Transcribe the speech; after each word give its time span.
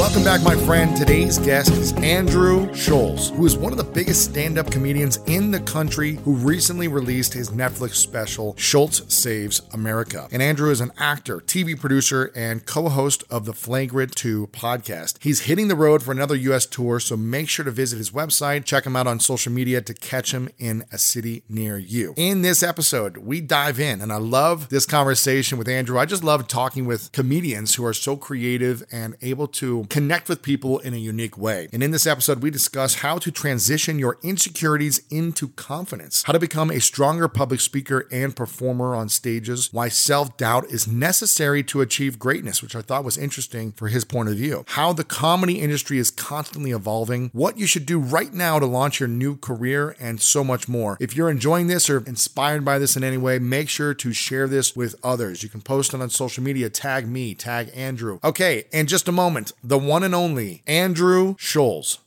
Welcome 0.00 0.24
back, 0.24 0.42
my 0.42 0.56
friend. 0.64 0.96
Today's 0.96 1.38
guest 1.38 1.72
is 1.72 1.92
Andrew 1.92 2.74
Schulz, 2.74 3.28
who 3.28 3.44
is 3.44 3.54
one 3.54 3.70
of 3.70 3.76
the 3.76 3.84
biggest 3.84 4.24
stand 4.24 4.56
up 4.56 4.70
comedians 4.70 5.18
in 5.26 5.50
the 5.50 5.60
country 5.60 6.14
who 6.24 6.32
recently 6.32 6.88
released 6.88 7.34
his 7.34 7.50
Netflix 7.50 7.96
special, 7.96 8.56
Schulz 8.56 9.02
Saves 9.14 9.60
America. 9.74 10.26
And 10.32 10.40
Andrew 10.40 10.70
is 10.70 10.80
an 10.80 10.90
actor, 10.96 11.40
TV 11.40 11.78
producer, 11.78 12.32
and 12.34 12.64
co 12.64 12.88
host 12.88 13.24
of 13.28 13.44
the 13.44 13.52
Flagrant 13.52 14.16
2 14.16 14.46
podcast. 14.46 15.18
He's 15.20 15.40
hitting 15.40 15.68
the 15.68 15.76
road 15.76 16.02
for 16.02 16.12
another 16.12 16.34
U.S. 16.34 16.64
tour, 16.64 16.98
so 16.98 17.14
make 17.14 17.50
sure 17.50 17.66
to 17.66 17.70
visit 17.70 17.98
his 17.98 18.10
website, 18.10 18.64
check 18.64 18.86
him 18.86 18.96
out 18.96 19.06
on 19.06 19.20
social 19.20 19.52
media 19.52 19.82
to 19.82 19.92
catch 19.92 20.32
him 20.32 20.48
in 20.58 20.82
a 20.90 20.96
city 20.96 21.42
near 21.46 21.76
you. 21.76 22.14
In 22.16 22.40
this 22.40 22.62
episode, 22.62 23.18
we 23.18 23.42
dive 23.42 23.78
in, 23.78 24.00
and 24.00 24.10
I 24.10 24.16
love 24.16 24.70
this 24.70 24.86
conversation 24.86 25.58
with 25.58 25.68
Andrew. 25.68 25.98
I 25.98 26.06
just 26.06 26.24
love 26.24 26.48
talking 26.48 26.86
with 26.86 27.12
comedians 27.12 27.74
who 27.74 27.84
are 27.84 27.92
so 27.92 28.16
creative 28.16 28.82
and 28.90 29.14
able 29.20 29.46
to 29.46 29.84
connect 29.90 30.28
with 30.28 30.42
people 30.42 30.78
in 30.78 30.94
a 30.94 30.98
unique 30.98 31.36
way. 31.36 31.68
And 31.72 31.82
in 31.82 31.90
this 31.90 32.06
episode, 32.06 32.42
we 32.42 32.50
discuss 32.50 32.96
how 32.96 33.18
to 33.18 33.30
transition 33.30 33.98
your 33.98 34.18
insecurities 34.22 35.02
into 35.10 35.48
confidence, 35.48 36.22
how 36.22 36.32
to 36.32 36.38
become 36.38 36.70
a 36.70 36.80
stronger 36.80 37.28
public 37.28 37.60
speaker 37.60 38.06
and 38.10 38.34
performer 38.34 38.94
on 38.94 39.08
stages, 39.08 39.72
why 39.72 39.88
self 39.88 40.36
doubt 40.36 40.70
is 40.70 40.86
necessary 40.86 41.62
to 41.64 41.80
achieve 41.80 42.18
greatness, 42.18 42.62
which 42.62 42.76
I 42.76 42.82
thought 42.82 43.04
was 43.04 43.18
interesting 43.18 43.72
for 43.72 43.88
his 43.88 44.04
point 44.04 44.28
of 44.28 44.36
view, 44.36 44.64
how 44.68 44.92
the 44.92 45.04
comedy 45.04 45.60
industry 45.60 45.98
is 45.98 46.10
constantly 46.10 46.70
evolving, 46.70 47.30
what 47.32 47.58
you 47.58 47.66
should 47.66 47.86
do 47.86 47.98
right 47.98 48.32
now 48.32 48.58
to 48.58 48.66
launch 48.66 49.00
your 49.00 49.08
new 49.08 49.36
career, 49.36 49.96
and 49.98 50.22
so 50.22 50.44
much 50.44 50.68
more. 50.68 50.96
If 51.00 51.16
you're 51.16 51.30
enjoying 51.30 51.66
this 51.66 51.90
or 51.90 52.04
inspired 52.06 52.64
by 52.64 52.78
this 52.78 52.96
in 52.96 53.02
any 53.02 53.18
way, 53.18 53.38
make 53.38 53.68
sure 53.68 53.92
to 53.94 54.12
share 54.12 54.46
this 54.46 54.76
with 54.76 54.94
others. 55.02 55.42
You 55.42 55.48
can 55.48 55.60
post 55.60 55.92
it 55.92 56.00
on 56.00 56.10
social 56.10 56.44
media, 56.44 56.70
tag 56.70 57.08
me, 57.08 57.34
tag 57.34 57.70
Andrew. 57.74 58.20
Okay, 58.22 58.64
in 58.72 58.86
just 58.86 59.08
a 59.08 59.12
moment, 59.12 59.52
the 59.64 59.79
one 59.86 60.02
and 60.02 60.14
only 60.14 60.62
Andrew 60.66 61.34
Schulz. 61.38 61.98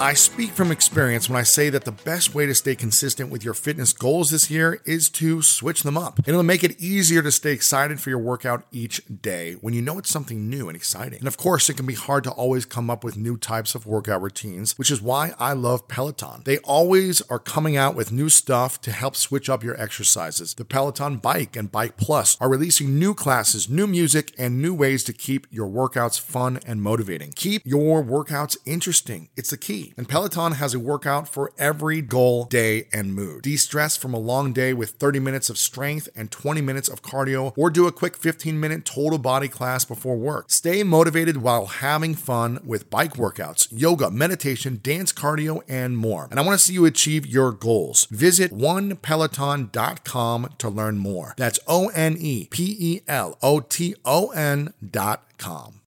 I 0.00 0.14
speak 0.14 0.52
from 0.52 0.72
experience 0.72 1.28
when 1.28 1.38
I 1.38 1.42
say 1.42 1.68
that 1.68 1.84
the 1.84 1.92
best 1.92 2.34
way 2.34 2.46
to 2.46 2.54
stay 2.54 2.74
consistent 2.74 3.28
with 3.28 3.44
your 3.44 3.52
fitness 3.52 3.92
goals 3.92 4.30
this 4.30 4.50
year 4.50 4.80
is 4.86 5.10
to 5.10 5.42
switch 5.42 5.82
them 5.82 5.98
up. 5.98 6.20
It'll 6.26 6.42
make 6.42 6.64
it 6.64 6.80
easier 6.80 7.20
to 7.20 7.30
stay 7.30 7.52
excited 7.52 8.00
for 8.00 8.08
your 8.08 8.18
workout 8.18 8.64
each 8.72 9.02
day 9.20 9.56
when 9.60 9.74
you 9.74 9.82
know 9.82 9.98
it's 9.98 10.08
something 10.08 10.48
new 10.48 10.70
and 10.70 10.76
exciting. 10.76 11.18
And 11.18 11.28
of 11.28 11.36
course, 11.36 11.68
it 11.68 11.76
can 11.76 11.84
be 11.84 11.92
hard 11.92 12.24
to 12.24 12.30
always 12.30 12.64
come 12.64 12.88
up 12.88 13.04
with 13.04 13.18
new 13.18 13.36
types 13.36 13.74
of 13.74 13.84
workout 13.84 14.22
routines, 14.22 14.78
which 14.78 14.90
is 14.90 15.02
why 15.02 15.34
I 15.38 15.52
love 15.52 15.86
Peloton. 15.86 16.44
They 16.46 16.56
always 16.60 17.20
are 17.28 17.38
coming 17.38 17.76
out 17.76 17.94
with 17.94 18.10
new 18.10 18.30
stuff 18.30 18.80
to 18.80 18.92
help 18.92 19.14
switch 19.16 19.50
up 19.50 19.62
your 19.62 19.78
exercises. 19.78 20.54
The 20.54 20.64
Peloton 20.64 21.18
Bike 21.18 21.56
and 21.56 21.70
Bike 21.70 21.98
Plus 21.98 22.38
are 22.40 22.48
releasing 22.48 22.98
new 22.98 23.12
classes, 23.12 23.68
new 23.68 23.86
music, 23.86 24.32
and 24.38 24.62
new 24.62 24.72
ways 24.72 25.04
to 25.04 25.12
keep 25.12 25.46
your 25.50 25.68
workouts 25.68 26.18
fun 26.18 26.58
and 26.66 26.80
motivating. 26.80 27.32
Keep 27.36 27.66
your 27.66 28.02
workouts 28.02 28.56
interesting. 28.64 29.28
It's 29.36 29.50
the 29.50 29.58
key. 29.58 29.89
And 29.96 30.08
Peloton 30.08 30.52
has 30.52 30.74
a 30.74 30.78
workout 30.78 31.28
for 31.28 31.52
every 31.58 32.00
goal, 32.00 32.44
day, 32.44 32.88
and 32.92 33.14
mood. 33.14 33.42
De 33.42 33.56
stress 33.56 33.96
from 33.96 34.14
a 34.14 34.18
long 34.18 34.52
day 34.52 34.72
with 34.72 34.90
30 34.90 35.20
minutes 35.20 35.50
of 35.50 35.58
strength 35.58 36.08
and 36.14 36.30
20 36.30 36.60
minutes 36.60 36.88
of 36.88 37.02
cardio, 37.02 37.52
or 37.56 37.70
do 37.70 37.86
a 37.86 37.92
quick 37.92 38.16
15 38.16 38.58
minute 38.58 38.84
total 38.84 39.18
body 39.18 39.48
class 39.48 39.84
before 39.84 40.16
work. 40.16 40.50
Stay 40.50 40.82
motivated 40.82 41.38
while 41.38 41.66
having 41.66 42.14
fun 42.14 42.60
with 42.64 42.90
bike 42.90 43.14
workouts, 43.14 43.68
yoga, 43.70 44.10
meditation, 44.10 44.80
dance 44.82 45.12
cardio, 45.12 45.62
and 45.68 45.96
more. 45.96 46.28
And 46.30 46.38
I 46.38 46.42
want 46.42 46.58
to 46.58 46.64
see 46.64 46.74
you 46.74 46.84
achieve 46.84 47.26
your 47.26 47.52
goals. 47.52 48.06
Visit 48.10 48.52
onepeloton.com 48.52 50.54
to 50.58 50.68
learn 50.68 50.98
more. 50.98 51.34
That's 51.36 51.60
O 51.66 51.88
N 51.88 52.16
E 52.18 52.48
P 52.50 52.76
E 52.78 53.00
L 53.06 53.38
O 53.42 53.60
T 53.60 53.94
O 54.04 54.30
N.com. 54.30 55.80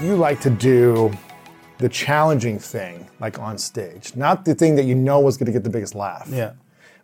you 0.00 0.14
like 0.16 0.40
to 0.40 0.50
do 0.50 1.12
the 1.78 1.88
challenging 1.88 2.58
thing, 2.58 3.08
like 3.20 3.38
on 3.38 3.58
stage, 3.58 4.14
not 4.16 4.44
the 4.44 4.54
thing 4.54 4.76
that 4.76 4.84
you 4.84 4.94
know 4.94 5.26
is 5.28 5.36
going 5.36 5.46
to 5.46 5.52
get 5.52 5.64
the 5.64 5.70
biggest 5.70 5.94
laugh. 5.94 6.28
Yeah. 6.30 6.52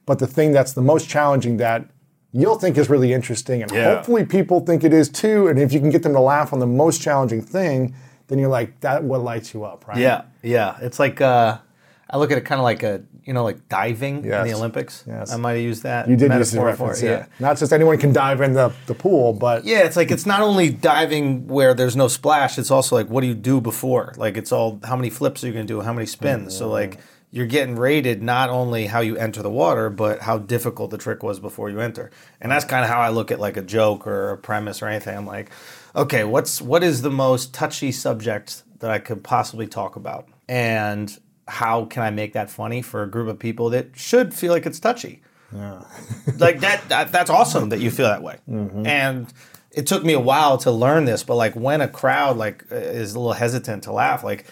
But 0.07 0.19
the 0.19 0.27
thing 0.27 0.53
that's 0.53 0.73
the 0.73 0.83
most 0.83 1.09
challenging 1.09 1.57
that 1.59 1.87
you'll 2.33 2.59
think 2.59 2.77
is 2.77 2.91
really 2.91 3.13
interesting, 3.13 3.63
and 3.63 3.71
Yeah. 3.71 3.97
hopefully 3.97 4.25
people 4.25 4.61
think 4.61 4.85
it 4.85 4.93
is 4.93 5.09
too. 5.09 5.49
And 5.49 5.59
if 5.59 5.73
you 5.73 5.81
can 5.81 5.91
get 5.91 6.03
them 6.03 6.13
to 6.13 6.21
laugh 6.21 6.53
on 6.53 6.59
the 6.59 6.67
most 6.67 7.01
challenging 7.01 7.41
thing, 7.41 7.95
then 8.29 8.39
you're 8.39 8.49
like, 8.49 8.81
that 8.81 9.05
what 9.05 9.23
lights 9.23 9.55
you 9.55 9.65
up, 9.65 9.87
right? 9.87 9.99
Yeah, 9.99 10.23
yeah. 10.43 10.77
It's 10.81 10.99
like 10.99 11.21
uh, 11.21 11.59
I 12.15 12.19
look 12.19 12.31
at 12.31 12.39
it 12.39 12.43
kind 12.43 12.61
of 12.61 12.63
like 12.63 12.85
a 12.85 13.03
you 13.25 13.33
know 13.33 13.43
like 13.43 13.69
diving 13.69 14.25
in 14.25 14.45
the 14.45 14.55
Olympics. 14.55 15.03
Yes. 15.05 15.33
I 15.33 15.37
might 15.37 15.55
have 15.55 15.63
used 15.63 15.83
that. 15.83 16.09
You 16.09 16.15
did 16.17 16.33
use 16.33 16.53
the 16.53 16.61
reference, 16.61 17.01
for 17.01 17.07
it, 17.07 17.11
yeah. 17.11 17.27
Not 17.41 17.59
just 17.59 17.73
anyone 17.73 17.99
can 17.99 18.13
dive 18.13 18.41
in 18.41 18.53
the, 18.53 18.73
the 18.87 18.95
pool, 18.95 19.33
but 19.33 19.65
Yeah, 19.65 19.81
it's 19.81 19.97
like 19.97 20.13
it's 20.13 20.25
not 20.25 20.41
only 20.41 20.71
diving 20.71 21.49
where 21.49 21.75
there's 21.75 21.97
no 21.97 22.07
splash. 22.07 22.57
It's 22.57 22.71
also 22.71 22.95
like 22.95 23.09
what 23.09 23.23
do 23.23 23.27
you 23.27 23.35
do 23.35 23.61
before? 23.61 24.15
Like 24.17 24.37
it's 24.37 24.53
all 24.53 24.79
how 24.85 24.95
many 24.95 25.11
flips 25.11 25.43
are 25.43 25.49
you 25.49 25.53
going 25.53 25.67
to 25.67 25.73
do? 25.73 25.81
How 25.81 25.93
many 25.93 26.07
spins? 26.07 26.57
So 26.57 26.67
mm-hmm. 26.67 26.73
like 26.73 27.01
you're 27.33 27.47
getting 27.47 27.75
rated 27.75 28.23
not 28.23 28.49
only 28.49 28.87
how 28.87 29.01
you 29.01 29.17
enter 29.17 29.43
the 29.43 29.51
water, 29.51 29.91
but 29.91 30.21
how 30.21 30.39
difficult 30.39 30.93
the 30.93 30.99
trick 30.99 31.25
was 31.25 31.41
before 31.41 31.69
you 31.69 31.81
enter. 31.81 32.13
And 32.41 32.53
that's 32.53 32.65
kind 32.65 32.85
of 32.85 32.91
how 32.91 33.01
I 33.01 33.09
look 33.09 33.33
at 33.33 33.41
like 33.41 33.57
a 33.57 33.63
joke 33.63 34.07
or 34.07 34.31
a 34.31 34.39
premise 34.39 34.83
or 34.83 34.87
anything. 34.87 35.17
I'm 35.17 35.27
like, 35.27 35.51
okay, 35.97 36.23
what's 36.23 36.63
what 36.63 36.85
is 36.85 37.03
the 37.03 37.11
most 37.11 37.53
touchy 37.53 37.91
subject 37.91 38.63
that 38.79 38.93
I 38.93 39.01
could 39.01 39.25
possibly 39.25 39.67
talk 39.67 39.97
about, 39.97 40.29
and 40.49 41.19
how 41.49 41.85
can 41.85 42.03
I 42.03 42.11
make 42.11 42.33
that 42.33 42.51
funny 42.51 42.83
for 42.83 43.03
a 43.03 43.07
group 43.07 43.29
of 43.29 43.39
people 43.39 43.71
that 43.71 43.97
should 43.97 44.35
feel 44.35 44.53
like 44.53 44.67
it's 44.67 44.81
touchy? 44.81 45.23
Yeah. 45.55 45.83
like 46.39 46.61
that, 46.61 46.89
that 46.89 47.13
that's 47.13 47.31
awesome 47.31 47.69
that 47.69 47.79
you 47.79 47.91
feel 47.91 48.07
that 48.07 48.23
way 48.23 48.39
mm-hmm. 48.49 48.85
and 48.87 49.33
it 49.71 49.87
took 49.87 50.05
me 50.05 50.13
a 50.13 50.21
while 50.21 50.59
to 50.59 50.71
learn 50.71 51.05
this 51.05 51.23
but 51.23 51.37
like 51.37 51.55
when 51.55 51.81
a 51.81 51.87
crowd 51.87 52.37
like 52.37 52.65
is 52.71 53.15
a 53.15 53.19
little 53.19 53.35
hesitant 53.35 53.85
to 53.85 53.93
laugh 53.93 54.25
like 54.25 54.47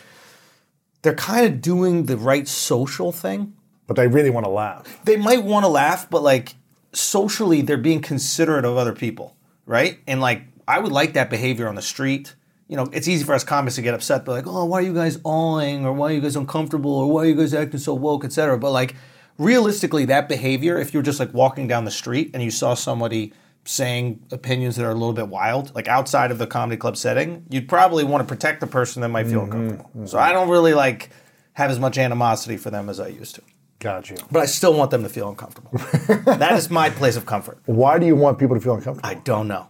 they're 1.02 1.14
kind 1.14 1.46
of 1.46 1.60
doing 1.60 2.06
the 2.06 2.16
right 2.16 2.46
social 2.46 3.10
thing 3.10 3.54
but 3.88 3.96
they 3.96 4.06
really 4.06 4.30
want 4.30 4.46
to 4.46 4.50
laugh. 4.50 5.00
they 5.04 5.16
might 5.16 5.42
want 5.42 5.64
to 5.64 5.68
laugh 5.68 6.08
but 6.08 6.22
like 6.22 6.54
socially 6.92 7.62
they're 7.62 7.76
being 7.76 8.00
considerate 8.00 8.64
of 8.64 8.76
other 8.76 8.92
people 8.92 9.36
right 9.66 9.98
and 10.06 10.20
like 10.20 10.44
i 10.68 10.78
would 10.78 10.92
like 10.92 11.14
that 11.14 11.30
behavior 11.30 11.66
on 11.66 11.74
the 11.74 11.82
street 11.82 12.36
you 12.72 12.78
know 12.78 12.88
it's 12.90 13.06
easy 13.06 13.22
for 13.22 13.34
us 13.34 13.44
comics 13.44 13.74
to 13.74 13.82
get 13.82 13.92
upset 13.92 14.24
but 14.24 14.32
like 14.32 14.46
oh 14.46 14.64
why 14.64 14.78
are 14.78 14.82
you 14.82 14.94
guys 14.94 15.18
awing 15.24 15.84
or 15.84 15.92
why 15.92 16.08
are 16.08 16.14
you 16.14 16.22
guys 16.22 16.36
uncomfortable 16.36 16.94
or 16.94 17.12
why 17.12 17.20
are 17.20 17.26
you 17.26 17.34
guys 17.34 17.52
acting 17.52 17.78
so 17.78 17.92
woke 17.92 18.24
etc 18.24 18.56
but 18.56 18.70
like 18.70 18.96
realistically 19.36 20.06
that 20.06 20.26
behavior 20.26 20.78
if 20.78 20.94
you're 20.94 21.02
just 21.02 21.20
like 21.20 21.32
walking 21.34 21.68
down 21.68 21.84
the 21.84 21.90
street 21.90 22.30
and 22.32 22.42
you 22.42 22.50
saw 22.50 22.72
somebody 22.72 23.30
saying 23.66 24.18
opinions 24.32 24.76
that 24.76 24.86
are 24.86 24.90
a 24.90 24.94
little 24.94 25.12
bit 25.12 25.28
wild 25.28 25.74
like 25.74 25.86
outside 25.86 26.30
of 26.30 26.38
the 26.38 26.46
comedy 26.46 26.78
club 26.78 26.96
setting 26.96 27.44
you'd 27.50 27.68
probably 27.68 28.04
want 28.04 28.26
to 28.26 28.34
protect 28.34 28.62
the 28.62 28.66
person 28.66 29.02
that 29.02 29.10
might 29.10 29.26
feel 29.26 29.42
mm-hmm, 29.42 29.52
uncomfortable 29.52 29.90
mm-hmm. 29.90 30.06
so 30.06 30.18
i 30.18 30.32
don't 30.32 30.48
really 30.48 30.72
like 30.72 31.10
have 31.52 31.70
as 31.70 31.78
much 31.78 31.98
animosity 31.98 32.56
for 32.56 32.70
them 32.70 32.88
as 32.88 32.98
i 32.98 33.06
used 33.06 33.34
to 33.34 33.42
Got 33.80 34.08
you. 34.10 34.16
but 34.30 34.40
I 34.40 34.46
still 34.46 34.74
want 34.74 34.92
them 34.92 35.02
to 35.02 35.08
feel 35.08 35.28
uncomfortable. 35.28 35.72
that 36.36 36.52
is 36.52 36.70
my 36.70 36.88
place 36.88 37.16
of 37.16 37.26
comfort. 37.26 37.58
Why 37.66 37.98
do 37.98 38.06
you 38.06 38.14
want 38.14 38.38
people 38.38 38.54
to 38.54 38.62
feel 38.62 38.74
uncomfortable? 38.74 39.10
I 39.10 39.14
don't 39.14 39.48
know, 39.48 39.66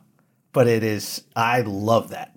but 0.52 0.68
it 0.68 0.84
is. 0.84 1.24
I 1.34 1.62
love 1.62 2.10
that. 2.10 2.31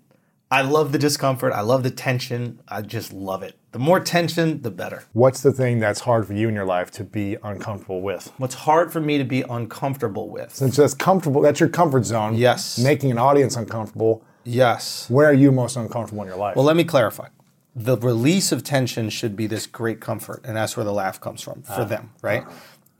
I 0.51 0.61
love 0.61 0.91
the 0.91 0.99
discomfort. 0.99 1.53
I 1.53 1.61
love 1.61 1.83
the 1.83 1.91
tension. 1.91 2.59
I 2.67 2.81
just 2.81 3.11
love 3.11 3.41
it. 3.41 3.57
The 3.71 3.79
more 3.79 3.99
tension, 3.99 4.61
the 4.61 4.71
better. 4.71 5.03
What's 5.13 5.41
the 5.41 5.51
thing 5.51 5.79
that's 5.79 6.01
hard 6.01 6.27
for 6.27 6.33
you 6.33 6.47
in 6.47 6.55
your 6.55 6.65
life 6.65 6.91
to 6.91 7.03
be 7.03 7.35
uncomfortable 7.43 8.01
with? 8.01 8.31
What's 8.37 8.53
hard 8.55 8.93
for 8.93 9.01
me 9.01 9.17
to 9.17 9.23
be 9.23 9.41
uncomfortable 9.41 10.29
with? 10.29 10.53
Since 10.53 10.77
that's 10.77 10.93
comfortable, 10.93 11.41
that's 11.41 11.59
your 11.59 11.69
comfort 11.69 12.05
zone. 12.05 12.35
Yes. 12.35 12.77
Making 12.77 13.11
an 13.11 13.17
audience 13.17 13.55
uncomfortable. 13.55 14.23
Yes. 14.43 15.09
Where 15.09 15.27
are 15.27 15.33
you 15.33 15.51
most 15.51 15.75
uncomfortable 15.75 16.21
in 16.21 16.27
your 16.27 16.37
life? 16.37 16.55
Well, 16.55 16.65
let 16.65 16.75
me 16.75 16.83
clarify. 16.83 17.29
The 17.75 17.97
release 17.97 18.51
of 18.51 18.63
tension 18.63 19.09
should 19.09 19.35
be 19.35 19.47
this 19.47 19.67
great 19.67 19.99
comfort, 19.99 20.41
and 20.45 20.55
that's 20.55 20.77
where 20.77 20.85
the 20.85 20.93
laugh 20.93 21.19
comes 21.19 21.41
from 21.41 21.63
for 21.63 21.83
them, 21.83 22.11
right? 22.21 22.45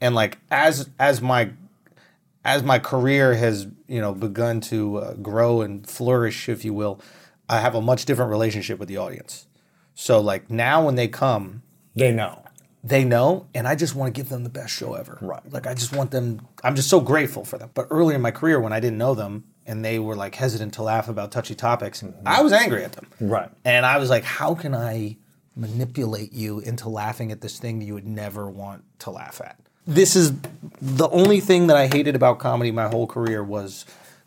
And 0.02 0.14
like 0.14 0.36
as 0.50 0.90
as 0.98 1.22
my 1.22 1.52
as 2.44 2.62
my 2.62 2.78
career 2.78 3.34
has 3.34 3.66
you 3.88 4.02
know 4.02 4.12
begun 4.12 4.60
to 4.62 4.98
uh, 4.98 5.14
grow 5.14 5.62
and 5.62 5.88
flourish, 5.88 6.50
if 6.50 6.62
you 6.62 6.74
will, 6.74 7.00
I 7.48 7.60
have 7.60 7.74
a 7.74 7.80
much 7.80 8.04
different 8.04 8.30
relationship 8.30 8.78
with 8.78 8.88
the 8.88 8.96
audience. 8.96 9.46
So 9.94 10.20
like 10.20 10.50
now 10.50 10.84
when 10.84 10.94
they 10.96 11.08
come, 11.08 11.62
they 11.94 12.12
know. 12.12 12.42
they 12.84 13.04
know, 13.04 13.46
and 13.54 13.66
I 13.66 13.74
just 13.74 13.94
want 13.94 14.14
to 14.14 14.20
give 14.20 14.28
them 14.28 14.44
the 14.44 14.50
best 14.50 14.74
show 14.74 14.94
ever. 14.94 15.18
Right. 15.20 15.40
Like 15.50 15.66
I 15.66 15.74
just 15.74 15.94
want 15.94 16.10
them. 16.10 16.46
I'm 16.62 16.76
just 16.76 16.90
so 16.90 17.00
grateful 17.00 17.44
for 17.44 17.58
them. 17.58 17.70
But 17.74 17.86
earlier 17.90 18.16
in 18.16 18.22
my 18.22 18.30
career, 18.30 18.60
when 18.60 18.72
I 18.72 18.80
didn't 18.80 18.98
know 18.98 19.14
them 19.14 19.44
and 19.64 19.84
they 19.84 19.98
were 19.98 20.14
like 20.14 20.34
hesitant 20.34 20.74
to 20.74 20.82
laugh 20.82 21.08
about 21.08 21.32
touchy 21.32 21.54
topics, 21.54 22.02
mm-hmm. 22.02 22.26
I 22.26 22.42
was 22.42 22.52
angry 22.52 22.84
at 22.84 22.92
them. 22.92 23.06
Right. 23.20 23.50
And 23.64 23.86
I 23.86 23.98
was 23.98 24.10
like, 24.10 24.24
how 24.24 24.54
can 24.54 24.74
I 24.74 25.16
manipulate 25.56 26.34
you 26.34 26.60
into 26.60 26.88
laughing 26.88 27.32
at 27.32 27.40
this 27.40 27.58
thing 27.58 27.78
that 27.78 27.86
you 27.86 27.94
would 27.94 28.06
never 28.06 28.50
want 28.50 28.84
to 29.00 29.10
laugh 29.10 29.40
at? 29.42 29.58
This 29.86 30.16
is 30.16 30.32
the 30.82 31.08
only 31.08 31.40
thing 31.40 31.68
that 31.68 31.76
I 31.76 31.86
hated 31.86 32.14
about 32.16 32.38
comedy 32.40 32.72
my 32.72 32.88
whole 32.88 33.06
career 33.06 33.42
was 33.42 33.86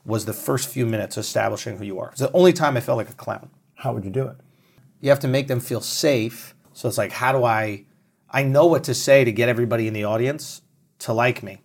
was 0.10 0.26
the 0.26 0.34
first 0.34 0.68
few 0.70 0.86
minutes 0.86 1.18
establishing 1.18 1.78
who 1.78 1.86
you 1.86 2.00
are. 2.00 2.10
It's 2.10 2.20
the 2.20 2.32
only 2.34 2.52
time 2.54 2.76
I 2.76 2.82
felt 2.82 2.98
like 2.98 3.10
a 3.10 3.14
clown 3.14 3.50
How 3.76 3.94
would 3.94 4.04
you 4.04 4.12
do 4.12 4.26
it? 4.28 4.36
you 5.02 5.10
have 5.10 5.20
to 5.22 5.28
make 5.28 5.48
them 5.48 5.60
feel 5.62 5.80
safe. 5.82 6.54
So 6.74 6.88
it's 6.90 6.98
like, 6.98 7.12
how 7.14 7.32
do 7.32 7.44
I? 7.46 7.86
I 8.30 8.44
know 8.44 8.66
what 8.66 8.84
to 8.86 8.94
say 8.94 9.24
to 9.24 9.32
get 9.32 9.48
everybody 9.50 9.88
in 9.88 9.94
the 9.94 10.04
audience 10.04 10.62
to 11.00 11.14
like 11.14 11.42
me, 11.42 11.62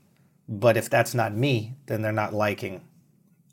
but 0.48 0.76
if 0.76 0.88
that's 0.88 1.14
not 1.14 1.34
me, 1.34 1.74
then 1.86 2.00
they're 2.02 2.12
not 2.24 2.32
liking. 2.32 2.80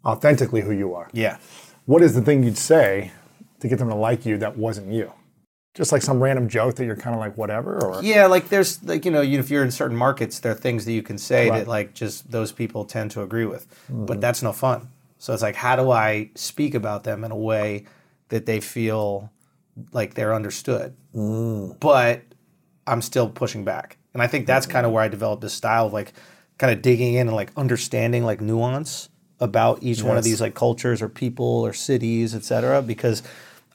Authentically 0.06 0.62
who 0.62 0.72
you 0.72 0.94
are. 0.96 1.10
Yeah, 1.14 1.38
What 1.86 2.02
is 2.02 2.14
the 2.16 2.22
thing 2.22 2.44
you'd 2.44 2.58
say 2.58 3.12
to 3.60 3.68
get 3.68 3.80
them 3.80 3.90
to 3.90 3.96
like 3.96 4.26
you 4.26 4.38
that 4.38 4.58
wasn't 4.58 4.92
you? 4.92 5.12
Just 5.73 5.94
like 5.94 6.01
some 6.01 6.21
random 6.21 6.50
joke 6.50 6.75
that 6.75 6.85
you're 6.85 6.97
kind 6.97 7.15
of 7.15 7.21
like 7.21 7.38
whatever, 7.38 7.81
or 7.81 8.03
yeah. 8.03 8.25
Like 8.25 8.50
there's 8.50 8.83
like 8.83 9.06
you 9.06 9.12
know, 9.12 9.21
you, 9.21 9.39
if 9.39 9.50
you're 9.50 9.63
in 9.63 9.71
certain 9.71 9.95
markets, 9.95 10.39
there 10.39 10.51
are 10.51 10.56
things 10.56 10.83
that 10.85 10.91
you 10.91 11.01
can 11.01 11.18
say 11.18 11.50
Right. 11.50 11.59
that 11.59 11.68
like 11.68 11.94
just 11.94 12.29
those 12.29 12.51
people 12.51 12.83
tend 12.83 13.12
to 13.12 13.21
agree 13.21 13.45
with, 13.45 13.68
but 13.88 14.15
hmm. 14.15 14.19
that's 14.19 14.44
no 14.44 14.51
fun. 14.51 14.89
So 15.18 15.33
it's 15.33 15.41
like, 15.41 15.56
how 15.56 15.75
do 15.75 15.91
I 15.91 16.31
speak 16.35 16.73
about 16.73 17.03
them 17.03 17.23
in 17.23 17.31
a 17.31 17.38
way 17.38 17.85
that 18.29 18.45
they 18.47 18.59
feel 18.59 19.31
like 19.94 20.15
they're 20.15 20.33
understood, 20.33 20.95
hmm. 21.13 21.71
but 21.79 22.23
I'm 22.88 23.01
still 23.01 23.29
pushing 23.29 23.63
back. 23.63 23.97
And 24.13 24.21
I 24.21 24.27
think 24.27 24.47
that's 24.47 24.65
kind 24.65 24.85
of 24.85 24.89
hmm. 24.89 24.95
where 24.95 25.03
I 25.03 25.07
developed 25.07 25.41
this 25.41 25.53
style 25.53 25.85
of 25.85 25.94
like 25.94 26.13
kind 26.57 26.73
of 26.73 26.81
digging 26.81 27.13
in 27.13 27.27
and 27.27 27.35
like 27.35 27.51
understanding 27.56 28.25
like 28.25 28.41
nuance 28.41 29.09
about 29.39 29.81
each 29.81 30.03
one 30.03 30.18
of 30.18 30.23
these 30.23 30.39
like 30.39 30.53
cultures 30.53 31.01
or 31.01 31.09
people 31.09 31.45
or 31.45 31.73
cities, 31.73 32.35
et 32.35 32.44
cetera, 32.44 32.81
because 32.81 33.23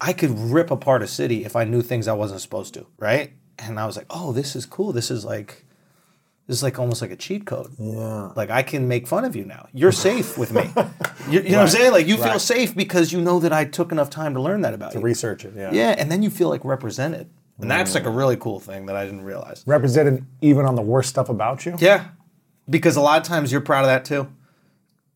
I 0.01 0.13
could 0.13 0.31
rip 0.31 0.71
apart 0.71 1.03
a 1.03 1.07
city 1.07 1.45
if 1.45 1.57
I 1.57 1.65
knew 1.65 1.83
things 1.83 2.09
I 2.09 2.13
wasn't 2.13 2.41
supposed 2.41 2.75
to, 2.75 2.87
right? 2.99 3.33
And 3.59 3.81
I 3.81 3.87
was 3.87 3.97
like, 3.97 4.07
oh, 4.11 4.33
this 4.33 4.55
is 4.55 4.67
cool. 4.67 4.93
This 4.93 5.11
is 5.11 5.25
like, 5.25 5.65
this 6.47 6.59
is 6.59 6.63
like 6.63 6.79
almost 6.79 7.01
like 7.01 7.11
a 7.11 7.17
cheat 7.17 7.47
code. 7.47 7.75
Yeah. 7.79 8.33
Like 8.37 8.51
I 8.51 8.63
can 8.63 8.89
make 8.89 9.07
fun 9.07 9.25
of 9.25 9.35
you 9.35 9.45
now. 9.45 9.69
You're 9.73 9.93
safe 9.93 10.37
with 10.37 10.53
me. 10.53 10.71
you, 11.31 11.41
you 11.41 11.51
know 11.51 11.59
what 11.59 11.63
I'm 11.63 11.69
saying? 11.69 11.93
Like 11.93 12.07
you 12.07 12.19
feel 12.19 12.39
safe 12.39 12.77
because 12.77 13.13
you 13.13 13.21
know 13.21 13.41
that 13.41 13.53
I 13.53 13.65
took 13.65 13.91
enough 13.91 14.11
time 14.11 14.35
to 14.35 14.41
learn 14.41 14.61
that 14.61 14.75
about 14.75 14.95
you. 14.95 15.01
To 15.01 15.05
research 15.05 15.45
it. 15.45 15.55
Yeah. 15.57 15.71
Yeah, 15.73 15.95
and 15.99 16.13
then 16.13 16.23
you 16.23 16.31
feel 16.31 16.49
like 16.49 16.65
represented. 16.65 17.31
And 17.59 17.71
that's 17.71 17.95
like 17.95 18.05
a 18.05 18.11
mm. 18.11 18.17
really 18.17 18.37
cool 18.37 18.61
thing 18.61 18.87
that 18.87 18.97
I 18.97 19.05
didn't 19.07 19.23
realize. 19.23 19.63
Represented 19.67 20.27
even 20.43 20.67
on 20.67 20.75
the 20.75 20.83
worst 20.83 21.09
stuff 21.09 21.31
about 21.31 21.65
you. 21.65 21.77
Yeah. 21.79 22.09
Because 22.69 22.97
a 22.97 23.01
lot 23.01 23.21
of 23.21 23.27
times 23.27 23.51
you're 23.51 23.63
proud 23.63 23.81
of 23.81 23.87
that 23.87 24.05
too. 24.05 24.29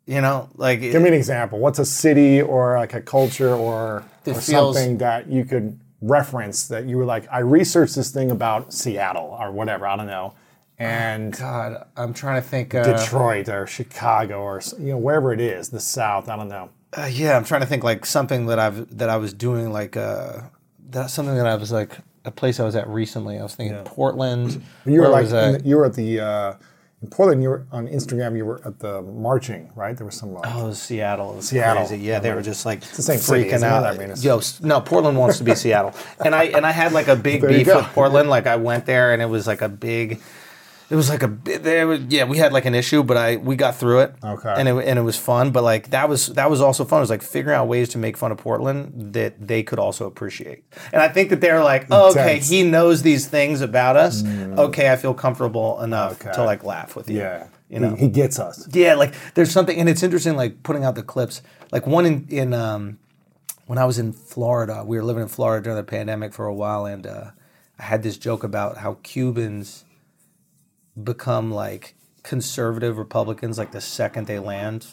You 0.07 0.21
know, 0.21 0.49
like 0.55 0.81
Give 0.81 1.01
me 1.03 1.09
an 1.09 1.15
example. 1.15 1.59
What's 1.59 1.79
a 1.79 1.85
city 1.85 2.41
or 2.41 2.77
like 2.79 2.95
a 2.95 3.03
culture 3.03 3.55
or, 3.55 4.05
That 4.33 4.39
or 4.39 4.41
feels- 4.41 4.77
something 4.77 4.99
that 4.99 5.29
you 5.29 5.45
could 5.45 5.79
reference 6.03 6.67
that 6.69 6.87
you 6.87 6.97
were 6.97 7.05
like, 7.05 7.27
I 7.31 7.41
researched 7.41 7.95
this 7.95 8.11
thing 8.11 8.31
about 8.31 8.73
Seattle 8.73 9.37
or 9.39 9.51
whatever. 9.53 9.87
I 9.87 9.97
don't 9.97 10.07
know. 10.07 10.35
And 10.79 11.37
God, 11.37 11.87
I'm 11.97 12.15
trying 12.15 12.41
to 12.41 12.49
think. 12.49 12.75
Uh, 12.75 12.83
Detroit 12.97 13.49
or 13.51 13.67
Chicago 13.67 14.41
or 14.41 14.63
you 14.79 14.93
know 14.93 14.97
wherever 14.97 15.33
it 15.33 15.41
is, 15.41 15.69
the 15.69 15.81
South. 15.81 16.29
I 16.31 16.37
don't 16.37 16.49
know. 16.49 16.71
uh, 16.97 17.09
yeah, 17.13 17.37
I'm 17.37 17.45
trying 17.45 17.61
to 17.61 17.67
think 17.67 17.85
like 17.85 18.07
something 18.07 18.47
that 18.47 18.59
I've 18.59 18.97
that 18.97 19.11
I 19.11 19.17
was 19.19 19.35
doing 19.35 19.73
like 19.73 19.97
uh 19.97 20.41
that 20.89 21.11
something 21.11 21.35
that 21.37 21.47
I 21.47 21.55
was 21.57 21.71
like 21.71 21.99
a 22.25 22.31
place 22.31 22.59
I 22.61 22.65
was 22.65 22.77
at 22.77 22.89
recently. 22.89 23.39
I 23.39 23.43
was 23.43 23.55
thinking 23.55 23.77
Portland. 23.85 24.63
You 24.87 25.03
were 25.03 25.09
like 25.09 25.29
the- 25.29 25.61
you 25.65 25.77
were 25.77 25.85
at 25.85 25.95
the 25.95 26.21
uh, 26.21 26.55
in 27.03 27.09
Portland. 27.09 27.43
You 27.43 27.49
were 27.51 27.67
on 27.73 27.89
Instagram. 27.89 28.37
You 28.37 28.45
were 28.45 28.61
at 28.67 28.79
the 28.79 29.03
marching, 29.03 29.71
right? 29.75 29.97
There 29.97 30.05
was 30.07 30.15
some. 30.17 30.33
Like, 30.35 30.55
Oh, 30.55 30.73
Seattle. 30.73 31.33
It 31.33 31.37
was 31.37 31.49
Seattle. 31.49 31.87
Crazy. 31.87 32.03
Yeah, 32.05 32.19
they 32.21 32.33
were 32.33 32.43
just 32.43 32.67
like 32.67 32.81
the 32.81 33.03
same 33.03 33.19
freaking 33.19 33.63
out. 33.63 33.85
I 33.85 33.93
mean, 33.93 34.11
it's- 34.11 34.23
Yo, 34.25 34.41
no, 34.67 34.81
Portland 34.81 35.17
wants 35.19 35.39
to 35.39 35.45
be 35.45 35.55
Seattle, 35.55 35.95
and 36.25 36.35
I 36.35 36.45
and 36.45 36.67
I 36.67 36.73
had 36.73 36.93
like 36.93 37.09
a 37.09 37.17
big 37.17 37.41
beef 37.49 37.67
with 37.67 37.87
Portland. 37.87 38.29
Like 38.29 38.47
I 38.47 38.57
went 38.57 38.87
there, 38.87 39.13
and 39.13 39.23
it 39.23 39.27
was 39.27 39.47
like 39.47 39.63
a 39.63 39.69
big. 39.69 40.21
It 40.91 40.97
was 40.97 41.09
like 41.09 41.23
a 41.23 41.29
there 41.29 41.87
was 41.87 42.01
yeah 42.09 42.25
we 42.25 42.37
had 42.39 42.53
like 42.53 42.65
an 42.65 42.75
issue 42.75 43.05
but 43.05 43.17
I 43.17 43.37
we 43.37 43.55
got 43.55 43.77
through 43.77 44.01
it 44.01 44.15
Okay. 44.25 44.55
and 44.57 44.69
it 44.69 44.75
and 44.89 44.99
it 44.99 45.03
was 45.03 45.17
fun 45.17 45.53
but 45.53 45.63
like 45.63 45.91
that 45.91 46.09
was 46.09 46.27
that 46.35 46.51
was 46.51 46.61
also 46.61 46.85
fun 46.85 46.99
it 46.99 47.03
was 47.03 47.11
like 47.11 47.23
figuring 47.23 47.57
out 47.57 47.69
ways 47.69 47.89
to 47.91 47.99
make 47.99 48.17
fun 48.17 48.33
of 48.33 48.39
Portland 48.39 49.15
that 49.15 49.47
they 49.47 49.63
could 49.63 49.79
also 49.79 50.05
appreciate 50.07 50.65
and 50.93 51.01
I 51.01 51.09
think 51.09 51.31
that 51.31 51.41
they're 51.41 51.63
like 51.63 51.87
oh, 51.93 52.11
okay 52.11 52.41
he 52.41 52.65
knows 52.65 53.03
these 53.03 53.29
things 53.29 53.61
about 53.61 53.97
us 53.97 54.25
okay 54.59 54.91
I 54.93 54.97
feel 54.97 55.15
comfortable 55.15 55.81
enough 55.81 56.19
Mm. 56.19 56.27
Okay. 56.27 56.33
to 56.33 56.45
like 56.45 56.65
laugh 56.65 56.97
with 56.97 57.09
you 57.09 57.19
yeah, 57.19 57.47
you 57.69 57.79
know 57.79 57.95
he, 57.95 58.07
he 58.07 58.09
gets 58.09 58.39
us. 58.41 58.67
yeah, 58.73 58.95
like 58.95 59.15
there's 59.35 59.53
something, 59.53 59.79
and 59.79 59.89
it's 59.89 60.03
interesting, 60.03 60.35
like 60.35 60.63
putting 60.65 60.83
out 60.83 60.97
the 60.97 61.05
clips. 61.05 61.41
Like 61.71 61.87
one 61.87 62.05
in 62.05 62.27
in 62.29 62.53
um, 62.53 62.99
when 63.67 63.79
I 63.79 63.85
was 63.85 63.97
in 63.99 64.13
Florida, 64.13 64.83
we 64.85 64.97
were 64.97 65.05
living 65.05 65.23
in 65.23 65.29
Florida 65.29 65.63
during 65.63 65.77
the 65.77 65.85
pandemic 65.85 66.33
for 66.35 66.47
a 66.47 66.55
while, 66.55 66.85
and 66.85 67.07
uh, 67.07 67.31
I 67.79 67.83
had 67.85 68.03
this 68.03 68.17
joke 68.19 68.43
about 68.43 68.79
how 68.79 68.99
Cubans 69.05 69.85
become 71.03 71.51
like 71.51 71.95
conservative 72.23 72.99
Republicans 72.99 73.59
like 73.59 73.73
the 73.73 73.81
second 73.81 74.27
they 74.27 74.39
land. 74.39 74.87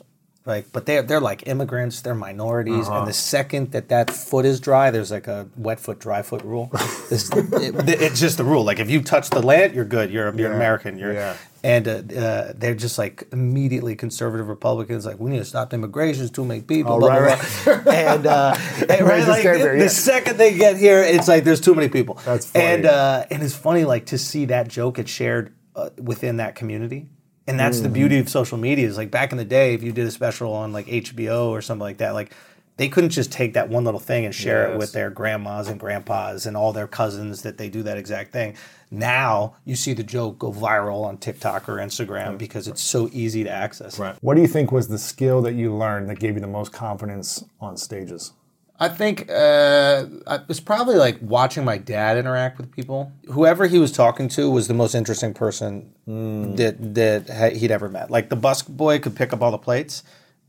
Like, 0.46 0.72
but 0.72 0.86
they're 0.86 1.02
they're 1.04 1.20
like 1.20 1.46
immigrants, 1.46 2.00
they're 2.00 2.16
minorities, 2.16 2.88
and 2.88 3.06
the 3.06 3.12
second 3.12 3.74
that 3.74 3.90
that 3.90 4.10
foot 4.10 4.46
is 4.46 4.62
dry, 4.62 4.92
there's 4.92 5.12
like 5.12 5.28
a 5.28 5.50
wet 5.58 5.78
foot, 5.78 6.00
dry 6.00 6.22
foot 6.22 6.42
rule. 6.44 6.70
This- 7.10 7.30
it- 7.34 8.02
it's 8.02 8.18
just 8.22 8.38
the 8.38 8.46
rule. 8.46 8.64
Like, 8.64 8.80
if 8.80 8.90
you 8.90 9.02
touch 9.02 9.30
the 9.30 9.42
land, 9.42 9.74
you're 9.76 9.84
good. 9.84 10.10
You're 10.10 10.34
you're 10.34 10.50
Yeah. 10.50 10.56
American. 10.56 10.98
You're 10.98 11.12
Yeah. 11.12 11.36
and 11.66 11.86
uh, 11.86 11.92
uh, 12.18 12.54
they're 12.56 12.76
just 12.76 12.98
like 12.98 13.28
immediately 13.34 13.98
conservative 13.98 14.48
Republicans. 14.48 15.06
Like 15.06 15.20
we 15.20 15.32
need 15.32 15.40
to 15.40 15.44
stop 15.46 15.74
immigration. 15.74 16.24
It's 16.24 16.32
too 16.32 16.46
many 16.46 16.62
people. 16.62 16.94
Oh, 16.94 17.00
blah, 17.00 17.16
right, 17.16 17.42
blah, 17.66 17.80
blah. 17.84 17.92
and 18.14 18.26
uh, 18.26 18.56
and, 18.88 19.02
right, 19.06 19.28
like, 19.28 19.44
the 19.44 19.90
second 19.90 20.38
they 20.38 20.58
get 20.58 20.78
here, 20.78 21.02
it's 21.04 21.28
like 21.28 21.44
there's 21.44 21.60
too 21.60 21.76
many 21.76 21.90
people. 21.90 22.22
That's 22.24 22.46
funny. 22.46 22.64
And 22.66 22.86
uh, 22.86 23.26
and 23.30 23.44
it's 23.44 23.54
funny 23.56 23.84
like 23.84 24.06
to 24.06 24.18
see 24.18 24.46
that 24.46 24.70
joke 24.70 24.96
get 24.96 25.10
shared 25.10 25.52
uh, 25.78 25.90
within 25.98 26.38
that 26.38 26.56
community. 26.56 27.08
And 27.48 27.58
that's 27.58 27.78
Mm-hmm. 27.78 27.84
the 27.84 27.90
beauty 27.90 28.18
of 28.20 28.28
social 28.28 28.58
media. 28.58 28.86
Is 28.88 28.98
like 28.98 29.10
back 29.12 29.32
in 29.32 29.38
the 29.38 29.46
day, 29.46 29.74
if 29.74 29.82
you 29.84 29.94
did 29.94 30.06
a 30.06 30.12
special 30.12 30.52
on 30.54 30.74
like 30.74 30.88
HBO 30.88 31.48
or 31.48 31.62
something 31.62 31.82
like 31.84 31.98
that, 32.00 32.14
like 32.14 32.34
they 32.76 32.90
couldn't 32.90 33.12
just 33.12 33.32
take 33.32 33.54
that 33.54 33.70
one 33.70 33.86
little 33.86 34.00
thing 34.02 34.26
and 34.26 34.36
share 34.36 34.72
it 34.72 34.78
with 34.78 34.92
their 34.92 35.10
grandmas 35.10 35.68
and 35.68 35.80
grandpas 35.80 36.46
and 36.46 36.56
all 36.58 36.74
their 36.74 36.88
cousins 36.88 37.42
that 37.44 37.58
they 37.58 37.70
do 37.70 37.84
that 37.84 37.98
exact 37.98 38.32
thing. 38.34 38.56
Now 38.92 39.56
you 39.66 39.76
see 39.76 39.94
the 39.94 40.04
joke 40.04 40.38
go 40.40 40.52
viral 40.52 41.04
on 41.06 41.18
TikTok 41.18 41.68
or 41.70 41.78
Instagram 41.78 42.38
because 42.38 42.68
it's 42.68 42.82
so 42.82 43.10
easy 43.14 43.44
to 43.46 43.50
access. 43.50 43.98
What 44.22 44.36
do 44.36 44.42
you 44.42 44.48
think 44.48 44.72
was 44.72 44.90
the 44.90 45.00
skill 45.00 45.42
that 45.44 45.54
you 45.54 45.74
learned 45.74 46.10
that 46.10 46.20
gave 46.20 46.36
you 46.36 46.42
the 46.42 46.48
most 46.48 46.72
confidence 46.74 47.44
on 47.62 47.78
stages? 47.78 48.34
I 48.80 48.90
think 48.90 49.30
uh, 49.30 50.06
it 50.30 50.48
was 50.48 50.60
probably 50.60 50.96
like 50.96 51.18
watching 51.22 51.66
my 51.66 51.78
dad 51.80 52.18
interact 52.18 52.58
with 52.60 52.72
people. 52.72 53.12
Whoever 53.26 53.66
he 53.66 53.80
was 53.80 53.92
talking 53.92 54.28
to 54.30 54.52
was 54.52 54.68
the 54.68 54.76
most 54.76 54.94
interesting 54.94 55.34
person 55.34 55.92
that 56.06 56.94
that 56.96 57.56
he'd 57.56 57.72
ever 57.72 57.90
met. 57.90 58.12
Like 58.12 58.30
the 58.30 58.36
bus 58.36 58.62
boy 58.62 59.00
could 59.00 59.16
pick 59.16 59.34
up 59.34 59.42
all 59.42 59.50
the 59.52 59.58
plates, 59.58 60.04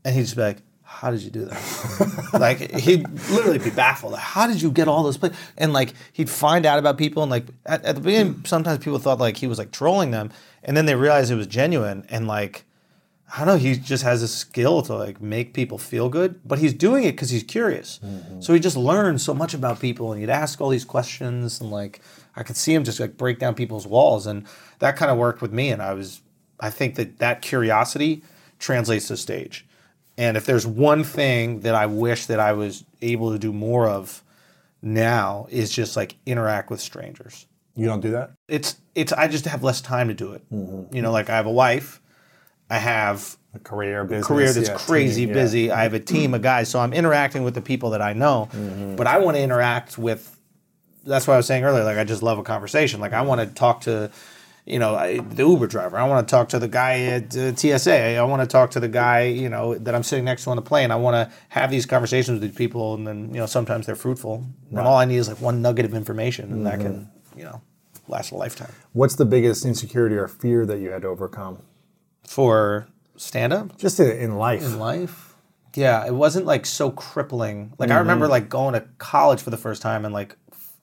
and 0.05 0.13
he'd 0.15 0.21
just 0.21 0.35
be 0.35 0.43
like, 0.43 0.57
"How 0.83 1.09
did 1.09 1.21
you 1.21 1.31
do 1.31 1.45
that?" 1.45 2.29
like 2.39 2.71
he'd 2.79 3.09
literally 3.31 3.57
be 3.57 3.71
baffled. 3.71 4.13
Like, 4.13 4.21
How 4.21 4.45
did 4.45 4.61
you 4.61 4.69
get 4.71 4.87
all 4.87 5.01
those 5.01 5.17
plates? 5.17 5.35
And 5.57 5.73
like 5.73 5.93
he'd 6.13 6.29
find 6.29 6.67
out 6.67 6.77
about 6.77 6.99
people, 6.99 7.23
and 7.23 7.31
like 7.31 7.45
at, 7.65 7.83
at 7.83 7.95
the 7.95 8.01
beginning, 8.01 8.43
sometimes 8.45 8.83
people 8.83 8.99
thought 8.99 9.19
like 9.19 9.37
he 9.37 9.47
was 9.47 9.57
like 9.57 9.71
trolling 9.71 10.11
them, 10.11 10.31
and 10.63 10.77
then 10.77 10.85
they 10.85 10.93
realized 10.93 11.31
it 11.31 11.35
was 11.35 11.47
genuine, 11.47 12.05
and 12.09 12.27
like. 12.27 12.65
I 13.31 13.39
don't 13.39 13.47
know. 13.47 13.57
He 13.57 13.75
just 13.75 14.03
has 14.03 14.23
a 14.23 14.27
skill 14.27 14.81
to 14.83 14.95
like 14.95 15.21
make 15.21 15.53
people 15.53 15.77
feel 15.77 16.09
good, 16.09 16.39
but 16.47 16.59
he's 16.59 16.73
doing 16.73 17.03
it 17.03 17.11
because 17.11 17.29
he's 17.29 17.43
curious. 17.43 17.99
Mm-hmm. 18.03 18.41
So 18.41 18.53
he 18.53 18.59
just 18.59 18.77
learns 18.77 19.23
so 19.23 19.33
much 19.33 19.53
about 19.53 19.79
people, 19.79 20.11
and 20.11 20.19
he'd 20.19 20.29
ask 20.29 20.59
all 20.59 20.69
these 20.69 20.85
questions, 20.85 21.61
and 21.61 21.69
like 21.69 22.01
I 22.35 22.43
could 22.43 22.57
see 22.57 22.73
him 22.73 22.83
just 22.83 22.99
like 22.99 23.17
break 23.17 23.39
down 23.39 23.53
people's 23.55 23.85
walls, 23.85 24.25
and 24.25 24.45
that 24.79 24.95
kind 24.95 25.11
of 25.11 25.17
worked 25.17 25.41
with 25.41 25.53
me. 25.53 25.69
And 25.69 25.81
I 25.81 25.93
was, 25.93 26.21
I 26.59 26.69
think 26.69 26.95
that 26.95 27.19
that 27.19 27.41
curiosity 27.41 28.23
translates 28.57 29.07
to 29.09 29.17
stage. 29.17 29.65
And 30.17 30.35
if 30.35 30.45
there's 30.45 30.67
one 30.67 31.03
thing 31.03 31.61
that 31.61 31.75
I 31.75 31.85
wish 31.85 32.25
that 32.25 32.39
I 32.39 32.53
was 32.53 32.83
able 33.01 33.31
to 33.31 33.39
do 33.39 33.53
more 33.53 33.87
of, 33.87 34.23
now 34.81 35.47
is 35.49 35.69
just 35.69 35.95
like 35.95 36.15
interact 36.25 36.69
with 36.69 36.81
strangers. 36.81 37.45
You 37.75 37.85
don't 37.85 38.01
do 38.01 38.11
that? 38.11 38.31
It's 38.47 38.77
it's 38.95 39.13
I 39.13 39.27
just 39.27 39.45
have 39.45 39.63
less 39.63 39.81
time 39.81 40.07
to 40.07 40.13
do 40.13 40.33
it. 40.33 40.43
Mm-hmm. 40.51 40.95
You 40.95 41.01
know, 41.01 41.11
like 41.11 41.29
I 41.29 41.35
have 41.35 41.45
a 41.45 41.51
wife, 41.51 42.01
I 42.69 42.77
have 42.77 43.37
A 43.55 43.59
career, 43.59 44.03
business. 44.03 44.27
career 44.27 44.53
that's 44.53 44.69
yeah, 44.69 44.75
crazy 44.77 45.21
team, 45.21 45.29
yeah. 45.29 45.33
busy. 45.41 45.71
I 45.71 45.83
have 45.83 45.93
a 45.93 45.99
team 45.99 46.33
of 46.33 46.41
guys, 46.41 46.69
so 46.69 46.79
I'm 46.79 46.93
interacting 46.93 47.43
with 47.43 47.55
the 47.55 47.61
people 47.61 47.89
that 47.91 48.01
I 48.01 48.13
know. 48.13 48.47
Mm-hmm. 48.53 48.95
But 48.95 49.07
I 49.07 49.17
want 49.19 49.37
to 49.37 49.41
interact 49.41 49.97
with. 49.97 50.35
That's 51.05 51.27
what 51.27 51.33
I 51.33 51.37
was 51.37 51.47
saying 51.47 51.63
earlier. 51.63 51.83
Like 51.83 51.97
I 51.97 52.03
just 52.03 52.21
love 52.21 52.37
a 52.37 52.43
conversation. 52.43 52.99
Like 52.99 53.13
I 53.13 53.21
want 53.23 53.41
to 53.41 53.47
talk 53.47 53.81
to, 53.81 54.11
you 54.65 54.77
know, 54.77 54.95
I, 54.95 55.17
the 55.19 55.47
Uber 55.47 55.65
driver. 55.65 55.97
I 55.97 56.07
want 56.07 56.27
to 56.27 56.29
talk 56.31 56.49
to 56.49 56.59
the 56.59 56.67
guy 56.67 56.99
at 57.05 57.35
uh, 57.35 57.55
TSA. 57.55 58.17
I 58.17 58.23
want 58.23 58.41
to 58.43 58.47
talk 58.47 58.69
to 58.71 58.79
the 58.79 58.87
guy, 58.89 59.23
you 59.23 59.49
know, 59.49 59.73
that 59.75 59.95
I'm 59.95 60.03
sitting 60.03 60.25
next 60.25 60.43
to 60.43 60.51
on 60.51 60.57
the 60.57 60.61
plane. 60.61 60.91
I 60.91 60.97
want 60.97 61.15
to 61.15 61.35
have 61.47 61.71
these 61.71 61.87
conversations 61.87 62.39
with 62.39 62.49
these 62.49 62.55
people, 62.57 62.93
and 62.93 63.07
then 63.07 63.33
you 63.33 63.39
know 63.39 63.47
sometimes 63.47 63.87
they're 63.87 63.95
fruitful. 63.95 64.45
And 64.69 64.79
all 64.79 64.97
I 64.97 65.05
need 65.05 65.17
is 65.17 65.27
like 65.27 65.41
one 65.41 65.61
nugget 65.63 65.85
of 65.85 65.95
information, 65.95 66.51
and 66.51 66.65
that 66.67 66.79
can 66.81 66.93
Mm-hmm. 66.93 67.39
you 67.39 67.45
know 67.45 67.61
last 68.07 68.31
a 68.31 68.35
lifetime. 68.35 68.71
What's 68.93 69.15
the 69.15 69.25
biggest 69.25 69.65
insecurity 69.65 70.15
or 70.17 70.27
fear 70.27 70.65
that 70.67 70.79
you 70.79 70.89
had 70.91 71.01
to 71.03 71.07
overcome? 71.07 71.63
For 72.27 72.87
stand 73.17 73.53
up. 73.53 73.77
Just 73.77 73.99
in, 73.99 74.35
life. 74.37 74.63
in 74.63 74.79
life. 74.79 75.33
Yeah, 75.75 76.05
it 76.05 76.13
wasn't 76.13 76.45
like 76.45 76.65
so 76.65 76.91
crippling. 76.91 77.73
Like 77.77 77.89
I 77.89 77.93
Mm-hmm. 77.93 77.99
remember 78.01 78.27
like 78.27 78.49
going 78.49 78.73
to 78.73 78.81
college 78.97 79.41
for 79.41 79.49
the 79.49 79.57
first 79.57 79.81
time 79.81 80.05
and 80.05 80.13
like 80.13 80.35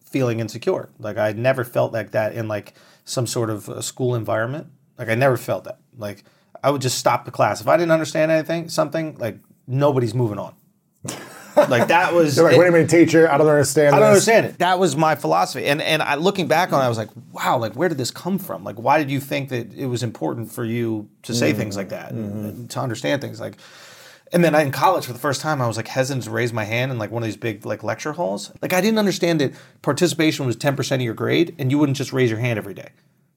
feeling 0.05 0.41
insecure. 0.41 0.89
Like 0.99 1.19
I 1.19 1.33
never 1.33 1.65
felt 1.65 1.93
like 1.93 2.13
that 2.13 2.35
in 2.35 2.49
like 2.49 2.75
some 3.05 3.27
sort 3.27 3.51
of 3.51 3.85
school 3.85 4.15
environment. 4.15 4.69
Like 4.99 5.09
I 5.09 5.15
never 5.15 5.37
felt 5.37 5.65
that. 5.65 5.79
Like 5.97 6.25
I 6.63 6.71
would 6.71 6.83
just 6.83 6.99
stop 6.99 7.25
the 7.25 7.31
class 7.31 7.61
if 7.61 7.69
I 7.69 7.77
didn't 7.77 7.93
understand 7.93 8.31
anything, 8.31 8.69
something 8.69 9.17
like 9.19 9.39
nobody's 9.67 10.15
moving 10.15 10.39
on. 10.39 10.55
Like 11.57 11.89
that 11.89 12.13
was. 12.15 12.37
You're 12.37 12.45
like, 12.45 12.57
it- 12.57 12.59
wait 12.59 12.69
a 12.69 12.73
minute, 12.73 12.91
teacher, 12.91 13.31
I 13.31 13.39
don't 13.39 13.47
understand 13.47 13.95
I 13.95 13.99
don't 13.99 14.15
this." 14.15 14.29
understand 14.29 14.47
it. 14.47 14.59
That 14.59 14.79
was 14.79 14.97
my 14.97 15.15
philosophy, 15.15 15.67
and 15.67 15.81
and 15.81 16.03
I, 16.03 16.17
looking 16.17 16.47
back 16.49 16.73
on 16.73 16.81
it, 16.81 16.85
I 16.85 16.89
was 16.89 16.99
like, 16.99 17.11
wow, 17.33 17.59
like 17.59 17.75
where 17.75 17.89
did 17.89 17.99
this 17.99 18.11
come 18.11 18.39
from? 18.39 18.65
Like, 18.65 18.77
why 18.77 18.99
did 18.99 19.11
you 19.11 19.21
think 19.21 19.49
that 19.51 19.73
it 19.75 19.87
was 19.87 20.03
important 20.03 20.51
for 20.53 20.65
you 20.65 21.09
to 21.23 21.35
say 21.35 21.51
mm-hmm. 21.51 21.59
things 21.59 21.77
like 21.77 21.89
that 21.91 22.13
and, 22.13 22.33
mm-hmm. 22.33 22.45
and 22.45 22.71
to 22.71 22.81
understand 22.81 23.23
things 23.23 23.41
like? 23.41 23.57
And 24.33 24.43
then 24.43 24.57
in 24.57 24.73
college, 24.73 25.07
for 25.07 25.13
the 25.13 25.21
first 25.21 25.41
time, 25.41 25.63
I 25.63 25.69
was 25.69 25.77
like 25.77 25.87
hesitant 25.87 26.25
to 26.25 26.31
raise 26.31 26.53
my 26.53 26.65
hand 26.65 26.91
in 26.91 26.99
like 26.99 27.13
one 27.13 27.23
of 27.23 27.27
these 27.27 27.37
big 27.37 27.65
like 27.65 27.85
lecture 27.85 28.13
halls. 28.13 28.51
Like 28.61 28.73
I 28.73 28.81
didn't 28.81 28.99
understand 28.99 29.41
that 29.41 29.53
participation 29.83 30.47
was 30.47 30.57
ten 30.57 30.75
percent 30.75 31.01
of 31.01 31.05
your 31.05 31.15
grade, 31.15 31.55
and 31.59 31.71
you 31.71 31.79
wouldn't 31.79 31.97
just 31.97 32.13
raise 32.13 32.29
your 32.29 32.41
hand 32.41 32.59
every 32.59 32.75
day. 32.75 32.91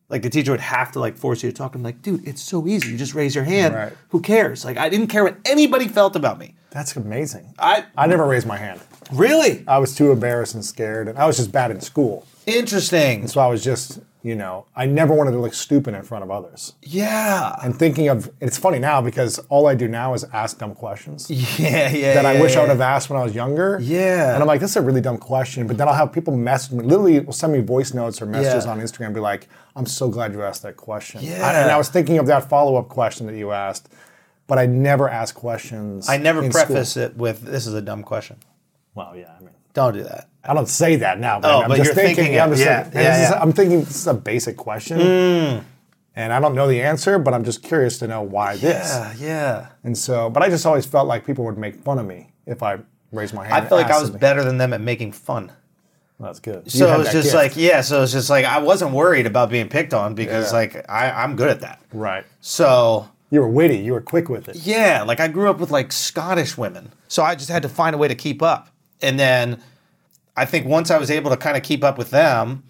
Like 0.10 0.24
the 0.24 0.30
teacher 0.32 0.52
would 0.52 0.60
have 0.60 0.92
to 0.94 1.00
like 1.00 1.16
force 1.16 1.44
you 1.44 1.52
to 1.52 1.56
talk. 1.56 1.76
I'm 1.76 1.84
like, 1.84 2.02
dude, 2.02 2.28
it's 2.28 2.42
so 2.42 2.68
easy. 2.68 2.90
You 2.90 2.98
just 2.98 3.14
raise 3.14 3.36
your 3.36 3.44
hand. 3.44 3.76
Right. 3.76 3.94
Who 4.10 4.22
cares? 4.22 4.66
Like 4.66 4.78
I 4.78 4.90
didn't 4.90 5.08
care 5.08 5.24
what 5.24 5.38
anybody 5.46 5.88
felt 5.88 6.16
about 6.16 6.40
me. 6.40 6.56
That's 6.72 6.96
amazing. 6.96 7.54
I 7.60 7.86
I 7.98 8.08
never 8.08 8.26
raised 8.26 8.48
my 8.48 8.58
hand. 8.58 8.80
really 9.12 9.64
I 9.68 9.78
was 9.80 9.96
too 9.96 10.12
embarrassed 10.12 10.54
and 10.56 10.64
scared, 10.66 11.08
and 11.08 11.18
I 11.18 11.26
was 11.26 11.38
just 11.38 11.52
bad 11.52 11.72
in 11.72 11.82
school. 11.82 12.26
interesting. 12.46 13.28
So 13.28 13.40
I 13.42 13.48
was 13.48 13.64
just, 13.64 14.00
you 14.24 14.36
know, 14.36 14.66
I 14.76 14.86
never 14.88 15.14
wanted 15.14 15.32
to 15.32 15.40
look 15.40 15.54
stupid 15.54 15.94
in 15.94 16.02
front 16.04 16.24
of 16.24 16.32
others. 16.32 16.74
Yeah. 16.82 17.56
And 17.64 17.78
thinking 17.78 18.08
of, 18.10 18.30
it's 18.42 18.58
funny 18.58 18.80
now 18.80 19.02
because 19.02 19.38
all 19.50 19.68
I 19.68 19.76
do 19.76 19.88
now 19.88 20.14
is 20.16 20.24
ask 20.34 20.58
dumb 20.58 20.74
questions 20.76 21.30
Yeah, 21.60 21.90
yeah. 21.90 22.16
that 22.16 22.26
I 22.26 22.34
yeah, 22.34 22.42
wish 22.42 22.56
I 22.56 22.62
would 22.62 22.70
have 22.70 22.82
asked 22.82 23.10
when 23.10 23.20
I 23.20 23.24
was 23.24 23.36
younger. 23.36 23.80
Yeah. 23.82 24.34
And 24.34 24.42
I'm 24.42 24.48
like, 24.48 24.62
this 24.62 24.72
is 24.72 24.78
a 24.78 24.82
really 24.82 25.00
dumb 25.02 25.18
question. 25.20 25.68
But 25.68 25.78
then 25.78 25.88
I'll 25.88 25.94
have 25.94 26.12
people 26.12 26.36
message 26.36 26.72
me, 26.72 26.84
literally 26.84 27.20
will 27.20 27.34
send 27.34 27.54
me 27.54 27.60
voice 27.62 27.94
notes 27.94 28.20
or 28.22 28.26
messages 28.26 28.66
Yeah. 28.66 28.72
on 28.72 28.80
Instagram 28.82 29.06
and 29.08 29.16
be 29.16 29.22
like, 29.22 29.48
I'm 29.76 29.86
so 29.86 30.10
glad 30.10 30.34
you 30.34 30.42
asked 30.44 30.64
that 30.64 30.76
question. 30.76 31.22
Yeah. 31.24 31.46
I- 31.48 31.54
and 31.62 31.72
I 31.72 31.78
was 31.78 31.90
thinking 31.90 32.18
of 32.18 32.26
that 32.28 32.50
follow 32.50 32.76
up 32.78 32.90
question 32.90 33.28
that 33.28 33.36
you 33.38 33.52
asked, 33.52 33.90
but 34.50 34.60
I 34.60 34.66
never 34.66 35.08
ask 35.08 35.34
questions. 35.34 36.10
I 36.10 36.18
never 36.18 36.44
in 36.44 36.52
preface 36.52 36.92
school. 36.92 37.04
it 37.04 37.16
with 37.16 37.42
"This 37.44 37.66
is 37.68 37.74
a 37.74 37.82
dumb 37.82 38.04
question." 38.04 38.36
Well, 38.96 39.16
yeah, 39.16 39.32
I 39.38 39.40
mean. 39.42 39.52
Don't 39.74 39.94
do 39.94 40.04
that. 40.04 40.28
I 40.44 40.54
don't 40.54 40.68
say 40.68 40.96
that 40.98 41.20
now, 41.20 41.40
but 41.40 41.52
Oh, 41.54 41.62
I'm 41.62 41.70
but 41.70 41.78
just 41.78 41.86
you're 41.88 41.96
thinking. 41.96 42.16
thinking 42.26 42.42
I'm, 42.42 42.50
just 42.50 42.64
Yeah, 42.66 42.78
like- 42.78 42.86
and 42.88 42.94
yeah, 42.96 43.18
this 43.20 43.30
is-. 43.30 43.36
I'm 43.40 43.54
thinking 43.54 43.80
this 43.82 43.96
is 43.96 44.08
a 44.08 44.14
basic 44.16 44.58
question, 44.58 45.00
hmm. 45.00 45.60
and 46.16 46.34
I 46.34 46.40
don't 46.40 46.56
know 46.56 46.68
the 46.68 46.82
answer, 46.82 47.20
but 47.20 47.34
I'm 47.34 47.44
just 47.44 47.62
curious 47.64 48.00
to 48.00 48.08
know 48.08 48.22
why 48.24 48.56
this. 48.58 48.64
Yeah, 48.90 49.14
yeah. 49.20 49.68
And 49.84 49.96
so, 49.98 50.30
but 50.30 50.42
I 50.44 50.50
just 50.50 50.66
always 50.66 50.86
felt 50.88 51.08
like 51.08 51.26
people 51.26 51.46
would 51.46 51.58
make 51.58 51.76
fun 51.84 52.00
of 52.00 52.06
me 52.08 52.32
if 52.48 52.64
I 52.64 52.80
raised 53.12 53.34
my 53.36 53.44
hand. 53.44 53.54
I 53.54 53.60
and 53.60 53.70
felt 53.70 53.82
like 53.82 53.92
I 53.92 53.96
was 54.00 54.06
something. 54.08 54.20
better 54.20 54.44
than 54.44 54.58
them 54.58 54.74
at 54.74 54.82
making 54.82 55.12
fun. 55.12 55.52
That's 56.20 56.40
good. 56.40 56.70
So 56.70 56.88
had 56.88 56.96
it 56.96 57.00
was 57.00 57.12
just 57.12 57.26
gift. 57.32 57.36
like, 57.36 57.56
yeah. 57.56 57.80
So 57.82 58.04
it's 58.04 58.12
just 58.12 58.30
like 58.30 58.44
I 58.46 58.58
wasn't 58.60 58.92
worried 58.92 59.26
about 59.28 59.50
being 59.50 59.70
picked 59.70 59.94
on 59.94 60.16
because 60.16 60.52
Yeah. 60.52 60.58
like 60.58 60.86
I, 60.90 61.12
I'm 61.12 61.36
good 61.38 61.50
at 61.50 61.62
that. 61.62 61.80
right. 61.94 62.26
So 62.42 63.08
You 63.30 63.42
were 63.42 63.50
witty. 63.50 63.78
You 63.78 63.94
were 63.94 64.02
quick 64.02 64.30
with 64.30 64.50
it. 64.50 64.56
yeah, 64.56 65.04
like 65.04 65.20
I 65.20 65.28
grew 65.28 65.50
up 65.50 65.60
with 65.60 65.72
like 65.72 65.92
Scottish 65.92 66.58
women, 66.58 66.92
so 67.08 67.24
I 67.24 67.36
just 67.36 67.50
had 67.50 67.64
to 67.64 67.70
find 67.70 67.94
a 67.94 67.98
way 67.98 68.08
to 68.08 68.16
keep 68.16 68.42
up. 68.42 68.70
And 69.02 69.20
then 69.20 69.62
I 70.36 70.46
think 70.46 70.66
once 70.66 70.92
I 70.92 70.98
was 70.98 71.12
able 71.12 71.32
to 71.32 71.38
kind 71.38 71.56
of 71.56 71.64
keep 71.64 71.84
up 71.84 71.98
with 71.98 72.10
them, 72.10 72.64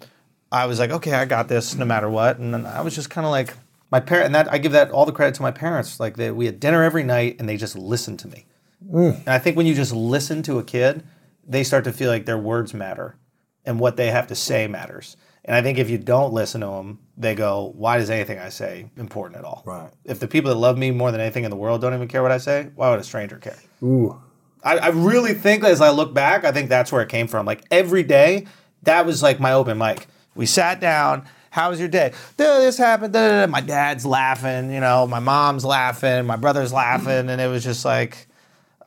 I 0.52 0.66
was 0.66 0.78
like, 0.78 0.90
okay, 0.90 1.12
I 1.12 1.24
got 1.24 1.48
this 1.48 1.74
no 1.74 1.84
matter 1.84 2.10
what. 2.10 2.38
And 2.38 2.52
then 2.52 2.66
I 2.66 2.80
was 2.80 2.94
just 2.94 3.10
kind 3.10 3.24
of 3.24 3.30
like 3.30 3.54
my 3.90 4.00
parent, 4.00 4.26
and 4.26 4.34
that 4.34 4.52
I 4.52 4.58
give 4.58 4.72
that 4.72 4.90
all 4.90 5.06
the 5.06 5.12
credit 5.12 5.34
to 5.36 5.42
my 5.42 5.50
parents. 5.50 5.98
Like 5.98 6.16
they, 6.16 6.30
we 6.30 6.46
had 6.46 6.60
dinner 6.60 6.82
every 6.82 7.02
night, 7.02 7.36
and 7.38 7.48
they 7.48 7.56
just 7.56 7.76
listened 7.76 8.18
to 8.20 8.28
me. 8.28 8.46
Mm. 8.88 9.18
And 9.20 9.28
I 9.28 9.38
think 9.38 9.56
when 9.56 9.66
you 9.66 9.74
just 9.74 9.92
listen 9.92 10.42
to 10.44 10.58
a 10.58 10.64
kid, 10.64 11.02
they 11.46 11.64
start 11.64 11.84
to 11.84 11.92
feel 11.92 12.10
like 12.10 12.26
their 12.26 12.38
words 12.38 12.74
matter, 12.74 13.16
and 13.64 13.80
what 13.80 13.96
they 13.96 14.10
have 14.10 14.26
to 14.28 14.34
say 14.34 14.66
matters. 14.66 15.16
And 15.50 15.56
I 15.56 15.62
think 15.62 15.78
if 15.78 15.90
you 15.90 15.98
don't 15.98 16.32
listen 16.32 16.60
to 16.60 16.68
them, 16.68 17.00
they 17.16 17.34
go, 17.34 17.72
"Why 17.76 17.98
does 17.98 18.08
anything 18.08 18.38
I 18.38 18.50
say 18.50 18.88
important 18.96 19.36
at 19.40 19.44
all?" 19.44 19.64
Right. 19.66 19.90
If 20.04 20.20
the 20.20 20.28
people 20.28 20.48
that 20.50 20.56
love 20.56 20.78
me 20.78 20.92
more 20.92 21.10
than 21.10 21.20
anything 21.20 21.42
in 21.42 21.50
the 21.50 21.56
world 21.56 21.80
don't 21.80 21.92
even 21.92 22.06
care 22.06 22.22
what 22.22 22.30
I 22.30 22.38
say, 22.38 22.68
why 22.76 22.88
would 22.88 23.00
a 23.00 23.02
stranger 23.02 23.36
care? 23.36 23.56
Ooh. 23.82 24.16
I, 24.62 24.78
I 24.78 24.88
really 24.90 25.34
think 25.34 25.64
as 25.64 25.80
I 25.80 25.90
look 25.90 26.14
back, 26.14 26.44
I 26.44 26.52
think 26.52 26.68
that's 26.68 26.92
where 26.92 27.02
it 27.02 27.08
came 27.08 27.26
from. 27.26 27.46
Like 27.46 27.64
every 27.68 28.04
day, 28.04 28.46
that 28.84 29.06
was 29.06 29.24
like 29.24 29.40
my 29.40 29.52
open 29.52 29.76
mic. 29.76 30.06
We 30.36 30.46
sat 30.46 30.78
down. 30.78 31.24
How 31.50 31.70
was 31.70 31.80
your 31.80 31.88
day? 31.88 32.12
"Duh, 32.36 32.60
This 32.60 32.78
happened. 32.78 33.12
da, 33.12 33.26
da, 33.28 33.46
da." 33.46 33.50
My 33.50 33.60
dad's 33.60 34.06
laughing. 34.06 34.72
You 34.72 34.78
know, 34.78 35.08
my 35.08 35.18
mom's 35.18 35.64
laughing. 35.64 36.26
My 36.26 36.36
brother's 36.36 36.72
laughing, 36.72 37.28
and 37.28 37.40
it 37.40 37.48
was 37.48 37.64
just 37.64 37.84
like. 37.84 38.28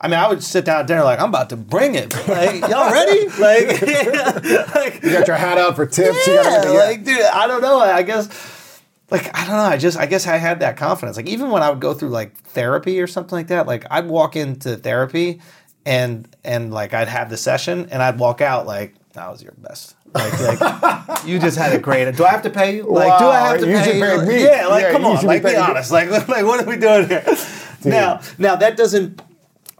I 0.00 0.08
mean, 0.08 0.18
I 0.18 0.28
would 0.28 0.42
sit 0.42 0.64
down 0.64 0.80
at 0.80 0.86
dinner 0.86 1.04
like 1.04 1.20
I'm 1.20 1.28
about 1.28 1.50
to 1.50 1.56
bring 1.56 1.94
it. 1.94 2.12
Like, 2.28 2.60
y'all 2.68 2.90
ready? 2.92 3.28
Like, 3.38 3.80
like 4.74 5.02
You 5.02 5.12
got 5.12 5.26
your 5.28 5.36
hat 5.36 5.56
out 5.58 5.76
for 5.76 5.86
tips. 5.86 6.26
you 6.26 6.34
got 6.34 6.64
yeah. 6.64 6.72
Yeah. 6.72 6.78
like, 6.78 7.04
dude, 7.04 7.20
I 7.22 7.46
don't 7.46 7.62
know. 7.62 7.78
I 7.80 8.02
guess, 8.02 8.80
like, 9.10 9.34
I 9.36 9.46
don't 9.46 9.56
know. 9.56 9.62
I 9.62 9.76
just, 9.76 9.96
I 9.98 10.06
guess 10.06 10.26
I 10.26 10.36
had 10.36 10.60
that 10.60 10.76
confidence. 10.76 11.16
Like, 11.16 11.28
even 11.28 11.50
when 11.50 11.62
I 11.62 11.70
would 11.70 11.80
go 11.80 11.94
through 11.94 12.10
like 12.10 12.36
therapy 12.36 13.00
or 13.00 13.06
something 13.06 13.36
like 13.36 13.46
that, 13.48 13.66
like 13.66 13.86
I'd 13.90 14.06
walk 14.08 14.36
into 14.36 14.76
therapy, 14.76 15.40
and 15.86 16.28
and 16.44 16.72
like 16.72 16.92
I'd 16.94 17.08
have 17.08 17.30
the 17.30 17.36
session, 17.36 17.88
and 17.90 18.02
I'd 18.02 18.18
walk 18.18 18.40
out 18.40 18.66
like 18.66 18.94
that 19.12 19.30
was 19.30 19.42
your 19.42 19.52
best. 19.58 19.94
Like, 20.12 20.60
like 20.60 21.24
you 21.26 21.38
just 21.38 21.56
had 21.58 21.72
a 21.72 21.78
great. 21.78 22.14
Do 22.16 22.24
I 22.24 22.30
have 22.30 22.42
to 22.42 22.50
pay 22.50 22.76
you? 22.76 22.84
Like, 22.84 23.18
do 23.18 23.26
I 23.26 23.38
have 23.38 23.60
to 23.60 23.68
you 23.68 23.78
pay 23.78 23.98
you? 23.98 24.26
me. 24.26 24.44
Yeah, 24.44 24.66
like, 24.66 24.82
Yeah, 24.84 24.92
come 24.92 25.04
on, 25.04 25.16
should 25.16 25.22
be 25.22 25.26
like, 25.28 25.42
be 25.42 25.56
honest. 25.56 25.90
Like, 25.90 26.10
like, 26.10 26.44
what 26.44 26.60
are 26.60 26.66
we 26.68 26.76
doing 26.76 27.08
here? 27.08 27.24
Now, 27.84 28.20
now 28.38 28.56
that 28.56 28.76
doesn't 28.76 29.20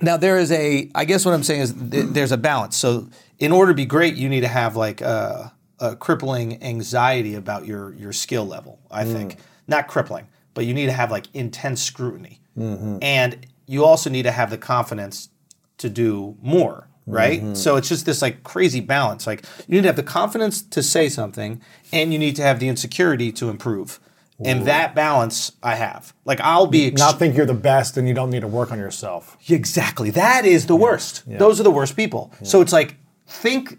now 0.00 0.16
there 0.16 0.38
is 0.38 0.50
a 0.52 0.90
i 0.94 1.04
guess 1.04 1.24
what 1.24 1.34
i'm 1.34 1.42
saying 1.42 1.60
is 1.60 1.72
th- 1.72 2.06
there's 2.08 2.32
a 2.32 2.36
balance. 2.36 2.76
So 2.76 3.08
in 3.38 3.52
order 3.52 3.72
to 3.72 3.76
be 3.76 3.86
great 3.86 4.14
you 4.14 4.28
need 4.28 4.40
to 4.40 4.48
have 4.48 4.76
like 4.76 5.00
a, 5.00 5.52
a 5.78 5.96
crippling 5.96 6.62
anxiety 6.62 7.34
about 7.34 7.66
your 7.66 7.94
your 7.94 8.12
skill 8.12 8.46
level 8.46 8.78
i 8.90 9.04
mm. 9.04 9.12
think. 9.12 9.36
Not 9.66 9.88
crippling 9.88 10.28
but 10.52 10.66
you 10.66 10.74
need 10.74 10.86
to 10.86 10.92
have 10.92 11.10
like 11.10 11.26
intense 11.34 11.82
scrutiny. 11.82 12.40
Mm-hmm. 12.56 12.98
And 13.02 13.46
you 13.66 13.84
also 13.84 14.08
need 14.08 14.22
to 14.22 14.30
have 14.30 14.50
the 14.50 14.58
confidence 14.58 15.30
to 15.78 15.88
do 15.88 16.36
more 16.40 16.88
right? 17.06 17.40
Mm-hmm. 17.40 17.54
So 17.54 17.76
it's 17.76 17.88
just 17.88 18.06
this 18.06 18.22
like 18.22 18.44
crazy 18.44 18.80
balance. 18.80 19.26
Like 19.26 19.44
you 19.68 19.74
need 19.74 19.82
to 19.82 19.88
have 19.88 19.96
the 19.96 20.02
confidence 20.02 20.62
to 20.62 20.82
say 20.82 21.08
something 21.08 21.60
and 21.92 22.12
you 22.12 22.18
need 22.18 22.36
to 22.36 22.42
have 22.42 22.60
the 22.60 22.68
insecurity 22.68 23.30
to 23.32 23.50
improve 23.50 24.00
and 24.44 24.66
that 24.66 24.94
balance 24.94 25.52
i 25.62 25.74
have 25.76 26.12
like 26.24 26.40
i'll 26.40 26.66
be 26.66 26.86
ex- 26.88 26.98
Not 27.00 27.18
think 27.18 27.36
you're 27.36 27.46
the 27.46 27.54
best 27.54 27.96
and 27.96 28.08
you 28.08 28.14
don't 28.14 28.30
need 28.30 28.40
to 28.40 28.48
work 28.48 28.72
on 28.72 28.78
yourself. 28.78 29.36
Exactly. 29.48 30.10
That 30.10 30.44
is 30.44 30.66
the 30.66 30.74
worst. 30.76 31.22
Those 31.26 31.60
are 31.60 31.62
the 31.62 31.70
worst 31.70 31.94
people. 31.96 32.32
So 32.42 32.60
it's 32.60 32.72
like, 32.72 32.96
think 33.26 33.78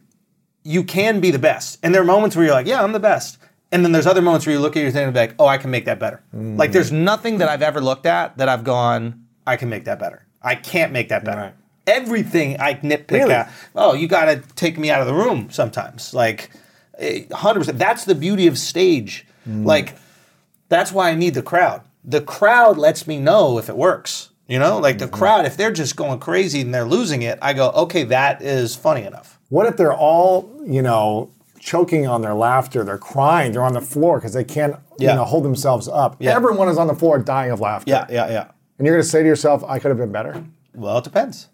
you 0.64 0.84
can 0.84 1.20
be 1.20 1.30
the 1.32 1.40
best. 1.40 1.78
And 1.84 1.94
there 1.94 2.02
are 2.02 2.06
moments 2.06 2.36
where 2.36 2.46
you're 2.46 2.54
like, 2.54 2.68
yeah, 2.68 2.82
I'm 2.84 2.92
the 2.94 3.00
best. 3.00 3.38
And 3.72 3.84
then 3.84 3.92
there's 3.92 4.08
other 4.08 4.22
moments 4.22 4.46
where 4.46 4.54
you 4.56 4.62
look 4.62 4.78
at 4.78 4.82
your 4.84 4.92
thing 4.92 5.04
and 5.06 5.14
be 5.14 5.20
like, 5.20 5.36
oh, 5.40 5.46
I 5.46 5.58
can 5.58 5.72
make 5.72 5.86
that 5.86 6.00
better. 6.00 6.24
Like 6.34 6.72
there's 6.72 6.92
nothing 6.92 7.40
that 7.40 7.50
I've 7.50 7.62
ever 7.62 7.82
looked 7.82 8.06
at 8.06 8.38
that 8.38 8.48
I've 8.48 8.64
gone, 8.64 9.26
I 9.46 9.58
can 9.58 9.70
make 9.70 9.84
that 9.86 10.00
better. 10.00 10.26
I 10.42 10.56
can't 10.56 10.92
make 10.94 11.10
that 11.10 11.26
better. 11.26 11.42
Right. 11.42 11.54
Everything 11.88 12.60
I 12.60 12.76
nitpick 12.76 13.12
Really? 13.12 13.34
at. 13.34 13.52
Oh, 13.76 13.94
you 13.94 14.08
got 14.08 14.26
to 14.26 14.38
take 14.56 14.78
me 14.78 14.90
out 14.90 15.02
of 15.02 15.08
the 15.08 15.14
room 15.14 15.50
sometimes. 15.52 16.14
Like, 16.14 16.50
eh, 16.98 17.26
100%. 17.30 17.78
That's 17.78 18.06
the 18.06 18.16
beauty 18.16 18.48
of 18.48 18.58
stage. 18.58 19.26
Like, 19.46 19.96
that's 20.70 20.92
why 20.92 21.10
I 21.10 21.16
need 21.16 21.34
the 21.34 21.42
crowd. 21.42 21.82
The 22.04 22.22
crowd 22.22 22.78
lets 22.78 23.08
me 23.08 23.20
know 23.20 23.58
if 23.58 23.70
it 23.70 23.78
works. 23.78 24.30
You 24.48 24.60
know, 24.60 24.78
like 24.78 25.00
the 25.00 25.06
mm-hmm. 25.06 25.16
crowd, 25.16 25.46
if 25.46 25.58
they're 25.58 25.72
just 25.72 25.96
going 25.96 26.20
crazy 26.20 26.62
and 26.62 26.74
they're 26.74 26.86
losing 26.86 27.24
it, 27.24 27.40
I 27.42 27.54
go, 27.54 27.72
okay, 27.72 28.04
that 28.04 28.44
is 28.44 28.76
funny 28.76 29.04
enough. 29.04 29.40
What 29.50 29.66
if 29.66 29.76
they're 29.76 29.94
all, 29.94 30.52
you 30.68 30.84
know, 30.84 31.32
choking 31.60 32.06
on 32.06 32.22
their 32.22 32.36
laughter? 32.36 32.84
They're 32.84 33.00
crying. 33.00 33.54
They're 33.54 33.64
on 33.64 33.74
the 33.74 33.82
floor 33.82 34.20
because 34.20 34.34
they 34.34 34.44
can't, 34.44 34.76
Yeah. 35.00 35.12
you 35.12 35.16
know, 35.16 35.24
hold 35.24 35.46
themselves 35.46 35.88
up. 35.88 36.18
Yeah. 36.20 36.36
Everyone 36.36 36.70
is 36.70 36.78
on 36.78 36.86
the 36.86 36.94
floor 36.94 37.18
dying 37.18 37.52
of 37.52 37.60
laughter. 37.60 37.90
Yeah, 37.90 38.06
yeah, 38.10 38.30
yeah. 38.30 38.52
And 38.78 38.86
you're 38.86 38.96
going 38.96 39.04
to 39.04 39.10
say 39.10 39.24
to 39.24 39.28
yourself, 39.28 39.64
I 39.64 39.80
could 39.80 39.90
have 39.90 39.98
been 39.98 40.12
better. 40.12 40.44
Well, 40.76 41.00
it 41.00 41.04
depends. 41.04 41.48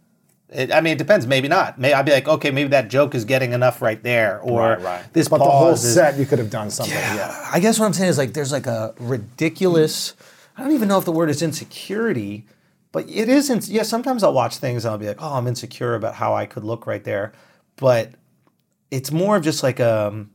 It, 0.51 0.72
I 0.72 0.81
mean, 0.81 0.93
it 0.93 0.98
depends. 0.98 1.25
Maybe 1.25 1.48
not. 1.48 1.79
Maybe 1.79 1.93
I'd 1.93 2.05
be 2.05 2.12
like, 2.12 2.27
okay, 2.27 2.51
maybe 2.51 2.70
that 2.70 2.89
joke 2.89 3.15
is 3.15 3.24
getting 3.24 3.53
enough 3.53 3.81
right 3.81 4.01
there, 4.03 4.39
or 4.41 4.77
right 4.81 5.03
this 5.13 5.29
But 5.29 5.38
the 5.38 5.46
whole 5.46 5.70
is- 5.70 5.93
set, 5.93 6.17
you 6.20 6.25
could 6.25 6.39
have 6.39 6.50
done 6.50 6.70
something. 6.70 6.93
Yeah. 6.93 7.50
I 7.51 7.60
guess 7.60 7.79
what 7.79 7.86
I'm 7.86 7.93
saying 7.93 8.10
is 8.10 8.17
like 8.17 8.34
there's 8.34 8.51
like 8.51 8.67
a 8.67 8.93
ridiculous. 9.00 10.13
I 10.58 10.62
don't 10.63 10.74
even 10.74 10.89
know 10.89 10.98
if 10.98 11.05
the 11.05 11.12
word 11.13 11.29
is 11.29 11.41
insecurity, 11.41 12.46
but 12.91 13.10
it 13.10 13.29
isn't. 13.29 13.70
Yeah, 13.70 13.84
sometimes 13.84 14.24
I'll 14.24 14.34
watch 14.34 14.58
things 14.58 14.84
and 14.84 14.91
I'll 14.91 14.98
be 14.98 15.08
like, 15.08 15.22
oh, 15.22 15.36
I'm 15.36 15.48
insecure 15.48 15.96
about 15.96 16.15
how 16.15 16.34
I 16.36 16.46
could 16.46 16.65
look 16.65 16.86
right 16.86 17.03
there, 17.03 17.31
but 17.77 18.12
it's 18.91 19.12
more 19.12 19.38
of 19.38 19.43
just 19.43 19.63
like 19.63 19.79
a 19.79 20.25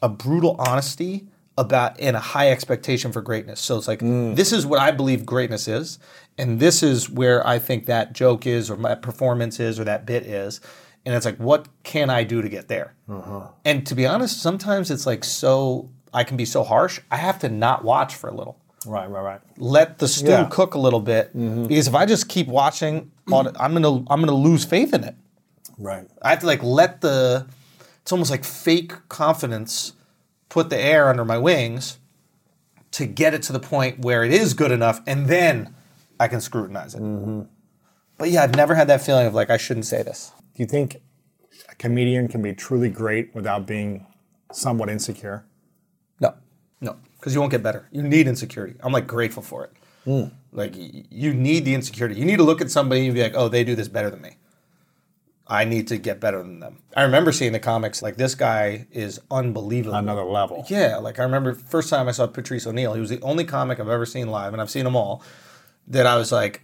a 0.00 0.08
brutal 0.08 0.54
honesty 0.60 1.26
about 1.58 1.98
and 2.00 2.16
a 2.16 2.20
high 2.20 2.50
expectation 2.50 3.12
for 3.12 3.20
greatness. 3.20 3.60
So 3.60 3.76
it's 3.76 3.88
like 3.88 4.00
mm. 4.00 4.34
this 4.36 4.52
is 4.52 4.64
what 4.64 4.78
I 4.78 4.92
believe 4.92 5.26
greatness 5.26 5.68
is, 5.68 5.98
and 6.38 6.60
this 6.60 6.82
is 6.82 7.10
where 7.10 7.46
I 7.46 7.58
think 7.58 7.86
that 7.86 8.12
joke 8.12 8.46
is, 8.46 8.70
or 8.70 8.76
my 8.76 8.94
performance 8.94 9.60
is, 9.60 9.78
or 9.78 9.84
that 9.84 10.06
bit 10.06 10.24
is. 10.24 10.60
And 11.04 11.14
it's 11.14 11.24
like, 11.24 11.38
what 11.38 11.68
can 11.84 12.10
I 12.10 12.22
do 12.22 12.42
to 12.42 12.48
get 12.48 12.68
there? 12.68 12.94
Uh-huh. 13.08 13.48
And 13.64 13.86
to 13.86 13.94
be 13.94 14.06
honest, 14.06 14.42
sometimes 14.42 14.90
it's 14.90 15.06
like 15.06 15.24
so 15.24 15.90
I 16.14 16.24
can 16.24 16.36
be 16.36 16.44
so 16.44 16.62
harsh. 16.62 17.00
I 17.10 17.16
have 17.16 17.38
to 17.40 17.48
not 17.48 17.84
watch 17.84 18.14
for 18.14 18.28
a 18.28 18.34
little. 18.34 18.58
Right, 18.86 19.10
right, 19.10 19.22
right. 19.22 19.40
Let 19.56 19.98
the 19.98 20.06
stew 20.06 20.30
Yeah. 20.30 20.48
cook 20.50 20.74
a 20.74 20.78
little 20.78 21.00
bit 21.00 21.36
mm-hmm. 21.36 21.66
because 21.66 21.88
if 21.88 21.94
I 21.94 22.06
just 22.06 22.28
keep 22.28 22.46
watching, 22.46 23.10
I'm 23.32 23.52
gonna 23.74 24.04
I'm 24.08 24.20
gonna 24.20 24.32
lose 24.32 24.64
faith 24.64 24.94
in 24.94 25.02
it. 25.04 25.16
Right. 25.76 26.06
I 26.22 26.30
have 26.30 26.40
to 26.40 26.46
like 26.46 26.62
let 26.62 27.00
the 27.00 27.46
it's 28.00 28.12
almost 28.12 28.30
like 28.30 28.44
fake 28.44 28.92
confidence 29.08 29.92
put 30.48 30.70
the 30.70 30.78
air 30.78 31.08
under 31.08 31.24
my 31.24 31.38
wings 31.38 31.98
to 32.92 33.06
get 33.06 33.34
it 33.34 33.42
to 33.42 33.52
the 33.52 33.60
point 33.60 34.00
where 34.00 34.24
it 34.24 34.32
is 34.32 34.54
good 34.54 34.72
enough 34.72 35.00
and 35.06 35.26
then 35.26 35.74
I 36.18 36.28
can 36.28 36.40
scrutinize 36.40 36.94
it. 36.94 37.02
Mm-hmm. 37.02 37.42
But 38.16 38.30
yeah, 38.30 38.42
I've 38.42 38.54
never 38.54 38.74
had 38.74 38.88
that 38.88 39.00
feeling 39.00 39.26
of 39.26 39.34
like 39.34 39.50
I 39.50 39.56
shouldn't 39.56 39.86
say 39.86 40.02
this. 40.02 40.32
Do 40.54 40.62
you 40.62 40.66
think 40.66 40.96
a 41.68 41.74
comedian 41.76 42.28
can 42.28 42.42
be 42.42 42.52
truly 42.54 42.90
great 42.90 43.34
without 43.34 43.66
being 43.66 44.06
somewhat 44.52 44.88
insecure? 44.88 45.44
No, 46.20 46.34
no, 46.80 46.96
because 47.18 47.34
you 47.34 47.40
won't 47.40 47.52
get 47.52 47.62
better. 47.62 47.88
You 47.92 48.02
need 48.02 48.26
insecurity. 48.26 48.74
I'm 48.80 48.92
like 48.92 49.06
grateful 49.06 49.42
for 49.42 49.64
it. 49.64 49.72
Mm. 50.06 50.32
Like 50.52 50.74
you 50.76 51.34
need 51.34 51.64
the 51.64 51.74
insecurity. 51.74 52.18
You 52.18 52.24
need 52.24 52.38
to 52.38 52.42
look 52.42 52.60
at 52.60 52.70
somebody 52.70 53.06
and 53.06 53.14
be 53.14 53.22
like, 53.22 53.34
oh, 53.36 53.48
they 53.48 53.62
do 53.62 53.76
this 53.76 53.88
better 53.88 54.10
than 54.10 54.20
me. 54.20 54.36
I 55.48 55.64
need 55.64 55.88
to 55.88 55.96
get 55.96 56.20
better 56.20 56.42
than 56.42 56.60
them. 56.60 56.82
I 56.94 57.04
remember 57.04 57.32
seeing 57.32 57.52
the 57.52 57.58
comics 57.58 58.02
like 58.02 58.16
this 58.16 58.34
guy 58.34 58.86
is 58.92 59.18
unbelievable. 59.30 59.96
Another 59.96 60.24
level. 60.24 60.66
Yeah, 60.68 60.98
like 60.98 61.18
I 61.18 61.22
remember 61.22 61.54
first 61.54 61.88
time 61.88 62.06
I 62.06 62.12
saw 62.12 62.26
Patrice 62.26 62.66
O'Neal. 62.66 62.92
He 62.92 63.00
was 63.00 63.08
the 63.08 63.20
only 63.22 63.44
comic 63.44 63.80
I've 63.80 63.88
ever 63.88 64.04
seen 64.04 64.28
live, 64.28 64.52
and 64.52 64.60
I've 64.60 64.70
seen 64.70 64.84
them 64.84 64.94
all. 64.94 65.22
That 65.86 66.06
I 66.06 66.16
was 66.16 66.30
like, 66.30 66.62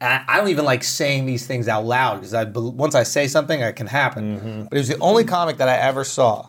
I 0.00 0.24
I 0.26 0.36
don't 0.38 0.48
even 0.48 0.64
like 0.64 0.82
saying 0.82 1.26
these 1.26 1.46
things 1.46 1.68
out 1.68 1.84
loud 1.84 2.16
because 2.16 2.34
I 2.34 2.44
once 2.44 2.96
I 2.96 3.04
say 3.04 3.28
something, 3.28 3.60
it 3.60 3.76
can 3.76 3.86
happen. 3.86 4.38
Mm-hmm. 4.38 4.62
But 4.64 4.76
it 4.76 4.80
was 4.80 4.88
the 4.88 4.98
only 4.98 5.22
comic 5.22 5.58
that 5.58 5.68
I 5.68 5.76
ever 5.76 6.02
saw 6.02 6.48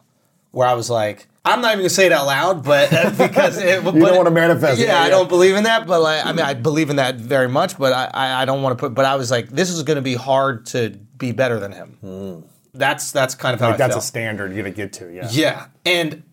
where 0.49 0.67
I 0.67 0.73
was 0.73 0.89
like, 0.89 1.27
I'm 1.43 1.61
not 1.61 1.69
even 1.69 1.79
gonna 1.79 1.89
say 1.89 2.05
it 2.05 2.11
out 2.11 2.27
loud, 2.27 2.63
but 2.63 2.89
because 3.17 3.57
it, 3.57 3.83
you 3.83 3.91
don't 3.91 4.17
wanna 4.17 4.31
manifest 4.31 4.79
it, 4.79 4.85
Yeah, 4.85 4.99
yeah, 4.99 5.05
I 5.05 5.09
don't 5.09 5.27
believe 5.27 5.55
in 5.55 5.63
that, 5.63 5.87
but 5.87 6.01
like, 6.01 6.25
I 6.25 6.31
mean, 6.33 6.45
I 6.45 6.53
believe 6.53 6.89
in 6.89 6.97
that 6.97 7.15
very 7.15 7.49
much, 7.49 7.77
but 7.77 7.93
I, 7.93 8.09
I, 8.13 8.41
I 8.41 8.45
don't 8.45 8.61
want 8.61 8.77
to 8.77 8.81
put. 8.81 8.93
But 8.93 9.05
I 9.05 9.15
was 9.15 9.31
like, 9.31 9.49
this 9.49 9.69
is 9.69 9.81
gonna 9.83 10.01
be 10.01 10.13
hard 10.13 10.67
to 10.67 10.89
be 11.21 11.31
better 11.31 11.59
than 11.59 11.71
him. 11.71 12.43
That's 12.73 13.11
that's 13.11 13.35
kind 13.35 13.53
of 13.53 13.59
how 13.61 13.67
Like 13.67 13.75
I 13.75 13.87
that's 13.87 13.95
a 13.95 14.01
standard 14.01 14.51
you 14.51 14.57
got 14.57 14.69
to 14.69 14.71
get 14.75 14.91
to. 14.93 15.13
Yeah. 15.13 15.27
Yeah, 15.31 15.65
and 15.85 16.23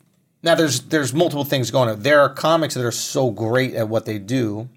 now 0.42 0.54
there's 0.56 0.80
there's 0.82 1.12
multiple 1.14 1.44
things 1.44 1.70
going 1.70 1.88
on. 1.88 2.02
There 2.02 2.20
are 2.20 2.28
comics 2.28 2.74
that 2.74 2.84
are 2.84 2.90
so 2.92 3.30
great 3.30 3.74
at 3.74 3.88
what 3.88 4.04
they 4.06 4.18
do, 4.18 4.68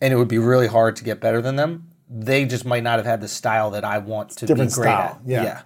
and 0.00 0.12
it 0.12 0.16
would 0.16 0.28
be 0.28 0.38
really 0.38 0.66
hard 0.66 0.96
to 0.96 1.04
get 1.04 1.20
better 1.20 1.40
than 1.42 1.56
them. 1.56 1.88
They 2.10 2.44
just 2.46 2.64
might 2.64 2.82
not 2.82 2.98
have 2.98 3.06
had 3.06 3.20
the 3.20 3.28
style 3.28 3.70
that 3.72 3.84
I 3.84 3.98
want 3.98 4.30
to 4.30 4.46
Different 4.46 4.70
be 4.70 4.74
great 4.76 4.84
style, 4.86 5.20
at. 5.22 5.26
yeah. 5.26 5.62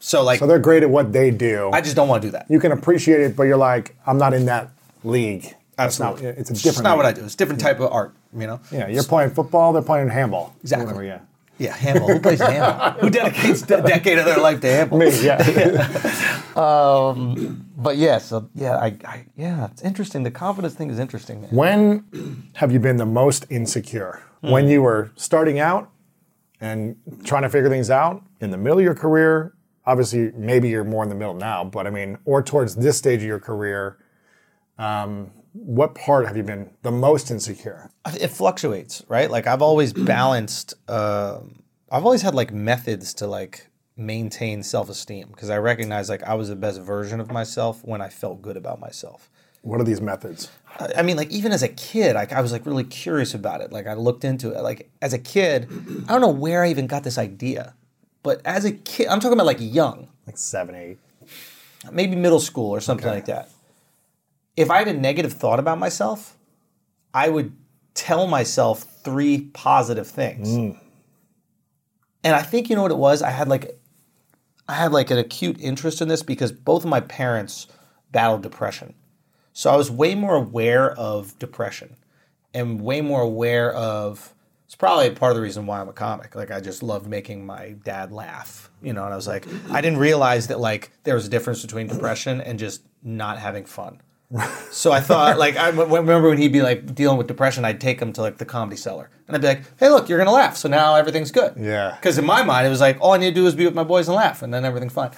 So 0.00 0.22
like, 0.22 0.38
So 0.38 0.46
they're 0.46 0.58
great 0.58 0.82
at 0.82 0.90
what 0.90 1.12
they 1.12 1.30
do. 1.30 1.70
I 1.72 1.80
just 1.80 1.94
don't 1.96 2.08
want 2.08 2.22
to 2.22 2.28
do 2.28 2.32
that. 2.32 2.46
you 2.48 2.58
can 2.60 2.72
appreciate 2.72 3.20
it, 3.20 3.36
but 3.36 3.42
you're 3.44 3.56
like, 3.58 3.96
I'm 4.06 4.16
not 4.16 4.32
in 4.32 4.46
that 4.46 4.70
league. 5.04 5.54
That's 5.76 5.98
not. 6.00 6.20
It's 6.22 6.50
a 6.50 6.52
It's 6.54 6.62
different. 6.62 6.84
not 6.84 6.96
what 6.96 7.04
I 7.06 7.12
do. 7.12 7.22
It's 7.24 7.34
a 7.34 7.36
different 7.36 7.60
type 7.60 7.80
of 7.80 7.92
art. 7.92 8.14
You 8.36 8.46
know. 8.46 8.60
Yeah, 8.72 8.88
you're 8.88 9.04
playing 9.04 9.30
football. 9.30 9.72
They're 9.72 9.82
playing 9.82 10.08
handball. 10.08 10.54
Exactly. 10.62 10.86
Whatever, 10.86 11.04
yeah. 11.04 11.20
Yeah, 11.58 11.76
handball. 11.76 12.08
Who 12.08 12.20
plays 12.20 12.40
handball? 12.40 12.90
Who 13.00 13.10
dedicates 13.10 13.62
a 13.62 13.82
decade 13.82 14.18
of 14.18 14.24
their 14.24 14.38
life 14.38 14.60
to 14.60 14.68
handball? 14.68 14.98
Me, 14.98 15.10
yeah. 15.22 15.38
But 17.78 17.96
yeah, 17.96 18.18
so 18.18 18.50
yeah, 18.54 18.76
I, 18.76 18.96
I 19.04 19.26
yeah, 19.36 19.66
it's 19.66 19.82
interesting. 19.82 20.24
The 20.24 20.32
confidence 20.32 20.74
thing 20.74 20.90
is 20.90 20.98
interesting, 20.98 21.42
man. 21.42 21.50
when 21.50 22.50
have 22.54 22.72
you 22.72 22.80
been 22.80 22.96
the 22.96 23.06
most 23.06 23.46
insecure? 23.50 24.22
When 24.40 24.68
you 24.68 24.82
were 24.82 25.10
starting 25.16 25.58
out 25.60 25.90
and 26.60 26.96
trying 27.24 27.42
to 27.42 27.48
figure 27.48 27.68
things 27.68 27.90
out 27.90 28.22
in 28.40 28.50
the 28.50 28.56
middle 28.56 28.78
of 28.78 28.84
your 28.84 28.94
career? 28.94 29.54
Obviously, 29.86 30.32
maybe 30.34 30.68
you're 30.68 30.84
more 30.84 31.02
in 31.02 31.08
the 31.08 31.14
middle 31.14 31.34
now, 31.34 31.64
but 31.64 31.86
I 31.86 31.90
mean, 31.90 32.18
or 32.24 32.42
towards 32.42 32.76
this 32.76 32.98
stage 32.98 33.20
of 33.20 33.26
your 33.26 33.40
career, 33.40 33.96
um, 34.76 35.30
what 35.52 35.94
part 35.94 36.26
have 36.26 36.36
you 36.36 36.42
been 36.42 36.70
the 36.82 36.90
most 36.90 37.30
insecure? 37.30 37.90
it 38.20 38.28
fluctuates, 38.28 39.02
right? 39.08 39.30
Like 39.30 39.46
I've 39.46 39.62
always 39.62 39.92
balanced. 40.14 40.74
um 40.88 41.62
I've 41.90 42.04
always 42.04 42.22
had 42.22 42.34
like 42.34 42.52
methods 42.52 43.14
to 43.14 43.26
like 43.26 43.68
maintain 43.96 44.62
self 44.62 44.88
esteem 44.90 45.28
because 45.28 45.50
I 45.50 45.58
recognize 45.58 46.08
like 46.08 46.22
I 46.22 46.34
was 46.34 46.48
the 46.48 46.56
best 46.56 46.80
version 46.80 47.18
of 47.20 47.30
myself 47.32 47.82
when 47.84 48.00
I 48.00 48.08
felt 48.08 48.42
good 48.42 48.56
about 48.56 48.78
myself. 48.78 49.30
What 49.62 49.80
are 49.80 49.84
these 49.84 50.00
methods? 50.00 50.50
I 50.96 51.02
mean, 51.02 51.16
like 51.16 51.30
even 51.30 51.50
as 51.50 51.62
a 51.64 51.68
kid, 51.68 52.14
like 52.14 52.32
I 52.32 52.40
was 52.40 52.52
like 52.52 52.64
really 52.64 52.84
curious 52.84 53.34
about 53.34 53.60
it. 53.60 53.72
Like 53.72 53.86
I 53.88 53.94
looked 53.94 54.24
into 54.24 54.50
it. 54.56 54.60
Like 54.62 54.90
as 55.02 55.12
a 55.14 55.18
kid, 55.18 55.66
I 56.08 56.12
don't 56.12 56.20
know 56.20 56.28
where 56.28 56.62
I 56.62 56.70
even 56.70 56.86
got 56.86 57.02
this 57.04 57.18
idea, 57.18 57.74
but 58.22 58.40
as 58.44 58.64
a 58.64 58.72
kid, 58.72 59.08
I'm 59.08 59.18
talking 59.18 59.32
about 59.32 59.46
like 59.46 59.58
young, 59.60 60.08
Like 60.26 60.38
seven, 60.38 60.74
eight. 60.76 60.98
maybe 61.90 62.14
middle 62.16 62.38
school 62.40 62.70
or 62.70 62.80
something 62.80 63.08
like 63.08 63.24
that. 63.26 63.50
If 64.58 64.70
I 64.70 64.78
had 64.78 64.88
a 64.88 64.92
negative 64.92 65.32
thought 65.32 65.60
about 65.60 65.78
myself, 65.78 66.36
I 67.14 67.28
would 67.28 67.54
tell 67.94 68.26
myself 68.26 68.82
three 69.04 69.42
positive 69.52 70.08
things. 70.08 70.48
Mm. 70.48 70.78
And 72.24 72.34
I 72.34 72.42
think 72.42 72.68
you 72.68 72.74
know 72.74 72.82
what 72.82 72.90
it 72.90 72.98
was? 72.98 73.22
I 73.22 73.30
had 73.30 73.48
like 73.48 73.78
I 74.68 74.74
had 74.74 74.90
like 74.90 75.12
an 75.12 75.18
acute 75.18 75.58
interest 75.60 76.02
in 76.02 76.08
this 76.08 76.24
because 76.24 76.50
both 76.50 76.82
of 76.82 76.90
my 76.90 77.00
parents 77.00 77.68
battled 78.10 78.42
depression. 78.42 78.94
So 79.52 79.70
I 79.70 79.76
was 79.76 79.90
way 79.90 80.16
more 80.16 80.34
aware 80.34 80.90
of 80.90 81.38
depression 81.38 81.96
and 82.52 82.80
way 82.80 83.00
more 83.00 83.20
aware 83.20 83.72
of 83.72 84.34
it's 84.66 84.74
probably 84.74 85.10
part 85.10 85.30
of 85.30 85.36
the 85.36 85.42
reason 85.42 85.66
why 85.66 85.80
I'm 85.80 85.88
a 85.88 85.92
comic. 85.92 86.34
Like 86.34 86.50
I 86.50 86.60
just 86.60 86.82
loved 86.82 87.06
making 87.06 87.46
my 87.46 87.76
dad 87.84 88.10
laugh, 88.10 88.70
you 88.82 88.92
know, 88.92 89.04
and 89.04 89.12
I 89.12 89.16
was 89.16 89.28
like 89.28 89.46
I 89.70 89.80
didn't 89.80 90.00
realize 90.00 90.48
that 90.48 90.58
like 90.58 90.90
there 91.04 91.14
was 91.14 91.26
a 91.26 91.30
difference 91.30 91.62
between 91.62 91.86
depression 91.86 92.40
and 92.40 92.58
just 92.58 92.82
not 93.04 93.38
having 93.38 93.64
fun. 93.64 94.00
So 94.70 94.92
I 94.92 95.00
thought, 95.00 95.38
like, 95.38 95.56
I 95.56 95.70
w- 95.70 95.96
remember 95.96 96.28
when 96.28 96.36
he'd 96.38 96.52
be 96.52 96.60
like 96.60 96.94
dealing 96.94 97.16
with 97.16 97.26
depression, 97.26 97.64
I'd 97.64 97.80
take 97.80 98.00
him 98.00 98.12
to 98.12 98.20
like 98.20 98.36
the 98.36 98.44
comedy 98.44 98.76
cellar, 98.76 99.08
and 99.26 99.34
I'd 99.34 99.40
be 99.40 99.48
like, 99.48 99.62
"Hey, 99.78 99.88
look, 99.88 100.08
you're 100.08 100.18
gonna 100.18 100.32
laugh, 100.32 100.56
so 100.56 100.68
now 100.68 100.94
everything's 100.96 101.30
good." 101.30 101.54
Yeah. 101.56 101.96
Because 101.96 102.18
in 102.18 102.26
my 102.26 102.42
mind, 102.42 102.66
it 102.66 102.70
was 102.70 102.80
like 102.80 102.98
all 103.00 103.12
I 103.12 103.16
need 103.18 103.30
to 103.30 103.34
do 103.34 103.46
is 103.46 103.54
be 103.54 103.64
with 103.64 103.74
my 103.74 103.84
boys 103.84 104.06
and 104.06 104.14
laugh, 104.14 104.42
and 104.42 104.52
then 104.52 104.64
everything's 104.66 104.92
fine. 104.92 105.10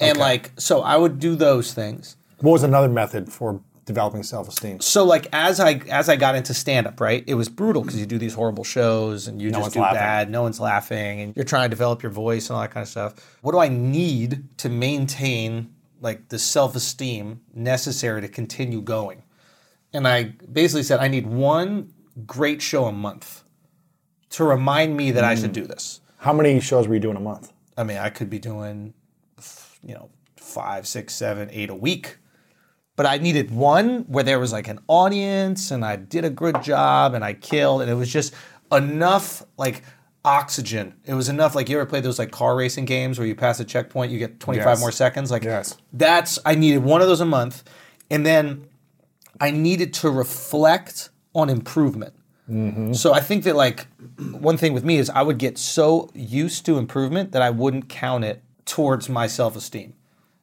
And 0.00 0.16
like, 0.16 0.52
so 0.56 0.80
I 0.80 0.96
would 0.96 1.18
do 1.18 1.34
those 1.36 1.74
things. 1.74 2.16
What 2.40 2.52
was 2.52 2.62
another 2.62 2.88
method 2.88 3.30
for 3.30 3.60
developing 3.84 4.22
self-esteem? 4.22 4.80
So 4.80 5.04
like, 5.04 5.26
as 5.34 5.60
I 5.60 5.74
as 5.90 6.08
I 6.08 6.16
got 6.16 6.34
into 6.34 6.54
stand 6.54 6.86
up, 6.86 6.98
right, 6.98 7.22
it 7.26 7.34
was 7.34 7.50
brutal 7.50 7.82
because 7.82 8.00
you 8.00 8.06
do 8.06 8.16
these 8.16 8.32
horrible 8.32 8.64
shows 8.64 9.28
and 9.28 9.42
you 9.42 9.50
just 9.50 9.60
one's 9.60 9.74
do 9.74 9.80
laughing. 9.80 9.98
bad, 9.98 10.30
no 10.30 10.40
one's 10.40 10.58
laughing, 10.58 11.20
and 11.20 11.36
you're 11.36 11.44
trying 11.44 11.64
to 11.66 11.68
develop 11.68 12.02
your 12.02 12.12
voice 12.12 12.48
and 12.48 12.56
all 12.56 12.62
that 12.62 12.70
kind 12.70 12.82
of 12.82 12.88
stuff. 12.88 13.36
What 13.42 13.52
do 13.52 13.58
I 13.58 13.68
need 13.68 14.44
to 14.56 14.70
maintain 14.70 15.74
like 16.00 16.28
the 16.28 16.38
self 16.38 16.74
esteem 16.74 17.40
necessary 17.54 18.20
to 18.20 18.28
continue 18.28 18.80
going? 18.80 19.22
And 19.92 20.06
I 20.06 20.34
basically 20.52 20.82
said 20.82 21.00
I 21.00 21.08
need 21.08 21.26
one 21.26 21.92
great 22.26 22.62
show 22.62 22.86
a 22.86 22.92
month 22.92 23.44
to 24.30 24.44
remind 24.44 24.96
me 24.96 25.10
that 25.10 25.24
I 25.24 25.34
should 25.34 25.46
hmm. 25.46 25.62
do 25.62 25.66
this. 25.66 26.00
How 26.18 26.32
many 26.32 26.60
shows 26.60 26.86
were 26.86 26.94
you 26.94 27.00
doing 27.00 27.16
a 27.16 27.20
month? 27.20 27.52
I 27.76 27.84
mean, 27.84 27.96
I 27.96 28.10
could 28.10 28.28
be 28.28 28.38
doing, 28.38 28.92
you 29.82 29.94
know, 29.94 30.10
five, 30.36 30.86
six, 30.86 31.14
seven, 31.14 31.48
eight 31.50 31.70
a 31.70 31.74
week. 31.74 32.18
But 32.96 33.06
I 33.06 33.16
needed 33.16 33.50
one 33.50 34.00
where 34.08 34.24
there 34.24 34.38
was 34.38 34.52
like 34.52 34.68
an 34.68 34.80
audience 34.86 35.70
and 35.70 35.84
I 35.84 35.96
did 35.96 36.24
a 36.24 36.30
good 36.30 36.62
job 36.62 37.14
and 37.14 37.24
I 37.24 37.32
killed 37.32 37.80
and 37.80 37.90
it 37.90 37.94
was 37.94 38.12
just 38.12 38.34
enough 38.70 39.42
like 39.56 39.82
oxygen. 40.24 40.94
It 41.04 41.14
was 41.14 41.28
enough 41.28 41.54
like 41.54 41.68
you 41.68 41.78
ever 41.78 41.86
played 41.88 42.02
those 42.02 42.18
like 42.18 42.30
car 42.30 42.54
racing 42.54 42.84
games 42.84 43.18
where 43.18 43.26
you 43.26 43.34
pass 43.34 43.58
a 43.60 43.64
checkpoint, 43.64 44.12
you 44.12 44.18
get 44.18 44.40
25 44.40 44.66
Yes. 44.66 44.80
more 44.80 44.92
seconds. 44.92 45.30
Like 45.30 45.44
Yes. 45.44 45.76
that's 45.92 46.38
I 46.44 46.54
needed 46.54 46.84
one 46.84 47.00
of 47.00 47.08
those 47.08 47.20
a 47.20 47.26
month. 47.26 47.64
And 48.10 48.26
then 48.26 48.66
I 49.40 49.50
needed 49.50 49.94
to 49.94 50.10
reflect 50.10 51.08
on 51.34 51.48
improvement. 51.48 52.14
Mm-hmm. 52.50 52.92
So 52.92 53.14
I 53.14 53.20
think 53.20 53.44
that 53.44 53.56
like 53.56 53.86
one 54.32 54.56
thing 54.56 54.74
with 54.74 54.84
me 54.84 54.98
is 54.98 55.08
I 55.08 55.22
would 55.22 55.38
get 55.38 55.56
so 55.56 56.10
used 56.14 56.66
to 56.66 56.76
improvement 56.78 57.32
that 57.32 57.42
I 57.42 57.50
wouldn't 57.50 57.88
count 57.88 58.24
it 58.24 58.42
towards 58.66 59.08
my 59.08 59.26
self-esteem. 59.26 59.94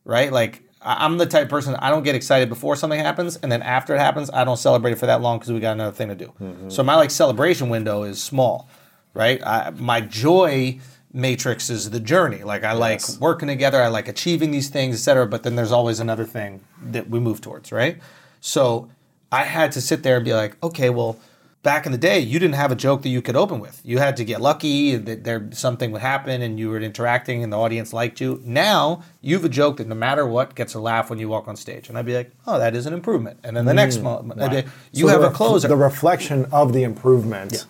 Right? 0.05 0.31
Like 0.31 0.63
I'm 0.81 1.17
the 1.17 1.25
type 1.25 1.43
of 1.43 1.49
person 1.49 1.75
I 1.75 1.89
don't 1.89 2.03
get 2.03 2.15
excited 2.15 2.49
before 2.49 2.75
something 2.77 2.99
happens 2.99 3.35
and 3.35 3.51
then 3.51 3.61
after 3.61 3.93
it 3.93 3.99
happens 3.99 4.29
I 4.33 4.43
don't 4.45 4.57
celebrate 4.57 4.93
it 4.93 4.99
for 4.99 5.05
that 5.05 5.21
long 5.21 5.37
because 5.37 5.51
we 5.51 5.59
got 5.59 5.73
another 5.73 5.91
thing 5.95 6.07
to 6.07 6.15
do. 6.15 6.33
Mm-hmm. 6.41 6.69
So 6.69 6.81
my 6.81 6.95
like 6.95 7.11
celebration 7.11 7.69
window 7.69 8.03
is 8.03 8.23
small. 8.23 8.69
Right? 9.17 9.41
I, 9.45 9.71
my 9.71 9.99
joy 9.99 10.79
matrix 11.11 11.69
is 11.69 11.89
the 11.89 11.99
journey. 11.99 12.43
Like 12.43 12.63
I 12.63 12.73
like 12.73 13.01
working 13.19 13.47
together, 13.47 13.81
I 13.81 13.87
like 13.87 14.07
achieving 14.07 14.51
these 14.51 14.69
things, 14.69 14.95
et 14.95 14.99
cetera. 14.99 15.25
But 15.25 15.41
then 15.43 15.55
there's 15.55 15.71
always 15.71 15.99
another 15.99 16.25
thing 16.25 16.61
that 16.91 17.09
we 17.09 17.19
move 17.19 17.41
towards, 17.41 17.71
right? 17.71 17.97
So 18.39 18.89
I 19.31 19.43
had 19.43 19.71
to 19.71 19.81
sit 19.81 20.03
there 20.03 20.17
and 20.17 20.25
be 20.25 20.33
like, 20.33 20.55
okay, 20.61 20.89
well, 20.91 21.17
back 21.63 21.85
in 21.87 21.91
the 21.91 21.97
day, 21.97 22.19
you 22.19 22.37
didn't 22.39 22.55
have 22.55 22.71
a 22.71 22.75
joke 22.75 23.01
that 23.01 23.09
you 23.09 23.21
could 23.21 23.35
open 23.35 23.59
with. 23.59 23.81
You 23.83 23.97
had 23.97 24.15
to 24.17 24.23
get 24.23 24.39
lucky 24.39 24.95
that 24.95 25.23
there 25.23 25.49
something 25.51 25.91
would 25.91 26.01
happen 26.01 26.41
and 26.41 26.59
you 26.59 26.69
were 26.69 26.79
interacting 26.79 27.43
and 27.43 27.51
the 27.51 27.57
audience 27.57 27.91
liked 27.93 28.21
you. 28.21 28.39
Now 28.45 29.01
you 29.21 29.35
have 29.35 29.43
a 29.43 29.49
joke 29.49 29.77
that 29.77 29.87
no 29.87 29.95
matter 29.95 30.25
what 30.25 30.53
gets 30.55 30.75
a 30.75 30.79
laugh 30.79 31.09
when 31.09 31.19
you 31.19 31.27
walk 31.27 31.47
on 31.47 31.55
stage, 31.55 31.89
and 31.89 31.97
I'd 31.97 32.05
be 32.05 32.15
like, 32.15 32.31
oh, 32.45 32.59
that 32.59 32.75
is 32.75 32.85
an 32.85 32.93
improvement. 32.93 33.39
And 33.43 33.57
then 33.57 33.65
the 33.65 33.73
next 33.73 34.01
moment, 34.01 34.39
I'd 34.39 34.51
be 34.51 34.55
like, 34.57 34.67
you 34.93 35.07
So 35.07 35.13
have 35.13 35.21
a 35.21 35.29
ref- 35.29 35.33
closer. 35.33 35.67
The 35.67 35.75
reflection 35.75 36.45
of 36.51 36.71
the 36.71 36.83
improvement 36.83 37.65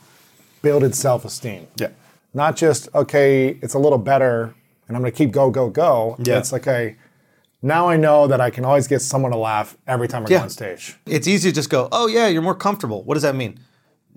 builded 0.62 0.96
self 0.96 1.26
esteem. 1.26 1.68
Yeah. 1.78 1.90
Not 2.34 2.56
just, 2.56 2.90
okay, 2.94 3.58
it's 3.62 3.74
a 3.74 3.80
little 3.80 3.98
better 3.98 4.54
and 4.88 4.96
I'm 4.96 5.02
going 5.02 5.12
to 5.12 5.18
keep 5.18 5.32
go, 5.32 5.50
go, 5.50 5.70
go. 5.70 6.16
Yeah. 6.20 6.38
It's 6.38 6.52
like, 6.52 6.68
okay, 6.68 6.96
now 7.62 7.90
I 7.90 7.98
know 7.98 8.28
that 8.28 8.40
I 8.40 8.50
can 8.50 8.64
always 8.66 8.88
get 8.88 9.02
someone 9.02 9.32
to 9.32 9.38
laugh 9.38 9.76
every 9.88 10.08
time 10.08 10.24
I 10.26 10.30
Yeah. 10.30 10.38
go 10.40 10.44
on 10.44 10.50
stage. 10.50 10.96
it's 11.06 11.28
easy 11.28 11.50
to 11.50 11.56
just 11.56 11.70
go, 11.70 11.90
oh 11.92 12.08
yeah, 12.08 12.28
you're 12.28 12.42
more 12.42 12.56
comfortable. 12.56 13.04
What 13.04 13.16
does 13.16 13.24
that 13.24 13.36
mean? 13.36 13.60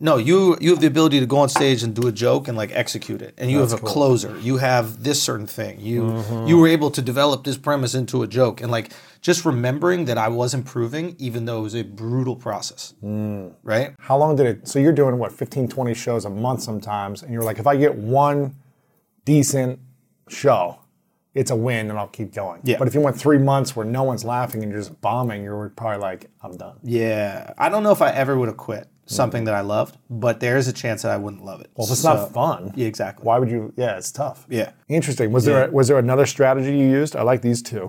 No, 0.02 0.16
you 0.16 0.56
you 0.62 0.70
have 0.70 0.80
the 0.80 0.86
ability 0.86 1.20
to 1.20 1.26
go 1.26 1.36
on 1.38 1.50
stage 1.50 1.82
and 1.82 1.94
do 1.94 2.08
a 2.08 2.12
joke 2.12 2.48
and 2.48 2.56
like 2.56 2.70
execute 2.72 3.20
it, 3.20 3.34
and 3.36 3.50
you 3.50 3.58
have 3.60 3.74
a 3.74 3.76
closer. 3.76 4.34
You 4.40 4.56
have 4.56 5.02
this 5.02 5.22
certain 5.22 5.46
thing. 5.46 5.78
You 5.78 6.02
Mm-hmm. 6.04 6.46
you 6.46 6.56
were 6.56 6.68
able 6.68 6.90
to 6.92 7.02
develop 7.02 7.44
this 7.44 7.58
premise 7.58 7.94
into 7.94 8.22
a 8.22 8.26
joke, 8.26 8.62
and 8.62 8.70
like 8.72 8.92
just 9.20 9.44
remembering 9.44 10.06
that 10.06 10.16
I 10.16 10.28
was 10.28 10.54
improving, 10.54 11.14
even 11.18 11.44
though 11.44 11.58
it 11.58 11.62
was 11.62 11.74
a 11.76 11.82
brutal 11.82 12.36
process, 12.36 12.94
Mm. 13.04 13.52
right? 13.62 13.94
How 13.98 14.16
long 14.16 14.36
did 14.36 14.46
it? 14.46 14.68
So 14.68 14.78
you're 14.78 14.92
doing 14.92 15.18
what, 15.18 15.30
15, 15.32 15.68
20 15.68 15.92
shows 15.94 16.24
a 16.24 16.30
month 16.30 16.62
sometimes, 16.62 17.22
and 17.22 17.32
you're 17.32 17.42
like, 17.42 17.58
if 17.58 17.66
I 17.66 17.76
get 17.76 17.94
one 17.96 18.54
decent 19.24 19.78
show, 20.28 20.78
it's 21.34 21.50
a 21.50 21.56
win 21.56 21.90
and 21.90 21.98
I'll 21.98 22.08
keep 22.08 22.32
going. 22.34 22.60
Yeah. 22.64 22.78
But 22.78 22.88
if 22.88 22.94
you 22.94 23.00
went 23.00 23.16
three 23.16 23.38
months 23.38 23.76
where 23.76 23.86
no 23.86 24.02
one's 24.02 24.24
laughing 24.24 24.62
and 24.62 24.72
you're 24.72 24.80
just 24.80 25.00
bombing, 25.00 25.44
you're 25.44 25.68
probably 25.76 25.98
like, 26.00 26.30
I'm 26.42 26.56
done. 26.56 26.78
Yeah, 26.82 27.52
I 27.58 27.68
don't 27.68 27.82
know 27.82 27.92
if 27.92 28.02
I 28.02 28.10
ever 28.10 28.36
would 28.38 28.48
have 28.48 28.56
quit 28.56 28.88
something 29.06 29.44
that 29.44 29.54
I 29.54 29.60
loved, 29.60 29.96
but 30.08 30.40
there 30.40 30.56
is 30.56 30.66
a 30.68 30.72
chance 30.72 31.02
that 31.02 31.10
I 31.12 31.16
wouldn't 31.16 31.44
love 31.44 31.60
it. 31.60 31.70
Well, 31.76 31.86
if 31.86 31.92
it's 31.92 32.00
So- 32.02 32.14
not 32.14 32.32
fun, 32.32 32.72
Yeah, 32.76 32.86
exactly. 32.86 33.24
why 33.24 33.38
would 33.38 33.50
you? 33.50 33.72
Yeah, 33.76 33.96
it's 33.96 34.10
tough. 34.12 34.46
Yeah. 34.48 34.70
Interesting. 34.88 35.30
Was 35.32 35.44
there 35.44 35.68
was 35.70 35.88
there 35.88 35.98
another 35.98 36.26
strategy 36.26 36.70
you 36.76 36.86
used? 36.86 37.14
I 37.16 37.22
like 37.22 37.42
these 37.42 37.60
two. 37.60 37.88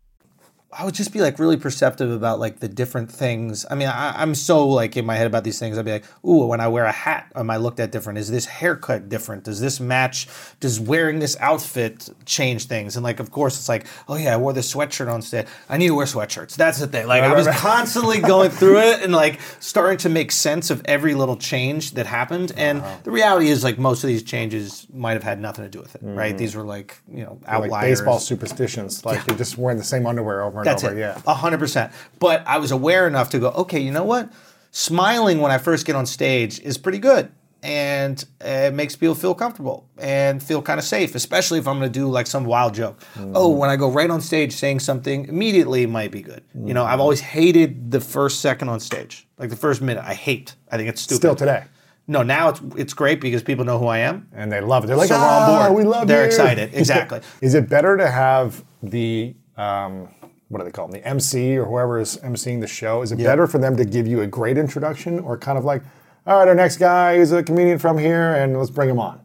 I 0.73 0.85
would 0.85 0.93
just 0.93 1.11
be 1.11 1.19
like 1.19 1.37
really 1.37 1.57
perceptive 1.57 2.09
about 2.11 2.39
like 2.39 2.59
the 2.59 2.69
different 2.69 3.11
things. 3.11 3.65
I 3.69 3.75
mean, 3.75 3.89
I, 3.89 4.13
I'm 4.21 4.33
so 4.35 4.67
like 4.67 4.95
in 4.95 5.05
my 5.05 5.15
head 5.15 5.27
about 5.27 5.43
these 5.43 5.59
things. 5.59 5.77
I'd 5.77 5.83
be 5.85 5.91
like, 5.91 6.05
ooh, 6.25 6.45
when 6.45 6.61
I 6.61 6.67
wear 6.69 6.85
a 6.85 6.91
hat, 6.91 7.29
am 7.35 7.49
I 7.49 7.57
looked 7.57 7.79
at 7.81 7.91
different? 7.91 8.19
Is 8.19 8.31
this 8.31 8.45
haircut 8.45 9.09
different? 9.09 9.43
Does 9.43 9.59
this 9.59 9.79
match? 9.81 10.27
Does 10.61 10.79
wearing 10.79 11.19
this 11.19 11.35
outfit 11.41 12.09
change 12.25 12.65
things? 12.67 12.95
And 12.95 13.03
like, 13.03 13.19
of 13.19 13.31
course, 13.31 13.57
it's 13.57 13.67
like, 13.67 13.85
oh 14.07 14.15
yeah, 14.15 14.33
I 14.33 14.37
wore 14.37 14.53
this 14.53 14.73
sweatshirt 14.73 15.11
on 15.11 15.21
stage. 15.21 15.45
I 15.67 15.75
need 15.77 15.87
to 15.87 15.95
wear 15.95 16.05
sweatshirts. 16.05 16.55
That's 16.55 16.79
the 16.79 16.87
thing. 16.87 17.05
Like, 17.05 17.23
I 17.23 17.33
was 17.33 17.47
constantly 17.51 18.19
going 18.19 18.49
through 18.49 18.79
it 18.79 19.03
and 19.03 19.11
like 19.11 19.41
starting 19.59 19.97
to 19.99 20.09
make 20.09 20.31
sense 20.31 20.69
of 20.69 20.81
every 20.85 21.15
little 21.15 21.35
change 21.35 21.91
that 21.95 22.05
happened. 22.05 22.53
And 22.55 22.81
the 23.03 23.11
reality 23.11 23.49
is, 23.49 23.63
like, 23.63 23.77
most 23.77 24.03
of 24.03 24.07
these 24.07 24.23
changes 24.23 24.87
might 24.93 25.13
have 25.13 25.23
had 25.23 25.39
nothing 25.41 25.65
to 25.65 25.69
do 25.69 25.81
with 25.81 25.95
it, 25.95 26.01
right? 26.03 26.29
Mm-hmm. 26.29 26.37
These 26.37 26.55
were 26.55 26.63
like, 26.63 26.97
you 27.11 27.23
know, 27.25 27.39
Like 27.41 27.49
outliers. 27.63 27.99
baseball 27.99 28.19
superstitions. 28.19 29.05
Like 29.05 29.25
you're 29.27 29.37
just 29.37 29.57
wearing 29.57 29.77
the 29.77 29.83
same 29.83 30.05
underwear 30.05 30.43
over 30.43 30.60
and 30.61 30.67
That's 30.67 30.83
over. 30.83 30.95
it. 30.95 30.99
Yeah. 30.99 31.21
A 31.27 31.33
hundred 31.33 31.59
percent. 31.59 31.91
But 32.19 32.43
I 32.47 32.57
was 32.57 32.71
aware 32.71 33.07
enough 33.07 33.29
to 33.31 33.39
go, 33.39 33.49
okay, 33.49 33.79
you 33.79 33.91
know 33.91 34.03
what? 34.03 34.31
Smiling 34.71 35.39
when 35.41 35.51
I 35.51 35.57
first 35.57 35.85
get 35.85 35.95
on 35.95 36.05
stage 36.05 36.59
is 36.61 36.77
pretty 36.77 36.99
good. 36.99 37.31
And 37.63 38.23
it 38.39 38.73
makes 38.73 38.95
people 38.95 39.13
feel 39.13 39.35
comfortable 39.35 39.87
and 39.99 40.41
feel 40.41 40.63
kind 40.63 40.79
of 40.79 40.83
safe, 40.83 41.13
especially 41.13 41.59
if 41.59 41.67
I'm 41.67 41.77
going 41.77 41.91
to 41.91 41.99
do 41.99 42.09
like 42.09 42.25
some 42.25 42.43
wild 42.45 42.73
joke. 42.73 42.99
Oh, 43.35 43.49
when 43.49 43.69
I 43.69 43.75
go 43.75 43.91
right 43.91 44.09
on 44.09 44.19
stage 44.19 44.53
saying 44.53 44.79
something, 44.79 45.27
immediately 45.27 45.85
might 45.85 46.09
be 46.09 46.23
good. 46.23 46.43
You 46.55 46.73
know, 46.73 46.83
I've 46.85 46.99
always 46.99 47.19
hated 47.19 47.91
the 47.91 48.01
first 48.01 48.39
second 48.41 48.69
on 48.69 48.79
stage, 48.79 49.27
like 49.37 49.51
the 49.51 49.55
first 49.55 49.79
minute. 49.79 50.03
I 50.03 50.15
hate. 50.15 50.55
I 50.71 50.77
think 50.77 50.89
it's 50.89 51.01
stupid. 51.01 51.17
Still 51.19 51.35
today. 51.35 51.65
No, 52.07 52.23
now 52.23 52.49
it's 52.49 52.61
it's 52.77 52.93
great 52.95 53.21
because 53.21 53.43
people 53.43 53.63
know 53.63 53.77
who 53.77 53.85
I 53.85 53.99
am. 53.99 54.27
And 54.33 54.51
they 54.51 54.59
love 54.59 54.83
it. 54.83 54.87
They're 54.87 54.97
like, 54.97 55.09
So 55.09 55.19
we're 55.19 55.23
on 55.23 55.29
"Ah, 55.43 55.67
board. 55.67 55.77
we 55.77 55.83
love 55.83 56.07
They're 56.07 56.21
you." 56.21 56.25
excited. 56.27 56.73
Exactly. 56.73 57.21
Is 57.41 57.53
it 57.53 57.69
better 57.69 57.95
to 57.95 58.09
have 58.09 58.65
the 58.81 59.35
um, 59.55 60.09
what 60.51 60.59
do 60.59 60.65
they 60.65 60.71
call 60.71 60.87
them? 60.87 60.99
The 60.99 61.07
MC 61.07 61.57
or 61.57 61.65
whoever 61.65 61.97
is 61.99 62.17
emceeing 62.17 62.59
the 62.59 62.67
show. 62.67 63.01
Is 63.01 63.11
it 63.13 63.17
better 63.17 63.47
for 63.47 63.57
them 63.57 63.77
to 63.77 63.85
give 63.85 64.05
you 64.05 64.19
a 64.21 64.27
great 64.27 64.57
introduction 64.57 65.19
or 65.19 65.37
kind 65.37 65.57
of 65.57 65.63
like, 65.63 65.81
all 66.27 66.37
right, 66.39 66.47
our 66.47 66.53
next 66.55 66.77
guy 66.77 67.13
is 67.13 67.31
a 67.31 67.41
comedian 67.41 67.79
from 67.79 67.97
here, 67.97 68.35
and 68.35 68.57
let's 68.57 68.69
bring 68.69 68.89
him 68.89 68.99
on. 68.99 69.21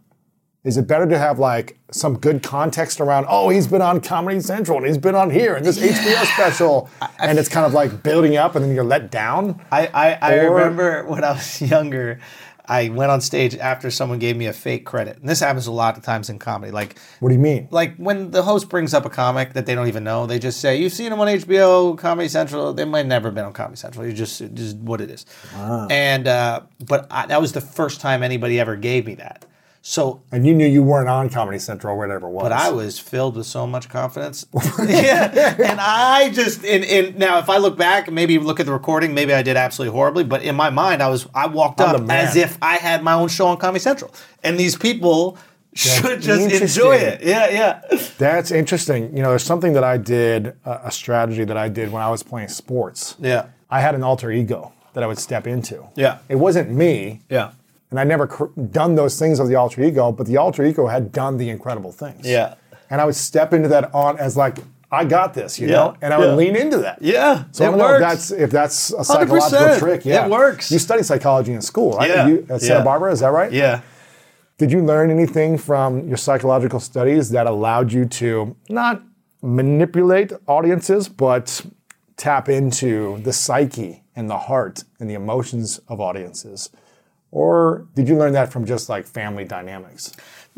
Is 0.63 0.77
it 0.77 0.87
better 0.89 1.07
to 1.07 1.19
have 1.19 1.39
like 1.39 1.79
some 1.93 2.17
good 2.19 2.43
context 2.43 3.01
around? 3.01 3.27
Oh, 3.29 3.49
he's 3.49 3.67
been 3.67 3.83
on 3.83 4.01
Comedy 4.01 4.41
Central 4.41 4.79
and 4.79 4.87
he's 4.87 4.99
been 4.99 5.15
on 5.15 5.31
here 5.31 5.55
and 5.55 5.65
this 5.67 5.79
HBO 5.79 6.25
special, 6.35 6.89
and 7.21 7.39
it's 7.39 7.49
kind 7.49 7.67
of 7.67 7.73
like 7.73 8.03
building 8.03 8.37
up, 8.37 8.55
and 8.57 8.65
then 8.65 8.75
you're 8.75 8.83
let 8.85 9.11
down. 9.11 9.61
I, 9.71 9.87
I, 9.89 10.13
I 10.23 10.39
Or- 10.45 10.55
remember 10.55 11.05
when 11.07 11.23
I 11.25 11.33
was 11.33 11.61
younger, 11.71 12.19
I 12.69 12.89
went 12.89 13.11
on 13.11 13.21
stage 13.21 13.57
after 13.57 13.91
someone 13.91 14.19
gave 14.19 14.37
me 14.37 14.47
a 14.47 14.53
fake 14.53 14.85
credit. 14.85 15.19
And 15.19 15.29
this 15.29 15.41
happens 15.41 15.67
a 15.67 15.73
lot 15.73 15.97
of 15.97 16.03
times 16.05 16.29
in 16.29 16.39
comedy. 16.39 16.73
Like, 16.73 16.99
What 17.21 17.29
do 17.29 17.35
you 17.35 17.41
mean? 17.41 17.69
like 17.71 17.97
when 17.97 18.31
the 18.31 18.43
host 18.43 18.69
brings 18.69 18.93
up 18.95 19.05
a 19.05 19.11
comic 19.11 19.53
that 19.53 19.67
they 19.67 19.75
don't 19.75 19.89
even 19.89 20.05
know, 20.05 20.27
they 20.27 20.39
just 20.39 20.61
say, 20.61 20.77
"You've 20.77 20.93
seen 20.93 21.13
him 21.13 21.21
on 21.21 21.29
HBO, 21.29 21.97
Comedy 21.97 22.29
Central." 22.29 22.73
They 22.73 22.85
might 22.85 23.07
never 23.07 23.31
been 23.31 23.45
on 23.45 23.53
Comedy 23.53 23.77
Central. 23.77 24.07
You 24.07 24.13
just 24.13 24.43
just 24.55 24.77
what 24.79 25.01
it 25.01 25.11
is. 25.11 25.27
And 25.55 26.27
uh, 26.29 26.63
but 26.87 27.07
I, 27.11 27.27
that 27.27 27.41
was 27.41 27.53
the 27.53 27.61
first 27.61 28.01
time 28.01 28.23
anybody 28.23 28.59
ever 28.61 28.77
gave 28.77 29.07
me 29.07 29.15
that. 29.17 29.45
So 29.89 30.21
And 30.33 30.45
you 30.45 30.53
knew 30.53 30.67
you 30.67 30.83
weren't 30.83 31.09
on 31.09 31.31
Comedy 31.31 31.61
Central 31.61 31.95
or 31.95 31.97
whatever 31.97 32.27
it 32.27 32.31
was. 32.31 32.43
but 32.43 32.51
I 32.51 32.71
was 32.71 32.99
filled 32.99 33.37
with 33.37 33.47
so 33.47 33.69
much 33.69 33.89
confidence. 33.89 34.45
yeah. 34.85 35.55
And 35.71 35.81
I 35.81 36.31
just 36.31 36.65
and, 36.65 36.85
and 36.85 37.17
now 37.17 37.39
if 37.39 37.49
I 37.49 37.59
look 37.59 37.79
back, 37.79 38.11
maybe 38.11 38.37
look 38.41 38.59
at 38.59 38.67
the 38.67 38.73
recording, 38.73 39.15
maybe 39.15 39.33
I 39.33 39.43
did 39.43 39.57
absolutely 39.57 39.95
horribly. 39.95 40.25
But 40.25 40.43
in 40.43 40.57
my 40.57 40.71
mind, 40.71 41.05
I 41.05 41.09
was 41.09 41.29
I 41.33 41.47
walked 41.47 41.81
I'm 41.81 41.95
up 42.03 42.11
as 42.11 42.35
if 42.35 42.59
I 42.61 42.79
had 42.79 43.05
my 43.05 43.13
own 43.13 43.29
show 43.29 43.47
on 43.47 43.59
Comedy 43.59 43.79
Central. 43.79 44.13
And 44.43 44.59
these 44.59 44.75
people 44.77 45.39
should 45.73 46.21
just 46.21 46.51
enjoy 46.61 46.97
it. 46.97 47.23
Yeah, 47.23 47.49
yeah. 47.51 47.99
That's 48.19 48.51
interesting. 48.51 49.17
You 49.17 49.23
know, 49.23 49.31
there's 49.31 49.45
something 49.45 49.73
that 49.75 49.85
I 49.85 49.99
did, 49.99 50.57
a 50.65 50.81
a 50.87 50.91
strategy 50.91 51.45
that 51.45 51.57
I 51.57 51.69
did 51.69 51.93
when 51.93 52.03
I 52.03 52.11
was 52.11 52.25
playing 52.25 52.49
sports. 52.49 53.15
Yeah. 53.21 53.47
I 53.71 53.81
had 53.81 53.95
an 53.95 54.03
alter 54.03 54.33
ego 54.33 54.73
that 54.95 55.05
I 55.05 55.07
would 55.07 55.19
step 55.19 55.47
into. 55.47 55.87
Yeah. 55.95 56.19
It 56.29 56.37
wasn't 56.37 56.71
me, 56.71 57.21
Yeah. 57.31 57.53
And 57.91 58.01
I'd 58.01 58.09
never 58.09 58.27
cr- 58.27 58.47
done 58.71 58.95
those 58.95 59.19
things 59.19 59.39
of 59.39 59.49
the 59.49 59.55
alter 59.55 59.83
ego, 59.83 60.11
but 60.13 60.27
the 60.27 60.37
alter 60.37 60.65
ego 60.65 60.87
had 60.87 61.13
done 61.13 61.37
the 61.37 61.49
incredible 61.51 61.93
things. 61.93 62.27
Yeah. 62.27 62.55
And 62.91 63.01
I 63.01 63.05
would 63.05 63.15
step 63.17 63.53
into 63.53 63.69
that 63.69 63.95
on 63.95 64.19
as 64.19 64.37
like, 64.37 64.59
I 64.91 65.05
got 65.05 65.35
this, 65.35 65.59
you 65.59 65.67
Yeah, 65.67 65.73
know, 65.75 65.97
and 66.01 66.15
I 66.15 66.19
would 66.19 66.29
yeah. 66.29 66.35
lean 66.35 66.57
into 66.57 66.79
that. 66.79 67.03
Yeah. 67.03 67.45
So 67.51 67.65
I 67.65 67.69
don't 67.71 67.79
know 67.79 67.95
if 67.95 68.01
that's 68.01 68.31
if 68.31 68.51
that's 68.53 68.93
a 68.93 69.05
psychological 69.05 69.59
100%. 69.67 69.79
trick. 69.81 70.05
Yeah, 70.05 70.27
It 70.27 70.31
works. 70.31 70.71
You 70.71 70.79
studied 70.79 71.05
psychology 71.05 71.53
in 71.53 71.61
school, 71.61 71.97
right? 71.97 72.09
Yeah. 72.09 72.27
You, 72.29 72.47
at 72.49 72.61
Santa 72.61 72.75
Yeah. 72.81 72.85
Barbara, 72.85 73.11
is 73.13 73.21
that 73.21 73.33
right? 73.33 73.51
yeah. 73.53 73.81
Did 74.59 74.71
you 74.73 74.83
learn 74.83 75.11
anything 75.11 75.59
from 75.59 76.07
your 76.09 76.17
psychological 76.17 76.81
studies 76.81 77.31
that 77.31 77.47
allowed 77.47 77.93
you 77.93 78.05
to 78.07 78.57
not 78.71 79.03
manipulate 79.43 80.33
audiences, 80.47 81.09
but 81.09 81.67
tap 82.17 82.49
into 82.49 83.19
the 83.23 83.33
psyche 83.33 84.03
and 84.15 84.31
the 84.31 84.39
heart 84.39 84.85
and 84.99 85.11
the 85.11 85.15
emotions 85.15 85.79
of 85.89 86.01
audiences? 86.01 86.71
Or 87.37 87.87
did 87.95 88.09
you 88.09 88.17
learn 88.17 88.33
that 88.33 88.51
from 88.51 88.65
just 88.65 88.89
like 88.89 89.05
family 89.05 89.45
dynamics? 89.45 90.11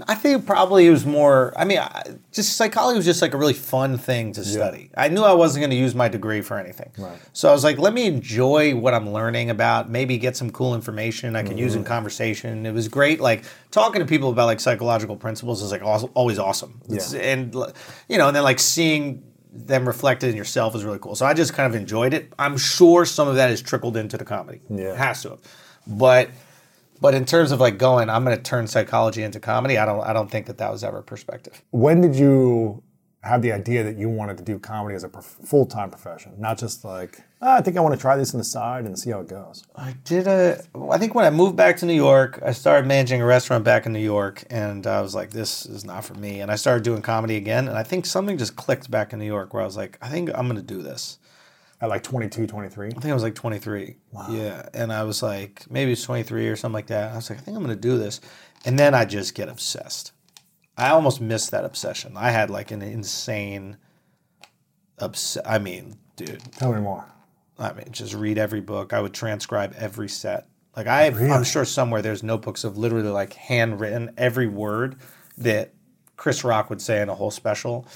I 0.07 0.15
think 0.15 0.47
probably 0.47 0.87
it 0.87 0.91
was 0.91 1.05
more. 1.05 1.53
I 1.57 1.65
mean, 1.65 1.81
I, 1.81 2.05
just 2.31 2.57
psychology 2.57 2.97
was 2.97 3.05
just 3.05 3.21
like 3.21 3.35
a 3.35 3.37
really 3.37 3.53
fun 3.53 3.99
thing 3.99 4.33
to 4.35 4.45
study. 4.45 4.93
I 4.97 5.09
knew 5.09 5.25
I 5.25 5.33
wasn't 5.33 5.63
going 5.63 5.71
to 5.71 5.77
use 5.77 5.97
my 5.97 6.07
degree 6.07 6.41
for 6.41 6.57
anything, 6.57 6.93
so 7.33 7.49
I 7.49 7.53
was 7.53 7.65
like, 7.65 7.79
let 7.79 7.93
me 7.93 8.07
enjoy 8.07 8.77
what 8.77 8.95
I'm 8.95 9.11
learning 9.11 9.51
about. 9.51 9.91
Maybe 9.91 10.19
get 10.19 10.37
some 10.37 10.51
cool 10.51 10.77
information 10.77 11.35
I 11.35 11.43
can 11.43 11.59
use 11.59 11.75
in 11.75 11.83
mm-hmm. 11.83 11.89
conversation. 11.89 12.65
It 12.65 12.73
was 12.73 12.87
great, 12.87 13.19
like 13.19 13.43
talking 13.73 13.99
to 13.99 14.07
people 14.07 14.31
about 14.31 14.47
like 14.47 14.61
psychological 14.61 15.17
principles 15.17 15.63
is 15.63 15.73
like 15.73 15.83
always 15.83 16.39
awesome. 16.39 16.81
It's- 16.85 17.13
and 17.13 17.53
you 18.09 18.19
know, 18.19 18.29
and 18.29 18.37
then 18.37 18.45
like 18.45 18.61
seeing 18.61 19.25
them 19.53 19.85
reflected 19.85 20.31
in 20.31 20.37
yourself 20.37 20.77
is 20.77 20.85
really 20.85 21.01
cool. 21.01 21.17
So 21.17 21.27
I 21.27 21.35
just 21.35 21.55
kind 21.55 21.67
of 21.67 21.75
enjoyed 21.75 22.15
it. 22.15 22.33
I'm 22.39 22.57
sure 22.57 23.05
some 23.05 23.27
of 23.27 23.35
that 23.35 23.51
has 23.51 23.61
trickled 23.61 23.97
into 23.97 24.17
the 24.17 24.25
comedy. 24.25 24.61
Yeah. 24.71 24.93
It 24.93 24.97
has 24.99 25.23
to 25.23 25.31
have, 25.31 25.41
but. 25.89 26.31
But 27.01 27.15
in 27.15 27.25
terms 27.25 27.53
of 27.53 27.61
like 27.61 27.79
going, 27.79 28.11
I'm 28.11 28.25
going 28.25 28.37
to 28.37 28.43
turn 28.43 28.67
psychology 28.67 29.23
into 29.23 29.41
comedy. 29.41 29.79
I 29.79 29.85
don't. 29.85 30.03
I 30.03 30.13
don't 30.13 30.31
think 30.31 30.47
that 30.47 30.59
that 30.59 30.73
was 30.73 30.83
ever 30.83 30.99
a 30.99 31.03
perspective. 31.03 31.63
When 31.71 32.01
did 32.01 32.17
you 32.17 32.83
have 33.23 33.43
the 33.43 33.53
idea 33.53 33.83
that 33.83 33.99
you 33.99 34.09
wanted 34.09 34.39
to 34.39 34.45
do 34.45 34.59
comedy 34.59 34.95
as 34.95 35.03
a 35.03 35.09
prof- 35.09 35.37
full 35.45 35.67
time 35.67 35.91
profession, 35.91 36.33
not 36.39 36.57
just 36.59 36.85
like 36.85 37.23
"Ah, 37.43 37.57
I 37.57 37.61
think 37.61 37.77
I 37.77 37.81
want 37.81 37.95
to 37.95 38.01
try 38.01 38.17
this 38.17 38.33
on 38.33 38.39
the 38.39 38.45
side 38.45 38.85
and 38.85 38.99
see 38.99 39.11
how 39.11 39.21
it 39.21 39.29
goes? 39.29 39.65
I 39.77 39.95
did 40.05 40.27
a. 40.27 40.63
I 40.91 40.99
think 40.99 41.15
when 41.15 41.25
I 41.25 41.31
moved 41.31 41.57
back 41.57 41.77
to 41.79 41.87
New 41.87 41.95
York, 41.95 42.41
I 42.45 42.53
started 42.53 42.87
managing 42.87 43.21
a 43.21 43.27
restaurant 43.27 43.65
back 43.65 43.87
in 43.87 43.93
New 43.93 43.99
York, 43.99 44.45
and 44.51 44.87
I 44.87 45.01
was 45.01 45.15
like, 45.15 45.31
"This 45.31 45.67
is 45.67 45.85
not 45.85 46.05
for 46.05 46.15
me." 46.15 46.41
And 46.41 46.51
I 46.51 46.57
started 46.57 46.85
doing 46.85 47.03
comedy 47.03 47.37
again, 47.37 47.69
and 47.69 47.77
I 47.77 47.83
think 47.83 48.07
something 48.07 48.39
just 48.39 48.57
clicked 48.57 48.91
back 48.91 49.13
in 49.13 49.19
New 49.19 49.27
York 49.27 49.53
where 49.53 49.63
I 49.63 49.67
was 49.67 49.77
like, 49.77 49.99
"I 50.01 50.09
think 50.09 50.31
I'm 50.35 50.47
going 50.49 50.57
to 50.57 50.63
do 50.63 50.83
this." 50.83 51.19
At 51.81 51.89
like 51.89 52.03
22, 52.03 52.47
23? 52.47 52.87
I 52.89 52.91
think 52.91 53.05
I 53.07 53.15
was 53.15 53.23
like 53.23 53.37
23. 53.37 53.97
Wow. 54.11 54.27
Yeah, 54.31 54.69
and 54.75 54.93
I 54.93 55.05
was 55.05 55.23
like, 55.23 55.71
maybe 55.71 55.93
it's 55.93 56.03
23 56.03 56.49
or 56.49 56.57
something 56.57 56.75
like 56.75 56.89
that. 56.89 57.13
I 57.13 57.17
was 57.17 57.31
like, 57.31 57.39
I 57.39 57.43
think 57.43 57.57
I'm 57.57 57.63
going 57.63 57.77
to 57.77 57.81
do 57.81 57.97
this, 57.97 58.21
and 58.65 58.79
then 58.79 58.95
I 58.95 59.05
just 59.05 59.35
get 59.35 59.49
obsessed. 59.49 60.13
I 60.77 60.91
almost 60.91 61.21
missed 61.21 61.51
that 61.53 61.65
obsession. 61.65 62.17
I 62.17 62.31
had 62.31 62.51
like 62.51 62.71
an 62.71 62.83
insane. 62.83 63.77
Obs- 65.01 65.39
I 65.45 65.59
mean, 65.59 65.99
dude, 66.17 66.41
Tell 66.53 66.73
me 66.73 66.81
more. 66.81 67.05
I 67.59 67.73
mean, 67.73 67.87
just 67.91 68.15
read 68.15 68.39
every 68.39 68.61
book. 68.61 68.93
I 68.93 69.01
would 69.01 69.15
transcribe 69.15 69.75
every 69.77 70.09
set. 70.09 70.47
Like 70.77 70.87
I, 70.87 71.03
have, 71.05 71.21
I'm 71.21 71.43
sure 71.45 71.65
somewhere 71.65 72.03
there's 72.03 72.23
notebooks 72.23 72.63
of 72.63 72.79
literally 72.79 73.09
like 73.09 73.33
handwritten 73.33 74.13
every 74.17 74.47
word 74.47 74.97
that 75.39 75.75
Chris 76.17 76.45
Rock 76.45 76.71
would 76.71 76.81
say 76.81 77.03
in 77.03 77.09
a 77.09 77.15
whole 77.15 77.33
special, 77.33 77.87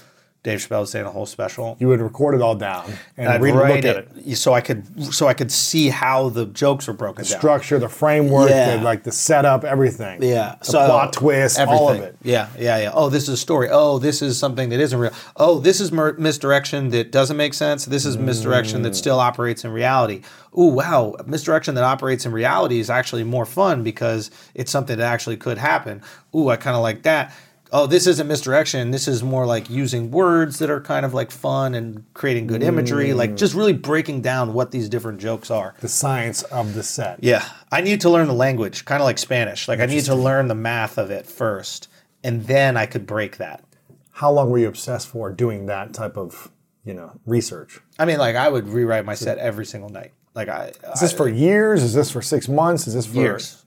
Dave 0.43 0.59
Chappelle 0.59 0.81
would 0.81 0.89
say 0.89 0.99
in 0.99 1.05
a 1.05 1.11
whole 1.11 1.25
special. 1.25 1.77
You 1.79 1.87
would 1.87 2.01
record 2.01 2.35
it 2.35 2.41
all 2.41 2.53
down 2.55 2.91
and, 3.15 3.29
I'd 3.29 3.41
read, 3.41 3.53
look 3.55 3.63
write 3.63 3.85
at 3.85 3.95
it. 3.95 4.09
it, 4.25 4.35
so 4.35 4.53
I 4.53 4.59
could 4.59 5.13
so 5.13 5.25
I 5.27 5.33
could 5.33 5.49
see 5.51 5.87
how 5.87 6.27
the 6.27 6.45
jokes 6.47 6.85
were 6.87 6.93
broken 6.93 7.23
down. 7.23 7.37
structure, 7.39 7.79
the 7.79 7.87
framework, 7.87 8.49
Yeah. 8.49 8.75
the, 8.75 8.83
like 8.83 9.03
the 9.03 9.11
setup, 9.13 9.63
everything. 9.63 10.21
Yeah. 10.21 10.55
the 10.59 10.71
plot 10.71 11.13
twist, 11.13 11.57
all 11.61 11.89
of 11.91 12.01
it. 12.01 12.17
Yeah, 12.23 12.49
yeah, 12.59 12.77
yeah. 12.77 12.91
Oh, 12.93 13.07
this 13.09 13.23
is 13.23 13.29
a 13.29 13.37
story. 13.37 13.69
Oh, 13.71 13.99
this 13.99 14.21
is 14.21 14.37
something 14.37 14.67
that 14.69 14.81
isn't 14.81 14.99
real. 14.99 15.13
Oh, 15.37 15.59
this 15.59 15.79
is 15.79 15.93
mer- 15.93 16.17
misdirection 16.17 16.89
that 16.89 17.11
doesn't 17.13 17.37
make 17.37 17.53
sense. 17.53 17.85
This 17.85 18.05
is 18.05 18.17
misdirection 18.17 18.81
that 18.81 18.97
still 18.97 19.19
operates 19.21 19.63
in 19.63 19.71
reality. 19.71 20.23
Ooh, 20.59 20.65
wow. 20.65 21.15
Misdirection 21.25 21.75
that 21.75 21.85
operates 21.85 22.25
in 22.25 22.33
reality 22.33 22.79
is 22.79 22.89
actually 22.89 23.23
more 23.23 23.45
fun 23.45 23.81
because 23.81 24.29
it's 24.55 24.71
something 24.71 24.97
that 24.97 25.05
actually 25.09 25.37
could 25.37 25.57
happen. 25.57 26.01
Ooh, 26.35 26.49
I 26.49 26.57
kind 26.57 26.75
of 26.75 26.81
like 26.83 27.03
that. 27.03 27.33
Oh, 27.75 27.87
this 27.87 28.05
isn't 28.05 28.27
misdirection. 28.27 28.91
This 28.91 29.07
is 29.07 29.23
more 29.23 29.47
like 29.47 29.67
using 29.67 30.11
words 30.11 30.59
that 30.59 30.69
are 30.69 30.79
kind 30.79 31.07
of 31.07 31.15
like 31.15 31.31
fun 31.31 31.73
and 31.73 32.05
creating 32.13 32.45
good 32.45 32.61
imagery, 32.61 33.13
like 33.13 33.31
mm. 33.31 33.37
just 33.37 33.55
really 33.55 33.73
breaking 33.73 34.21
down 34.21 34.53
what 34.53 34.69
these 34.69 34.87
different 34.87 35.19
jokes 35.19 35.49
are. 35.49 35.73
The 35.79 35.89
science 35.89 36.43
of 36.43 36.75
the 36.75 36.83
set. 36.83 37.23
Yeah, 37.23 37.43
I 37.71 37.81
need 37.81 37.99
to 38.01 38.11
learn 38.11 38.27
the 38.27 38.33
language, 38.35 38.85
kind 38.85 39.01
of 39.01 39.05
like 39.05 39.17
Spanish. 39.17 39.67
Like 39.67 39.79
I 39.79 39.87
need 39.87 40.03
to 40.05 40.13
learn 40.13 40.49
the 40.49 40.55
math 40.55 40.99
of 40.99 41.09
it 41.09 41.25
first, 41.25 41.87
and 42.23 42.45
then 42.45 42.77
I 42.77 42.85
could 42.85 43.07
break 43.07 43.37
that. 43.37 43.63
How 44.11 44.31
long 44.31 44.51
were 44.51 44.59
you 44.59 44.67
obsessed 44.67 45.07
for 45.07 45.31
doing 45.31 45.65
that 45.65 45.95
type 45.95 46.15
of, 46.15 46.51
you 46.85 46.93
know, 46.93 47.19
research? 47.25 47.79
I 47.97 48.05
mean, 48.05 48.19
like 48.19 48.35
I 48.35 48.49
would 48.49 48.67
rewrite 48.67 49.03
my 49.03 49.15
set 49.15 49.39
every 49.39 49.65
single 49.65 49.89
night. 49.89 50.13
Like 50.35 50.47
I, 50.47 50.73
Is 50.93 51.01
this 51.01 51.11
for 51.11 51.27
years? 51.27 51.81
Is 51.81 51.95
this 51.95 52.11
for 52.11 52.21
six 52.21 52.47
months? 52.47 52.85
Is 52.85 52.93
this 52.93 53.07
for 53.07 53.15
years. 53.15 53.65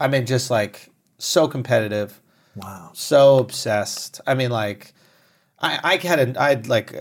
I 0.00 0.08
mean, 0.08 0.24
just 0.24 0.50
like 0.50 0.88
so 1.18 1.46
competitive, 1.46 2.22
Wow. 2.56 2.90
so 2.94 3.38
obsessed. 3.38 4.20
I 4.26 4.34
mean, 4.34 4.50
like. 4.50 4.92
I, 5.62 5.78
I 5.82 5.96
had 5.98 6.36
a, 6.36 6.42
I'd 6.42 6.68
like, 6.68 6.94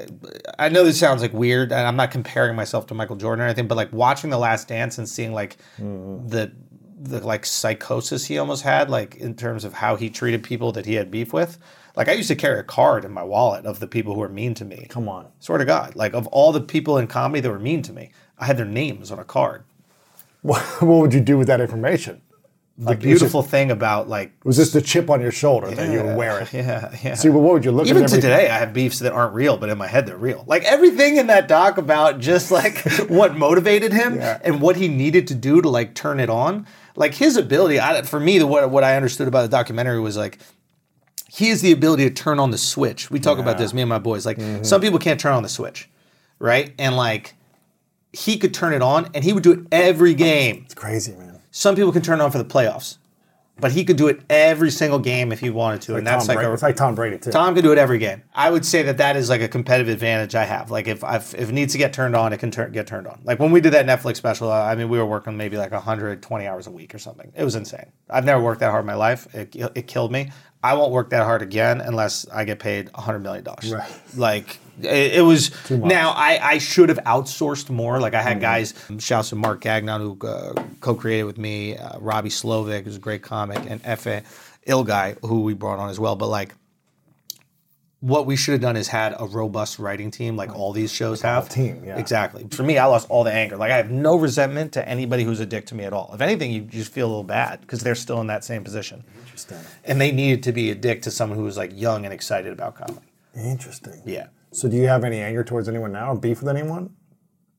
I 0.59 0.67
know 0.67 0.83
this 0.83 0.99
sounds 0.99 1.21
like 1.21 1.31
weird, 1.31 1.71
and 1.71 1.87
I'm 1.87 1.95
not 1.95 2.11
comparing 2.11 2.57
myself 2.57 2.87
to 2.87 2.93
Michael 2.93 3.15
Jordan 3.15 3.41
or 3.41 3.45
anything, 3.45 3.69
but 3.69 3.75
like 3.75 3.93
watching 3.93 4.31
The 4.31 4.37
Last 4.37 4.67
Dance 4.67 4.97
and 4.97 5.07
seeing 5.07 5.31
like 5.31 5.55
mm-hmm. 5.77 6.27
the, 6.27 6.51
the 6.99 7.25
like 7.25 7.45
psychosis 7.45 8.25
he 8.25 8.37
almost 8.37 8.63
had, 8.63 8.89
like 8.89 9.15
in 9.15 9.35
terms 9.35 9.63
of 9.63 9.71
how 9.71 9.95
he 9.95 10.09
treated 10.09 10.43
people 10.43 10.73
that 10.73 10.85
he 10.85 10.95
had 10.95 11.09
beef 11.09 11.31
with. 11.31 11.57
Like 11.95 12.07
I 12.07 12.13
used 12.13 12.27
to 12.29 12.35
carry 12.35 12.59
a 12.59 12.63
card 12.63 13.05
in 13.05 13.11
my 13.11 13.23
wallet 13.23 13.65
of 13.65 13.79
the 13.79 13.87
people 13.87 14.13
who 14.13 14.21
were 14.21 14.29
mean 14.29 14.53
to 14.55 14.65
me. 14.65 14.85
Come 14.89 15.09
on. 15.09 15.27
Swear 15.39 15.57
to 15.57 15.65
God, 15.65 15.95
like 15.95 16.13
of 16.13 16.27
all 16.27 16.51
the 16.51 16.61
people 16.61 16.97
in 16.97 17.07
comedy 17.07 17.41
that 17.41 17.49
were 17.49 17.59
mean 17.59 17.81
to 17.83 17.93
me, 17.93 18.11
I 18.37 18.45
had 18.45 18.57
their 18.57 18.65
names 18.65 19.11
on 19.11 19.19
a 19.19 19.23
card. 19.23 19.63
What, 20.41 20.61
what 20.81 20.99
would 20.99 21.13
you 21.13 21.19
do 21.19 21.37
with 21.37 21.47
that 21.47 21.61
information? 21.61 22.21
The 22.81 22.95
beautiful 22.95 23.43
thing 23.43 23.71
about 23.71 24.07
like 24.07 24.31
Was 24.45 24.55
this 24.55 24.71
the 24.71 24.81
chip 24.81 25.09
on 25.09 25.19
your 25.19 25.33
shoulder 25.33 25.69
that 25.69 25.91
you 25.91 26.01
were 26.01 26.15
wearing? 26.15 26.47
Yeah, 26.53 26.95
yeah. 27.03 27.15
See, 27.15 27.27
well, 27.29 27.41
what 27.41 27.53
would 27.53 27.65
you 27.65 27.71
look 27.73 27.87
Even 27.87 28.03
at 28.03 28.09
to 28.11 28.15
today, 28.15 28.49
I 28.49 28.57
have 28.57 28.71
beefs 28.73 28.99
that 28.99 29.11
aren't 29.11 29.33
real, 29.33 29.57
but 29.57 29.69
in 29.69 29.77
my 29.77 29.87
head 29.87 30.05
they're 30.05 30.15
real. 30.15 30.45
Like 30.47 30.63
everything 30.63 31.17
in 31.17 31.27
that 31.27 31.49
doc 31.49 31.77
about 31.77 32.19
just 32.19 32.51
like 32.51 32.77
what 33.09 33.37
motivated 33.37 33.91
him 33.91 34.15
Yeah. 34.15 34.39
and 34.43 34.61
what 34.61 34.77
he 34.77 34.87
needed 34.87 35.27
to 35.27 35.35
do 35.35 35.61
to 35.61 35.67
like 35.69 35.93
turn 35.93 36.21
it 36.21 36.29
on. 36.29 36.65
Like 36.95 37.13
his 37.15 37.35
ability, 37.35 37.79
I, 37.81 38.01
for 38.03 38.19
me, 38.19 38.39
the, 38.39 38.47
what 38.47 38.69
what 38.69 38.83
I 38.85 38.95
understood 38.95 39.27
about 39.27 39.41
the 39.41 39.49
documentary 39.49 39.99
was 39.99 40.15
like 40.15 40.39
he 41.27 41.49
has 41.49 41.61
the 41.61 41.71
ability 41.73 42.05
to 42.07 42.13
turn 42.13 42.39
on 42.39 42.51
the 42.51 42.57
switch. 42.57 43.11
We 43.11 43.19
talk 43.19 43.39
about 43.39 43.57
this, 43.57 43.73
me 43.73 43.81
and 43.81 43.89
my 43.89 43.99
boys. 43.99 44.25
Like 44.25 44.37
Mm-hmm. 44.37 44.63
some 44.63 44.79
people 44.79 44.99
can't 44.99 45.19
turn 45.19 45.33
on 45.33 45.43
the 45.43 45.49
switch, 45.49 45.89
right? 46.39 46.73
And 46.79 46.95
like 46.95 47.35
he 48.13 48.37
could 48.37 48.53
turn 48.53 48.73
it 48.73 48.81
on, 48.81 49.09
and 49.13 49.23
he 49.23 49.33
would 49.33 49.43
do 49.43 49.51
it 49.51 49.59
every 49.71 50.13
game. 50.13 50.63
It's 50.65 50.73
crazy, 50.73 51.11
man. 51.13 51.28
Some 51.51 51.75
people 51.75 51.91
can 51.91 52.01
turn 52.01 52.19
it 52.19 52.23
on 52.23 52.31
for 52.31 52.37
the 52.37 52.45
playoffs. 52.45 52.97
but 53.61 53.73
he 53.73 53.83
could 53.83 53.97
do 53.97 54.07
it 54.07 54.21
every 54.29 54.71
single 54.71 54.99
game 54.99 55.33
if 55.33 55.41
he 55.41 55.49
wanted 55.49 55.81
to, 55.81 55.95
and 55.97 56.07
that's 56.07 56.25
Tom 56.25 56.27
like 56.29 56.37
Brady. 56.37 56.49
a, 56.49 56.53
it's 56.53 56.63
like 56.63 56.75
Tom 56.77 56.95
Brady 56.95 57.17
too. 57.17 57.29
Tom 57.31 57.53
can 57.53 57.61
do 57.61 57.73
it 57.73 57.77
every 57.77 57.97
game. 57.97 58.21
I 58.33 58.49
would 58.49 58.65
say 58.65 58.83
that 58.83 58.97
that 58.99 59.17
is 59.17 59.29
like 59.29 59.41
a 59.41 59.49
competitive 59.49 59.91
advantage 59.91 60.33
I 60.33 60.45
have. 60.45 60.71
Like 60.71 60.87
if 60.87 61.03
I've, 61.03 61.35
if 61.37 61.49
it 61.49 61.51
needs 61.51 61.73
to 61.73 61.77
get 61.77 61.91
turned 61.91 62.15
on, 62.15 62.31
it 62.31 62.37
can 62.37 62.51
turn, 62.51 62.71
get 62.71 62.87
turned 62.87 63.05
on. 63.05 63.19
Like 63.25 63.37
when 63.39 63.51
we 63.51 63.59
did 63.59 63.73
that 63.73 63.85
Netflix 63.85 64.15
special, 64.15 64.49
I 64.49 64.75
mean, 64.75 64.87
we 64.87 64.97
were 64.97 65.05
working 65.05 65.35
maybe 65.35 65.57
like 65.57 65.71
120 65.73 66.47
hours 66.47 66.67
a 66.67 66.71
week 66.71 66.95
or 66.95 66.99
something. 66.99 67.33
It 67.35 67.43
was 67.43 67.55
insane. 67.55 67.91
I've 68.09 68.23
never 68.23 68.41
worked 68.41 68.61
that 68.61 68.71
hard 68.71 68.83
in 68.83 68.87
my 68.87 68.95
life. 68.95 69.27
It, 69.35 69.53
it 69.75 69.87
killed 69.87 70.13
me. 70.13 70.31
I 70.63 70.75
won't 70.75 70.93
work 70.93 71.09
that 71.09 71.23
hard 71.23 71.41
again 71.41 71.81
unless 71.81 72.25
I 72.29 72.45
get 72.45 72.59
paid 72.59 72.89
100 72.93 73.19
million 73.19 73.43
dollars. 73.43 73.73
Right. 73.73 73.91
Like 74.15 74.57
it, 74.81 75.15
it 75.15 75.21
was. 75.21 75.49
Mm-hmm. 75.49 75.87
Now 75.87 76.11
I, 76.11 76.39
I 76.41 76.57
should 76.57 76.89
have 76.89 76.99
outsourced 76.99 77.69
more. 77.69 77.99
Like 77.99 78.13
I 78.13 78.21
had 78.21 78.39
guys. 78.41 78.73
Shouts 78.99 79.29
to 79.29 79.35
Mark 79.35 79.61
Gagnon 79.61 80.01
who 80.01 80.27
uh, 80.27 80.53
co-created 80.81 81.23
with 81.23 81.37
me. 81.37 81.77
Uh, 81.77 81.99
Robbie 81.99 82.29
Slovik 82.29 82.85
who's 82.85 82.97
a 82.97 82.99
great 82.99 83.21
comic, 83.21 83.59
and 83.69 83.81
Efe 83.83 84.23
Ill 84.65 84.83
guy 84.83 85.15
who 85.21 85.41
we 85.41 85.53
brought 85.53 85.79
on 85.79 85.89
as 85.89 85.99
well. 85.99 86.15
But 86.15 86.27
like 86.27 86.53
what 88.01 88.25
we 88.25 88.35
should 88.35 88.53
have 88.53 88.61
done 88.61 88.77
is 88.77 88.87
had 88.87 89.13
a 89.19 89.25
robust 89.25 89.77
writing 89.77 90.09
team 90.09 90.37
like 90.37 90.55
all 90.55 90.71
these 90.71 90.91
shows 90.91 91.21
have. 91.21 91.49
team, 91.49 91.83
yeah. 91.85 91.97
Exactly. 91.97 92.47
For 92.51 92.63
me, 92.63 92.77
I 92.77 92.85
lost 92.85 93.09
all 93.09 93.23
the 93.23 93.33
anger. 93.33 93.57
Like 93.57 93.71
I 93.71 93.77
have 93.77 93.91
no 93.91 94.15
resentment 94.15 94.71
to 94.73 94.87
anybody 94.87 95.23
who's 95.23 95.39
a 95.41 95.45
dick 95.45 95.65
to 95.67 95.75
me 95.75 95.83
at 95.83 95.91
all. 95.91 96.11
If 96.13 96.21
anything, 96.21 96.51
you 96.51 96.61
just 96.61 96.91
feel 96.91 97.07
a 97.07 97.09
little 97.09 97.23
bad 97.23 97.61
because 97.61 97.81
they're 97.81 97.95
still 97.95 98.21
in 98.21 98.27
that 98.27 98.45
same 98.45 98.63
position. 98.63 99.03
Interesting. 99.19 99.57
And 99.83 99.99
they 99.99 100.11
needed 100.11 100.43
to 100.43 100.53
be 100.53 100.71
a 100.71 100.75
dick 100.75 101.01
to 101.03 101.11
someone 101.11 101.37
who 101.37 101.43
was 101.43 101.57
like 101.57 101.71
young 101.77 102.05
and 102.05 102.13
excited 102.13 102.53
about 102.53 102.75
comedy. 102.75 103.05
Interesting. 103.35 104.01
Yeah, 104.05 104.27
So 104.51 104.67
do 104.69 104.75
you 104.77 104.87
have 104.87 105.03
any 105.03 105.19
anger 105.19 105.43
towards 105.43 105.69
anyone 105.69 105.91
now 105.91 106.11
or 106.11 106.15
beef 106.17 106.41
with 106.41 106.49
anyone? 106.55 106.95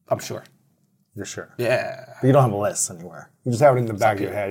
I'm 0.09 0.19
sure. 0.19 0.45
You're 1.15 1.27
sure. 1.27 1.55
Yeah. 1.59 2.05
But 2.21 2.27
you 2.27 2.33
don't 2.33 2.43
have 2.43 2.53
a 2.53 2.57
list 2.57 2.91
anywhere. 2.91 3.31
You 3.45 3.53
just 3.53 3.63
have 3.63 3.77
it 3.77 3.81
in 3.81 3.87
the 3.87 3.95
back 3.95 4.17
of 4.17 4.23
your 4.23 4.33
head. 4.33 4.51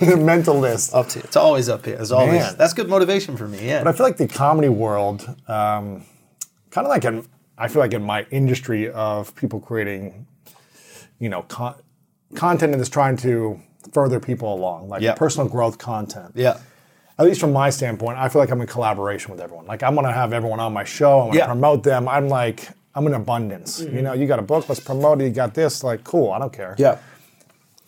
Yeah, 0.00 0.08
yeah. 0.08 0.14
Mental 0.34 0.58
list. 0.58 0.94
Up 0.94 1.08
to 1.10 1.18
It's 1.20 1.36
always 1.36 1.68
up 1.68 1.84
here. 1.84 1.96
It's 2.00 2.10
always 2.10 2.40
Man. 2.40 2.56
that's 2.56 2.72
good 2.74 2.88
motivation 2.88 3.36
for 3.36 3.46
me. 3.48 3.66
Yeah. 3.66 3.82
But 3.84 3.94
I 3.94 3.96
feel 3.96 4.06
like 4.06 4.16
the 4.16 4.28
comedy 4.28 4.68
world, 4.68 5.22
um, 5.48 6.04
kind 6.70 6.86
of 6.86 6.88
like 6.88 7.04
in, 7.04 7.26
I 7.58 7.68
feel 7.68 7.80
like 7.80 7.92
in 7.94 8.02
my 8.02 8.24
industry 8.30 8.90
of 8.90 9.34
people 9.36 9.60
creating, 9.60 10.26
you 11.18 11.28
know, 11.28 11.42
con- 11.42 11.76
content 12.34 12.76
that's 12.76 12.88
trying 12.88 13.16
to 13.18 13.60
further 13.92 14.18
people 14.20 14.52
along, 14.54 14.88
like 14.88 15.02
Yeah. 15.02 15.14
personal 15.14 15.48
growth 15.48 15.78
content. 15.78 16.32
yeah. 16.34 16.58
At 17.20 17.26
least 17.26 17.38
from 17.40 17.52
my 17.52 17.68
standpoint, 17.68 18.16
I 18.18 18.30
feel 18.30 18.40
like 18.40 18.50
I'm 18.50 18.62
in 18.62 18.66
collaboration 18.66 19.30
with 19.30 19.40
everyone. 19.42 19.66
Like 19.66 19.82
I'm 19.82 19.94
gonna 19.94 20.10
have 20.10 20.32
everyone 20.32 20.58
on 20.58 20.72
my 20.72 20.84
show. 20.84 21.20
I'm 21.20 21.26
gonna 21.28 21.38
Yeah. 21.40 21.46
promote 21.46 21.82
them. 21.82 22.08
I'm 22.08 22.28
like 22.28 22.68
I'm 22.94 23.06
in 23.06 23.12
abundance. 23.14 23.78
You 23.80 24.00
know, 24.02 24.14
you 24.14 24.26
got 24.26 24.38
a 24.38 24.42
book, 24.42 24.68
let's 24.70 24.80
promote 24.80 25.20
it. 25.20 25.24
You 25.26 25.30
got 25.30 25.52
this, 25.54 25.84
like 25.84 26.02
cool. 26.02 26.32
I 26.32 26.38
don't 26.38 26.52
care. 26.52 26.74
Yeah. 26.78 26.96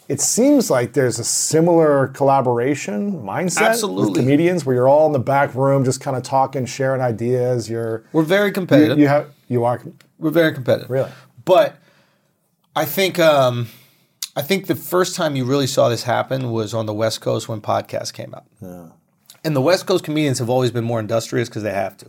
It 0.09 0.21
seems 0.21 0.71
like 0.71 0.93
there's 0.93 1.19
a 1.19 1.25
similar 1.25 2.09
collaboration 2.09 3.23
mindset 3.23 3.69
Absolutely. 3.71 4.11
with 4.11 4.21
comedians 4.21 4.67
where 4.67 4.77
you're 4.77 4.89
all 4.89 5.07
in 5.07 5.13
the 5.13 5.19
back 5.19 5.55
room 5.55 5.83
just 5.85 6.01
kind 6.03 6.17
of 6.17 6.23
talking, 6.23 6.67
sharing 6.67 7.01
ideas. 7.01 7.71
You're 7.71 8.05
We're 8.13 8.23
very 8.25 8.53
competitive. 8.53 8.99
you 8.99 9.09
have 9.09 9.29
you 9.49 9.65
are 9.65 9.81
We're 10.19 10.31
very 10.31 10.53
competitive. 10.53 10.91
Really? 10.91 11.11
But 11.47 11.77
I 12.77 12.85
think 12.85 13.19
um, 13.19 13.69
I 14.37 14.43
think 14.43 14.67
the 14.67 14.75
first 14.77 15.17
time 15.17 15.37
you 15.37 15.47
really 15.47 15.67
saw 15.67 15.89
this 15.89 16.03
happen 16.03 16.51
was 16.53 16.75
on 16.75 16.85
the 16.85 16.95
West 16.95 17.23
Coast 17.23 17.49
when 17.49 17.63
podcasts 17.63 18.13
came 18.13 18.35
out. 18.35 18.45
And 19.45 19.57
the 19.57 19.61
West 19.61 19.87
Coast 19.87 20.05
comedians 20.05 20.39
have 20.39 20.49
always 20.51 20.71
been 20.71 20.85
more 20.85 21.01
industrious 21.01 21.49
because 21.49 21.63
they 21.63 21.73
have 21.73 21.97
to. 21.99 22.07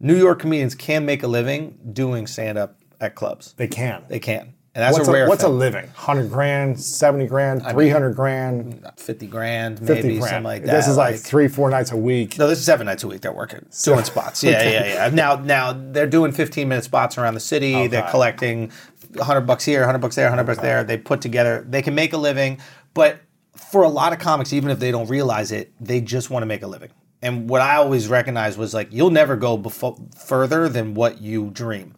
New 0.00 0.16
York 0.16 0.38
comedians 0.40 0.74
can 0.74 1.04
make 1.04 1.22
a 1.22 1.26
living 1.28 1.78
doing 1.92 2.26
stand 2.26 2.58
up 2.58 2.78
at 3.00 3.14
clubs. 3.14 3.54
they 3.56 3.68
can. 3.68 4.04
They 4.08 4.18
can. 4.18 4.54
And 4.74 4.82
that's 4.82 4.96
what's 4.96 5.06
a 5.06 5.12
rare 5.12 5.28
what's 5.28 5.42
a 5.42 5.48
living? 5.50 5.86
Hundred 5.88 6.30
grand, 6.30 6.80
seventy 6.80 7.26
grand, 7.26 7.62
three 7.66 7.90
hundred 7.90 8.16
grand, 8.16 8.90
50 8.96 9.26
grand, 9.26 9.78
fifty 9.78 9.94
maybe 9.94 10.08
grand. 10.18 10.30
something 10.30 10.44
like 10.44 10.64
that. 10.64 10.72
This 10.72 10.88
is 10.88 10.96
like, 10.96 11.16
three, 11.16 11.46
four 11.46 11.68
nights 11.68 11.92
a 11.92 11.96
week. 11.98 12.38
No, 12.38 12.48
this 12.48 12.58
is 12.58 12.64
seven 12.64 12.86
nights 12.86 13.04
a 13.04 13.08
week 13.08 13.20
they're 13.20 13.34
working, 13.34 13.66
doing 13.84 14.02
spots. 14.04 14.42
Yeah, 14.42 14.62
yeah, 14.62 14.86
yeah. 14.86 15.10
Now, 15.12 15.36
now 15.36 15.74
they're 15.74 16.06
doing 16.06 16.32
15 16.32 16.66
minute 16.70 16.84
spots 16.84 17.18
around 17.18 17.34
the 17.34 17.40
city. 17.40 17.74
Oh, 17.74 17.86
they're 17.86 18.00
Okay. 18.00 18.10
collecting 18.12 18.72
100 19.16 19.42
bucks 19.42 19.66
here, 19.66 19.80
100 19.80 19.98
bucks 19.98 20.16
there, 20.16 20.24
100 20.30 20.44
bucks 20.44 20.60
there. 20.62 20.78
Oh, 20.78 20.84
they 20.84 20.96
put 20.96 21.20
together, 21.20 21.66
they 21.68 21.82
can 21.82 21.94
make 21.94 22.14
a 22.14 22.18
living. 22.18 22.58
But 22.94 23.18
for 23.56 23.82
a 23.82 23.88
lot 23.88 24.12
of 24.12 24.18
comics, 24.18 24.52
even 24.52 24.70
if 24.70 24.78
they 24.78 24.90
don't 24.90 25.08
realize 25.08 25.52
it, 25.52 25.72
they 25.80 26.00
just 26.00 26.30
want 26.30 26.42
to 26.42 26.46
make 26.46 26.62
a 26.62 26.66
living. 26.66 26.90
And 27.20 27.48
what 27.48 27.60
I 27.60 27.76
always 27.76 28.08
recognized 28.08 28.58
was 28.58 28.74
like, 28.74 28.92
you'll 28.92 29.10
never 29.10 29.36
go 29.36 29.56
befo- 29.56 29.98
further 30.16 30.68
than 30.68 30.94
what 30.94 31.20
you 31.20 31.50
dream. 31.50 31.94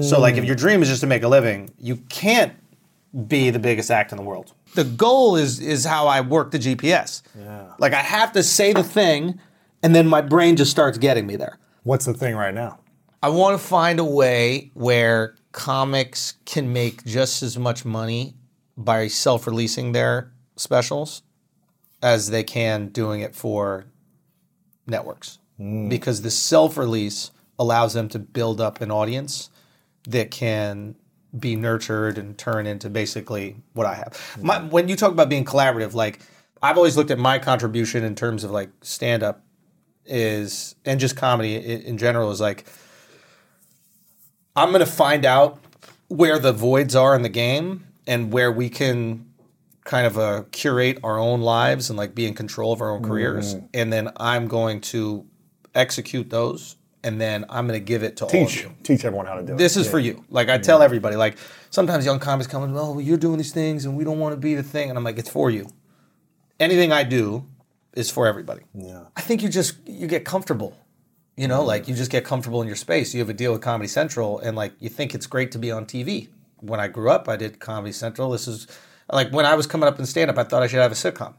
So, 0.00 0.18
like, 0.18 0.36
if 0.36 0.44
your 0.44 0.54
dream 0.54 0.82
is 0.82 0.88
just 0.88 1.00
to 1.02 1.06
make 1.06 1.24
a 1.24 1.28
living, 1.28 1.70
you 1.78 1.96
can't 2.08 2.54
be 3.28 3.50
the 3.50 3.58
biggest 3.58 3.90
act 3.90 4.12
in 4.12 4.16
the 4.16 4.24
world. 4.24 4.52
The 4.74 4.84
goal 4.84 5.36
is 5.36 5.60
is 5.60 5.84
how 5.84 6.06
I 6.06 6.20
work 6.20 6.50
the 6.50 6.58
GPS. 6.58 7.22
Yeah. 7.38 7.72
Like 7.78 7.92
I 7.92 8.00
have 8.00 8.32
to 8.32 8.42
say 8.42 8.72
the 8.72 8.82
thing, 8.82 9.38
and 9.82 9.94
then 9.94 10.06
my 10.06 10.20
brain 10.20 10.56
just 10.56 10.70
starts 10.70 10.98
getting 10.98 11.26
me 11.26 11.36
there. 11.36 11.58
What's 11.84 12.06
the 12.06 12.14
thing 12.14 12.34
right 12.34 12.54
now? 12.54 12.78
I 13.22 13.28
want 13.28 13.58
to 13.58 13.64
find 13.64 14.00
a 14.00 14.04
way 14.04 14.70
where 14.74 15.36
comics 15.52 16.34
can 16.44 16.72
make 16.72 17.04
just 17.04 17.42
as 17.42 17.56
much 17.56 17.84
money 17.84 18.34
by 18.76 19.06
self-releasing 19.06 19.92
their 19.92 20.32
specials 20.56 21.22
as 22.02 22.30
they 22.30 22.42
can 22.42 22.88
doing 22.88 23.20
it 23.20 23.34
for 23.34 23.86
networks. 24.86 25.38
Mm. 25.58 25.88
Because 25.88 26.22
the 26.22 26.30
self-release 26.30 27.30
allows 27.58 27.94
them 27.94 28.08
to 28.10 28.18
build 28.18 28.60
up 28.60 28.80
an 28.80 28.90
audience 28.90 29.50
that 30.08 30.30
can 30.30 30.96
be 31.38 31.56
nurtured 31.56 32.18
and 32.18 32.36
turn 32.36 32.66
into 32.66 32.88
basically 32.88 33.56
what 33.72 33.86
I 33.86 33.94
have. 33.94 34.38
My, 34.40 34.58
mm-hmm. 34.58 34.70
when 34.70 34.88
you 34.88 34.96
talk 34.96 35.12
about 35.12 35.28
being 35.28 35.44
collaborative, 35.44 35.94
like 35.94 36.20
I've 36.62 36.76
always 36.76 36.96
looked 36.96 37.10
at 37.10 37.18
my 37.18 37.38
contribution 37.38 38.04
in 38.04 38.14
terms 38.14 38.44
of 38.44 38.50
like 38.50 38.70
stand 38.82 39.22
up 39.22 39.42
is 40.06 40.74
and 40.84 41.00
just 41.00 41.16
comedy 41.16 41.56
in 41.56 41.96
general 41.96 42.30
is 42.30 42.40
like 42.40 42.66
I'm 44.54 44.68
going 44.68 44.80
to 44.80 44.90
find 44.90 45.24
out 45.24 45.58
where 46.08 46.38
the 46.38 46.52
voids 46.52 46.94
are 46.94 47.16
in 47.16 47.22
the 47.22 47.28
game 47.28 47.86
and 48.06 48.32
where 48.32 48.52
we 48.52 48.68
can 48.68 49.26
kind 49.84 50.06
of 50.06 50.18
uh, 50.18 50.42
curate 50.50 50.98
our 51.04 51.18
own 51.18 51.40
lives 51.42 51.90
and 51.90 51.98
like 51.98 52.14
be 52.14 52.26
in 52.26 52.34
control 52.34 52.72
of 52.72 52.80
our 52.80 52.90
own 52.90 53.02
careers 53.02 53.54
and 53.74 53.92
then 53.92 54.10
I'm 54.16 54.48
going 54.48 54.80
to 54.82 55.26
execute 55.74 56.30
those 56.30 56.76
and 57.02 57.20
then 57.20 57.44
I'm 57.50 57.66
going 57.66 57.78
to 57.78 57.84
give 57.84 58.02
it 58.02 58.16
to 58.16 58.24
all 58.24 58.28
of 58.28 58.32
Teach 58.32 58.62
you 58.62 58.72
teach 58.82 59.04
everyone 59.04 59.26
how 59.26 59.34
to 59.34 59.42
do 59.42 59.52
it. 59.52 59.58
this 59.58 59.76
is 59.76 59.88
for 59.88 59.98
you. 59.98 60.24
Like 60.30 60.48
I 60.48 60.56
tell 60.56 60.80
everybody, 60.82 61.16
like 61.16 61.36
sometimes 61.68 62.06
young 62.06 62.18
comics 62.18 62.46
come 62.46 62.62
and, 62.62 62.74
oh, 62.76 62.98
you're 62.98 63.18
doing 63.18 63.36
these 63.36 63.52
things 63.52 63.84
and 63.84 63.94
we 63.94 64.04
don't 64.04 64.18
want 64.18 64.32
to 64.32 64.40
be 64.40 64.54
the 64.54 64.62
thing. 64.62 64.88
And 64.88 64.96
I'm 64.96 65.04
like, 65.04 65.18
it's 65.18 65.28
for 65.28 65.50
you. 65.50 65.68
Anything 66.58 66.92
I 66.92 67.02
do 67.04 67.46
is 67.92 68.10
for 68.10 68.26
everybody. 68.26 68.62
Yeah. 68.74 69.04
I 69.16 69.20
think 69.20 69.42
you 69.42 69.50
just 69.50 69.76
you 69.86 70.06
get 70.06 70.24
comfortable. 70.24 70.76
You 71.36 71.48
know, 71.48 71.62
like 71.62 71.88
you 71.88 71.94
just 71.94 72.10
get 72.10 72.24
comfortable 72.24 72.62
in 72.62 72.68
your 72.68 72.76
space. 72.76 73.12
You 73.12 73.20
have 73.20 73.28
a 73.28 73.34
deal 73.34 73.52
with 73.52 73.60
Comedy 73.60 73.88
Central 73.88 74.38
and 74.38 74.56
like 74.56 74.72
you 74.78 74.88
think 74.88 75.14
it's 75.14 75.26
great 75.26 75.52
to 75.52 75.58
be 75.58 75.70
on 75.70 75.84
TV. 75.84 76.28
When 76.60 76.80
I 76.80 76.88
grew 76.88 77.10
up, 77.10 77.28
I 77.28 77.36
did 77.36 77.58
Comedy 77.60 77.92
Central. 77.92 78.30
This 78.30 78.48
is 78.48 78.66
like 79.10 79.30
when 79.32 79.46
I 79.46 79.54
was 79.54 79.66
coming 79.66 79.88
up 79.88 79.98
in 79.98 80.06
stand 80.06 80.30
up, 80.30 80.38
I 80.38 80.44
thought 80.44 80.62
I 80.62 80.66
should 80.66 80.80
have 80.80 80.92
a 80.92 80.94
sitcom. 80.94 81.34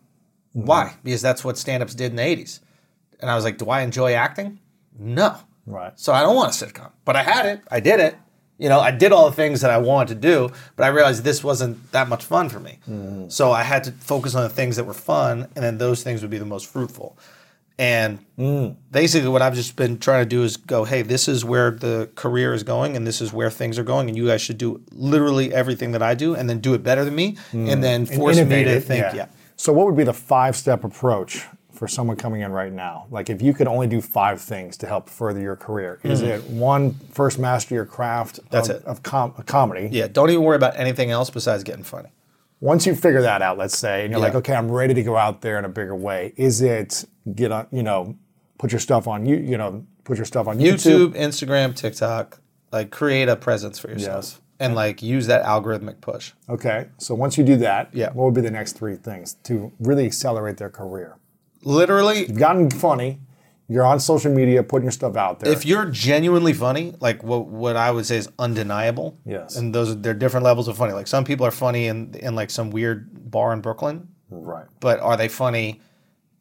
Mm-hmm. 0.56 0.66
Why? 0.66 0.96
Because 1.04 1.22
that's 1.22 1.44
what 1.44 1.58
stand 1.58 1.84
ups 1.84 1.96
did 1.96 2.12
in 2.12 2.18
the 2.18 2.24
80s. 2.24 2.60
And 3.20 3.30
I 3.30 3.36
was 3.36 3.44
like, 3.44 3.58
do 3.58 3.70
I 3.70 3.82
enjoy 3.82 4.14
acting? 4.14 4.60
No. 4.98 5.38
Right. 5.66 5.98
So 6.00 6.14
I 6.14 6.22
don't 6.22 6.36
want 6.36 6.62
a 6.62 6.66
sitcom, 6.66 6.92
but 7.06 7.16
I 7.16 7.24
had 7.24 7.46
it. 7.46 7.62
I 7.72 7.80
did 7.80 8.00
it. 8.00 8.16
You 8.58 8.70
know, 8.70 8.80
I 8.80 8.92
did 8.92 9.12
all 9.12 9.30
the 9.30 9.36
things 9.36 9.62
that 9.62 9.72
I 9.72 9.78
wanted 9.78 10.14
to 10.14 10.22
do, 10.22 10.50
but 10.78 10.86
I 10.86 10.88
realized 10.88 11.24
this 11.24 11.44
wasn't 11.44 11.92
that 11.92 12.08
much 12.08 12.24
fun 12.24 12.48
for 12.48 12.60
me. 12.60 12.80
Mm-hmm. 12.90 13.28
So 13.28 13.52
I 13.52 13.64
had 13.64 13.84
to 13.86 13.92
focus 13.92 14.34
on 14.34 14.44
the 14.44 14.50
things 14.50 14.78
that 14.78 14.86
were 14.86 14.94
fun, 14.94 15.50
and 15.56 15.66
then 15.66 15.78
those 15.78 16.04
things 16.04 16.22
would 16.22 16.32
be 16.32 16.38
the 16.38 16.46
most 16.46 16.68
fruitful. 16.68 17.18
And 17.78 18.20
basically, 18.92 19.28
what 19.28 19.42
I've 19.42 19.54
just 19.56 19.76
been 19.76 19.98
trying 20.00 20.24
to 20.24 20.30
do 20.30 20.44
is 20.44 20.56
go, 20.56 20.86
hey, 20.86 21.02
this 21.02 21.28
is 21.28 21.44
where 21.44 21.72
the 21.72 22.10
career 22.16 22.54
is 22.54 22.64
going, 22.64 22.96
and 22.96 23.06
this 23.06 23.20
is 23.20 23.34
where 23.34 23.50
things 23.50 23.78
are 23.78 23.84
going, 23.84 24.08
and 24.08 24.18
you 24.18 24.28
guys 24.28 24.42
should 24.42 24.58
do 24.58 24.82
literally 24.92 25.54
everything 25.54 25.92
that 25.92 26.02
I 26.02 26.14
do, 26.16 26.36
and 26.36 26.50
then 26.50 26.60
do 26.60 26.74
it 26.74 26.84
better 26.84 27.04
than 27.04 27.16
me, 27.16 27.38
and 27.52 27.84
then 27.84 28.02
And 28.02 28.10
force 28.10 28.38
me 28.38 28.64
to 28.64 28.80
think, 28.80 29.14
yeah. 29.14 29.28
So 29.58 29.74
what 29.74 29.86
would 29.88 29.98
be 29.98 30.04
the 30.06 30.14
five 30.14 30.56
step 30.56 30.84
approach 30.84 31.46
for 31.74 31.90
someone 31.90 32.16
coming 32.16 32.42
in 32.42 32.52
right 32.54 32.72
now? 32.72 33.08
Like 33.12 33.30
if 33.30 33.42
you 33.42 33.54
could 33.54 33.68
only 33.68 33.88
do 33.88 34.00
five 34.00 34.40
things 34.42 34.78
to 34.78 34.88
help 34.88 35.10
further 35.10 35.42
your 35.42 35.58
career, 35.58 36.00
is 36.04 36.22
it 36.22 36.44
one 36.46 36.94
first 37.12 37.40
master 37.40 37.76
your 37.76 37.86
craft 37.86 38.38
Mm-hmm. 38.40 38.48
That's 38.52 38.70
of, 38.70 38.76
it. 38.78 38.86
of 38.86 39.04
com- 39.04 39.34
comedy? 39.46 39.90
Yeah, 39.92 40.08
don't 40.08 40.30
even 40.30 40.44
worry 40.44 40.56
about 40.56 40.78
anything 40.78 41.12
else 41.12 41.30
besides 41.30 41.64
getting 41.64 41.84
funny. 41.84 42.10
Once 42.62 42.86
you 42.86 42.96
figure 42.96 43.22
that 43.22 43.42
out, 43.42 43.58
let's 43.58 43.78
say, 43.78 44.04
and 44.06 44.12
you're 44.12 44.22
like, 44.22 44.34
okay, 44.36 44.54
I'm 44.56 44.72
ready 44.72 44.94
to 44.94 45.04
go 45.04 45.18
out 45.18 45.42
there 45.42 45.60
in 45.60 45.66
a 45.66 45.70
bigger 45.70 45.96
way. 45.96 46.34
Is 46.38 46.62
it 46.62 47.04
get 47.34 47.52
on, 47.52 47.68
you 47.72 47.84
know, 47.84 48.16
put 48.58 48.72
your 48.72 48.80
stuff 48.80 49.08
on 49.08 49.26
you, 49.26 49.38
you 49.38 49.58
know, 49.58 49.86
put 50.04 50.18
your 50.18 50.26
stuff 50.26 50.48
on 50.48 50.60
YouTube? 50.60 51.14
YouTube, 51.14 51.16
Instagram, 51.16 51.76
TikTok, 51.76 52.40
like 52.72 52.92
create 52.92 53.30
a 53.30 53.36
presence 53.36 53.80
for 53.80 53.90
yourself 53.90 54.26
Yes. 54.26 54.42
and 54.60 54.76
like 54.76 55.02
use 55.02 55.28
that 55.28 55.44
algorithmic 55.44 56.02
push. 56.02 56.34
Okay, 56.50 56.88
so 56.98 57.16
once 57.16 57.38
you 57.38 57.44
do 57.44 57.56
that, 57.58 57.90
Yeah. 57.94 58.12
what 58.14 58.26
would 58.26 58.34
be 58.34 58.42
the 58.42 58.52
next 58.52 58.74
three 58.74 58.96
things 58.96 59.34
to 59.44 59.72
really 59.80 60.06
accelerate 60.06 60.58
their 60.58 60.70
career? 60.70 61.18
Literally, 61.64 62.22
You've 62.28 62.38
gotten 62.38 62.70
funny. 62.70 63.20
You're 63.68 63.84
on 63.86 64.00
social 64.00 64.32
media, 64.32 64.62
putting 64.62 64.84
your 64.86 64.92
stuff 64.92 65.16
out 65.16 65.40
there. 65.40 65.52
if 65.52 65.66
you're 65.66 65.86
genuinely 65.86 66.54
funny, 66.54 66.94
like 67.00 67.24
what 67.24 67.48
what 67.48 67.76
I 67.76 67.90
would 67.90 68.06
say 68.06 68.18
is 68.18 68.30
undeniable. 68.38 69.18
Yes. 69.26 69.56
And 69.56 69.74
those 69.74 69.90
are 69.90 69.96
they're 69.96 70.14
different 70.14 70.44
levels 70.44 70.68
of 70.68 70.78
funny. 70.78 70.94
Like 70.94 71.08
some 71.08 71.24
people 71.24 71.48
are 71.48 71.52
funny 71.52 71.88
in 71.88 72.14
in 72.14 72.36
like 72.36 72.52
some 72.52 72.70
weird 72.70 73.32
bar 73.32 73.52
in 73.54 73.62
Brooklyn, 73.62 74.08
right. 74.30 74.68
but 74.80 75.00
are 75.00 75.18
they 75.18 75.28
funny 75.28 75.82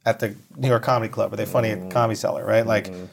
at 0.05 0.20
the 0.20 0.34
New 0.57 0.68
York 0.68 0.82
Comedy 0.82 1.11
Club? 1.11 1.32
Are 1.32 1.36
they 1.36 1.46
funny 1.46 1.70
at 1.70 1.78
mm-hmm. 1.78 1.88
Comedy 1.90 2.16
Cellar? 2.16 2.44
Right? 2.44 2.66
Like, 2.66 2.88
mm-hmm. 2.88 3.07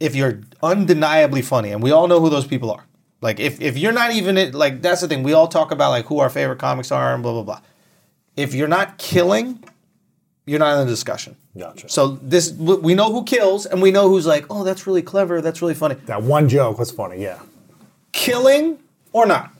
if 0.00 0.14
you're 0.14 0.40
undeniably 0.62 1.42
funny, 1.42 1.70
and 1.70 1.82
we 1.82 1.90
all 1.90 2.08
know 2.08 2.20
who 2.20 2.30
those 2.30 2.46
people 2.46 2.70
are. 2.70 2.84
Like, 3.20 3.40
if 3.40 3.60
if 3.60 3.76
you're 3.76 3.92
not 3.92 4.12
even 4.12 4.38
it, 4.38 4.54
like 4.54 4.80
that's 4.80 5.00
the 5.00 5.08
thing. 5.08 5.22
We 5.22 5.32
all 5.32 5.48
talk 5.48 5.72
about 5.72 5.90
like 5.90 6.06
who 6.06 6.20
our 6.20 6.30
favorite 6.30 6.58
comics 6.58 6.92
are 6.92 7.14
and 7.14 7.22
blah 7.22 7.32
blah 7.32 7.42
blah. 7.42 7.60
If 8.36 8.54
you're 8.54 8.68
not 8.68 8.98
killing, 8.98 9.62
you're 10.46 10.60
not 10.60 10.78
in 10.80 10.86
the 10.86 10.92
discussion. 10.92 11.36
Gotcha. 11.56 11.88
So 11.88 12.18
this 12.22 12.52
we 12.52 12.94
know 12.94 13.12
who 13.12 13.24
kills, 13.24 13.66
and 13.66 13.82
we 13.82 13.90
know 13.90 14.08
who's 14.08 14.26
like, 14.26 14.46
oh, 14.50 14.62
that's 14.62 14.86
really 14.86 15.02
clever. 15.02 15.40
That's 15.40 15.60
really 15.60 15.74
funny 15.74 15.96
That 16.06 16.22
one 16.22 16.48
joke 16.48 16.78
was 16.78 16.92
funny, 16.92 17.20
yeah. 17.20 17.40
killing 18.12 18.78
or 19.12 19.26
not. 19.26 19.52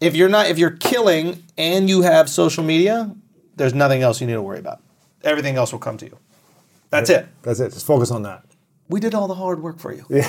If 0.00 0.16
you're 0.16 0.28
not, 0.28 0.46
if 0.46 0.58
you're 0.58 0.70
killing 0.70 1.42
and 1.58 1.88
you 1.88 2.02
have 2.02 2.30
social 2.30 2.64
media, 2.64 3.14
there's 3.56 3.74
nothing 3.74 4.02
else 4.02 4.20
you 4.20 4.26
need 4.26 4.34
to 4.34 4.42
worry 4.42 4.58
about. 4.58 4.80
Everything 5.24 5.56
else 5.56 5.72
will 5.72 5.78
come 5.80 5.96
to 5.98 6.06
you. 6.06 6.18
That's 6.90 7.10
it. 7.10 7.26
That's 7.42 7.60
it. 7.60 7.72
Just 7.72 7.86
focus 7.86 8.10
on 8.10 8.22
that. 8.22 8.44
We 8.88 9.00
did 9.00 9.14
all 9.14 9.26
the 9.26 9.34
hard 9.34 9.62
work 9.62 9.78
for 9.78 9.92
you. 9.92 10.04
Yeah. 10.10 10.24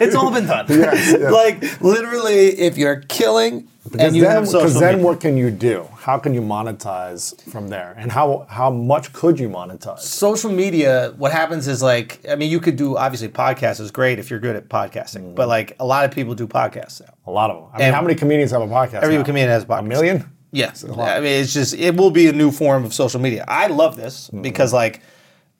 it's 0.00 0.14
all 0.14 0.30
been 0.30 0.46
done. 0.46 0.66
Yes, 0.68 1.10
yes. 1.18 1.32
Like 1.32 1.80
literally, 1.80 2.48
if 2.60 2.76
you're 2.76 3.00
killing 3.08 3.66
Because 3.84 4.00
and 4.08 4.16
you 4.16 4.22
then, 4.22 4.30
have 4.32 4.46
social 4.46 4.60
because 4.60 4.78
then 4.78 4.94
media, 4.96 5.06
what 5.06 5.20
can 5.20 5.36
you 5.38 5.50
do? 5.50 5.88
How 5.96 6.18
can 6.18 6.34
you 6.34 6.42
monetize 6.42 7.40
from 7.50 7.68
there? 7.68 7.94
And 7.96 8.12
how 8.12 8.46
how 8.50 8.68
much 8.70 9.12
could 9.14 9.40
you 9.40 9.48
monetize? 9.48 10.00
social 10.00 10.52
media, 10.52 11.14
what 11.16 11.32
happens 11.32 11.66
is 11.66 11.82
like, 11.82 12.20
I 12.28 12.36
mean, 12.36 12.50
you 12.50 12.60
could 12.60 12.76
do 12.76 12.98
obviously 12.98 13.28
podcasts 13.28 13.80
is 13.80 13.90
great 13.90 14.18
if 14.18 14.28
you're 14.30 14.40
good 14.40 14.54
at 14.56 14.68
podcasting, 14.68 15.32
Mm. 15.32 15.34
but 15.34 15.48
like 15.48 15.76
a 15.80 15.86
lot 15.86 16.04
of 16.04 16.10
people 16.10 16.34
do 16.34 16.46
podcasts 16.46 17.00
now. 17.00 17.14
A 17.26 17.30
lot 17.30 17.50
of 17.50 17.56
them. 17.56 17.70
I 17.72 17.78
mean, 17.78 17.86
And- 17.86 17.94
how 17.94 18.02
many 18.02 18.14
comedians 18.16 18.50
have 18.50 18.60
a 18.60 18.66
podcast? 18.66 19.02
Every 19.02 19.16
now? 19.16 19.24
comedian 19.24 19.48
has 19.48 19.62
a 19.62 19.66
podcast. 19.66 19.78
A 19.78 19.82
million? 19.84 20.30
Yes, 20.54 20.82
lot. 20.84 21.08
I 21.08 21.20
mean 21.20 21.40
it's 21.42 21.52
just 21.52 21.74
it 21.74 21.96
will 21.96 22.10
be 22.10 22.28
a 22.28 22.32
new 22.32 22.50
form 22.50 22.84
of 22.84 22.94
social 22.94 23.20
media. 23.20 23.44
I 23.48 23.66
love 23.66 23.96
this 23.96 24.28
Mm-hmm. 24.28 24.42
because 24.42 24.72
like 24.72 25.00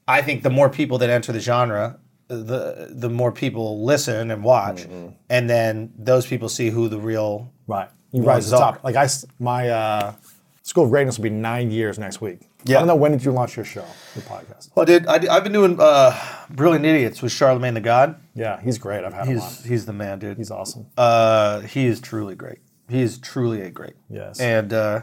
I 0.07 0.22
think 0.22 0.42
the 0.42 0.51
more 0.51 0.68
people 0.70 0.99
that 0.99 1.11
enter 1.11 1.32
the 1.32 1.40
genre, 1.40 1.99
the 2.28 2.88
the 2.90 3.09
more 3.11 3.32
people 3.32 3.84
listen 3.84 4.30
and 4.30 4.42
watch, 4.45 4.82
Mm-hmm. 4.84 5.09
and 5.30 5.49
then 5.51 5.92
those 5.99 6.26
people 6.26 6.49
see 6.49 6.70
who 6.70 6.88
the 6.88 6.99
real 7.01 7.51
Right. 7.66 7.88
You 8.12 8.22
rise 8.22 8.45
to 8.51 8.53
top. 8.53 8.84
Like 8.84 8.97
I 8.97 9.09
my 9.40 9.68
uh, 9.70 10.14
School 10.62 10.84
of 10.84 10.90
Greatness 10.90 11.18
will 11.18 11.24
be 11.24 11.30
nine 11.30 11.70
years 11.70 11.99
next 11.99 12.20
week. 12.20 12.40
Yeah. 12.64 12.76
I 12.76 12.78
don't 12.80 12.88
know 12.88 12.95
when 12.97 13.12
did 13.12 13.24
you 13.24 13.32
launch 13.32 13.57
your 13.57 13.64
show, 13.66 13.84
your 14.14 14.24
podcast? 14.24 14.70
Well, 14.74 14.86
did 14.86 15.07
I, 15.07 15.16
I've 15.34 15.42
been 15.42 15.53
doing 15.53 15.76
uh, 15.80 16.18
Brilliant 16.51 16.86
Idiots 16.86 17.20
with 17.22 17.32
Charlemagne 17.32 17.74
the 17.74 17.80
God. 17.80 18.16
Yeah, 18.34 18.61
he's 18.62 18.78
great. 18.78 19.05
I've 19.05 19.12
had 19.12 19.26
him 19.26 19.38
on. 19.40 19.49
He's 19.49 19.64
he's 19.64 19.86
the 19.86 19.92
man, 19.92 20.18
dude. 20.20 20.36
He's 20.38 20.51
awesome. 20.51 20.86
Uh, 20.97 21.61
he 21.61 21.86
is 21.86 22.01
truly 22.01 22.34
great. 22.36 22.59
He 22.89 23.01
is 23.03 23.18
truly 23.18 23.62
a 23.62 23.70
great. 23.70 23.95
Yes. 24.11 24.41
And 24.41 24.72
uh, 24.72 25.03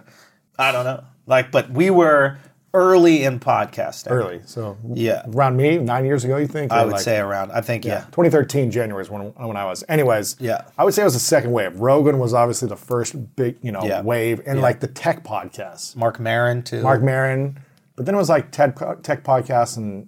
I 0.60 0.72
don't 0.72 0.86
know, 0.86 1.04
like, 1.26 1.52
but 1.52 1.70
we 1.72 1.90
were 1.90 2.38
early 2.74 3.24
in 3.24 3.38
podcasting. 3.40 4.12
Early. 4.12 4.42
So 4.46 4.78
Yeah. 4.94 5.24
around 5.34 5.58
me, 5.58 5.78
nine 5.78 6.06
years 6.06 6.24
ago, 6.24 6.38
you 6.38 6.48
think? 6.48 6.72
I 6.72 6.86
would 6.86 6.94
like- 6.94 7.02
say 7.02 7.18
around. 7.20 7.52
I 7.52 7.60
think 7.62 7.84
yeah. 7.84 8.02
2013 8.12 8.72
January 8.72 9.04
is 9.04 9.10
when, 9.10 9.22
when 9.34 9.58
I 9.58 9.66
was. 9.66 9.84
Anyways, 9.90 10.38
Yeah. 10.40 10.64
I 10.78 10.86
would 10.86 10.94
say 10.94 11.02
it 11.02 11.06
was 11.06 11.14
the 11.16 11.20
second 11.20 11.52
wave. 11.52 11.78
Rogan 11.80 12.18
was 12.18 12.34
obviously 12.34 12.70
the 12.70 12.78
first 12.78 13.36
big, 13.36 13.58
you 13.62 13.72
know, 13.74 13.84
Yeah. 13.84 14.02
wave, 14.02 14.42
and 14.46 14.58
Yeah. 14.60 14.64
like 14.64 14.80
the 14.80 14.88
tech 14.88 15.24
podcasts. 15.24 15.96
Marc 15.98 16.18
Maron 16.20 16.64
too. 16.64 16.82
Marc 16.82 17.02
Maron, 17.04 17.60
but 17.98 18.06
then 18.06 18.16
it 18.16 18.18
was 18.20 18.30
like 18.30 18.52
TED 18.52 18.78
tech 19.04 19.24
podcasts, 19.26 19.76
and, 19.76 20.08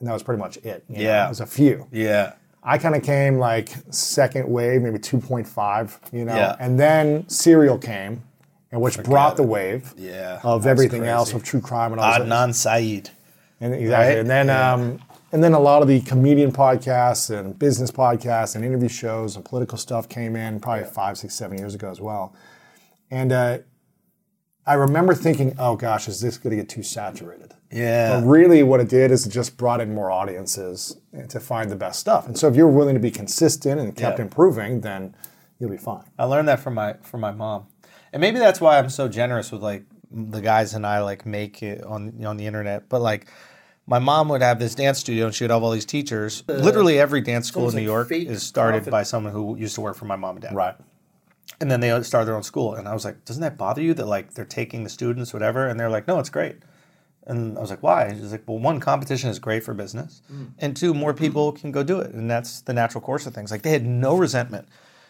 and 0.00 0.08
that 0.08 0.12
was 0.14 0.22
pretty 0.22 0.40
much 0.40 0.56
it. 0.58 0.84
you 0.88 0.96
know? 0.96 1.02
Yeah. 1.02 1.26
it 1.26 1.28
was 1.28 1.40
a 1.40 1.46
few. 1.46 1.88
Yeah. 1.92 2.32
I 2.64 2.78
kind 2.78 2.94
of 2.94 3.02
came 3.02 3.38
like 3.38 3.70
second 3.90 4.48
wave, 4.48 4.82
maybe 4.82 4.98
2.5, 4.98 5.98
you 6.12 6.24
know, 6.24 6.36
Yeah. 6.36 6.56
and 6.60 6.78
then 6.78 7.28
Serial 7.28 7.76
came, 7.78 8.22
and 8.70 8.80
which 8.80 9.02
brought 9.02 9.36
the 9.36 9.42
wave 9.42 9.92
Yeah, 9.98 10.40
of 10.44 10.66
everything 10.66 11.04
else 11.04 11.32
of 11.32 11.42
true 11.42 11.60
crime 11.60 11.92
and 11.92 12.00
all 12.00 12.12
that. 12.12 12.22
Adnan 12.22 12.54
Syed. 12.54 13.10
And 13.60 13.74
exactly, 13.74 13.88
Right? 14.14 14.18
and 14.18 14.30
then 14.30 14.46
Yeah. 14.46 14.72
um, 14.74 15.00
and 15.32 15.42
then 15.42 15.54
a 15.54 15.58
lot 15.58 15.80
of 15.80 15.88
the 15.88 16.00
comedian 16.02 16.52
podcasts 16.52 17.34
and 17.34 17.58
business 17.58 17.90
podcasts 17.90 18.54
and 18.54 18.64
interview 18.64 18.88
shows 18.88 19.34
and 19.34 19.42
political 19.44 19.78
stuff 19.78 20.06
came 20.08 20.36
in 20.36 20.60
probably 20.60 20.84
five, 20.84 21.16
six, 21.16 21.34
seven 21.34 21.56
years 21.58 21.74
ago 21.74 21.90
as 21.90 22.00
well. 22.02 22.34
And 23.10 23.32
uh, 23.32 23.58
I 24.66 24.74
remember 24.74 25.14
thinking, 25.14 25.54
oh 25.58 25.74
gosh, 25.76 26.06
is 26.06 26.20
this 26.20 26.36
going 26.36 26.50
to 26.50 26.56
get 26.62 26.68
too 26.68 26.82
saturated? 26.82 27.54
Yeah. 27.72 28.20
But 28.20 28.26
really, 28.26 28.62
what 28.62 28.80
it 28.80 28.88
did 28.88 29.10
is 29.10 29.26
it 29.26 29.30
just 29.30 29.56
brought 29.56 29.80
in 29.80 29.94
more 29.94 30.10
audiences 30.10 30.96
eh, 31.16 31.26
to 31.26 31.40
find 31.40 31.70
the 31.70 31.76
best 31.76 31.98
stuff. 32.00 32.26
And 32.26 32.38
so, 32.38 32.48
if 32.48 32.54
you're 32.56 32.68
willing 32.68 32.94
to 32.94 33.00
be 33.00 33.10
consistent 33.10 33.80
and 33.80 33.96
kept 33.96 34.18
Yeah. 34.18 34.24
improving, 34.24 34.82
then 34.82 35.14
you'll 35.58 35.70
be 35.70 35.76
fine. 35.78 36.04
I 36.18 36.24
learned 36.24 36.48
that 36.48 36.60
from 36.60 36.74
my 36.74 36.94
from 37.02 37.20
my 37.20 37.32
mom, 37.32 37.66
and 38.12 38.20
maybe 38.20 38.38
that's 38.38 38.60
why 38.60 38.78
I'm 38.78 38.90
so 38.90 39.08
generous 39.08 39.50
with 39.50 39.62
like 39.62 39.84
the 40.10 40.40
guys 40.42 40.74
and 40.74 40.86
I 40.86 41.00
like 41.00 41.24
make 41.24 41.62
it 41.62 41.82
on 41.84 42.22
on 42.26 42.36
the 42.36 42.46
internet. 42.46 42.88
But 42.90 43.00
like, 43.00 43.28
my 43.86 43.98
mom 43.98 44.28
would 44.28 44.42
have 44.42 44.58
this 44.58 44.74
dance 44.74 44.98
studio, 44.98 45.26
and 45.26 45.34
she 45.34 45.44
would 45.44 45.50
have 45.50 45.62
all 45.62 45.70
these 45.70 45.86
teachers. 45.86 46.44
Uh, 46.48 46.52
Literally 46.54 46.98
every 47.00 47.20
dance 47.22 47.48
school 47.48 47.68
in 47.68 47.74
New 47.74 47.80
like 47.80 48.10
York 48.10 48.12
is 48.12 48.42
started 48.42 48.78
confidence. 48.84 48.90
by 48.92 49.02
someone 49.04 49.32
who 49.32 49.56
used 49.56 49.74
to 49.76 49.80
work 49.80 49.96
for 49.96 50.04
my 50.04 50.16
mom 50.16 50.36
and 50.36 50.42
dad. 50.42 50.54
Right. 50.54 50.74
And 51.60 51.70
then 51.70 51.80
they 51.80 52.02
started 52.02 52.26
their 52.26 52.36
own 52.36 52.42
school, 52.42 52.74
and 52.74 52.86
I 52.88 52.92
was 52.92 53.04
like, 53.04 53.24
doesn't 53.24 53.40
that 53.42 53.56
bother 53.56 53.80
you 53.82 53.94
that 53.94 54.06
like 54.06 54.34
they're 54.34 54.44
taking 54.44 54.84
the 54.84 54.90
students, 54.90 55.32
whatever? 55.32 55.66
And 55.68 55.78
they're 55.78 55.90
like, 55.90 56.06
no, 56.08 56.18
it's 56.18 56.30
great. 56.30 56.56
And 57.24 57.56
I 57.56 57.60
was 57.60 57.70
like, 57.70 57.82
why? 57.82 58.12
She's 58.12 58.32
like, 58.32 58.42
well, 58.46 58.58
one, 58.58 58.80
competition 58.80 59.30
is 59.30 59.38
great 59.38 59.62
for 59.62 59.74
business, 59.74 60.22
and 60.58 60.76
two, 60.76 60.92
more 60.92 61.14
people 61.14 61.52
can 61.52 61.70
go 61.70 61.84
do 61.84 62.00
it, 62.00 62.12
and 62.12 62.28
that's 62.28 62.62
the 62.62 62.72
natural 62.72 63.00
course 63.00 63.26
of 63.26 63.34
things. 63.34 63.50
Like 63.50 63.62
they 63.62 63.70
had 63.70 63.86
no 63.86 64.16
resentment. 64.16 64.66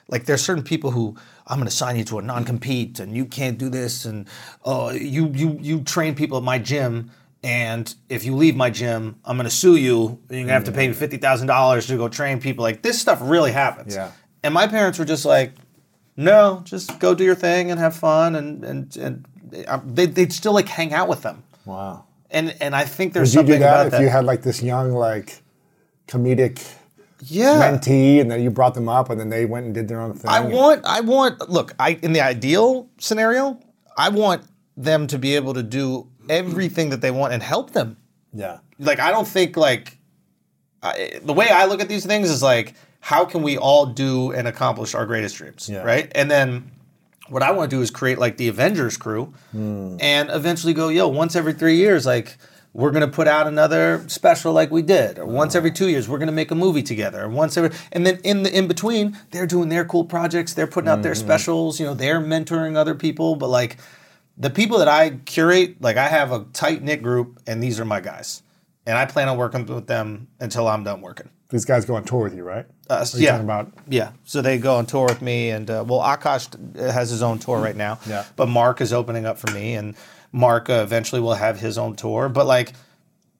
Like 0.08 0.26
there's 0.26 0.44
certain 0.44 0.62
people 0.62 0.90
who 0.90 1.16
I'm 1.46 1.58
going 1.58 1.68
to 1.68 1.74
sign 1.74 1.96
you 1.96 2.04
to 2.04 2.18
a 2.18 2.22
non-compete, 2.22 3.00
and 3.00 3.16
you 3.16 3.24
can't 3.24 3.56
do 3.56 3.70
this, 3.70 4.04
and 4.04 4.28
oh, 4.64 4.90
you 4.90 5.28
you 5.28 5.56
you 5.60 5.80
train 5.82 6.14
people 6.14 6.36
at 6.36 6.44
my 6.44 6.58
gym, 6.58 7.10
and 7.42 7.94
if 8.10 8.24
you 8.24 8.36
leave 8.36 8.56
my 8.56 8.68
gym, 8.68 9.16
I'm 9.24 9.36
going 9.38 9.48
to 9.48 9.54
sue 9.54 9.76
you, 9.76 10.18
and 10.28 10.30
you're 10.30 10.40
going 10.40 10.46
to 10.48 10.52
have 10.52 10.64
to 10.64 10.72
pay 10.72 10.88
me 10.88 10.92
fifty 10.92 11.16
thousand 11.16 11.46
dollars 11.46 11.86
to 11.86 11.96
go 11.96 12.08
train 12.08 12.40
people. 12.40 12.62
Like 12.62 12.82
this 12.82 13.00
stuff 13.00 13.20
really 13.22 13.52
happens. 13.52 13.94
Yeah. 13.94 14.10
And 14.42 14.52
my 14.52 14.66
parents 14.66 14.98
were 14.98 15.06
just 15.06 15.24
like, 15.24 15.54
no, 16.16 16.60
just 16.64 16.98
go 16.98 17.14
do 17.14 17.24
your 17.24 17.36
thing 17.36 17.70
and 17.70 17.80
have 17.80 17.96
fun, 17.96 18.34
and 18.34 18.64
and 18.64 18.96
and 18.96 19.26
uh, 19.66 19.80
they, 19.86 20.04
they'd 20.06 20.32
still 20.32 20.52
like 20.52 20.68
hang 20.68 20.92
out 20.92 21.08
with 21.08 21.22
them. 21.22 21.42
Wow. 21.64 22.04
And 22.30 22.54
and 22.60 22.74
I 22.74 22.84
think 22.84 23.12
there's 23.12 23.36
Would 23.36 23.48
you 23.48 23.54
do 23.54 23.58
that 23.60 23.86
if 23.86 23.92
that. 23.92 24.00
you 24.00 24.08
had 24.08 24.24
like 24.24 24.42
this 24.42 24.62
young, 24.62 24.92
like, 24.92 25.42
comedic 26.08 26.62
yeah. 27.20 27.60
mentee 27.70 28.20
and 28.20 28.30
then 28.30 28.42
you 28.42 28.50
brought 28.50 28.74
them 28.74 28.88
up 28.88 29.10
and 29.10 29.20
then 29.20 29.28
they 29.28 29.44
went 29.44 29.66
and 29.66 29.74
did 29.74 29.88
their 29.88 30.00
own 30.00 30.14
thing? 30.14 30.30
I 30.30 30.40
want 30.40 30.82
I 30.84 31.00
want 31.00 31.48
look, 31.50 31.74
I 31.78 31.98
in 32.02 32.12
the 32.12 32.20
ideal 32.20 32.88
scenario, 32.98 33.60
I 33.96 34.08
want 34.08 34.42
them 34.76 35.06
to 35.08 35.18
be 35.18 35.36
able 35.36 35.54
to 35.54 35.62
do 35.62 36.08
everything 36.28 36.90
that 36.90 37.00
they 37.00 37.10
want 37.10 37.32
and 37.34 37.42
help 37.42 37.72
them. 37.72 37.96
Yeah. 38.32 38.58
Like 38.78 38.98
I 38.98 39.10
don't 39.10 39.28
think 39.28 39.56
like 39.56 39.98
I, 40.82 41.20
the 41.22 41.32
way 41.32 41.48
I 41.48 41.66
look 41.66 41.80
at 41.80 41.88
these 41.88 42.06
things 42.06 42.30
is 42.30 42.42
like 42.42 42.74
how 43.00 43.24
can 43.24 43.42
we 43.42 43.58
all 43.58 43.86
do 43.86 44.32
and 44.32 44.48
accomplish 44.48 44.94
our 44.94 45.04
greatest 45.06 45.36
dreams, 45.36 45.68
Yeah. 45.68 45.82
right? 45.82 46.10
And 46.14 46.30
then 46.30 46.70
what 47.28 47.42
I 47.42 47.50
want 47.52 47.70
to 47.70 47.76
do 47.76 47.82
is 47.82 47.90
create 47.90 48.18
like 48.18 48.36
the 48.36 48.48
Avengers 48.48 48.96
crew 48.96 49.32
Hmm. 49.52 49.96
and 50.00 50.28
eventually 50.30 50.74
go, 50.74 50.88
yo, 50.88 51.08
once 51.08 51.36
every 51.36 51.52
3 51.52 51.76
years 51.76 52.04
like 52.06 52.36
we're 52.74 52.90
going 52.90 53.04
to 53.08 53.14
put 53.14 53.28
out 53.28 53.46
another 53.46 54.02
special 54.08 54.52
like 54.54 54.70
we 54.70 54.80
did 54.82 55.18
or 55.18 55.26
once 55.26 55.54
every 55.54 55.70
2 55.70 55.88
years 55.88 56.08
we're 56.08 56.18
going 56.18 56.26
to 56.28 56.32
make 56.32 56.50
a 56.50 56.54
movie 56.54 56.82
together 56.82 57.24
or 57.24 57.28
once 57.28 57.56
every 57.56 57.70
and 57.92 58.06
then 58.06 58.18
in 58.24 58.42
the 58.44 58.56
in 58.58 58.66
between 58.66 59.16
they're 59.30 59.46
doing 59.46 59.68
their 59.68 59.84
cool 59.84 60.04
projects, 60.04 60.54
they're 60.54 60.66
putting 60.66 60.88
out 60.88 61.02
their 61.02 61.12
Mm-hmm. 61.12 61.26
specials, 61.28 61.78
you 61.80 61.86
know, 61.86 61.94
they're 61.94 62.20
mentoring 62.20 62.76
other 62.76 62.94
people, 62.94 63.36
but 63.36 63.48
like 63.48 63.76
the 64.38 64.48
people 64.50 64.78
that 64.78 64.88
I 64.88 65.10
curate, 65.26 65.80
like 65.82 65.98
I 65.98 66.08
have 66.08 66.32
a 66.32 66.46
tight 66.54 66.82
knit 66.82 67.02
group, 67.02 67.38
and 67.46 67.62
these 67.62 67.78
are 67.78 67.84
my 67.84 68.00
guys, 68.00 68.42
and 68.86 68.96
I 68.96 69.04
plan 69.04 69.28
on 69.28 69.36
working 69.36 69.66
with 69.66 69.86
them 69.86 70.28
until 70.40 70.66
I'm 70.66 70.82
done 70.84 71.02
working. 71.02 71.28
These 71.52 71.66
guys 71.66 71.84
go 71.84 71.96
on 71.96 72.04
tour 72.04 72.22
with 72.22 72.34
you, 72.34 72.44
right? 72.44 72.64
Uh, 72.88 73.04
you 73.12 73.26
yeah, 73.26 73.38
about 73.38 73.70
yeah. 73.86 74.12
So 74.24 74.40
they 74.40 74.56
go 74.56 74.76
on 74.76 74.86
tour 74.86 75.04
with 75.04 75.20
me, 75.20 75.50
and 75.50 75.68
uh, 75.70 75.84
well, 75.86 76.00
Akaash 76.00 76.76
has 76.76 77.10
his 77.10 77.22
own 77.22 77.38
tour 77.38 77.60
right 77.60 77.76
now. 77.76 77.98
Yeah. 78.06 78.24
But 78.36 78.48
Mark 78.48 78.80
is 78.80 78.90
opening 78.90 79.26
up 79.26 79.36
for 79.36 79.50
me, 79.50 79.74
and 79.74 79.94
Mark 80.32 80.70
uh, 80.70 80.80
eventually 80.82 81.20
will 81.20 81.34
have 81.34 81.60
his 81.60 81.76
own 81.76 81.94
tour. 81.94 82.30
But 82.30 82.46
like 82.46 82.72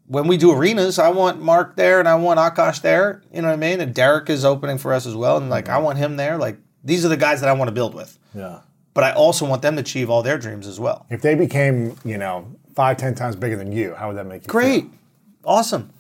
when 0.09 0.29
we 0.29 0.37
do 0.37 0.53
arenas, 0.53 0.99
I 0.99 1.09
want 1.09 1.41
Mark 1.41 1.75
there, 1.77 2.01
and 2.01 2.07
I 2.07 2.17
want 2.17 2.39
Akaash 2.39 2.83
there. 2.83 3.23
You 3.33 3.41
know 3.41 3.49
what 3.49 3.55
I 3.55 3.57
mean? 3.57 3.81
And 3.81 3.95
Derek 3.95 4.29
is 4.29 4.45
opening 4.45 4.77
for 4.77 4.93
us 4.93 5.07
as 5.07 5.15
well, 5.15 5.39
and 5.39 5.49
like 5.49 5.71
I 5.71 5.79
want 5.79 5.97
him 5.97 6.17
there. 6.17 6.37
Like 6.37 6.59
these 6.85 7.07
are 7.07 7.09
the 7.09 7.17
guys 7.17 7.41
that 7.41 7.49
I 7.49 7.55
want 7.55 7.69
to 7.69 7.73
build 7.73 7.95
with. 7.95 8.19
Yeah. 8.35 8.59
But 8.93 9.05
I 9.05 9.13
also 9.13 9.49
want 9.49 9.63
them 9.63 9.77
to 9.77 9.81
achieve 9.81 10.11
all 10.11 10.23
their 10.23 10.37
dreams 10.37 10.67
as 10.67 10.79
well. 10.79 11.07
If 11.09 11.23
they 11.23 11.35
became, 11.35 11.97
you 12.05 12.19
know, 12.19 12.47
five, 12.75 12.99
ten 12.99 13.15
times 13.15 13.37
bigger 13.37 13.57
than 13.57 13.73
you, 13.73 13.95
how 13.95 14.09
would 14.09 14.19
that 14.19 14.27
make 14.27 14.43
you 14.43 14.49
Great. 14.49 14.85
Awesome. 15.45 15.91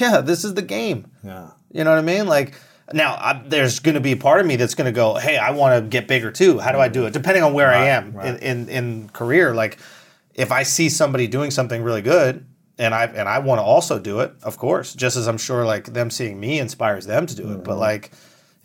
Yeah, 0.00 0.20
this 0.20 0.44
is 0.44 0.54
the 0.54 0.62
game. 0.62 1.10
Yeah. 1.22 1.50
You 1.72 1.84
know 1.84 1.90
what 1.90 1.98
I 1.98 2.02
mean? 2.02 2.26
Like, 2.26 2.54
now 2.92 3.14
I, 3.14 3.42
there's 3.46 3.80
going 3.80 3.94
to 3.94 4.00
be 4.00 4.12
a 4.12 4.16
part 4.16 4.40
of 4.40 4.46
me 4.46 4.56
that's 4.56 4.74
going 4.74 4.86
to 4.86 4.92
go, 4.92 5.14
hey, 5.14 5.36
I 5.36 5.50
want 5.50 5.82
to 5.82 5.88
get 5.88 6.08
bigger 6.08 6.30
too. 6.30 6.58
How 6.58 6.72
do 6.72 6.78
I 6.78 6.88
do 6.88 7.06
it? 7.06 7.12
Depending 7.12 7.42
on 7.42 7.52
where 7.52 7.72
I 7.72 7.86
am 7.86 8.12
right. 8.12 8.28
in, 8.28 8.36
in, 8.36 8.68
in 8.68 9.08
career. 9.10 9.54
Like, 9.54 9.78
if 10.34 10.52
I 10.52 10.62
see 10.62 10.88
somebody 10.88 11.26
doing 11.26 11.50
something 11.50 11.82
really 11.82 12.02
good 12.02 12.46
and 12.78 12.94
I 12.94 13.06
and 13.06 13.28
I 13.28 13.38
want 13.38 13.58
to 13.58 13.62
also 13.62 13.98
do 13.98 14.20
it, 14.20 14.32
of 14.42 14.58
course, 14.58 14.94
just 14.94 15.16
as 15.16 15.26
I'm 15.26 15.38
sure 15.38 15.64
like 15.64 15.92
them 15.94 16.10
seeing 16.10 16.38
me 16.38 16.58
inspires 16.58 17.06
them 17.06 17.26
to 17.26 17.34
do 17.34 17.52
it. 17.52 17.64
But 17.64 17.72
mm-hmm. 17.72 17.80
like, 17.80 18.10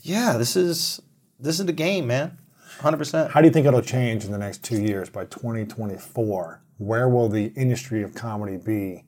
yeah, 0.02 0.38
this 0.38 0.56
is 0.56 1.02
this 1.40 1.60
is 1.60 1.66
the 1.66 1.74
game, 1.74 2.08
man. 2.08 2.38
100%. 2.80 3.30
How 3.30 3.42
do 3.42 3.48
you 3.48 3.54
think 3.54 3.68
it'll 3.68 3.82
change 3.82 4.26
in 4.26 4.32
the 4.32 4.40
next 4.40 4.64
two 4.64 4.82
years 4.82 5.08
by 5.10 5.26
2024? 5.26 6.62
where 6.82 7.08
will 7.08 7.30
the 7.30 7.54
industry 7.56 8.02
of 8.02 8.16
comedy 8.16 8.58
be? 8.58 9.04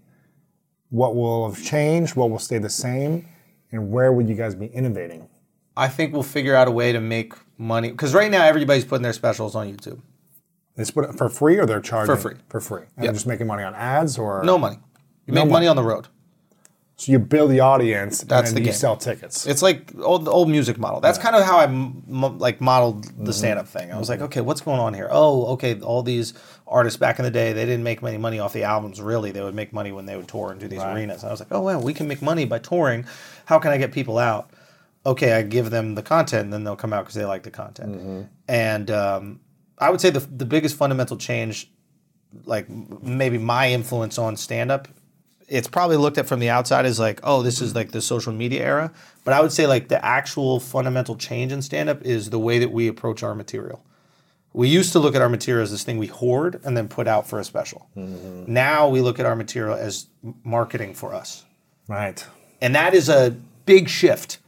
What 0.93 1.15
will 1.15 1.49
have 1.51 1.63
changed? 1.63 2.15
What 2.15 2.29
will 2.29 2.37
stay 2.37 2.59
the 2.59 2.69
same? 2.69 3.27
And 3.71 3.89
where 3.89 4.13
would 4.13 4.29
you 4.29 4.35
guys 4.35 4.53
be 4.53 4.67
innovating? 4.67 5.27
I 5.75 5.87
think 5.87 6.13
we'll 6.13 6.21
figure 6.21 6.55
out 6.55 6.67
a 6.67 6.71
way 6.71 6.91
to 6.91 6.99
make 7.01 7.33
money 7.57 7.89
because 7.89 8.13
right 8.13 8.29
now 8.29 8.45
everybody's 8.45 8.85
putting 8.85 9.01
their 9.01 9.11
specials 9.11 9.55
on 9.55 9.75
YouTube. 9.75 10.01
They 10.75 10.83
split 10.83 11.09
it 11.09 11.17
for 11.17 11.29
free 11.29 11.57
or 11.57 11.65
they're 11.65 11.81
charging? 11.81 12.15
For 12.15 12.21
free. 12.21 12.35
For 12.47 12.61
free. 12.61 12.81
And 12.81 12.89
Yep. 12.97 13.03
they're 13.05 13.13
just 13.13 13.25
making 13.25 13.47
money 13.47 13.63
on 13.63 13.73
ads 13.73 14.19
or? 14.19 14.43
No 14.43 14.59
money. 14.59 14.77
You 15.25 15.33
make 15.33 15.49
money 15.49 15.65
on 15.65 15.75
the 15.75 15.81
road. 15.83 16.09
So 16.95 17.11
you 17.11 17.17
build 17.17 17.49
the 17.49 17.59
audience 17.59 18.21
That's 18.21 18.49
and 18.49 18.55
the 18.55 18.61
then 18.61 18.65
you 18.65 18.71
game. 18.71 18.77
sell 18.77 18.95
tickets. 18.95 19.47
It's 19.47 19.63
like 19.63 19.91
old, 19.99 20.25
the 20.25 20.31
old 20.31 20.47
music 20.47 20.77
model. 20.77 21.01
That's 21.01 21.17
kind 21.17 21.35
of 21.35 21.43
how 21.43 21.57
I 21.57 21.63
m- 21.63 22.03
like 22.37 22.61
modeled 22.61 23.05
the 23.05 23.09
mm-hmm. 23.09 23.31
stand-up 23.31 23.67
thing. 23.67 23.91
I 23.91 23.97
was 23.97 24.09
like, 24.09 24.19
mm-hmm. 24.19 24.25
okay, 24.25 24.41
what's 24.41 24.61
going 24.61 24.79
on 24.79 24.93
here? 24.93 25.07
Oh, 25.09 25.47
okay, 25.53 25.79
all 25.81 26.03
these 26.03 26.35
artists 26.67 26.97
back 26.97 27.17
in 27.17 27.25
the 27.25 27.31
day, 27.31 27.51
they 27.51 27.65
didn't 27.65 27.83
make 27.83 28.03
any 28.03 28.19
money 28.19 28.37
off 28.39 28.53
the 28.53 28.63
albums. 28.63 29.01
Really, 29.01 29.31
they 29.31 29.41
would 29.41 29.55
make 29.55 29.73
money 29.73 29.91
when 29.91 30.05
they 30.05 30.15
would 30.15 30.27
tour 30.27 30.51
and 30.51 30.59
do 30.59 30.67
these 30.67 30.83
arenas. 30.83 31.23
And 31.23 31.29
I 31.29 31.33
was 31.33 31.39
like, 31.39 31.51
oh 31.51 31.61
wow, 31.61 31.79
we 31.79 31.95
can 31.95 32.07
make 32.07 32.21
money 32.21 32.45
by 32.45 32.59
touring. 32.59 33.05
How 33.45 33.57
can 33.57 33.71
I 33.71 33.77
get 33.77 33.91
people 33.91 34.19
out? 34.19 34.51
Okay, 35.05 35.33
I 35.33 35.41
give 35.41 35.71
them 35.71 35.95
the 35.95 36.03
content, 36.03 36.43
and 36.45 36.53
then 36.53 36.63
they'll 36.63 36.75
come 36.75 36.93
out 36.93 37.05
because 37.05 37.15
they 37.15 37.25
like 37.25 37.43
the 37.43 37.51
content. 37.51 37.95
Mm-hmm. 37.95 38.21
And 38.47 38.91
um, 38.91 39.39
I 39.79 39.89
would 39.89 39.99
say 39.99 40.11
the 40.11 40.19
the 40.19 40.45
biggest 40.45 40.77
fundamental 40.77 41.17
change, 41.17 41.71
like 42.45 42.69
m- 42.69 42.99
maybe 43.01 43.39
my 43.39 43.71
influence 43.71 44.19
on 44.19 44.37
stand-up 44.37 44.87
it's 45.53 45.67
probably 45.67 45.97
looked 45.97 46.17
at 46.17 46.25
from 46.27 46.39
the 46.39 46.49
outside 46.49 46.85
as 46.85 46.99
like, 46.99 47.19
oh, 47.23 47.43
this 47.43 47.61
is 47.61 47.75
like 47.75 47.91
the 47.91 48.01
social 48.01 48.33
media 48.33 48.63
era. 48.63 48.91
But 49.23 49.33
I 49.33 49.41
would 49.41 49.51
say 49.51 49.67
like 49.67 49.87
the 49.87 50.03
actual 50.03 50.59
fundamental 50.59 51.15
change 51.15 51.51
in 51.51 51.61
stand 51.61 51.89
up 51.89 52.01
is 52.01 52.29
the 52.31 52.39
way 52.39 52.59
that 52.59 52.71
we 52.71 52.87
approach 52.87 53.21
our 53.23 53.35
material. 53.35 53.83
We 54.53 54.67
used 54.67 54.91
to 54.93 54.99
look 54.99 55.15
at 55.15 55.21
our 55.21 55.29
material 55.29 55.63
as 55.63 55.71
this 55.71 55.83
thing 55.83 55.97
we 55.97 56.07
hoard 56.07 56.59
and 56.63 56.75
then 56.77 56.87
put 56.87 57.07
out 57.07 57.27
for 57.27 57.39
a 57.39 57.43
special. 57.43 57.87
Mm-hmm. 57.97 58.51
Now 58.51 58.87
we 58.89 59.01
look 59.01 59.19
at 59.19 59.25
our 59.25 59.35
material 59.35 59.75
as 59.75 60.07
marketing 60.43 60.93
for 60.95 61.13
us. 61.13 61.45
right. 61.87 62.25
And 62.61 62.73
that 62.75 62.93
is 62.93 63.09
a 63.09 63.35
big 63.65 63.89
shift. 63.89 64.39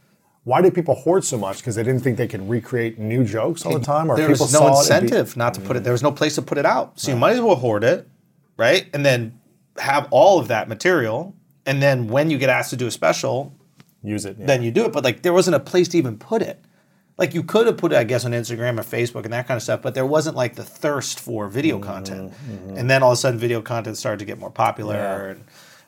Why 0.44 0.60
did 0.62 0.74
people 0.74 0.94
hoard 0.94 1.22
so 1.24 1.36
much? 1.36 1.58
Because 1.58 1.74
they 1.74 1.82
didn't 1.82 2.00
think 2.02 2.16
they 2.18 2.28
could 2.28 2.48
recreate 2.48 2.98
new 2.98 3.24
jokes 3.24 3.66
all 3.66 3.78
the 3.78 3.84
time, 3.84 4.10
or 4.10 4.16
There 4.16 4.28
people 4.28 4.46
was 4.46 4.52
no 4.54 4.66
it 4.68 4.70
be- 4.70 4.76
incentive 4.78 5.36
not 5.36 5.52
to 5.54 5.60
put 5.60 5.76
it. 5.76 5.84
There 5.84 5.92
was 5.92 6.02
no 6.02 6.12
place 6.12 6.34
to 6.36 6.42
put 6.42 6.56
it 6.56 6.64
out. 6.64 6.98
So 6.98 7.10
you 7.10 7.16
might 7.16 7.32
as 7.32 7.40
well 7.40 7.56
hoard 7.56 7.84
it, 7.84 8.08
right? 8.56 8.86
And 8.94 9.04
then 9.04 9.38
have 9.78 10.08
all 10.10 10.38
of 10.38 10.48
that 10.48 10.68
material. 10.68 11.34
And 11.64 11.82
then 11.82 12.08
when 12.08 12.30
you 12.30 12.38
get 12.38 12.48
asked 12.48 12.70
to 12.70 12.76
do 12.76 12.86
a 12.86 12.90
special, 12.90 13.52
use 14.02 14.24
it. 14.24 14.36
yeah. 14.38 14.46
then 14.46 14.62
you 14.62 14.70
do 14.70 14.84
it. 14.84 14.92
But 14.92 15.04
like 15.04 15.22
there 15.22 15.32
wasn't 15.32 15.56
a 15.56 15.60
place 15.60 15.88
to 15.88 15.98
even 15.98 16.16
put 16.18 16.42
it. 16.42 16.60
Like 17.18 17.32
you 17.34 17.42
could 17.42 17.66
have 17.66 17.78
put 17.78 17.92
it, 17.92 17.96
I 17.96 18.04
guess, 18.04 18.24
on 18.26 18.32
Instagram 18.32 18.78
or 18.78 18.82
Facebook 18.82 19.24
and 19.24 19.32
that 19.32 19.48
kind 19.48 19.56
of 19.56 19.62
stuff, 19.62 19.80
but 19.80 19.94
there 19.94 20.04
wasn't 20.04 20.36
like 20.36 20.54
the 20.54 20.62
thirst 20.64 21.18
for 21.18 21.48
video 21.48 21.78
Mm-hmm, 21.78 21.86
content. 21.90 22.32
And 22.76 22.90
then 22.90 23.02
all 23.02 23.12
of 23.12 23.14
a 23.14 23.16
sudden, 23.16 23.38
video 23.40 23.62
content 23.62 23.96
started 23.96 24.18
to 24.18 24.26
get 24.26 24.38
more 24.38 24.50
popular, 24.50 24.94
Yeah. 24.94 25.24
and 25.30 25.44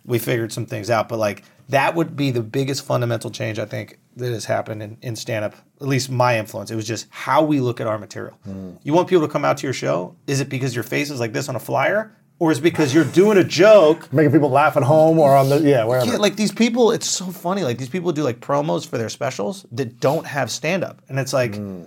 we 0.06 0.18
figured 0.18 0.52
some 0.52 0.64
things 0.64 0.88
out. 0.88 1.06
But 1.08 1.18
like 1.18 1.44
that 1.68 1.94
would 1.94 2.16
be 2.16 2.30
the 2.30 2.40
biggest 2.42 2.82
fundamental 2.86 3.30
change 3.30 3.58
I 3.58 3.66
think 3.66 3.98
that 4.16 4.32
has 4.32 4.46
happened 4.46 4.82
in, 4.82 4.96
in 5.02 5.16
stand 5.16 5.44
up. 5.44 5.54
At 5.82 5.86
least 5.86 6.10
my 6.10 6.38
influence. 6.38 6.70
It 6.70 6.76
was 6.76 6.86
just 6.86 7.06
how 7.10 7.44
we 7.44 7.60
look 7.60 7.78
at 7.78 7.86
our 7.86 7.98
material. 7.98 8.38
Mm. 8.48 8.78
You 8.82 8.94
want 8.94 9.06
people 9.06 9.26
to 9.26 9.32
come 9.32 9.44
out 9.44 9.58
to 9.58 9.66
your 9.66 9.74
show? 9.74 10.16
Is 10.26 10.40
it 10.40 10.48
because 10.48 10.74
your 10.74 10.82
face 10.82 11.10
is 11.10 11.20
like 11.20 11.34
this 11.34 11.48
on 11.50 11.56
a 11.56 11.60
flyer, 11.60 12.16
or 12.38 12.52
is 12.52 12.58
it 12.58 12.62
because 12.62 12.94
you're 12.94 13.04
doing 13.04 13.36
a 13.38 13.44
joke? 13.44 14.12
making 14.12 14.32
people 14.32 14.50
laugh 14.50 14.76
at 14.76 14.82
home 14.82 15.18
or 15.18 15.36
on 15.36 15.48
the 15.48 15.60
yeah 15.60 15.84
wherever. 15.84 16.06
Yeah, 16.06 16.16
like 16.16 16.36
these 16.36 16.52
people, 16.52 16.90
it's 16.92 17.08
so 17.08 17.26
funny. 17.26 17.64
Like 17.64 17.78
these 17.78 17.88
people 17.88 18.12
do 18.12 18.22
like 18.22 18.40
promos 18.40 18.86
for 18.86 18.98
their 18.98 19.08
specials 19.08 19.66
that 19.72 20.00
don't 20.00 20.26
have 20.26 20.50
stand 20.50 20.84
up. 20.84 21.02
And 21.08 21.18
it's 21.18 21.32
like, 21.32 21.56
hmm. 21.56 21.84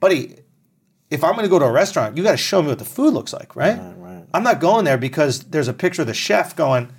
buddy, 0.00 0.36
if 1.10 1.22
I'm 1.22 1.36
gonna 1.36 1.48
go 1.48 1.58
to 1.58 1.64
a 1.64 1.72
restaurant, 1.72 2.16
you 2.16 2.22
gotta 2.22 2.36
show 2.36 2.60
me 2.60 2.68
what 2.68 2.78
the 2.78 2.84
food 2.84 3.14
looks 3.14 3.32
like, 3.32 3.54
right? 3.54 3.78
right. 3.96 4.24
I'm 4.34 4.42
not 4.42 4.60
going 4.60 4.84
there 4.84 4.98
because 4.98 5.40
there's 5.44 5.68
a 5.68 5.72
picture 5.72 6.02
of 6.02 6.08
the 6.08 6.14
chef 6.14 6.56
going, 6.56 6.92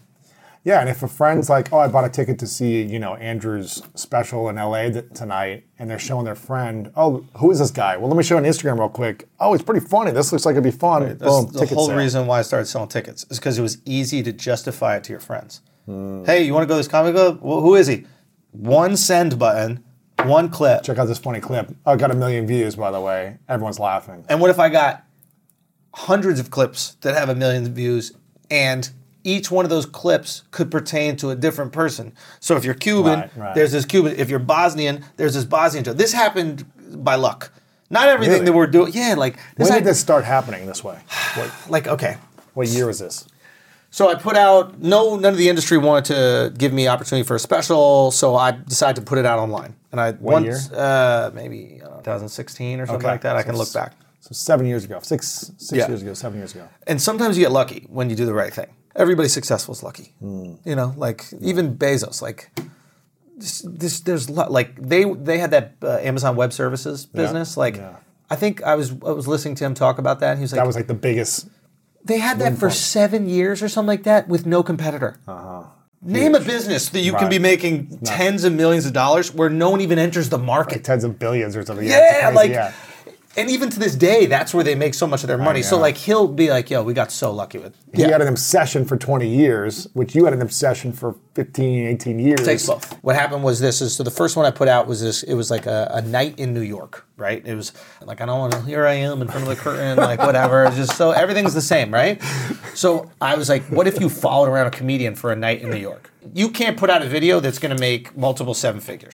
Yeah, 0.65 0.79
and 0.79 0.89
if 0.89 1.03
a 1.03 1.07
friend's 1.07 1.47
like, 1.47 1.71
"Oh, 1.71 1.77
I 1.77 1.87
bought 1.87 2.05
a 2.05 2.09
ticket 2.09 2.39
to 2.39 2.47
see 2.47 2.81
you 2.81 2.97
know 2.97 3.13
Andrew's 3.15 3.83
special 3.93 4.49
in 4.49 4.57
L.A. 4.57 4.91
th- 4.91 5.05
tonight," 5.13 5.63
and 5.77 5.87
they're 5.89 5.99
showing 5.99 6.25
their 6.25 6.33
friend, 6.35 6.91
"Oh, 6.95 7.23
who 7.37 7.51
is 7.51 7.59
this 7.59 7.69
guy?" 7.69 7.95
Well, 7.97 8.07
let 8.09 8.17
me 8.17 8.23
show 8.23 8.35
on 8.37 8.43
Instagram 8.43 8.79
real 8.79 8.89
quick. 8.89 9.29
Oh, 9.39 9.53
it's 9.53 9.63
pretty 9.63 9.85
funny. 9.85 10.09
This 10.09 10.31
looks 10.31 10.43
like 10.43 10.53
it'd 10.53 10.63
be 10.63 10.71
fun. 10.71 11.03
that's 11.03 11.21
Boom, 11.21 11.47
the 11.53 11.67
whole 11.67 11.87
sale. 11.87 11.95
reason 11.95 12.25
why 12.25 12.39
I 12.39 12.41
started 12.41 12.65
selling 12.65 12.89
tickets 12.89 13.25
is 13.29 13.37
because 13.37 13.59
it 13.59 13.61
was 13.61 13.77
easy 13.85 14.23
to 14.23 14.33
justify 14.33 14.95
it 14.97 15.03
to 15.03 15.13
your 15.13 15.19
friends. 15.19 15.61
Hmm. 15.85 16.25
Hey, 16.25 16.43
you 16.43 16.53
want 16.53 16.63
to 16.63 16.67
go 16.67 16.73
to 16.73 16.77
this 16.79 16.87
comic 16.87 17.13
club? 17.13 17.39
Well, 17.43 17.61
who 17.61 17.75
is 17.75 17.85
he? 17.85 18.07
One 18.51 18.97
send 18.97 19.37
button, 19.37 19.83
one 20.23 20.49
clip. 20.49 20.81
Check 20.81 20.97
out 20.97 21.05
this 21.05 21.19
funny 21.19 21.41
clip. 21.41 21.75
Oh, 21.85 21.93
it 21.93 21.99
got 21.99 22.09
a 22.09 22.15
million 22.15 22.47
views, 22.47 22.75
by 22.75 22.89
the 22.89 22.99
way. 22.99 23.37
Everyone's 23.47 23.79
laughing. 23.79 24.25
And 24.29 24.41
what 24.41 24.49
if 24.49 24.57
I 24.57 24.69
got 24.69 25.03
hundreds 25.93 26.39
of 26.39 26.49
clips 26.49 26.95
that 27.01 27.13
have 27.15 27.29
a 27.29 27.35
million 27.35 27.71
views 27.71 28.13
and 28.49 28.89
each 29.25 29.51
one 29.51 29.65
of 29.65 29.69
those 29.69 29.85
clips 29.85 30.43
could 30.51 30.71
pertain 30.71 31.17
to 31.17 31.31
a 31.31 31.35
different 31.35 31.73
person. 31.73 32.13
So 32.39 32.55
if 32.55 32.63
you're 32.63 32.73
Cuban, 32.75 33.19
Right, 33.19 33.31
right. 33.35 33.55
there's 33.55 33.71
this 33.73 33.83
Cuban. 33.85 34.15
If 34.17 34.29
you're 34.29 34.39
Bosnian, 34.39 35.03
there's 35.17 35.33
this 35.33 35.43
Bosnian. 35.45 35.83
joke. 35.83 35.97
This 35.97 36.13
happened 36.13 36.63
by 37.03 37.15
luck. 37.15 37.51
Not 37.89 38.07
everything 38.07 38.33
Really? 38.35 38.45
that 38.45 38.53
we're 38.53 38.67
doing. 38.67 38.93
Yeah, 38.93 39.15
like 39.17 39.35
this. 39.57 39.65
When 39.67 39.71
I- 39.73 39.75
did 39.79 39.85
this 39.87 39.99
start 39.99 40.23
happening 40.25 40.65
this 40.65 40.83
way? 40.83 40.97
What, 41.35 41.51
like 41.69 41.87
okay. 41.87 42.17
what 42.53 42.67
year 42.67 42.85
was 42.87 42.99
this? 42.99 43.25
So 43.91 44.09
I 44.09 44.15
put 44.15 44.35
out 44.35 44.81
no 44.81 45.15
none 45.15 45.31
of 45.33 45.37
the 45.37 45.47
industry 45.49 45.77
wanted 45.77 46.05
to 46.13 46.53
give 46.57 46.73
me 46.73 46.87
opportunity 46.87 47.25
for 47.25 47.35
a 47.35 47.39
special, 47.39 48.11
so 48.11 48.35
I 48.35 48.51
decided 48.51 48.97
to 48.97 49.01
put 49.01 49.17
it 49.17 49.25
out 49.25 49.39
online. 49.39 49.73
And 49.91 50.01
I 50.01 50.11
What 50.13 50.43
once 50.43 50.69
uh, 50.71 51.31
maybe 51.33 51.81
uh, 51.83 52.01
2016 52.01 52.81
or 52.81 52.85
something 52.85 52.97
Okay. 53.05 53.07
like 53.13 53.21
that. 53.21 53.37
I 53.37 53.43
can 53.43 53.55
look 53.55 53.71
back. 53.73 53.93
So 54.19 54.29
seven 54.33 54.65
years 54.65 54.83
ago, 54.83 54.99
six 55.01 55.51
six 55.57 55.71
Yeah. 55.71 55.87
years 55.87 56.01
ago, 56.01 56.13
seven 56.13 56.39
years 56.39 56.53
ago. 56.53 56.67
And 56.87 57.01
sometimes 57.01 57.37
you 57.37 57.43
get 57.45 57.51
lucky 57.53 57.87
when 57.89 58.09
you 58.09 58.15
do 58.17 58.25
the 58.25 58.33
right 58.33 58.53
thing. 58.53 58.67
Everybody 58.95 59.27
successful 59.29 59.73
is 59.73 59.83
lucky. 59.83 60.13
Hmm. 60.19 60.55
You 60.63 60.75
know, 60.75 60.93
like 60.95 61.25
even 61.41 61.75
Bezos, 61.77 62.21
like 62.21 62.49
this, 63.37 63.61
this 63.61 63.99
there's 64.01 64.29
like 64.29 64.75
they 64.81 65.03
they 65.03 65.37
had 65.39 65.51
that 65.51 65.73
uh, 65.83 65.97
Amazon 65.97 66.35
Web 66.35 66.53
Services 66.53 67.05
business. 67.05 67.57
Like 67.57 67.75
yeah. 67.77 67.97
I 68.29 68.35
think 68.35 68.63
I 68.63 68.75
was 68.75 68.91
I 68.91 69.11
was 69.11 69.27
listening 69.27 69.55
to 69.55 69.65
him 69.65 69.73
talk 69.73 69.97
about 69.97 70.19
that. 70.21 70.31
And 70.31 70.39
he 70.39 70.43
was 70.43 70.51
like, 70.53 70.59
That 70.61 70.67
was 70.67 70.75
like 70.77 70.87
the 70.87 70.93
biggest. 70.93 71.47
they 72.05 72.19
had 72.19 72.39
that 72.39 72.57
for 72.57 72.69
seven 72.69 73.27
years 73.27 73.61
or 73.61 73.67
something 73.69 73.87
like 73.87 74.03
that 74.03 74.27
with 74.27 74.45
no 74.45 74.63
competitor. 74.63 75.19
Uh-huh. 75.27 75.63
Name 76.01 76.35
a 76.35 76.39
business 76.39 76.89
that 76.89 76.99
you 76.99 77.11
can 77.11 77.21
Uh-huh. 77.21 77.29
Be 77.29 77.39
making 77.39 77.97
tens 78.05 78.43
of 78.43 78.53
millions 78.53 78.85
of 78.85 78.93
dollars 78.93 79.33
where 79.33 79.49
no 79.49 79.71
one 79.71 79.81
even 79.81 79.97
enters 79.97 80.29
the 80.29 80.37
market. 80.37 80.75
Like 80.75 80.83
Tens 80.83 81.03
of 81.03 81.17
billions 81.17 81.55
or 81.57 81.65
something. 81.65 81.85
Yeah, 81.87 82.19
Yeah, 82.21 82.29
like, 82.29 82.51
yeah. 82.51 82.73
And 83.37 83.49
even 83.49 83.69
to 83.69 83.79
this 83.79 83.95
day, 83.95 84.25
that's 84.25 84.53
where 84.53 84.63
they 84.63 84.75
make 84.75 84.93
so 84.93 85.07
much 85.07 85.23
of 85.23 85.27
their 85.27 85.37
money. 85.37 85.61
So 85.61 85.77
like 85.77 85.97
he'll 85.97 86.27
be 86.27 86.49
like, 86.49 86.69
"Yo, 86.69 86.83
we 86.83 86.93
got 86.93 87.11
so 87.11 87.31
lucky 87.31 87.57
with." 87.57 87.75
He 87.93 88.03
had 88.03 88.21
an 88.21 88.27
obsession 88.27 88.85
for 88.85 88.97
20 88.97 89.27
years, 89.27 89.87
which 89.93 90.15
you 90.15 90.25
had 90.25 90.33
an 90.33 90.41
obsession 90.41 90.91
for 90.91 91.15
15, 91.33 91.87
18 91.87 92.19
years. 92.19 92.45
takes 92.45 92.65
both. 92.65 92.93
What 93.03 93.15
happened 93.15 93.43
was 93.43 93.59
this: 93.59 93.81
is 93.81 93.95
so 93.95 94.03
the 94.03 94.11
first 94.11 94.37
one 94.37 94.45
I 94.45 94.51
put 94.51 94.67
out 94.67 94.87
was 94.87 95.01
this. 95.01 95.23
It 95.23 95.33
was 95.33 95.51
like 95.51 95.65
a, 95.65 95.91
a 95.93 96.01
night 96.01 96.39
in 96.39 96.53
New 96.53 96.61
York, 96.61 97.05
right? 97.17 97.45
It 97.45 97.55
was 97.55 97.73
like 98.01 98.21
I 98.21 98.25
don't 98.25 98.39
want 98.39 98.53
to. 98.53 98.61
Here 98.61 98.85
I 98.85 98.93
am 98.93 99.21
in 99.21 99.27
front 99.27 99.43
of 99.43 99.49
the 99.49 99.61
curtain, 99.61 99.97
like 99.97 100.19
whatever. 100.19 100.63
It's 100.65 100.77
just 100.77 100.95
so 100.95 101.11
everything's 101.11 101.53
the 101.53 101.61
same, 101.61 101.93
right? 101.93 102.21
So 102.73 103.11
I 103.21 103.35
was 103.35 103.49
like, 103.49 103.63
what 103.63 103.87
if 103.87 103.99
you 103.99 104.09
followed 104.09 104.49
around 104.49 104.67
a 104.67 104.71
comedian 104.71 105.15
for 105.15 105.31
a 105.31 105.35
night 105.35 105.61
in 105.61 105.69
New 105.69 105.77
York? 105.77 106.11
You 106.33 106.49
can't 106.49 106.77
put 106.77 106.89
out 106.89 107.01
a 107.01 107.07
video 107.07 107.39
that's 107.39 107.59
going 107.59 107.75
to 107.75 107.79
make 107.79 108.15
multiple 108.17 108.53
seven 108.53 108.81
figures. 108.81 109.13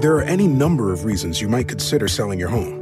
There 0.00 0.16
are 0.16 0.22
any 0.22 0.48
number 0.48 0.92
of 0.92 1.04
reasons 1.04 1.40
you 1.40 1.48
might 1.48 1.68
consider 1.68 2.08
selling 2.08 2.38
your 2.38 2.48
home. 2.48 2.81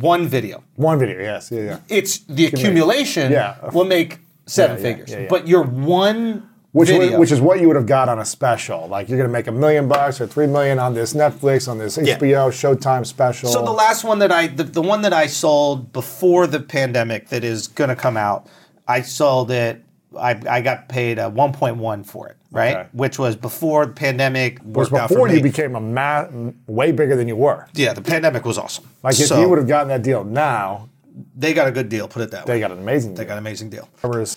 One 0.00 0.26
video. 0.28 0.62
One 0.76 0.98
video, 0.98 1.20
yes. 1.20 1.50
Yeah, 1.50 1.60
yeah. 1.62 1.78
It's 1.88 2.18
the 2.18 2.46
accumulation 2.46 3.32
Yeah. 3.32 3.70
will 3.72 3.84
make 3.84 4.18
seven 4.46 4.76
Yeah, 4.76 4.82
yeah, 4.82 4.94
figures. 4.96 5.10
yeah. 5.10 5.26
But 5.28 5.48
your 5.48 5.62
one 5.62 6.48
Which, 6.72 6.90
Video. 6.90 7.18
which 7.18 7.32
is 7.32 7.40
what 7.40 7.58
you 7.60 7.68
would 7.68 7.76
have 7.76 7.86
got 7.86 8.10
on 8.10 8.18
a 8.18 8.24
special. 8.26 8.86
Like 8.88 9.08
you're 9.08 9.16
going 9.16 9.28
to 9.28 9.32
make 9.32 9.46
a 9.46 9.52
million 9.52 9.88
bucks 9.88 10.20
or 10.20 10.26
three 10.26 10.46
million 10.46 10.78
on 10.78 10.92
this 10.92 11.14
Netflix, 11.14 11.68
on 11.68 11.78
this. 11.78 11.96
HBO, 11.96 12.50
Showtime 12.50 13.06
special. 13.06 13.48
So 13.48 13.64
the 13.64 13.70
last 13.72 14.04
one 14.04 14.18
that 14.18 14.30
I, 14.30 14.48
the, 14.48 14.64
the 14.64 14.82
one 14.82 15.00
that 15.00 15.14
I 15.14 15.26
sold 15.26 15.90
before 15.94 16.46
the 16.46 16.60
pandemic 16.60 17.30
that 17.30 17.44
is 17.44 17.66
going 17.66 17.88
to 17.88 17.96
come 17.96 18.18
out, 18.18 18.46
I 18.86 19.00
sold 19.00 19.50
it. 19.50 19.82
I, 20.18 20.40
I 20.48 20.60
got 20.60 20.88
paid 20.88 21.18
uh, 21.18 21.28
a 21.28 21.30
1.1 21.30 22.06
for 22.06 22.28
it, 22.28 22.36
right? 22.50 22.76
Okay. 22.76 22.88
Which 22.92 23.18
was 23.18 23.36
before 23.36 23.86
the 23.86 23.92
pandemic. 23.92 24.58
was 24.64 24.90
Worked 24.90 25.02
out 25.02 25.08
for 25.08 25.14
before 25.14 25.28
you 25.28 25.36
me. 25.36 25.42
became 25.42 25.74
a 25.76 25.80
ma- 25.80 26.26
way 26.66 26.92
bigger 26.92 27.16
than 27.16 27.28
you 27.28 27.36
were. 27.36 27.66
Yeah, 27.74 27.92
the 27.92 28.02
pandemic 28.02 28.44
was 28.44 28.58
awesome. 28.58 28.88
Like 29.02 29.18
if 29.18 29.26
So, 29.26 29.40
you 29.40 29.48
would 29.48 29.58
have 29.58 29.68
gotten 29.68 29.88
that 29.88 30.02
deal 30.02 30.24
now, 30.24 30.88
they 31.34 31.54
got 31.54 31.66
a 31.66 31.70
good 31.72 31.88
deal. 31.88 32.08
Put 32.08 32.22
it 32.22 32.30
that 32.32 32.46
way. 32.46 32.54
they 32.54 32.60
got 32.60 32.70
an 32.72 32.78
amazing 32.78 33.14
They 33.14 33.22
deal. 33.22 33.28
got 33.28 33.32
an 33.34 33.38
amazing 33.38 33.70
deal. 33.70 33.88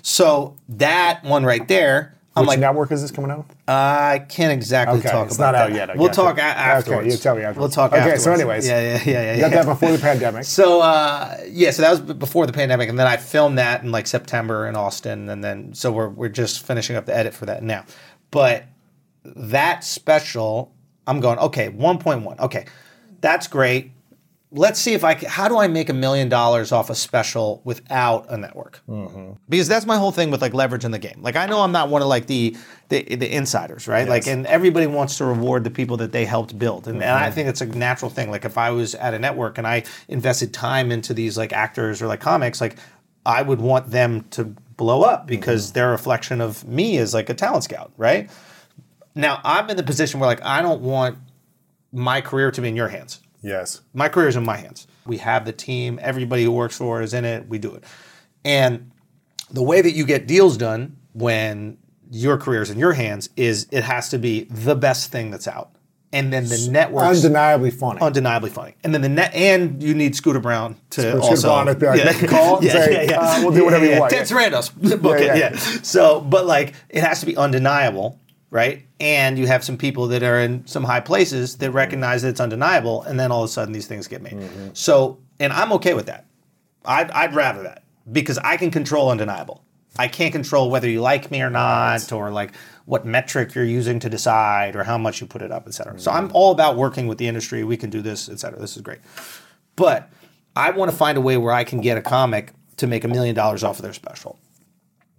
So 0.03 0.55
that 0.69 1.23
one 1.23 1.43
right 1.45 1.67
there, 1.67 2.15
I'm 2.39 2.45
like, 2.45 2.59
network 2.59 2.91
is 2.91 3.01
this 3.01 3.11
coming 3.11 3.31
out? 3.31 3.45
I 3.67 4.25
can't 4.29 4.51
exactly 4.51 4.99
Okay, 4.99 5.09
talk 5.09 5.27
it's 5.27 5.35
about 5.35 5.51
not 5.53 5.55
out 5.61 5.69
that. 5.69 5.75
yet, 5.75 5.89
I 5.91 5.95
we'll 5.95 6.09
talk 6.09 6.37
a- 6.37 6.77
Okay, 6.87 7.09
you 7.09 7.17
tell 7.17 7.35
me 7.35 7.43
afterwards. 7.43 7.57
We'll 7.57 7.69
talk 7.69 7.91
Okay, 7.91 7.99
afterwards. 8.01 8.23
so 8.23 8.31
anyways. 8.33 8.67
yeah, 8.67 8.79
yeah, 8.81 9.01
yeah, 9.05 9.11
yeah. 9.11 9.33
You 9.35 9.41
got 9.41 9.51
yeah. 9.51 9.63
that 9.63 9.65
before 9.65 9.91
the 9.91 9.97
pandemic. 9.99 10.43
So 10.59 10.81
uh, 10.81 11.37
yeah, 11.47 11.71
so 11.71 11.81
that 11.81 11.91
was 11.91 11.99
before 12.01 12.45
the 12.47 12.53
pandemic, 12.53 12.89
and 12.89 12.97
then 12.97 13.07
I 13.07 13.17
filmed 13.17 13.57
that 13.57 13.83
in 13.83 13.91
like 13.91 14.07
September 14.07 14.67
in 14.67 14.75
Austin, 14.75 15.29
and 15.29 15.43
then 15.43 15.73
so 15.73 15.91
we're 15.91 16.09
we're 16.09 16.29
just 16.29 16.65
finishing 16.65 16.95
up 16.95 17.05
the 17.05 17.15
edit 17.15 17.33
for 17.33 17.45
that 17.45 17.61
now. 17.63 17.85
But 18.31 18.65
that 19.23 19.83
special, 19.83 20.73
I'm 21.07 21.19
going 21.19 21.39
okay, 21.39 21.69
1.1. 21.69 22.39
Okay, 22.39 22.65
that's 23.21 23.47
great. 23.47 23.91
Let's 24.51 24.79
see 24.79 24.93
if 24.93 25.03
I 25.03 25.13
can, 25.13 25.29
how 25.29 25.47
do 25.47 25.59
I 25.59 25.67
make 25.67 25.89
a 25.89 25.93
million 25.93 26.27
dollars 26.27 26.71
off 26.71 26.89
a 26.89 26.95
special 26.95 27.61
without 27.65 28.25
a 28.29 28.37
network? 28.37 28.81
Mm-hmm. 28.89 29.33
Because 29.47 29.67
that's 29.67 29.85
my 29.85 29.97
whole 29.97 30.11
thing 30.11 30.31
with 30.31 30.41
like 30.41 30.55
leverage 30.55 30.83
in 30.83 30.89
the 30.89 30.97
game. 30.97 31.19
Like 31.21 31.35
I 31.35 31.45
know 31.45 31.61
I'm 31.61 31.71
not 31.71 31.89
one 31.89 32.01
of 32.01 32.07
like 32.07 32.25
the 32.25 32.57
the, 32.89 33.03
the 33.03 33.31
insiders, 33.31 33.87
right? 33.87 34.07
Like 34.07 34.25
and 34.25 34.47
everybody 34.47 34.87
wants 34.87 35.19
to 35.19 35.25
reward 35.25 35.63
the 35.63 35.69
people 35.69 35.97
that 35.97 36.11
they 36.11 36.25
helped 36.25 36.57
build, 36.57 36.87
and, 36.87 37.03
and 37.03 37.11
I 37.11 37.25
mm-hmm. 37.25 37.35
think 37.35 37.49
it's 37.49 37.61
a 37.61 37.67
natural 37.67 38.09
thing. 38.09 38.31
Like 38.31 38.43
if 38.43 38.57
I 38.57 38.71
was 38.71 38.95
at 38.95 39.13
a 39.13 39.19
network 39.19 39.59
and 39.59 39.67
I 39.67 39.83
invested 40.07 40.51
time 40.51 40.91
into 40.91 41.13
these 41.13 41.37
like 41.37 41.53
actors 41.53 42.01
or 42.01 42.07
like 42.07 42.19
comics, 42.19 42.59
like 42.59 42.77
I 43.27 43.43
would 43.43 43.61
want 43.61 43.91
them 43.91 44.25
to 44.31 44.45
blow 44.77 45.03
up 45.03 45.27
because 45.27 45.67
mm-hmm. 45.67 45.73
they're 45.75 45.89
a 45.89 45.91
reflection 45.91 46.41
of 46.41 46.67
me 46.67 46.97
as 46.97 47.13
like 47.13 47.29
a 47.29 47.35
talent 47.35 47.65
scout, 47.65 47.91
right? 47.97 48.31
Now 49.13 49.41
I'm 49.43 49.69
in 49.69 49.77
the 49.77 49.83
position 49.83 50.19
where 50.19 50.27
like 50.27 50.43
I 50.43 50.63
don't 50.63 50.81
want 50.81 51.19
my 51.91 52.21
career 52.21 52.49
to 52.49 52.61
be 52.61 52.67
in 52.67 52.75
your 52.75 52.87
hands 52.87 53.19
Yes. 53.41 53.81
my 53.93 54.09
career 54.09 54.27
is 54.27 54.35
in 54.35 54.43
my 54.45 54.57
hands. 54.57 54.87
We 55.05 55.17
have 55.17 55.45
the 55.45 55.53
team. 55.53 55.99
Everybody 56.01 56.43
who 56.43 56.51
works 56.51 56.77
for 56.77 57.01
us 57.01 57.09
is 57.09 57.13
in 57.13 57.25
it. 57.25 57.47
We 57.47 57.57
do 57.57 57.73
it. 57.73 57.83
And 58.45 58.91
the 59.49 59.63
way 59.63 59.81
that 59.81 59.91
you 59.91 60.05
get 60.05 60.27
deals 60.27 60.57
done 60.57 60.97
when 61.13 61.77
your 62.11 62.37
career 62.37 62.61
is 62.61 62.69
in 62.69 62.77
your 62.79 62.93
hands 62.93 63.29
is 63.35 63.67
it 63.71 63.83
has 63.83 64.09
to 64.09 64.17
be 64.19 64.43
the 64.45 64.75
best 64.75 65.11
thing 65.11 65.31
that's 65.31 65.47
out. 65.47 65.71
And 66.11 66.33
then 66.33 66.47
the 66.47 66.67
network 66.71 67.03
Undeniably 67.05 67.69
funny. 67.69 68.01
undeniably 68.01 68.49
funny. 68.49 68.73
And 68.83 68.93
then 68.95 69.01
the 69.01 69.09
net 69.09 69.31
and 69.33 69.81
you 69.83 69.93
need 69.93 70.15
Scooter 70.15 70.39
Braun 70.39 70.75
to 70.91 71.01
Scooter 71.01 71.19
also 71.21 71.65
to 71.65 71.75
be 71.75 71.85
like, 71.85 72.21
a 72.23 72.27
call 72.27 72.57
and 72.61 72.67
say, 72.71 73.07
uh, 73.13 73.41
we'll 73.43 73.51
do 73.53 73.63
whatever 73.63 73.85
you 73.85 73.99
want. 73.99 74.11
Ted 74.11 74.25
Sarandos, 74.25 74.73
book 75.01 75.19
Yeah, 75.19 75.25
it. 75.35 75.37
yeah. 75.37 75.49
Yeah. 75.53 75.57
So, 75.83 76.19
but 76.21 76.47
like 76.47 76.73
it 76.89 77.03
has 77.03 77.19
to 77.19 77.27
be 77.27 77.37
undeniable, 77.37 78.19
right? 78.51 78.85
And 78.99 79.37
you 79.37 79.47
have 79.47 79.63
some 79.63 79.77
people 79.77 80.07
that 80.07 80.23
are 80.23 80.39
in 80.39 80.65
some 80.65 80.83
high 80.83 80.99
places 80.99 81.57
that 81.57 81.71
recognize 81.71 82.21
that 82.23 82.29
it's 82.29 82.39
undeniable, 82.39 83.03
and 83.03 83.19
then 83.19 83.31
all 83.31 83.43
of 83.43 83.49
a 83.49 83.51
sudden 83.51 83.73
these 83.73 83.87
things 83.87 84.07
get 84.07 84.21
made. 84.21 84.33
Mm-hmm. 84.33 84.69
So, 84.73 85.19
and 85.39 85.53
I'm 85.53 85.71
okay 85.73 85.93
with 85.93 86.07
that. 86.07 86.25
I'd, 86.85 87.11
I'd 87.11 87.35
rather 87.35 87.63
that 87.63 87.83
because 88.11 88.37
I 88.39 88.57
can 88.57 88.71
control 88.71 89.09
undeniable. 89.09 89.63
I 89.97 90.07
can't 90.07 90.31
control 90.31 90.69
whether 90.69 90.89
you 90.89 91.01
like 91.01 91.29
me 91.29 91.41
or 91.41 91.49
not, 91.49 92.11
or 92.11 92.31
like 92.31 92.53
what 92.85 93.05
metric 93.05 93.53
you're 93.53 93.65
using 93.65 93.99
to 93.99 94.09
decide, 94.09 94.75
or 94.75 94.83
how 94.83 94.97
much 94.97 95.21
you 95.21 95.27
put 95.27 95.41
it 95.41 95.51
up, 95.51 95.65
et 95.67 95.73
cetera. 95.73 95.99
So 95.99 96.09
Mm-hmm. 96.11 96.25
I'm 96.25 96.31
all 96.33 96.51
about 96.51 96.75
working 96.77 97.07
with 97.07 97.17
the 97.17 97.27
industry. 97.27 97.63
We 97.63 97.77
can 97.77 97.89
do 97.89 98.01
this, 98.01 98.29
et 98.29 98.39
cetera. 98.39 98.59
This 98.59 98.75
is 98.75 98.81
great. 98.81 98.99
But 99.75 100.09
I 100.55 100.71
want 100.71 100.89
to 100.91 100.97
find 100.97 101.17
a 101.17 101.21
way 101.21 101.37
where 101.37 101.53
I 101.53 101.63
can 101.63 101.81
get 101.81 101.97
a 101.97 102.01
comic 102.01 102.53
to 102.77 102.87
make 102.87 103.03
a 103.03 103.07
million 103.07 103.35
dollars 103.35 103.63
off 103.63 103.77
of 103.77 103.83
their 103.83 103.93
special 103.93 104.39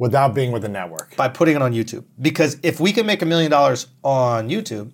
Without 0.00 0.34
being 0.34 0.50
with 0.50 0.62
the 0.62 0.68
network. 0.68 1.14
by 1.16 1.28
putting 1.28 1.56
it 1.56 1.62
on 1.62 1.72
YouTube. 1.72 2.04
Because 2.20 2.56
if 2.62 2.80
we 2.80 2.90
can 2.92 3.06
make 3.06 3.20
a 3.22 3.26
million 3.26 3.50
dollars 3.50 3.86
on 4.02 4.48
YouTube, 4.48 4.92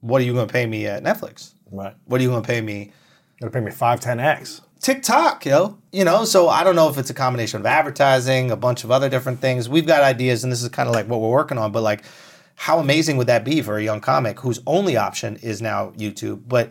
what 0.00 0.20
are 0.20 0.24
you 0.24 0.34
going 0.34 0.46
to 0.46 0.52
pay 0.52 0.66
me 0.66 0.86
at 0.86 1.02
Netflix? 1.02 1.54
Right. 1.70 1.94
What 2.04 2.20
are 2.20 2.22
you 2.22 2.28
going 2.28 2.42
to 2.42 2.46
pay 2.46 2.60
me 2.60 2.92
You're 3.40 3.48
going 3.48 3.64
to 3.64 3.70
pay 3.70 3.74
me 3.74 3.76
5, 3.76 4.00
10x. 4.00 4.60
TikTok, 4.80 5.46
yo. 5.46 5.78
You 5.90 6.04
know, 6.04 6.24
so 6.24 6.48
I 6.48 6.64
don't 6.64 6.76
know 6.76 6.88
if 6.88 6.98
it's 6.98 7.08
a 7.08 7.14
combination 7.14 7.60
of 7.60 7.66
advertising, 7.66 8.50
a 8.50 8.56
bunch 8.56 8.84
of 8.84 8.90
other 8.90 9.08
different 9.08 9.40
things. 9.40 9.68
We've 9.68 9.86
got 9.86 10.02
ideas, 10.02 10.42
and 10.44 10.52
this 10.52 10.62
is 10.62 10.68
kind 10.68 10.88
of 10.88 10.94
like 10.94 11.08
what 11.08 11.20
we're 11.20 11.30
working 11.30 11.56
on. 11.56 11.72
But 11.72 11.82
like, 11.82 12.04
how 12.56 12.78
amazing 12.78 13.16
would 13.16 13.28
that 13.28 13.44
be 13.44 13.62
for 13.62 13.78
a 13.78 13.82
young 13.82 14.00
comic 14.00 14.40
whose 14.40 14.60
only 14.66 14.96
option 14.96 15.36
is 15.36 15.62
now 15.62 15.92
YouTube, 15.96 16.42
but 16.46 16.70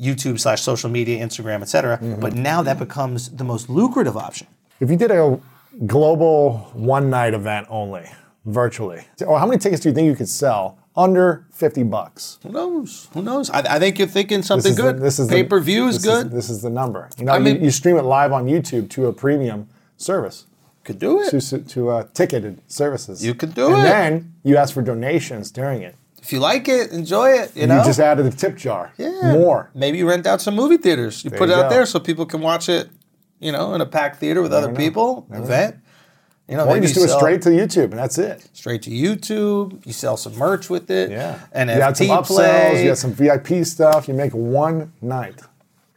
YouTube 0.00 0.38
slash 0.38 0.62
social 0.62 0.90
media, 0.90 1.24
Instagram, 1.26 1.62
et 1.62 1.68
cetera. 1.68 1.98
Mm-hmm. 1.98 2.20
But 2.20 2.34
now 2.34 2.62
that 2.62 2.78
becomes 2.78 3.30
the 3.30 3.44
most 3.44 3.68
lucrative 3.68 4.16
option. 4.16 4.46
If 4.78 4.90
you 4.90 4.96
did 4.96 5.10
a 5.10 5.40
global 5.84 6.58
one 6.72 7.10
night 7.10 7.34
event 7.34 7.66
only, 7.68 8.08
virtually, 8.44 9.04
or 9.26 9.38
how 9.38 9.46
many 9.46 9.58
tickets 9.58 9.82
do 9.82 9.88
you 9.88 9.94
think 9.94 10.06
you 10.06 10.16
could 10.16 10.28
sell 10.28 10.78
under 10.96 11.46
50 11.52 11.82
bucks? 11.82 12.38
Who 12.42 12.50
knows? 12.50 13.08
Who 13.12 13.22
knows? 13.22 13.50
I, 13.50 13.76
I 13.76 13.78
think 13.78 13.98
you're 13.98 14.08
thinking 14.08 14.42
something 14.42 14.74
the- 14.74 14.82
good. 14.82 15.00
this 15.00 15.18
is 15.18 15.28
the- 15.28 15.34
Pay 15.34 15.44
per 15.44 15.60
view 15.60 15.88
is 15.88 16.02
this 16.02 16.04
good. 16.22 16.30
this 16.30 16.48
is 16.48 16.62
the 16.62 16.70
number. 16.70 17.10
You 17.18 17.26
know, 17.26 17.32
I 17.32 17.38
mean- 17.38 17.56
you, 17.56 17.64
you 17.64 17.70
stream 17.70 17.96
it 17.96 18.02
live 18.02 18.32
on 18.32 18.46
YouTube 18.46 18.88
to 18.90 19.06
a 19.06 19.12
premium 19.12 19.68
service, 19.98 20.46
could 20.84 20.98
do 20.98 21.20
it. 21.20 21.30
to, 21.40 21.58
to 21.58 21.88
uh, 21.90 22.06
ticketed 22.14 22.62
services. 22.66 23.24
You 23.24 23.34
could 23.34 23.54
do 23.54 23.66
and 23.66 23.74
it. 23.74 23.78
And 23.78 23.86
then 23.86 24.32
you 24.44 24.56
ask 24.56 24.72
for 24.72 24.82
donations 24.82 25.50
during 25.50 25.82
it. 25.82 25.96
If 26.22 26.32
you 26.32 26.40
like 26.40 26.68
it, 26.68 26.90
enjoy 26.90 27.30
it. 27.30 27.54
You 27.56 27.66
know, 27.68 27.78
You 27.78 27.84
just 27.84 28.00
added 28.00 28.24
the 28.26 28.36
tip 28.36 28.56
jar. 28.56 28.92
Yeah. 28.98 29.32
More. 29.34 29.70
Maybe 29.74 29.98
you 29.98 30.08
rent 30.08 30.26
out 30.26 30.40
some 30.40 30.56
movie 30.56 30.76
theaters. 30.76 31.22
You 31.24 31.30
put 31.30 31.48
you 31.48 31.54
it 31.54 31.58
out 31.58 31.68
go. 31.70 31.76
there 31.76 31.86
so 31.86 32.00
people 32.00 32.26
can 32.26 32.40
watch 32.40 32.68
it. 32.68 32.88
You 33.38 33.52
know, 33.52 33.74
in 33.74 33.80
a 33.80 33.86
packed 33.86 34.18
theater 34.18 34.42
with 34.42 34.52
other 34.52 34.70
know. 34.70 34.76
people. 34.76 35.26
Event. 35.30 35.76
You 36.48 36.56
know, 36.56 36.68
Or 36.68 36.76
you 36.76 36.82
just 36.82 36.94
do 36.94 37.02
it 37.02 37.08
straight 37.08 37.42
to 37.42 37.48
YouTube, 37.48 37.90
and 37.90 37.98
that's 37.98 38.18
it. 38.18 38.48
straight 38.52 38.82
to 38.82 38.90
YouTube. 38.90 39.84
You 39.84 39.92
sell 39.92 40.16
some 40.16 40.36
merch 40.36 40.70
with 40.70 40.90
it. 40.90 41.10
Yeah. 41.10 41.40
And 41.52 41.68
you 41.68 41.76
add 41.76 41.96
some 41.96 42.06
upsells, 42.06 42.26
play. 42.26 42.82
you 42.82 42.90
got 42.90 42.98
some 42.98 43.12
VIP 43.12 43.66
stuff. 43.66 44.06
You 44.06 44.14
make 44.14 44.32
one 44.32 44.92
night. 45.02 45.40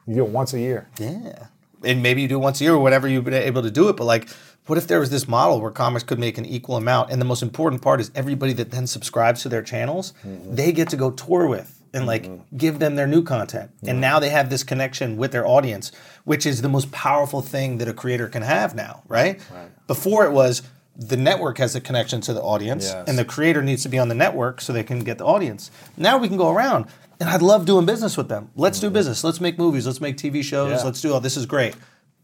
You 0.08 0.16
do 0.16 0.26
it 0.26 0.30
once 0.30 0.54
a 0.54 0.60
year. 0.60 0.90
Yeah. 1.00 1.48
And 1.84 2.02
maybe 2.02 2.24
you 2.24 2.28
do 2.28 2.38
it 2.38 2.42
once 2.42 2.60
a 2.62 2.64
year 2.64 2.74
or 2.74 2.80
whatever 2.80 3.08
you've 3.08 3.24
been 3.24 3.36
able 3.36 3.62
to 3.62 3.70
do 3.70 3.90
it. 3.90 3.96
But 3.96 4.06
like, 4.06 4.28
what 4.66 4.80
if 4.80 4.88
there 4.88 5.00
was 5.00 5.12
this 5.12 5.28
model 5.28 5.62
where 5.62 5.70
comics 5.70 6.04
could 6.04 6.18
make 6.18 6.40
an 6.40 6.48
equal 6.48 6.78
amount? 6.78 7.12
And 7.12 7.22
the 7.22 7.26
most 7.26 7.44
important 7.44 7.84
part 7.84 8.02
is 8.02 8.10
everybody 8.16 8.54
that 8.54 8.72
then 8.72 8.88
subscribes 8.88 9.44
to 9.44 9.50
their 9.50 9.62
channels, 9.62 10.14
mm-hmm. 10.26 10.56
they 10.56 10.72
get 10.72 10.90
to 10.90 10.98
go 10.98 11.12
tour 11.12 11.48
with 11.48 11.79
and 11.94 12.06
like 12.06 12.24
mm-hmm. 12.24 12.58
give 12.58 12.80
them 12.80 12.96
their 12.96 13.08
new 13.08 13.24
content. 13.24 13.72
And 13.82 13.92
mm-hmm. 13.92 14.00
now 14.00 14.20
they 14.20 14.30
have 14.30 14.50
this 14.50 14.64
connection 14.64 15.18
with 15.18 15.32
their 15.32 15.46
audience, 15.46 15.92
which 16.24 16.46
is 16.46 16.62
the 16.62 16.70
most 16.70 16.92
powerful 16.92 17.42
thing 17.42 17.78
that 17.80 17.88
a 17.88 17.94
creator 17.94 18.28
can 18.28 18.42
have 18.42 18.76
now, 18.76 19.04
right? 19.08 19.40
Before 19.88 20.26
it 20.26 20.32
was 20.32 20.62
the 20.96 21.18
network 21.18 21.58
has 21.60 21.76
a 21.76 21.82
connection 21.82 22.20
to 22.20 22.34
the 22.34 22.42
audience 22.42 22.86
Yes. 22.86 23.08
and 23.08 23.18
the 23.18 23.24
creator 23.24 23.62
needs 23.62 23.84
to 23.84 23.90
be 23.90 23.98
on 23.98 24.10
the 24.10 24.16
network 24.16 24.60
so 24.60 24.74
they 24.74 24.84
can 24.84 25.00
get 25.00 25.18
the 25.18 25.26
audience. 25.26 25.72
Now 25.96 26.18
we 26.18 26.28
can 26.28 26.36
go 26.36 26.50
around 26.50 26.88
and 27.22 27.30
I'd 27.30 27.42
love 27.42 27.66
doing 27.66 27.86
business 27.86 28.18
with 28.18 28.28
them. 28.28 28.50
Let's 28.56 28.80
do 28.80 28.88
mm-hmm. 28.88 28.96
business. 28.96 29.24
Let's 29.24 29.40
make 29.40 29.58
movies. 29.58 29.86
Let's 29.86 30.02
make 30.02 30.18
TV 30.18 30.44
shows. 30.44 30.72
Yeah. 30.72 30.84
Let's 30.84 31.02
do 31.02 31.14
all 31.14 31.22
this 31.22 31.38
is 31.38 31.46
great. 31.46 31.76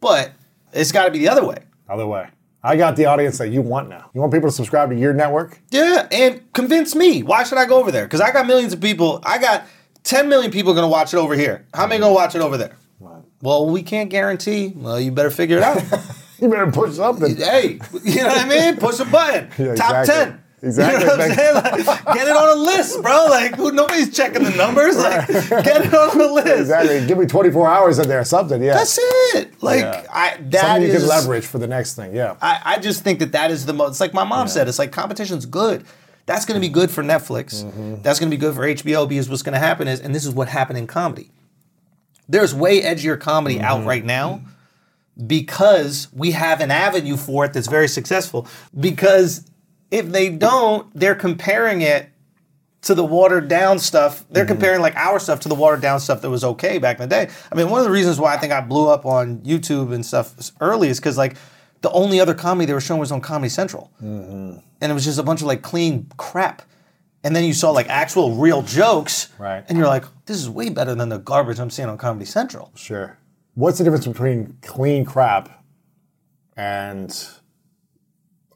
But 0.02 0.32
it's 0.74 0.92
got 0.92 1.06
to 1.06 1.12
be 1.12 1.20
the 1.20 1.30
other 1.30 1.46
way. 1.46 1.60
Other 1.88 2.06
way. 2.06 2.28
I 2.66 2.76
got 2.78 2.96
the 2.96 3.06
audience 3.06 3.38
that 3.38 3.50
you 3.50 3.62
want 3.62 3.90
now. 3.90 4.10
You 4.14 4.22
want 4.22 4.34
people 4.34 4.50
to 4.50 4.56
subscribe 4.56 4.90
to 4.90 4.96
your 4.96 5.14
network? 5.14 5.60
Yeah, 5.70 6.08
and 6.12 6.52
convince 6.54 6.96
me. 6.96 7.22
Why 7.22 7.44
should 7.44 7.60
I 7.60 7.66
go 7.66 7.78
over 7.78 7.92
there? 7.92 8.06
Because 8.06 8.22
I 8.22 8.32
got 8.32 8.48
millions 8.48 8.74
of 8.74 8.82
people. 8.82 9.20
I 9.24 9.38
got 9.38 9.66
10 10.04 10.28
million 10.30 10.52
people 10.52 10.74
going 10.74 10.84
to 10.84 10.90
watch 10.90 11.14
it 11.14 11.18
over 11.18 11.36
here. 11.36 11.68
How 11.76 11.86
many 11.86 12.00
going 12.00 12.10
to 12.10 12.16
watch 12.16 12.34
it 12.34 12.42
over 12.42 12.58
there? 12.58 12.76
Well, 13.42 13.70
we 13.70 13.84
can't 13.84 14.10
guarantee. 14.10 14.74
Well, 14.76 15.00
you 15.00 15.12
better 15.12 15.30
figure 15.30 15.58
it 15.58 15.64
out. 15.64 15.82
You 16.38 16.50
better 16.50 16.70
push 16.70 16.96
something. 16.96 17.38
hey, 17.38 17.80
you 18.04 18.16
know 18.18 18.28
what 18.28 18.46
I 18.46 18.50
mean? 18.50 18.76
Push 18.76 19.00
a 19.00 19.06
button. 19.06 19.50
Yeah, 19.58 19.74
Top 19.76 20.02
exactly. 20.02 20.34
10. 20.34 20.44
Exactly. 20.62 21.02
You 21.02 21.06
know 21.06 21.18
what 21.18 21.22
I'm 21.30 21.36
saying? 21.36 21.54
Like, 21.86 22.06
get 22.16 22.28
it 22.28 22.36
on 22.36 22.58
a 22.58 22.60
list, 22.62 23.02
bro. 23.02 23.26
Like, 23.30 23.56
who, 23.56 23.72
nobody's 23.72 24.16
checking 24.16 24.44
the 24.44 24.52
numbers. 24.52 24.98
Like, 24.98 25.28
get 25.28 25.86
it 25.86 25.94
on 25.94 26.18
the 26.18 26.32
list. 26.32 26.48
Exactly. 26.48 27.06
Give 27.06 27.18
me 27.18 27.26
24 27.28 27.68
hours 27.70 28.00
in 28.00 28.08
there, 28.08 28.24
something. 28.24 28.64
Yeah. 28.64 28.74
That's 28.74 28.98
it. 29.36 29.62
Like, 29.62 29.82
Yeah. 29.82 30.06
I, 30.12 30.38
that 30.50 30.62
something 30.62 30.84
you 30.84 30.94
is- 30.94 31.02
can 31.02 31.10
leverage 31.10 31.46
for 31.46 31.58
the 31.60 31.68
next 31.68 31.96
thing. 31.96 32.16
Yeah. 32.16 32.36
I, 32.42 32.62
I 32.66 32.80
just 32.80 33.04
think 33.04 33.20
that 33.20 33.34
that 33.34 33.52
is 33.52 33.66
the 33.66 33.74
most. 33.74 33.92
It's 33.92 34.00
like 34.00 34.14
my 34.14 34.24
mom 34.24 34.48
said. 34.48 34.68
It's 34.68 34.80
like 34.80 34.92
competition's 34.92 35.46
good. 35.46 35.86
That's 36.26 36.46
going 36.46 36.60
to 36.60 36.68
be 36.68 36.72
good 36.74 36.90
for 36.90 37.04
Netflix. 37.04 37.64
Mm-hmm. 37.64 38.02
That's 38.02 38.20
going 38.20 38.32
to 38.32 38.36
be 38.36 38.40
good 38.42 38.56
for 38.56 38.62
HBO 38.62 39.08
because 39.08 39.30
what's 39.30 39.44
going 39.44 39.54
to 39.54 39.60
happen 39.60 39.88
is, 39.88 40.00
and 40.00 40.16
this 40.16 40.26
is 40.26 40.34
what 40.34 40.48
happened 40.48 40.80
in 40.80 40.88
comedy. 40.88 41.30
There's 42.28 42.56
way 42.56 42.82
edgier 42.82 43.20
comedy 43.20 43.56
Mm-hmm. 43.58 43.66
out 43.66 43.86
right 43.86 44.04
now 44.04 44.42
because 45.28 46.08
we 46.14 46.32
have 46.32 46.62
an 46.62 46.72
avenue 46.72 47.18
for 47.18 47.46
it 47.46 47.54
that's 47.54 47.68
very 47.68 47.88
successful. 47.88 48.48
Because 48.78 49.46
if 49.92 50.08
they 50.12 50.30
don't, 50.30 50.88
they're 50.98 51.16
comparing 51.16 51.82
it 51.82 52.10
to 52.86 52.94
the 52.94 53.04
watered 53.04 53.48
down 53.48 53.80
stuff. 53.80 54.26
They're 54.30 54.44
mm-hmm. 54.44 54.54
comparing 54.54 54.82
like 54.82 54.96
our 54.96 55.20
stuff 55.20 55.40
to 55.42 55.50
the 55.50 55.56
watered 55.56 55.82
down 55.82 56.00
stuff 56.00 56.22
that 56.22 56.30
was 56.30 56.44
okay 56.44 56.78
back 56.78 57.00
in 57.00 57.10
the 57.10 57.16
day. 57.16 57.32
I 57.52 57.56
mean, 57.56 57.70
one 57.70 57.80
of 57.80 57.86
the 57.86 57.92
reasons 57.92 58.20
why 58.20 58.34
I 58.34 58.38
think 58.38 58.54
I 58.54 58.62
blew 58.62 58.88
up 58.88 59.06
on 59.06 59.40
YouTube 59.40 59.94
and 59.94 60.06
stuff 60.06 60.52
early 60.62 60.90
is 60.90 61.00
because 61.00 61.18
like 61.18 61.36
the 61.82 61.92
only 61.92 62.20
other 62.20 62.34
comedy 62.34 62.68
they 62.68 62.74
were 62.74 62.82
showing 62.82 63.00
was 63.00 63.12
on 63.12 63.22
Comedy 63.22 63.50
Central, 63.50 63.92
mm-hmm. 64.02 64.60
and 64.82 64.92
it 64.92 64.94
was 64.94 65.04
just 65.04 65.20
a 65.20 65.24
bunch 65.24 65.42
of 65.42 65.48
like 65.48 65.62
clean 65.62 66.08
crap. 66.18 66.62
And 67.24 67.36
then 67.36 67.44
you 67.44 67.54
saw 67.54 67.72
like 67.72 67.90
actual 67.90 68.36
real 68.36 68.62
jokes, 68.62 69.30
Right. 69.40 69.64
And 69.68 69.80
you're 69.80 69.88
like, 69.88 70.06
this 70.28 70.38
is 70.38 70.48
way 70.48 70.70
better 70.70 70.94
than 70.94 71.10
the 71.10 71.18
garbage 71.18 71.60
I'm 71.60 71.72
seeing 71.72 71.90
on 71.90 71.98
Comedy 71.98 72.26
Central. 72.26 72.72
Sure. 72.76 73.18
What's 73.56 73.80
the 73.80 73.84
difference 73.84 74.06
between 74.06 74.58
clean 74.62 75.06
crap 75.06 75.64
and 76.56 77.12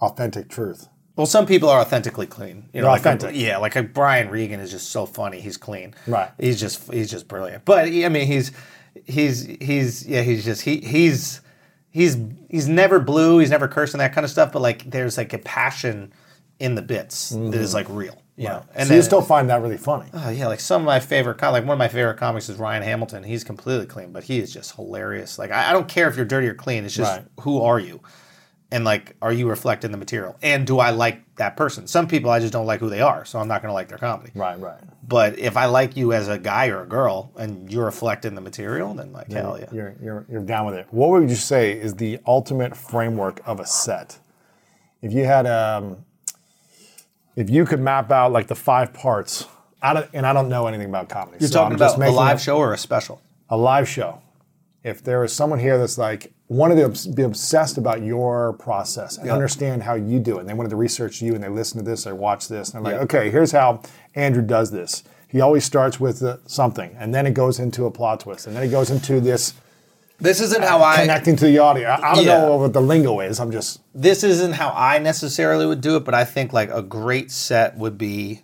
authentic 0.01 0.49
truth? 0.49 0.87
Well, 1.19 1.25
some 1.25 1.45
people 1.45 1.67
are 1.67 1.81
authentically 1.81 2.27
clean. 2.27 2.69
You 2.71 2.79
know, 2.79 2.83
They're 2.83 2.83
like 2.83 3.01
authentic. 3.01 3.31
yeah, 3.35 3.57
like 3.57 3.75
a 3.75 3.83
Brian 3.83 4.29
Regan 4.29 4.61
is 4.61 4.71
just 4.71 4.89
so 4.89 5.05
funny. 5.05 5.41
He's 5.41 5.57
clean. 5.57 5.93
Right. 6.07 6.31
He's 6.39 6.57
just 6.61 6.89
he's 6.93 7.11
just 7.11 7.27
brilliant. 7.27 7.65
But 7.65 7.87
I 7.89 8.07
mean, 8.07 8.25
he's 8.25 8.53
he's 9.03 9.43
he's 9.59 10.07
yeah, 10.07 10.21
he's 10.21 10.45
just 10.45 10.61
he 10.61 10.77
he's 10.77 11.41
he's 11.89 12.17
he's 12.47 12.69
never 12.69 13.01
blue. 13.01 13.39
He's 13.39 13.49
never 13.49 13.67
cursing 13.67 13.97
that 13.97 14.13
kind 14.13 14.23
of 14.23 14.31
stuff. 14.31 14.53
But 14.53 14.61
like, 14.61 14.89
there's 14.89 15.17
like 15.17 15.33
a 15.33 15.39
passion 15.39 16.13
in 16.57 16.75
the 16.75 16.81
bits 16.81 17.31
that 17.31 17.53
is 17.53 17.69
mm-hmm. 17.69 17.75
like 17.75 17.87
real. 17.89 18.21
You 18.37 18.47
know, 18.47 18.65
And 18.73 18.87
so 18.87 18.95
you 18.95 19.01
still 19.01 19.21
find 19.21 19.49
that 19.49 19.61
really 19.61 19.77
funny. 19.77 20.09
Oh 20.13 20.29
yeah, 20.29 20.47
like 20.47 20.61
some 20.61 20.83
of 20.83 20.85
my 20.85 21.01
favorite, 21.01 21.37
com- 21.37 21.51
like 21.51 21.65
one 21.65 21.73
of 21.73 21.79
my 21.79 21.89
favorite 21.89 22.15
comics 22.15 22.47
is 22.47 22.55
Ryan 22.55 22.81
Hamilton. 22.81 23.25
He's 23.25 23.43
completely 23.43 23.87
clean, 23.87 24.13
but 24.13 24.23
he 24.23 24.39
is 24.39 24.53
just 24.53 24.73
hilarious. 24.77 25.37
Like 25.37 25.51
I, 25.51 25.71
I 25.71 25.73
don't 25.73 25.89
care 25.89 26.07
if 26.07 26.15
you're 26.15 26.23
dirty 26.23 26.47
or 26.47 26.53
clean. 26.53 26.85
It's 26.85 26.95
just 26.95 27.17
Right. 27.17 27.25
who 27.41 27.61
are 27.61 27.77
you, 27.77 27.99
and 28.71 28.85
like 28.85 29.15
are 29.21 29.33
you 29.33 29.49
reflecting 29.49 29.91
the 29.91 29.97
material, 29.97 30.37
and 30.41 30.65
do 30.67 30.79
I 30.79 30.91
like 30.91 31.35
that 31.35 31.57
person? 31.57 31.87
Some 31.87 32.07
people 32.07 32.29
I 32.29 32.39
just 32.39 32.53
don't 32.53 32.65
like 32.65 32.79
who 32.79 32.89
they 32.89 33.01
are, 33.01 33.25
so 33.25 33.39
I'm 33.39 33.47
not 33.47 33.61
going 33.61 33.69
to 33.69 33.73
like 33.73 33.87
their 33.87 33.97
comedy. 33.97 34.31
Right, 34.35 34.59
right. 34.59 34.79
But 35.07 35.39
if 35.39 35.57
I 35.57 35.65
like 35.65 35.97
you 35.97 36.13
as 36.13 36.27
a 36.27 36.37
guy 36.37 36.67
or 36.67 36.83
a 36.83 36.85
girl, 36.87 37.31
and 37.37 37.71
you're 37.71 37.85
reflecting 37.85 38.35
the 38.35 38.41
material, 38.41 38.93
then 38.93 39.11
like 39.11 39.31
hell 39.31 39.57
yeah. 39.59 39.67
You're, 39.71 39.95
you're, 40.01 40.25
you're 40.29 40.43
down 40.43 40.65
with 40.65 40.75
it. 40.75 40.87
What 40.91 41.09
would 41.09 41.29
you 41.29 41.35
say 41.35 41.71
is 41.71 41.95
the 41.95 42.19
ultimate 42.27 42.77
framework 42.77 43.41
of 43.45 43.59
a 43.59 43.65
set? 43.65 44.19
If 45.01 45.13
you 45.13 45.25
had, 45.25 45.47
um, 45.47 46.05
if 47.35 47.49
you 47.49 47.65
could 47.65 47.79
map 47.79 48.11
out 48.11 48.31
like 48.31 48.47
the 48.47 48.55
five 48.55 48.93
parts, 48.93 49.47
I 49.81 49.93
don't, 49.93 50.09
and 50.13 50.25
I 50.27 50.33
don't 50.33 50.49
know 50.49 50.67
anything 50.67 50.89
about 50.89 51.09
comedy. 51.09 51.37
You're 51.39 51.49
so 51.49 51.59
talking 51.59 51.73
I'm 51.73 51.79
just 51.79 51.95
about 51.97 52.09
a 52.09 52.11
live 52.11 52.41
show 52.41 52.57
or 52.57 52.73
a 52.73 52.77
special? 52.77 53.21
a 53.49 53.57
live 53.57 53.87
show. 53.87 54.21
If 54.83 55.03
there 55.03 55.23
is 55.23 55.33
someone 55.33 55.59
here 55.59 55.77
that's 55.77 55.97
like 55.97 56.31
wanted 56.49 56.93
to 56.95 57.09
be 57.11 57.21
obsessed 57.23 57.77
about 57.77 58.01
your 58.01 58.53
process 58.53 59.17
and 59.17 59.29
understand 59.29 59.83
how 59.83 59.93
you 59.93 60.19
do 60.19 60.37
it, 60.37 60.41
and 60.41 60.49
they 60.49 60.53
wanted 60.53 60.69
to 60.69 60.75
research 60.75 61.21
you 61.21 61.35
and 61.35 61.43
they 61.43 61.47
listen 61.49 61.77
to 61.77 61.85
this 61.89 62.05
or 62.07 62.15
watch 62.15 62.47
this, 62.47 62.73
and 62.73 62.83
they're 62.85 62.93
like, 62.93 63.01
okay, 63.03 63.29
here's 63.29 63.51
how 63.51 63.81
Andrew 64.15 64.41
does 64.41 64.71
this. 64.71 65.03
He 65.27 65.41
always 65.41 65.63
starts 65.63 65.99
with 65.99 66.23
uh, 66.23 66.37
something, 66.47 66.95
and 66.97 67.13
then 67.13 67.27
it 67.27 67.35
goes 67.35 67.59
into 67.59 67.85
a 67.85 67.91
plot 67.91 68.21
twist, 68.21 68.47
and 68.47 68.55
then 68.55 68.63
it 68.63 68.69
goes 68.69 68.89
into 68.89 69.19
this 69.21 69.53
This 70.19 70.41
isn't 70.41 70.63
how 70.63 70.81
I 70.81 71.01
connecting 71.01 71.35
to 71.35 71.45
the 71.45 71.59
audio. 71.59 71.87
I, 71.87 72.11
I 72.11 72.15
don't 72.15 72.25
Yeah. 72.25 72.41
know 72.41 72.57
what 72.57 72.73
the 72.73 72.81
lingo 72.81 73.19
is. 73.19 73.39
I'm 73.39 73.51
just 73.51 73.79
this 73.93 74.23
isn't 74.23 74.53
how 74.53 74.73
I 74.75 74.97
necessarily 74.97 75.67
would 75.67 75.81
do 75.81 75.97
it, 75.97 76.03
but 76.03 76.15
I 76.15 76.25
think 76.25 76.51
like 76.51 76.71
a 76.71 76.81
great 76.81 77.29
set 77.31 77.77
would 77.77 77.95
be, 77.99 78.41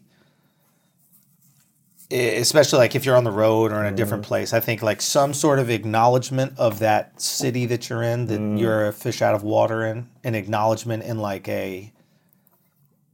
especially 2.12 2.80
like 2.80 2.96
if 2.96 3.06
you're 3.06 3.16
on 3.16 3.24
the 3.24 3.32
road 3.32 3.72
or 3.72 3.84
in 3.84 3.92
a 3.92 3.96
different 3.96 4.24
place. 4.24 4.54
I 4.54 4.60
think 4.60 4.82
like 4.82 5.02
some 5.02 5.34
sort 5.34 5.60
of 5.60 5.70
acknowledgement 5.70 6.58
of 6.58 6.80
that 6.80 7.20
city 7.20 7.66
that 7.66 7.90
you're 7.90 8.04
in, 8.04 8.28
that 8.28 8.60
you're 8.60 8.88
a 8.88 8.94
fish 8.94 9.22
out 9.22 9.34
of 9.34 9.44
water 9.44 9.86
in, 9.86 10.08
an 10.24 10.36
acknowledgement 10.36 11.04
in 11.04 11.18
like 11.18 11.48
a 11.48 11.92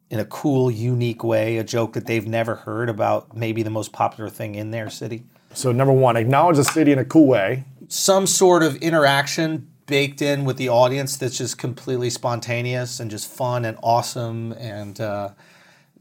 in 0.10 0.20
a 0.20 0.26
cool, 0.26 0.70
unique 0.70 1.24
way, 1.24 1.58
a 1.58 1.64
joke 1.64 1.94
that 1.94 2.06
they've 2.06 2.28
never 2.28 2.56
heard 2.56 2.89
about 2.89 3.34
maybe 3.34 3.64
the 3.64 3.70
most 3.70 3.94
popular 3.94 4.30
thing 4.30 4.56
in 4.56 4.72
their 4.72 4.89
city. 4.89 5.24
so 5.54 5.72
number 5.72 5.94
one, 5.94 6.18
acknowledge 6.18 6.58
the 6.58 6.66
city 6.66 6.92
in 6.92 7.00
a 7.00 7.06
cool 7.06 7.28
way. 7.28 7.64
some 7.88 8.28
sort 8.28 8.62
of 8.62 8.76
interaction 8.78 9.72
baked 9.86 10.22
in 10.22 10.44
with 10.44 10.58
the 10.58 10.68
audience 10.70 11.18
that's 11.18 11.38
just 11.38 11.58
completely 11.58 12.10
spontaneous 12.10 13.00
and 13.00 13.10
just 13.10 13.30
fun 13.30 13.64
and 13.66 13.78
awesome 13.82 14.52
and 14.54 15.00
uh, 15.00 15.30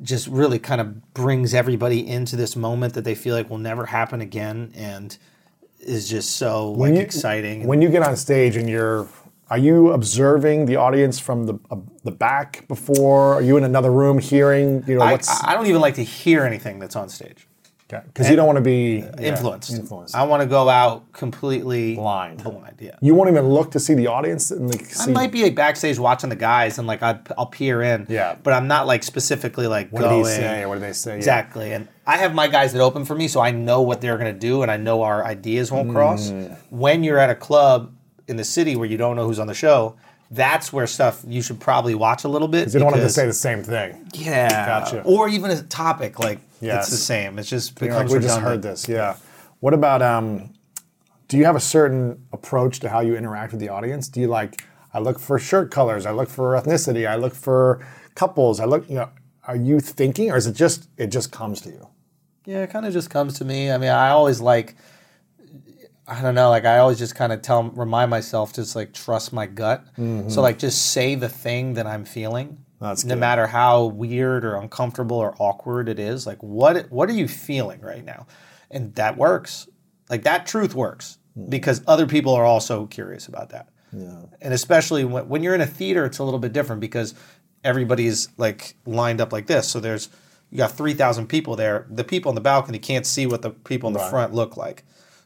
just 0.02 0.26
really 0.28 0.58
kind 0.58 0.80
of 0.80 1.12
brings 1.14 1.54
everybody 1.54 2.06
into 2.06 2.36
this 2.36 2.56
moment 2.56 2.94
that 2.94 3.04
they 3.04 3.14
feel 3.14 3.34
like 3.34 3.50
will 3.50 3.58
never 3.58 3.86
happen 3.86 4.20
again 4.20 4.72
and 4.74 5.16
is 5.80 6.08
just 6.08 6.36
so 6.36 6.72
like 6.72 6.94
you- 6.94 7.00
exciting. 7.00 7.66
When 7.66 7.82
you 7.82 7.88
get 7.88 8.02
on 8.02 8.16
stage 8.16 8.56
and 8.56 8.68
you're, 8.68 9.08
are 9.50 9.58
you 9.58 9.90
observing 9.92 10.66
the 10.66 10.76
audience 10.76 11.18
from 11.18 11.46
the 11.46 11.54
uh, 11.70 11.76
the 12.04 12.12
back 12.12 12.66
before? 12.68 13.34
Are 13.34 13.42
you 13.42 13.56
in 13.56 13.64
another 13.64 13.90
room 13.90 14.18
hearing? 14.18 14.84
You 14.86 14.96
know 14.96 15.02
I, 15.02 15.12
what's 15.12 15.42
I 15.42 15.54
don't 15.54 15.66
even 15.66 15.80
like 15.80 15.94
to 15.96 16.04
hear 16.04 16.44
anything 16.44 16.78
that's 16.78 16.96
on 16.96 17.08
stage. 17.08 17.46
Because 17.90 18.30
you 18.30 18.36
don't 18.36 18.46
want 18.46 18.56
to 18.56 18.62
be 18.62 18.98
yeah, 18.98 19.20
influenced. 19.20 19.72
Influenced. 19.72 20.14
I 20.14 20.24
want 20.24 20.42
to 20.42 20.48
go 20.48 20.68
out 20.68 21.12
completely 21.12 21.94
Blind. 21.94 22.42
Blind, 22.42 22.76
yeah. 22.78 22.96
you 23.00 23.14
won't 23.14 23.30
even 23.30 23.48
look 23.48 23.70
to 23.72 23.80
see 23.80 23.94
the 23.94 24.06
audience 24.06 24.50
and 24.50 24.68
like 24.68 24.86
see 24.86 25.10
I 25.10 25.14
might 25.14 25.32
be 25.32 25.42
like 25.42 25.54
backstage 25.54 25.98
watching 25.98 26.30
the 26.30 26.36
guys 26.36 26.78
and 26.78 26.86
like 26.86 27.02
I'd, 27.02 27.20
I'll 27.36 27.46
peer 27.46 27.82
in. 27.82 28.06
Yeah. 28.08 28.36
But 28.42 28.54
I'm 28.54 28.68
not 28.68 28.86
like 28.86 29.02
specifically 29.02 29.66
like 29.66 29.90
what 29.90 30.00
going. 30.00 30.22
did 30.22 30.30
he 30.30 30.36
say 30.36 30.66
what 30.66 30.74
did 30.74 30.82
they 30.82 30.92
say? 30.92 31.12
Yeah. 31.12 31.16
Exactly. 31.16 31.72
And 31.72 31.88
I 32.06 32.16
have 32.18 32.34
my 32.34 32.48
guys 32.48 32.72
that 32.72 32.80
open 32.80 33.04
for 33.04 33.14
me, 33.14 33.28
so 33.28 33.40
I 33.40 33.50
know 33.50 33.82
what 33.82 34.00
they're 34.00 34.18
going 34.18 34.32
to 34.32 34.38
do 34.38 34.62
and 34.62 34.70
I 34.70 34.76
know 34.76 35.02
our 35.02 35.24
ideas 35.24 35.70
won't 35.70 35.90
cross. 35.90 36.30
Mm. 36.30 36.56
When 36.70 37.04
you're 37.04 37.18
at 37.18 37.30
a 37.30 37.34
club 37.34 37.94
in 38.28 38.36
the 38.36 38.44
city 38.44 38.76
where 38.76 38.88
you 38.88 38.96
don't 38.96 39.16
know 39.16 39.26
who's 39.26 39.38
on 39.38 39.46
the 39.46 39.54
show, 39.54 39.96
that's 40.30 40.72
where 40.72 40.86
stuff 40.86 41.22
you 41.26 41.42
should 41.42 41.58
probably 41.60 41.94
watch 41.94 42.24
a 42.24 42.28
little 42.28 42.48
bit. 42.48 42.72
You 42.72 42.78
don't 42.80 42.86
want 42.86 42.96
them 42.96 43.06
to 43.06 43.12
say 43.12 43.26
the 43.26 43.32
same 43.32 43.62
thing. 43.62 44.08
Yeah. 44.14 44.48
Gotcha. 44.80 45.02
Or 45.02 45.28
even 45.28 45.50
a 45.50 45.62
topic, 45.62 46.18
like 46.18 46.40
Yes. 46.60 46.84
it's 46.84 46.90
the 46.90 46.96
same. 47.04 47.38
It's 47.38 47.48
just 47.48 47.78
becomes 47.78 48.10
like, 48.12 48.20
we 48.20 48.26
just 48.26 48.40
heard 48.40 48.62
this. 48.62 48.88
Yeah. 48.88 49.16
What 49.60 49.74
about 49.74 50.02
um? 50.02 50.54
Do 51.28 51.36
you 51.38 51.44
have 51.44 51.54
a 51.56 51.60
certain 51.60 52.26
approach 52.32 52.80
to 52.80 52.88
how 52.88 53.00
you 53.00 53.16
interact 53.16 53.52
with 53.52 53.60
the 53.60 53.68
audience? 53.68 54.08
Do 54.08 54.20
you 54.20 54.26
like? 54.26 54.64
I 54.92 54.98
look 54.98 55.18
for 55.20 55.38
shirt 55.38 55.70
colors. 55.70 56.04
I 56.06 56.10
look 56.10 56.28
for 56.28 56.52
ethnicity. 56.60 57.08
I 57.08 57.14
look 57.16 57.34
for 57.34 57.86
couples. 58.14 58.58
I 58.60 58.64
look. 58.64 58.88
You 58.88 58.96
know, 58.96 59.08
are 59.46 59.56
you 59.56 59.80
thinking, 59.80 60.30
or 60.30 60.36
is 60.36 60.46
it 60.46 60.54
just 60.56 60.88
it 60.96 61.06
just 61.08 61.30
comes 61.32 61.60
to 61.62 61.68
you? 61.70 61.88
Yeah, 62.46 62.62
it 62.62 62.70
kind 62.70 62.84
of 62.86 62.92
just 62.92 63.10
comes 63.10 63.34
to 63.38 63.44
me. 63.44 63.70
I 63.70 63.78
mean, 63.78 63.90
I 63.90 64.10
always 64.10 64.40
like, 64.40 64.74
I 66.10 66.22
don't 66.22 66.34
know, 66.34 66.50
like 66.50 66.64
I 66.64 66.78
always 66.78 66.98
just 66.98 67.14
kind 67.14 67.32
of 67.32 67.40
tell, 67.40 67.62
remind 67.70 68.10
myself, 68.10 68.52
just 68.52 68.74
like 68.74 68.92
trust 68.92 69.32
my 69.32 69.46
gut. 69.46 69.84
So 69.96 70.42
like, 70.42 70.58
just 70.58 70.92
say 70.92 71.14
the 71.14 71.28
thing 71.28 71.74
that 71.74 71.86
I'm 71.86 72.04
feeling. 72.04 72.48
Mm-hmm. 72.48 72.84
That's 72.84 73.04
no 73.04 73.14
good. 73.14 73.20
matter 73.20 73.46
how 73.46 73.84
weird 73.84 74.44
or 74.44 74.56
uncomfortable 74.56 75.18
or 75.18 75.34
awkward 75.38 75.88
it 75.88 75.98
is. 75.98 76.26
Like, 76.26 76.42
what 76.42 76.90
what 76.90 77.08
are 77.08 77.12
you 77.14 77.28
feeling 77.28 77.80
right 77.80 78.04
now? 78.04 78.26
And 78.70 78.94
that 78.96 79.16
works. 79.16 79.68
Like 80.08 80.24
that 80.24 80.46
truth 80.46 80.74
works 80.74 81.16
Mm-hmm. 81.38 81.48
because 81.48 81.80
other 81.86 82.06
people 82.08 82.34
are 82.34 82.44
also 82.44 82.86
curious 82.86 83.28
about 83.28 83.50
that. 83.50 83.68
Yeah. 83.92 84.22
And 84.42 84.52
especially 84.52 85.04
when, 85.04 85.28
when 85.28 85.44
you're 85.44 85.54
in 85.54 85.60
a 85.60 85.66
theater, 85.66 86.04
it's 86.04 86.18
a 86.18 86.24
little 86.24 86.40
bit 86.40 86.52
different 86.52 86.80
because 86.80 87.14
everybody's 87.62 88.28
like 88.36 88.74
lined 88.84 89.20
up 89.20 89.32
like 89.32 89.46
this. 89.46 89.68
So 89.68 89.78
there's 89.78 90.08
you 90.50 90.58
got 90.58 90.72
three 90.72 90.94
thousand 90.94 91.28
people 91.28 91.54
there. 91.54 91.86
The 91.88 92.02
people 92.02 92.30
on 92.30 92.34
the 92.34 92.40
balcony 92.40 92.80
can't 92.80 93.06
see 93.06 93.26
what 93.26 93.42
the 93.42 93.50
people 93.50 93.86
in 93.86 93.92
the 93.92 94.00
front 94.00 94.34
look 94.34 94.56
like. 94.56 94.82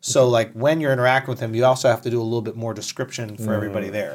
So 0.06 0.28
like 0.28 0.52
when 0.52 0.80
you're 0.80 0.92
interacting 0.92 1.30
with 1.30 1.40
them, 1.40 1.54
you 1.54 1.64
also 1.64 1.88
have 1.88 2.02
to 2.02 2.10
do 2.10 2.20
a 2.20 2.22
little 2.22 2.42
bit 2.42 2.56
more 2.56 2.74
description 2.74 3.38
for 3.38 3.54
everybody 3.54 3.88
there. 3.88 4.14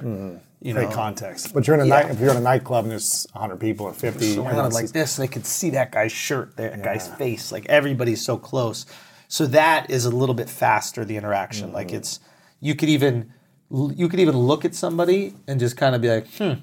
You 0.61 0.73
know, 0.73 0.81
Great 0.85 0.91
context. 0.93 1.51
But 1.51 1.65
you're 1.65 1.75
in 1.75 1.81
a 1.81 1.85
Yeah. 1.85 2.01
night. 2.01 2.11
If 2.11 2.19
you're 2.19 2.29
in 2.29 2.37
a 2.37 2.41
nightclub 2.41 2.83
and 2.85 2.91
there's 2.91 3.25
100 3.33 3.59
people 3.59 3.87
or 3.87 3.93
50, 3.93 4.33
surrounded 4.33 4.49
everyone's 4.51 4.75
like 4.75 4.83
just- 4.83 4.93
this, 4.93 5.15
they 5.15 5.27
could 5.27 5.47
see 5.47 5.71
that 5.71 5.91
guy's 5.91 6.11
shirt, 6.11 6.57
that 6.57 6.83
guy's 6.83 7.07
face. 7.07 7.51
Like 7.51 7.65
everybody's 7.69 8.23
so 8.23 8.37
close. 8.37 8.85
So 9.27 9.47
that 9.47 9.89
is 9.89 10.05
a 10.05 10.11
little 10.11 10.35
bit 10.35 10.47
faster 10.47 11.03
the 11.03 11.17
interaction. 11.17 11.67
Mm-hmm. 11.67 11.75
Like 11.75 11.91
it's 11.91 12.19
you 12.59 12.75
could 12.75 12.89
even 12.89 13.31
you 13.71 14.07
could 14.09 14.19
even 14.19 14.37
look 14.37 14.65
at 14.65 14.75
somebody 14.75 15.33
and 15.47 15.59
just 15.59 15.75
kind 15.75 15.95
of 15.95 16.01
be 16.01 16.09
like, 16.09 16.27
hmm. 16.37 16.53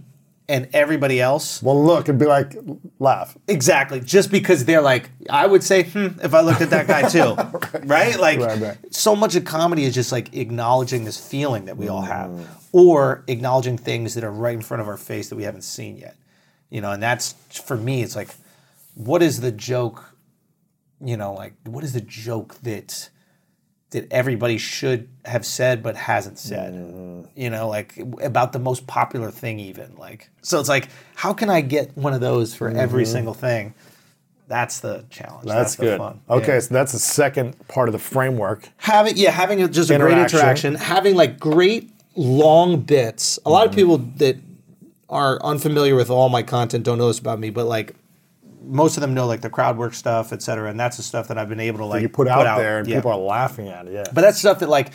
And 0.49 0.69
everybody 0.73 1.21
else, 1.21 1.61
will 1.61 1.85
look, 1.85 2.03
it'd 2.09 2.21
be 2.21 2.27
like 2.27 2.55
laugh. 3.01 3.37
exactly, 3.49 3.99
just 3.99 4.31
because 4.31 4.65
they're 4.65 4.81
like, 4.81 5.11
I 5.29 5.45
would 5.45 5.65
say, 5.65 5.83
hmm, 5.83 6.07
if 6.23 6.35
I 6.35 6.41
looked 6.41 6.61
at 6.61 6.71
that 6.71 6.87
guy 6.87 7.09
too, 7.09 7.35
right. 7.85 8.17
Like, 8.17 8.39
Right, 8.39 8.61
right. 8.61 8.95
so 8.95 9.17
much 9.17 9.35
of 9.35 9.45
comedy 9.45 9.83
is 9.83 9.93
just 9.93 10.13
like 10.13 10.37
acknowledging 10.37 11.05
this 11.05 11.19
feeling 11.19 11.65
that 11.65 11.77
we 11.77 11.89
all 11.89 12.03
have, 12.03 12.31
Mm. 12.31 12.47
or 12.71 13.25
acknowledging 13.27 13.77
things 13.77 14.15
that 14.15 14.23
are 14.23 14.31
right 14.31 14.55
in 14.55 14.63
front 14.63 14.81
of 14.81 14.87
our 14.87 14.97
face 14.97 15.31
that 15.31 15.37
we 15.37 15.43
haven't 15.43 15.63
seen 15.63 15.97
yet. 15.97 16.17
You 16.71 16.81
know, 16.81 16.93
and 16.93 17.03
that's 17.03 17.33
for 17.65 17.77
me. 17.77 18.03
It's 18.03 18.15
like, 18.15 18.29
what 18.95 19.23
is 19.25 19.41
the 19.41 19.51
joke? 19.53 20.15
You 21.01 21.17
know, 21.17 21.35
like 21.35 21.55
what 21.65 21.83
is 21.83 21.93
the 21.93 22.01
joke 22.01 22.55
that 22.63 23.11
that 23.97 24.13
everybody 24.13 24.59
should 24.59 25.09
have 25.25 25.45
said 25.45 25.83
but 25.83 25.97
hasn't 25.97 26.39
said? 26.39 26.75
Mm-hmm. 26.75 27.23
You 27.35 27.51
know, 27.51 27.69
like 27.69 27.97
about 28.23 28.53
the 28.53 28.59
most 28.59 28.87
popular 28.87 29.31
thing, 29.31 29.59
even 29.59 29.97
like. 29.97 30.29
So 30.43 30.61
it's 30.61 30.69
like, 30.69 30.89
how 31.15 31.33
can 31.33 31.51
I 31.51 31.63
get 31.63 31.97
one 31.97 32.13
of 32.13 32.21
those 32.21 32.55
for 32.55 32.69
every 32.69 33.05
single 33.05 33.35
thing? 33.35 33.75
That's 34.49 34.81
the 34.81 35.05
challenge. 35.11 35.41
Mm-hmm. 35.41 35.49
That's, 35.49 35.75
the 35.75 35.83
good. 35.83 35.99
fun. 35.99 36.21
Okay, 36.31 36.53
Yeah 36.53 36.61
so 36.61 36.75
that's 36.75 36.93
the 36.93 36.99
second 36.99 37.57
part 37.69 37.89
of 37.89 37.93
the 37.93 37.99
framework. 37.99 38.69
having 38.77 39.17
yeah 39.17 39.31
having 39.31 39.63
a, 39.63 39.69
just 39.69 39.91
a 39.91 39.99
great 39.99 40.13
Interaction. 40.13 40.39
interaction 40.39 40.75
having 40.77 41.15
like 41.17 41.41
great 41.41 41.91
long 42.15 42.81
bits 42.81 43.39
a 43.45 43.51
lot 43.51 43.67
of 43.67 43.75
people 43.75 43.99
that 43.99 44.37
are 45.09 45.43
unfamiliar 45.43 45.95
with 45.95 46.11
all 46.11 46.29
my 46.29 46.43
content 46.43 46.85
don't 46.85 46.97
know 46.99 47.09
this 47.09 47.19
about 47.19 47.39
me 47.39 47.51
but 47.51 47.67
like 47.67 47.95
most 48.67 48.97
of 48.97 49.01
them 49.01 49.15
know 49.15 49.27
like 49.27 49.41
the 49.41 49.51
crowd 49.51 49.77
work 49.79 49.95
stuff 49.95 50.33
et 50.33 50.43
cetera 50.43 50.69
and 50.69 50.79
that's 50.79 50.97
the 50.97 51.03
stuff 51.03 51.29
that 51.29 51.39
i've 51.39 51.49
been 51.49 51.61
able 51.61 51.79
to 51.79 51.85
like 51.85 52.03
you 52.03 52.09
put 52.09 52.29
out, 52.29 52.59
there 52.59 52.79
and 52.81 52.89
yeah. 52.89 52.97
people 52.97 53.11
are 53.11 53.17
laughing 53.19 53.69
at 53.69 53.87
it. 53.87 53.93
Yeah. 53.93 54.05
but 54.13 54.21
that's 54.23 54.39
stuff 54.39 54.59
that 54.59 54.69
like 54.69 54.93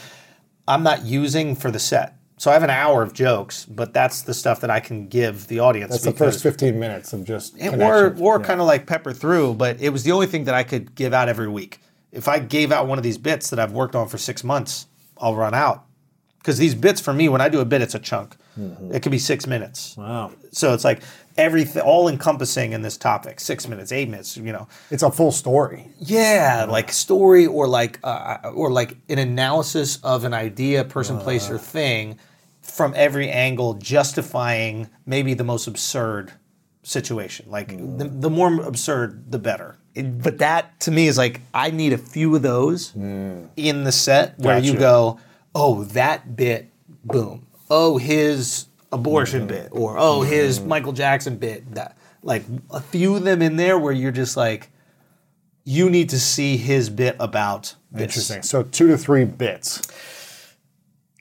i'm 0.68 0.84
not 0.84 1.06
using 1.06 1.56
for 1.56 1.72
the 1.72 1.80
set 1.80 2.16
So 2.38 2.50
I 2.50 2.54
have 2.54 2.64
an 2.64 2.72
hour 2.72 3.04
of 3.04 3.14
jokes, 3.14 3.66
but 3.66 3.94
that's 3.94 4.24
the 4.24 4.34
stuff 4.34 4.62
that 4.62 4.72
I 4.72 4.80
can 4.80 5.08
give 5.08 5.46
the 5.48 5.60
audience. 5.60 5.92
That's 5.92 6.06
the 6.06 6.12
first 6.26 6.42
15 6.42 6.80
minutes 6.80 7.14
of 7.14 7.24
just 7.24 7.56
connection. 7.56 7.82
or 7.82 8.16
or 8.20 8.40
Yeah. 8.40 8.48
kind 8.48 8.60
of 8.60 8.66
like 8.66 8.88
pepper 8.88 9.14
through, 9.14 9.54
but 9.56 9.80
it 9.80 9.90
was 9.94 10.02
the 10.04 10.12
only 10.12 10.26
thing 10.28 10.46
that 10.46 10.56
I 10.56 10.64
could 10.64 10.96
give 10.96 11.14
out 11.14 11.30
every 11.30 11.48
week. 11.48 11.80
If 12.12 12.28
I 12.28 12.40
gave 12.40 12.72
out 12.72 12.88
one 12.88 12.98
of 12.98 13.04
these 13.04 13.20
bits 13.20 13.52
that 13.52 13.60
I've 13.60 13.74
worked 13.74 13.96
on 13.96 14.08
for 14.08 14.18
six 14.18 14.44
months, 14.44 14.88
I'll 15.22 15.36
run 15.36 15.54
out. 15.54 15.86
Because 16.40 16.58
these 16.58 16.74
bits 16.74 17.00
for 17.00 17.14
me, 17.14 17.30
when 17.30 17.42
I 17.42 17.50
do 17.50 17.60
a 17.60 17.66
bit, 17.66 17.80
it's 17.84 17.94
a 17.94 18.00
chunk. 18.00 18.36
Mm-hmm. 18.60 18.92
It 18.96 19.04
could 19.04 19.12
be 19.12 19.20
six 19.20 19.46
minutes. 19.46 19.96
Wow. 19.96 20.32
So 20.52 20.74
it's 20.74 20.84
like 20.84 21.04
everything, 21.38 21.82
all 21.82 22.08
encompassing 22.08 22.74
in 22.74 22.82
this 22.82 22.98
topic. 22.98 23.40
Six 23.40 23.68
minutes, 23.68 23.92
eight 23.92 24.10
minutes. 24.10 24.38
You 24.38 24.52
know. 24.52 24.68
It's 24.90 25.04
a 25.04 25.12
full 25.12 25.32
story. 25.32 25.88
Yeah, 26.00 26.66
like 26.70 26.92
story 26.92 27.46
or 27.46 27.68
like 27.68 28.00
uh, 28.04 28.52
or 28.54 28.72
like 28.72 28.98
an 29.10 29.20
analysis 29.20 29.98
of 30.04 30.24
an 30.24 30.34
idea, 30.34 30.84
person, 30.84 31.18
uh. 31.18 31.22
place, 31.22 31.50
or 31.50 31.58
thing 31.58 32.18
from 32.62 32.94
every 32.96 33.30
angle, 33.30 33.74
justifying 33.74 34.90
maybe 35.06 35.34
the 35.34 35.44
most 35.44 35.68
absurd 35.68 36.32
situation. 36.84 37.50
Like 37.50 37.70
mm. 37.70 37.98
the, 37.98 38.06
the 38.08 38.30
more 38.30 38.62
absurd, 38.62 39.32
the 39.32 39.40
better. 39.40 39.78
It- 39.94 40.22
but 40.22 40.38
that 40.40 40.80
to 40.82 40.92
me 40.92 41.08
is 41.08 41.18
like 41.18 41.42
I 41.54 41.72
need 41.72 41.94
a 41.94 41.98
few 41.98 42.36
of 42.36 42.42
those 42.42 42.92
mm. 42.94 43.50
in 43.56 43.84
the 43.84 43.92
set 43.92 44.40
where 44.40 44.60
you 44.60 44.78
go, 44.78 45.20
oh, 45.54 45.84
that 45.86 46.36
bit, 46.36 46.72
boom. 47.04 47.48
Oh, 47.70 47.98
his 47.98 48.68
abortion 48.92 49.48
bit, 49.48 49.70
or 49.72 49.96
oh, 49.98 50.22
his 50.22 50.60
Michael 50.62 50.94
Jackson 50.94 51.38
bit. 51.38 51.74
That 51.76 51.98
like 52.24 52.44
a 52.70 52.82
few 52.82 53.16
of 53.16 53.24
them 53.24 53.42
in 53.42 53.56
there 53.56 53.78
where 53.80 53.94
you're 53.94 54.12
just 54.12 54.36
like 54.38 54.70
you 55.64 55.90
need 55.90 56.10
to 56.10 56.20
see 56.20 56.58
his 56.58 56.90
bit 56.90 57.16
about 57.20 57.76
this. 57.92 58.02
Interesting. 58.04 58.42
So 58.42 58.64
two 58.64 58.88
to 58.88 58.98
three 58.98 59.26
bits. 59.26 59.82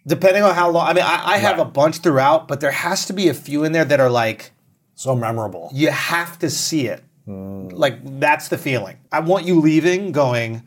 Depending 0.07 0.43
on 0.43 0.55
how 0.55 0.71
long, 0.71 0.89
I 0.89 0.95
mean, 0.95 1.05
I, 1.05 1.33
I 1.35 1.37
have 1.37 1.59
a 1.59 1.65
bunch 1.65 1.99
throughout, 1.99 2.49
but 2.49 2.61
there 2.61 2.71
has 2.71 3.05
to 3.07 3.13
be 3.13 3.29
a 3.29 3.35
few 3.35 3.65
in 3.65 3.73
there 3.73 3.85
that 3.85 4.01
are 4.01 4.09
like 4.09 4.51
So 4.95 5.15
memorable. 5.15 5.71
you 5.75 5.91
have 5.91 6.39
to 6.39 6.49
see 6.49 6.87
it. 6.87 7.05
Hmm. 7.27 7.69
Like 7.69 8.19
that's 8.19 8.49
the 8.49 8.57
feeling. 8.57 8.97
I 9.13 9.21
want 9.21 9.45
you 9.47 9.61
leaving, 9.61 10.11
going. 10.13 10.63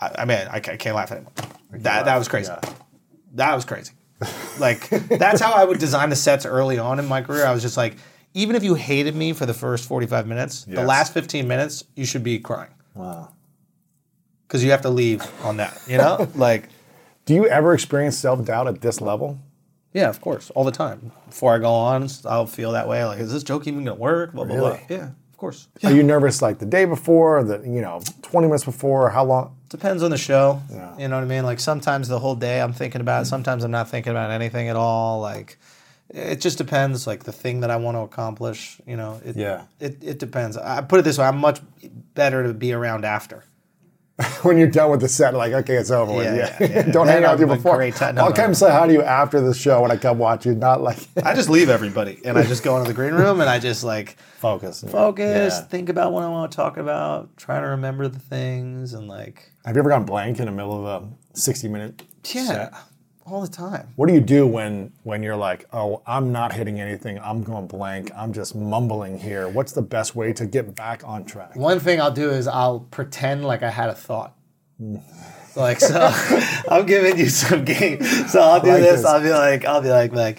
I, 0.00 0.10
I 0.18 0.24
mean, 0.26 0.46
I, 0.50 0.60
ca- 0.60 0.72
I 0.72 0.76
can't 0.76 0.94
laugh 0.94 1.10
anymore. 1.12 1.32
That 1.72 2.04
that 2.04 2.18
was 2.18 2.28
crazy. 2.28 2.52
That 3.32 3.54
was 3.54 3.64
crazy. 3.64 3.92
Like 4.58 4.88
that's 4.88 5.40
how 5.40 5.52
I 5.52 5.64
would 5.64 5.78
design 5.78 6.08
the 6.10 6.16
sets 6.16 6.46
early 6.46 6.78
on 6.78 6.98
in 6.98 7.06
my 7.06 7.20
career. 7.22 7.44
I 7.46 7.52
was 7.52 7.62
just 7.62 7.76
like, 7.76 7.96
even 8.34 8.54
if 8.56 8.62
you 8.64 8.74
hated 8.74 9.14
me 9.14 9.32
for 9.32 9.46
the 9.46 9.54
first 9.54 9.86
forty-five 9.88 10.26
minutes, 10.26 10.64
the 10.64 10.82
last 10.84 11.12
fifteen 11.12 11.48
minutes 11.48 11.84
you 11.96 12.04
should 12.06 12.22
be 12.22 12.38
crying 12.38 12.70
Wow. 12.94 13.30
because 14.46 14.62
you 14.64 14.70
have 14.70 14.82
to 14.82 14.90
leave 14.90 15.22
on 15.44 15.56
that. 15.58 15.78
You 15.88 15.98
know, 15.98 16.28
like. 16.34 16.68
Do 17.26 17.32
you 17.32 17.46
ever 17.46 17.72
experience 17.72 18.18
self 18.18 18.44
doubt 18.44 18.68
at 18.68 18.82
this 18.82 19.00
level? 19.00 19.38
Yeah, 19.94 20.10
of 20.10 20.20
course, 20.20 20.50
all 20.50 20.62
the 20.64 20.70
time. 20.70 21.10
Before 21.26 21.54
I 21.54 21.58
go 21.58 21.72
on, 21.72 22.06
I'll 22.26 22.44
feel 22.46 22.72
that 22.72 22.86
way. 22.86 23.02
Like, 23.06 23.18
is 23.18 23.32
this 23.32 23.42
joke 23.42 23.66
even 23.66 23.82
gonna 23.84 23.96
work? 23.98 24.34
Blah 24.34 24.44
blah 24.44 24.54
Really? 24.56 24.80
blah. 24.88 24.96
Yeah, 24.96 25.08
course. 25.44 25.68
Are 25.82 25.92
you 25.92 26.02
nervous 26.02 26.40
like 26.40 26.58
the 26.58 26.66
day 26.66 26.84
before, 26.86 27.44
the 27.44 27.58
you 27.58 27.82
know, 27.82 28.00
20 28.22 28.46
minutes 28.46 28.64
before, 28.64 29.10
how 29.10 29.24
long? 29.24 29.56
Depends 29.68 30.02
on 30.02 30.10
the 30.10 30.16
show. 30.16 30.62
Yeah. 30.70 30.96
You 30.98 31.08
know 31.08 31.16
what 31.16 31.24
I 31.24 31.26
mean? 31.26 31.44
Like 31.44 31.60
sometimes 31.60 32.08
the 32.08 32.18
whole 32.18 32.34
day 32.34 32.60
I'm 32.60 32.72
thinking 32.72 33.00
about 33.00 33.22
it. 33.22 33.26
Sometimes 33.26 33.64
I'm 33.64 33.70
not 33.70 33.88
thinking 33.88 34.10
about 34.10 34.30
anything 34.30 34.68
at 34.68 34.76
all. 34.76 35.20
Like 35.20 35.58
it 36.08 36.40
just 36.40 36.58
depends. 36.58 37.06
Like 37.06 37.24
the 37.24 37.32
thing 37.32 37.60
that 37.60 37.70
I 37.70 37.76
want 37.76 37.96
to 37.96 38.00
accomplish. 38.00 38.80
You 38.86 38.96
know. 38.96 39.20
It, 39.24 39.36
Yeah. 39.36 39.64
It 39.80 40.02
it 40.02 40.18
depends. 40.18 40.56
I 40.56 40.80
put 40.80 41.00
it 41.00 41.02
this 41.02 41.18
way: 41.18 41.26
I'm 41.26 41.38
much 41.38 41.60
better 42.14 42.42
to 42.44 42.54
be 42.54 42.72
around 42.72 43.04
after. 43.04 43.44
When 44.42 44.58
you're 44.58 44.68
done 44.68 44.90
with 44.90 45.00
the 45.00 45.08
set, 45.08 45.34
like, 45.34 45.52
okay, 45.52 45.74
it's 45.74 45.90
over 45.90 46.12
with. 46.14 46.26
Yeah, 46.26 46.34
Yeah. 46.34 46.56
yeah, 46.60 46.66
yeah. 46.68 46.82
Don't 46.92 47.06
Then 47.06 47.16
hang 47.22 47.24
out 47.24 47.38
with 47.38 47.48
you 47.48 47.54
before. 47.56 47.76
great 47.76 47.94
time. 47.96 48.14
No, 48.14 48.24
I'll 48.26 48.32
come 48.32 48.50
no. 48.50 48.54
say 48.54 48.70
hi 48.70 48.86
to 48.86 48.92
you 48.92 49.02
after 49.02 49.40
the 49.40 49.52
show 49.54 49.82
when 49.82 49.90
I 49.90 49.96
come 49.96 50.18
watch 50.18 50.46
you, 50.46 50.54
not 50.54 50.82
like 50.82 50.98
I 51.24 51.34
just 51.34 51.48
leave 51.48 51.68
everybody 51.68 52.20
and 52.24 52.38
I 52.38 52.42
just 52.44 52.62
go 52.62 52.76
into 52.76 52.86
the 52.88 52.94
green 52.94 53.14
room 53.14 53.40
and 53.40 53.50
I 53.50 53.58
just 53.58 53.82
like 53.82 54.16
focus. 54.38 54.84
focus, 54.88 55.54
Yeah. 55.58 55.66
think 55.66 55.88
about 55.88 56.12
what 56.12 56.22
I 56.22 56.28
want 56.28 56.52
to 56.52 56.56
talk 56.56 56.76
about, 56.76 57.36
try 57.36 57.58
to 57.60 57.66
remember 57.66 58.06
the 58.08 58.18
things, 58.20 58.92
and 58.94 59.08
like 59.08 59.50
Have 59.64 59.74
you 59.74 59.80
ever 59.80 59.88
gone 59.90 60.04
blank 60.04 60.38
in 60.38 60.46
the 60.46 60.52
middle 60.52 60.86
of 60.86 61.02
a 61.02 61.08
60 61.38 61.68
minute 61.68 62.02
yeah, 62.32 62.44
set? 62.46 62.74
All 63.26 63.40
the 63.40 63.48
time. 63.48 63.88
What 63.96 64.08
do 64.08 64.14
you 64.14 64.20
do 64.20 64.46
when 64.46 64.92
when 65.02 65.22
you're 65.22 65.36
like, 65.36 65.66
oh, 65.72 66.02
I'm 66.06 66.32
not 66.32 66.52
hitting 66.52 66.80
anything, 66.80 67.18
I'm 67.20 67.42
going 67.42 67.66
blank, 67.66 68.10
I'm 68.16 68.32
just 68.32 68.54
mumbling 68.54 69.18
here? 69.18 69.48
What's 69.48 69.72
the 69.72 69.82
best 69.82 70.14
way 70.14 70.32
to 70.34 70.46
get 70.46 70.74
back 70.74 71.02
on 71.04 71.24
track? 71.24 71.56
One 71.56 71.80
thing 71.80 72.00
I'll 72.00 72.10
do 72.10 72.30
is 72.30 72.46
I'll 72.46 72.80
pretend 72.80 73.44
like 73.44 73.62
I 73.62 73.70
had 73.70 73.88
a 73.88 73.94
thought. 73.94 74.36
Hmm. 74.78 74.96
Like 75.56 75.80
so, 75.80 76.10
I'm 76.68 76.84
giving 76.86 77.18
you 77.18 77.28
some 77.28 77.64
game. 77.64 78.02
So 78.02 78.40
I'll 78.40 78.60
do 78.60 78.68
like 78.68 78.80
this. 78.80 79.02
this. 79.02 79.04
I'll 79.04 79.22
be 79.22 79.30
like, 79.30 79.64
I'll 79.64 79.82
be 79.82 79.90
like, 79.90 80.12
like, 80.12 80.38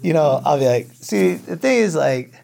you 0.00 0.14
know, 0.14 0.40
I'll 0.44 0.58
be 0.58 0.66
like, 0.66 0.88
see, 0.92 1.34
the 1.34 1.56
thing 1.56 1.78
is 1.78 1.94
like, 1.94 2.34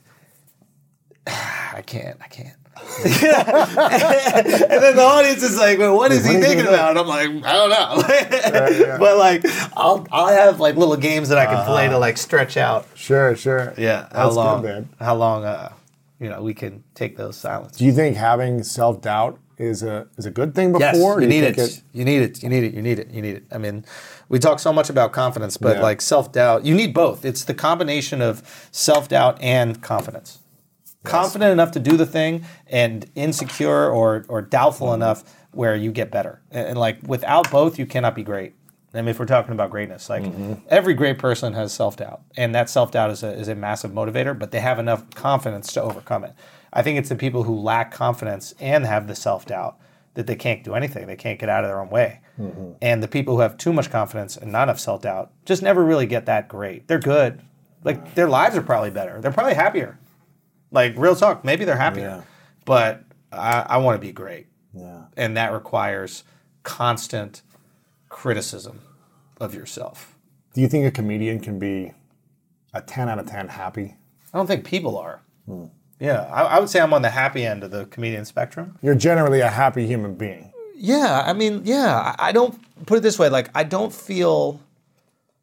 I 1.27 1.83
can't, 1.87 2.19
I 2.21 2.29
can't. 2.29 2.58
and 3.05 4.83
then 4.83 4.97
the 4.97 5.03
audience 5.03 5.43
is 5.43 5.57
like, 5.59 5.79
well, 5.79 5.97
what 5.97 6.13
is 6.13 6.25
he 6.27 6.35
he 6.35 6.41
thinking 6.41 6.67
about? 6.67 6.91
And 6.91 6.99
I'm 6.99 7.07
like, 7.07 7.29
I 7.45 7.53
don't 7.53 7.71
know. 7.71 8.99
but 8.99 9.17
like, 9.19 9.45
I'll 9.77 10.07
I'll 10.11 10.29
have 10.29 10.61
like 10.61 10.77
little 10.77 10.97
games 10.97 11.29
that 11.29 11.39
I 11.39 11.47
can 11.47 11.65
play 11.65 11.89
to 11.89 11.99
like 11.99 12.17
stretch 12.17 12.57
out. 12.57 12.87
Sure, 12.95 13.37
sure. 13.37 13.75
Yeah, 13.77 14.09
how 14.13 14.25
That's 14.25 14.37
long? 14.37 14.63
good, 14.63 14.69
man. 14.69 14.89
How 15.01 15.15
long? 15.15 15.45
Uh, 15.45 15.73
you 16.21 16.29
know, 16.29 16.43
we 16.43 16.55
can 16.55 16.83
take 16.95 17.17
those 17.17 17.37
silence. 17.37 17.77
Do 17.77 17.85
you 17.85 17.93
think 17.93 18.17
having 18.17 18.63
self 18.65 19.01
doubt 19.01 19.39
is 19.59 19.83
a 19.83 20.09
is 20.17 20.27
a 20.27 20.31
good 20.31 20.55
thing 20.55 20.73
before? 20.73 20.87
Yes, 20.87 20.97
or 21.01 21.17
do 21.21 21.23
you 21.23 21.29
need 21.29 21.45
it. 21.45 21.83
You 21.93 22.05
need 22.05 22.23
it. 22.23 22.43
You 22.43 22.49
need 22.49 22.65
it. 22.65 22.75
You 22.75 22.83
need 22.83 22.99
it. 22.99 23.11
You 23.11 23.23
need 23.23 23.37
it. 23.37 23.45
I 23.53 23.59
mean, 23.59 23.85
we 24.29 24.39
talk 24.39 24.59
so 24.59 24.73
much 24.73 24.91
about 24.91 25.13
confidence, 25.13 25.57
but 25.57 25.77
Yeah. 25.77 25.83
like 25.83 26.01
self 26.01 26.33
doubt, 26.33 26.65
you 26.65 26.75
need 26.75 26.93
both. 26.95 27.25
It's 27.25 27.45
the 27.45 27.55
combination 27.55 28.21
of 28.23 28.69
self 28.73 29.09
doubt 29.09 29.41
and 29.41 29.81
confidence. 29.83 30.39
Confident 31.05 31.53
enough 31.53 31.71
to 31.73 31.81
do 31.81 31.97
the 31.97 32.07
thing, 32.07 32.45
and 32.67 33.09
insecure 33.15 33.89
or 33.91 34.25
or 34.29 34.43
doubtful 34.43 34.89
Mm-hmm. 34.89 35.03
enough 35.03 35.25
where 35.53 35.75
you 35.75 35.91
get 35.93 36.11
better. 36.11 36.41
And, 36.51 36.69
and, 36.69 36.79
like 36.79 36.99
without 37.07 37.51
both, 37.51 37.79
you 37.79 37.87
cannot 37.87 38.15
be 38.15 38.23
great. 38.23 38.55
I 38.95 38.99
mean, 38.99 39.09
if 39.09 39.19
we're 39.19 39.27
talking 39.27 39.53
about 39.53 39.71
greatness, 39.71 40.09
like 40.11 40.23
Mm-hmm. 40.25 40.55
every 40.69 40.95
great 40.95 41.19
person 41.19 41.53
has 41.55 41.73
self 41.73 41.97
doubt, 41.97 42.23
and 42.37 42.55
that 42.55 42.69
self 42.69 42.91
doubt 42.91 43.11
is 43.11 43.23
a, 43.23 43.33
is 43.33 43.49
a 43.49 43.55
massive 43.55 43.93
motivator. 43.93 44.39
But 44.39 44.51
they 44.51 44.61
have 44.61 44.79
enough 44.79 45.09
confidence 45.11 45.73
to 45.75 45.83
overcome 45.83 46.25
it. 46.25 46.35
I 46.73 46.83
think 46.83 46.99
it's 46.99 47.09
the 47.09 47.17
people 47.17 47.45
who 47.45 47.55
lack 47.59 47.91
confidence 47.93 48.55
and 48.61 48.85
have 48.85 49.07
the 49.09 49.15
self 49.15 49.47
doubt 49.47 49.77
that 50.15 50.27
they 50.27 50.35
can't 50.37 50.65
do 50.65 50.75
anything. 50.75 51.07
They 51.07 51.17
can't 51.17 51.39
get 51.39 51.49
out 51.49 51.63
of 51.65 51.71
their 51.71 51.81
own 51.81 51.91
way. 51.91 52.21
And 52.83 53.03
the 53.03 53.09
people 53.09 53.35
who 53.37 53.41
have 53.41 53.57
too 53.57 53.73
much 53.73 53.91
confidence 53.91 54.37
and 54.37 54.53
not 54.53 54.65
enough 54.65 54.79
self 54.81 55.03
doubt 55.03 55.33
just 55.45 55.63
never 55.63 55.85
really 55.85 56.07
get 56.07 56.27
that 56.27 56.49
great. 56.49 56.87
They're 56.89 56.99
good. 56.99 57.41
Like 57.85 58.15
their 58.15 58.29
lives 58.29 58.57
are 58.57 58.63
probably 58.63 58.91
better. 58.91 59.21
They're 59.21 59.33
probably 59.33 59.55
happier. 59.55 59.99
Like 60.71 60.95
real 60.97 61.17
talk, 61.17 61.45
maybe 61.45 61.65
they're 61.65 61.77
happier. 61.77 62.09
Yeah. 62.09 62.23
But 62.65 63.05
I, 63.33 63.65
I 63.69 63.77
want 63.79 64.01
to 64.01 64.07
be 64.07 64.13
great. 64.13 64.47
Yeah. 64.75 65.05
And 65.17 65.37
that 65.37 65.53
requires 65.53 66.25
constant 66.63 67.43
criticism 68.09 68.81
of 69.41 69.55
yourself. 69.55 70.15
Do 70.55 70.61
you 70.61 70.69
think 70.69 70.87
a 70.87 70.91
comedian 70.91 71.41
can 71.41 71.59
be 71.59 71.93
a 72.75 72.83
10 72.83 73.09
out 73.09 73.19
of 73.19 73.27
10 73.27 73.49
happy? 73.49 73.97
I 74.33 74.39
don't 74.39 74.47
think 74.47 74.65
people 74.65 74.99
are. 74.99 75.23
Hmm. 75.47 75.67
Yeah, 76.01 76.23
I, 76.33 76.43
I 76.43 76.61
would 76.61 76.71
say 76.71 76.81
I'm 76.81 76.93
on 76.93 77.03
the 77.03 77.11
happy 77.11 77.45
end 77.45 77.65
of 77.65 77.71
the 77.71 77.87
comedian 77.87 78.25
spectrum. 78.25 78.79
You're 78.83 78.95
generally 78.95 79.41
a 79.41 79.49
happy 79.49 79.87
human 79.87 80.15
being. 80.15 80.53
Yeah, 80.77 81.25
I 81.27 81.33
mean, 81.33 81.63
yeah, 81.65 82.15
I, 82.19 82.29
I 82.29 82.33
don't 82.33 82.57
put 82.87 82.99
it 82.99 83.01
this 83.01 83.19
way. 83.19 83.29
Like, 83.29 83.51
I 83.55 83.65
don't 83.65 83.93
feel 83.93 84.61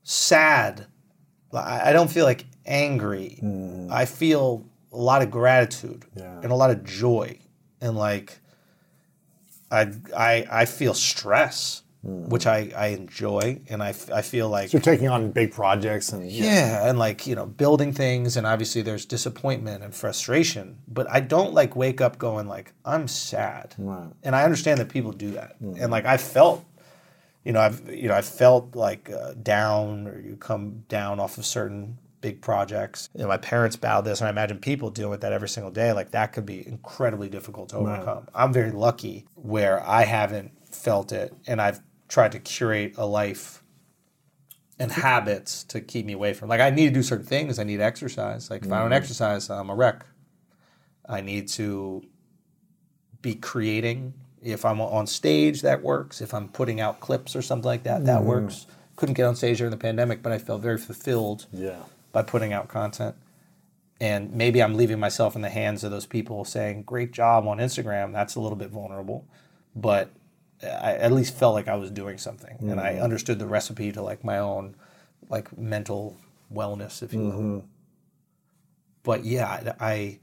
sad. 0.03 0.86
I, 1.53 1.89
I 1.89 1.93
don't 1.93 2.09
feel 2.09 2.23
like 2.26 2.45
angry. 2.65 3.38
Hmm. 3.41 3.88
I 3.91 4.05
feel 4.05 4.63
a 4.96 5.02
lot 5.12 5.22
of 5.22 5.30
gratitude 5.32 6.06
Yeah. 6.16 6.39
and 6.41 6.52
a 6.52 6.56
lot 6.56 6.72
of 6.72 6.84
joy, 6.84 7.38
and 7.82 7.96
like, 7.98 8.39
I 9.72 9.91
I 10.16 10.46
I 10.62 10.66
feel 10.66 10.93
stress, 10.93 11.84
which 12.04 12.46
I 12.48 12.72
I 12.76 12.88
enjoy, 12.88 13.62
and 13.70 13.82
I, 13.84 13.89
I 14.14 14.22
feel 14.22 14.48
like 14.48 14.72
You're 14.74 14.82
taking 14.82 15.10
on 15.10 15.32
big 15.32 15.52
projects 15.52 16.12
and 16.14 16.30
yeah, 16.30 16.88
and 16.88 16.98
like 17.00 17.28
you 17.28 17.36
know, 17.36 17.46
building 17.46 17.91
things, 17.93 18.38
and 18.38 18.46
obviously 18.48 18.82
there's 18.84 19.06
disappointment 19.06 19.84
and 19.84 19.93
frustration. 19.93 20.78
But 20.88 21.08
I 21.10 21.20
don't 21.20 21.54
like 21.54 21.76
wake 21.76 22.00
up 22.02 22.18
going 22.18 22.48
like 22.48 22.74
I'm 22.86 23.08
sad, 23.08 23.76
and 24.24 24.36
I 24.36 24.43
understand 24.43 24.80
that 24.80 24.89
people 24.89 25.12
do 25.12 25.32
that, 25.32 25.56
and 25.60 25.89
like 25.91 26.06
I 26.06 26.18
felt, 26.18 26.64
you 27.43 27.52
know, 27.54 27.60
I've 27.60 27.82
you 27.89 28.08
know 28.08 28.16
I 28.16 28.22
felt 28.22 28.76
like 28.76 29.10
uh, 29.12 29.34
down, 29.34 30.08
or 30.08 30.20
you 30.20 30.36
come 30.38 30.84
down 30.88 31.20
off 31.20 31.38
of 31.39 31.46
certain 31.46 31.98
big 32.26 32.41
projects. 32.41 33.07
You 33.13 33.21
know, 33.21 33.28
my 33.28 33.38
parents 33.38 33.76
bowed 33.76 34.01
this, 34.01 34.19
and 34.19 34.28
I 34.28 34.32
imagine 34.32 34.57
people 34.57 34.89
deal 34.89 35.11
with 35.11 35.21
that 35.21 35.32
every 35.32 35.47
single 35.47 35.69
day. 35.69 35.93
Like 35.93 36.09
that 36.11 36.34
could 36.34 36.43
be 36.43 36.67
incredibly 36.67 37.30
difficult 37.30 37.69
to 37.69 37.76
overcome. 37.76 38.28
I'm 38.34 38.51
very 38.51 38.71
lucky 38.71 39.28
where 39.36 39.88
I 39.88 40.05
haven't 40.05 40.51
felt 40.67 41.11
it, 41.11 41.36
and 41.45 41.61
I've 41.61 41.82
tried 42.07 42.32
to 42.32 42.39
curate 42.39 42.95
a 42.97 43.05
life 43.05 43.63
and 44.80 44.91
habits 44.91 45.63
to 45.65 45.80
keep 45.82 46.07
me 46.07 46.13
away 46.13 46.34
from. 46.34 46.49
Like 46.49 46.61
I 46.61 46.71
need 46.71 46.88
to 46.88 46.93
do 46.95 47.03
certain 47.03 47.28
things. 47.28 47.59
I 47.59 47.63
need 47.63 47.80
exercise. 47.80 48.49
Like 48.49 48.65
if 48.65 48.71
I 48.71 48.80
don't 48.80 48.86
mm-hmm. 48.86 48.93
exercise, 48.93 49.51
I'm 49.51 49.69
a 49.69 49.76
wreck. 49.76 50.03
I 51.07 51.21
need 51.21 51.47
to 51.49 52.01
be 53.21 53.36
creating. 53.36 54.15
If 54.41 54.65
I'm 54.65 54.82
on 54.82 55.05
stage, 55.05 55.61
that 55.61 55.84
works. 55.84 56.21
If 56.21 56.34
I'm 56.34 56.49
putting 56.49 56.82
out 56.82 57.01
clips 57.01 57.36
or 57.36 57.43
something 57.43 57.67
like 57.67 57.84
that, 57.84 58.03
that 58.05 58.21
mm-hmm. 58.21 58.28
works. 58.30 58.65
couldn't 58.95 59.13
get 59.13 59.26
on 59.26 59.36
stage 59.36 59.59
during 59.59 59.69
the 59.69 59.78
pandemic, 59.78 60.23
but 60.23 60.32
I 60.32 60.39
felt 60.39 60.63
very 60.63 60.80
fulfilled 60.80 61.45
Yeah. 61.53 61.84
By 62.16 62.24
putting 62.24 62.53
out 62.53 62.70
content. 62.70 63.13
And 63.99 64.32
maybe 64.34 64.63
I'm 64.63 64.76
leaving 64.76 65.01
myself 65.01 65.36
in 65.36 65.41
the 65.41 65.49
hands 65.49 65.84
of 65.84 65.91
those 65.91 66.05
people 66.05 66.45
saying, 66.45 66.84
great 66.84 67.11
job 67.11 67.45
on 67.45 67.57
Instagram. 67.57 68.13
That's 68.13 68.36
a 68.36 68.39
little 68.39 68.55
bit 68.55 68.70
vulnerable. 68.70 69.28
But 69.76 70.13
I 70.63 70.93
at 70.93 71.11
least 71.11 71.36
felt 71.36 71.55
like 71.55 71.68
I 71.68 71.76
was 71.76 71.91
doing 71.91 72.18
something. 72.18 72.55
And 72.61 72.80
I 72.80 72.93
mm-hmm. 72.93 73.03
understood 73.03 73.38
the 73.38 73.47
recipe 73.47 73.91
to 73.91 74.01
like 74.01 74.24
my 74.24 74.39
own 74.39 74.78
like 75.30 75.57
mental 75.57 76.16
wellness, 76.53 77.03
if 77.03 77.13
you 77.13 77.20
will. 77.20 77.32
Mm-hmm. 77.32 77.59
But 79.03 79.26
yeah, 79.26 79.74
I 79.82 80.20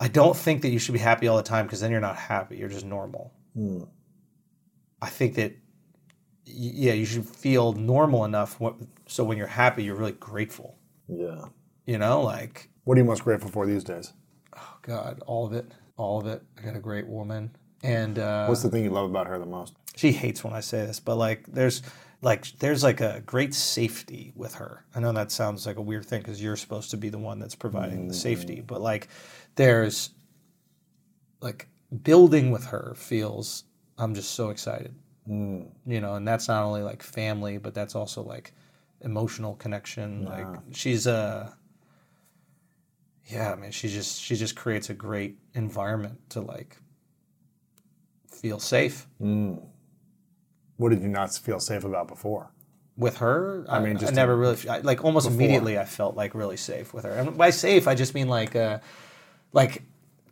I 0.00 0.08
don't 0.08 0.36
think 0.36 0.62
that 0.62 0.70
you 0.70 0.80
should 0.80 0.94
be 0.94 0.98
happy 0.98 1.28
all 1.28 1.36
the 1.36 1.44
time 1.44 1.66
because 1.66 1.80
then 1.80 1.92
you're 1.92 2.00
not 2.00 2.16
happy. 2.16 2.56
You're 2.56 2.68
just 2.68 2.84
normal. 2.84 3.32
Hmm. 3.54 3.84
I 5.00 5.10
think 5.10 5.36
that 5.36 5.56
yeah, 6.56 6.92
you 6.94 7.04
should 7.04 7.26
feel 7.26 7.72
normal 7.74 8.24
enough 8.24 8.56
wh- 8.62 8.80
so 9.06 9.22
when 9.24 9.36
you're 9.38 9.46
happy, 9.46 9.84
you're 9.84 9.94
really 9.96 10.12
grateful. 10.12 10.78
Yeah. 11.08 11.44
You 11.86 11.98
know, 11.98 12.22
like 12.22 12.70
What 12.84 12.96
are 12.96 13.00
you 13.00 13.04
most 13.04 13.22
grateful 13.24 13.50
for 13.50 13.66
these 13.66 13.84
days? 13.84 14.12
oh 14.56 14.76
God, 14.82 15.22
all 15.26 15.46
of 15.46 15.52
it, 15.52 15.70
all 15.96 16.18
of 16.20 16.26
it. 16.26 16.42
I 16.58 16.62
got 16.62 16.74
a 16.76 16.80
great 16.80 17.06
woman, 17.06 17.54
and 17.82 18.18
uh, 18.18 18.46
What's 18.46 18.62
the 18.62 18.70
thing 18.70 18.84
you 18.84 18.90
love 18.90 19.08
about 19.10 19.26
her 19.26 19.38
the 19.38 19.46
most? 19.46 19.74
she 19.94 20.12
hates 20.12 20.42
when 20.44 20.52
I 20.52 20.60
say 20.60 20.84
this, 20.86 20.98
but 21.00 21.16
like 21.16 21.44
there's 21.46 21.82
like 22.22 22.46
there's 22.58 22.82
like 22.82 23.00
a 23.00 23.22
great 23.26 23.54
safety 23.54 24.32
with 24.34 24.54
her. 24.54 24.84
I 24.94 25.00
know 25.00 25.12
that 25.12 25.30
sounds 25.30 25.66
like 25.66 25.76
a 25.76 25.82
weird 25.82 26.06
thing 26.06 26.20
because 26.22 26.42
you're 26.42 26.56
supposed 26.56 26.90
to 26.90 26.96
be 26.96 27.08
the 27.10 27.18
one 27.18 27.38
that's 27.38 27.54
providing 27.54 28.08
the 28.08 28.14
safety, 28.14 28.60
but 28.60 28.80
like 28.80 29.08
there's 29.54 30.10
like 31.40 31.68
building 32.02 32.50
with 32.50 32.64
her 32.66 32.94
feels 32.96 33.64
I'm 33.98 34.14
just 34.14 34.32
so 34.32 34.50
excited. 34.50 34.94
Mm. 35.28 35.70
You 35.86 36.00
know, 36.00 36.14
and 36.14 36.26
that's 36.26 36.48
not 36.48 36.62
only 36.62 36.82
like 36.82 37.02
family, 37.02 37.58
but 37.58 37.74
that's 37.74 37.94
also 37.94 38.22
like 38.22 38.52
emotional 39.00 39.54
connection. 39.56 40.24
Like 40.24 40.46
she's 40.72 41.06
a 41.06 41.56
yeah, 43.26 43.52
I 43.52 43.56
mean, 43.56 43.72
she 43.72 43.88
just 43.88 44.20
she 44.20 44.36
just 44.36 44.56
creates 44.56 44.90
a 44.90 44.94
great 44.94 45.38
environment 45.54 46.18
to 46.30 46.40
like 46.40 46.76
feel 48.30 48.58
safe. 48.58 49.06
Mm. 49.20 49.62
What 50.76 50.90
did 50.90 51.02
you 51.02 51.08
not 51.08 51.34
feel 51.34 51.58
safe 51.58 51.84
about 51.84 52.08
before? 52.08 52.50
with 52.96 53.18
her. 53.18 53.64
I 53.68 53.80
mean, 53.80 53.98
I 54.04 54.10
never 54.10 54.36
really 54.36 54.56
I, 54.68 54.78
like 54.78 55.04
almost 55.04 55.28
immediately. 55.28 55.78
I 55.78 55.84
felt 55.84 56.16
like 56.16 56.34
really 56.34 56.56
safe 56.56 56.94
with 56.94 57.04
her. 57.04 57.10
And 57.10 57.36
by 57.36 57.50
safe, 57.50 57.86
I 57.86 57.94
just 57.94 58.14
mean 58.14 58.28
like, 58.28 58.56
uh, 58.56 58.78
like 59.52 59.82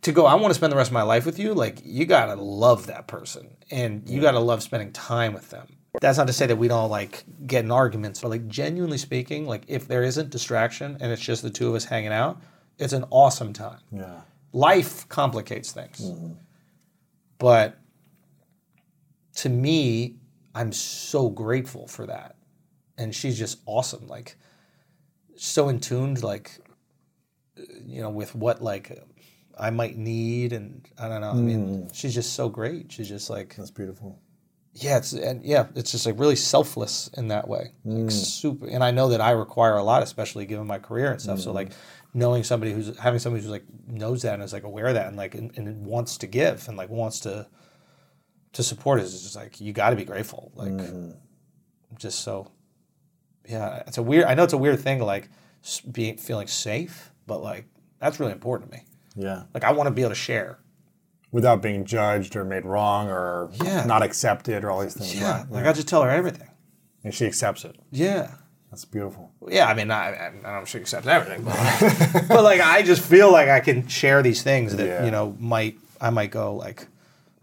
to 0.05 0.11
go. 0.11 0.25
I 0.25 0.35
want 0.35 0.51
to 0.51 0.55
spend 0.55 0.71
the 0.71 0.77
rest 0.77 0.89
of 0.89 0.93
my 0.93 1.03
life 1.03 1.25
with 1.25 1.37
you. 1.37 1.53
Like 1.53 1.79
you 1.83 2.05
gotta 2.05 2.35
love 2.35 2.87
that 2.87 3.07
person, 3.07 3.55
and 3.69 4.09
you 4.09 4.21
gotta 4.21 4.39
love 4.39 4.63
spending 4.63 4.91
time 4.91 5.33
with 5.33 5.49
them. 5.49 5.67
That's 6.01 6.17
not 6.17 6.27
to 6.27 6.33
say 6.33 6.45
that 6.45 6.55
we 6.57 6.67
don't 6.67 6.89
like 6.89 7.23
get 7.45 7.63
in 7.63 7.71
arguments, 7.71 8.21
but 8.21 8.29
like 8.29 8.47
genuinely 8.47 8.97
speaking, 8.97 9.45
like 9.45 9.63
if 9.67 9.87
there 9.87 10.03
isn't 10.03 10.29
distraction 10.29 10.97
and 10.99 11.11
it's 11.11 11.21
just 11.21 11.41
the 11.41 11.49
two 11.49 11.69
of 11.69 11.75
us 11.75 11.85
hanging 11.85 12.11
out, 12.11 12.41
it's 12.77 12.93
an 12.93 13.05
awesome 13.09 13.53
time. 13.53 13.79
Yeah. 13.91 14.21
Life 14.51 15.07
complicates 15.09 15.71
things, 15.71 16.01
mm-hmm. 16.01 16.33
but 17.37 17.77
to 19.35 19.49
me, 19.49 20.15
I'm 20.53 20.71
so 20.71 21.29
grateful 21.29 21.87
for 21.87 22.05
that. 22.07 22.35
And 22.97 23.13
she's 23.13 23.37
just 23.37 23.59
awesome. 23.65 24.07
Like, 24.07 24.37
so 25.35 25.67
in 25.67 25.81
tuned, 25.81 26.23
like, 26.23 26.51
you 27.85 28.01
know, 28.01 28.09
with 28.09 28.33
what, 28.33 28.61
like, 28.61 29.03
I 29.57 29.69
might 29.69 29.97
need. 29.97 30.53
And 30.53 30.87
I 30.97 31.07
don't 31.07 31.21
know. 31.21 31.31
I 31.31 31.35
mean, 31.35 31.83
hmm. 31.83 31.93
she's 31.93 32.13
just 32.13 32.33
so 32.33 32.49
great. 32.49 32.91
She's 32.91 33.09
just 33.09 33.29
like, 33.29 33.55
That's 33.55 33.71
beautiful. 33.71 34.19
yeah, 34.73 34.97
it's, 34.97 35.13
and 35.13 35.45
yeah, 35.45 35.67
it's 35.75 35.91
just 35.91 36.05
like 36.05 36.19
really 36.19 36.35
selfless 36.35 37.09
in 37.17 37.29
that 37.29 37.47
way. 37.47 37.71
Like, 37.83 38.03
hmm. 38.03 38.09
super. 38.09 38.67
And 38.67 38.83
I 38.83 38.91
know 38.91 39.09
that 39.09 39.21
I 39.21 39.31
require 39.31 39.75
a 39.77 39.83
lot, 39.83 40.03
especially 40.03 40.45
given 40.45 40.67
my 40.67 40.79
career 40.79 41.11
and 41.11 41.21
stuff. 41.21 41.39
So, 41.39 41.51
hmm. 41.51 41.55
like, 41.55 41.71
knowing 42.13 42.43
somebody 42.43 42.71
who's 42.71 42.97
having 42.97 43.19
somebody 43.19 43.43
who's 43.43 43.51
like 43.51 43.65
knows 43.87 44.21
that 44.21 44.35
and 44.35 44.43
is 44.43 44.53
like 44.53 44.63
aware 44.63 44.87
of 44.87 44.93
that 44.93 45.07
and 45.07 45.17
like, 45.17 45.35
and, 45.35 45.51
and 45.57 45.85
wants 45.85 46.17
to 46.19 46.27
give 46.27 46.67
and 46.69 46.77
like 46.77 46.89
wants 46.89 47.19
to, 47.21 47.45
to 48.53 48.63
support 48.63 49.01
is 49.01 49.21
just 49.21 49.35
like 49.35 49.59
you 49.59 49.73
got 49.73 49.89
to 49.89 49.97
be 49.97 50.05
grateful. 50.05 50.51
Like, 50.55 50.79
just 51.97 52.21
so, 52.21 52.51
yeah. 53.47 53.83
It's 53.87 53.97
a 53.97 54.03
weird. 54.03 54.25
I 54.25 54.33
know 54.33 54.43
it's 54.43 54.53
a 54.53 54.57
weird 54.57 54.79
thing, 54.79 54.99
like 55.01 55.29
being 55.91 56.17
feeling 56.17 56.47
safe, 56.47 57.11
but 57.27 57.41
like 57.41 57.65
that's 57.99 58.19
really 58.19 58.31
important 58.31 58.71
to 58.71 58.77
me. 58.77 58.83
Yeah. 59.15 59.43
Like 59.53 59.63
I 59.63 59.71
want 59.71 59.87
to 59.87 59.91
be 59.91 60.01
able 60.01 60.09
to 60.11 60.15
share. 60.15 60.59
Without 61.31 61.61
being 61.61 61.83
judged 61.85 62.35
or 62.35 62.45
made 62.45 62.65
wrong 62.65 63.07
or 63.09 63.51
Yeah. 63.63 63.83
not 63.85 64.03
accepted 64.03 64.63
or 64.63 64.71
all 64.71 64.81
these 64.81 64.93
things. 64.93 65.15
Yeah. 65.19 65.41
Right. 65.43 65.51
Like 65.51 65.65
I 65.65 65.73
just 65.73 65.87
tell 65.87 66.03
her 66.03 66.09
everything. 66.09 66.49
And 67.03 67.13
she 67.13 67.25
accepts 67.25 67.65
it. 67.65 67.75
Yeah. 67.91 68.31
That's 68.71 68.85
beautiful. 68.85 69.31
Yeah. 69.47 69.67
I 69.67 69.73
mean, 69.73 69.91
I, 69.91 70.09
I, 70.13 70.27
I 70.27 70.31
don't 70.31 70.43
know 70.43 70.59
if 70.61 70.69
she 70.69 70.77
accepts 70.79 71.07
everything, 71.07 71.43
but 71.43 71.55
like, 71.57 72.27
but 72.27 72.43
like 72.43 72.61
I 72.61 72.81
just 72.83 73.01
feel 73.01 73.31
like 73.31 73.49
I 73.49 73.59
can 73.59 73.87
share 73.87 74.21
these 74.21 74.43
things 74.43 74.75
that 74.75 74.85
Yeah. 74.87 75.05
you 75.05 75.11
know 75.11 75.35
might 75.39 75.77
I 75.99 76.09
might 76.09 76.31
go 76.31 76.55
like. 76.55 76.87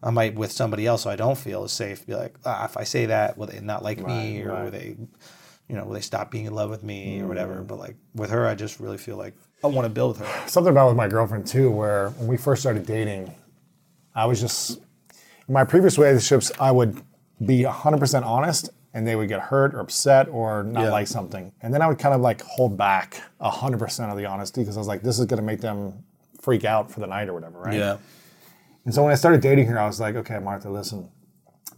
I 0.04 0.10
might 0.10 0.34
with 0.34 0.50
somebody 0.50 0.84
else, 0.84 1.02
so 1.02 1.10
I 1.10 1.14
don't 1.14 1.38
feel 1.38 1.62
as 1.62 1.70
safe. 1.70 2.04
Be 2.04 2.16
like, 2.16 2.34
ah, 2.44 2.64
if 2.64 2.76
I 2.76 2.82
say 2.82 3.06
that, 3.06 3.38
will 3.38 3.46
they 3.46 3.60
not 3.60 3.84
like 3.84 4.04
me, 4.04 4.42
or 4.42 4.48
right. 4.48 4.64
will 4.64 4.70
they, 4.72 4.96
you 5.72 5.78
know, 5.78 5.86
will 5.86 5.94
they 5.94 6.00
stop 6.02 6.30
being 6.30 6.44
in 6.44 6.54
love 6.54 6.68
with 6.68 6.82
me, 6.84 7.20
or 7.20 7.24
Mm. 7.24 7.28
whatever? 7.28 7.62
But 7.62 7.78
like 7.78 7.96
with 8.14 8.28
her, 8.28 8.46
I 8.46 8.54
just 8.54 8.78
really 8.78 8.98
feel 8.98 9.16
like 9.16 9.32
I 9.64 9.68
want 9.68 9.86
to 9.86 9.88
build 9.90 10.18
with 10.18 10.28
her. 10.28 10.48
something 10.48 10.70
about 10.70 10.88
with 10.88 10.96
my 10.98 11.08
girlfriend 11.08 11.46
too, 11.46 11.70
where 11.70 12.10
when 12.18 12.26
we 12.28 12.36
first 12.36 12.60
started 12.60 12.84
dating, 12.84 13.34
I 14.14 14.26
was 14.26 14.38
just 14.38 14.76
in 15.48 15.54
my 15.54 15.64
previous 15.64 15.96
relationships, 15.96 16.52
I 16.60 16.70
would 16.72 17.00
be 17.44 17.62
100% 17.64 18.22
honest 18.26 18.68
and 18.92 19.06
they 19.06 19.16
would 19.16 19.28
get 19.30 19.40
hurt 19.40 19.74
or 19.74 19.80
upset 19.80 20.28
or 20.28 20.62
not 20.62 20.82
Yeah. 20.84 20.90
like 20.90 21.06
something. 21.06 21.52
And 21.62 21.72
then 21.72 21.80
I 21.80 21.86
would 21.86 21.98
kind 21.98 22.14
of 22.14 22.20
like 22.20 22.42
hold 22.42 22.76
back 22.76 23.22
100% 23.40 24.10
of 24.12 24.18
the 24.18 24.26
honesty 24.26 24.60
because 24.60 24.76
I 24.76 24.80
was 24.80 24.88
like, 24.88 25.00
this 25.02 25.18
is 25.18 25.24
going 25.24 25.38
to 25.40 25.42
make 25.46 25.62
them 25.62 26.04
freak 26.42 26.66
out 26.66 26.90
for 26.90 27.00
the 27.00 27.06
night 27.06 27.30
or 27.30 27.32
whatever, 27.32 27.58
right? 27.60 27.78
Yeah. 27.78 27.96
And 28.84 28.92
so 28.94 29.02
when 29.02 29.10
I 29.12 29.14
started 29.14 29.40
dating 29.40 29.68
her, 29.68 29.78
I 29.80 29.86
was 29.86 29.98
like, 30.00 30.16
okay, 30.16 30.38
Martha, 30.38 30.68
listen, 30.68 31.08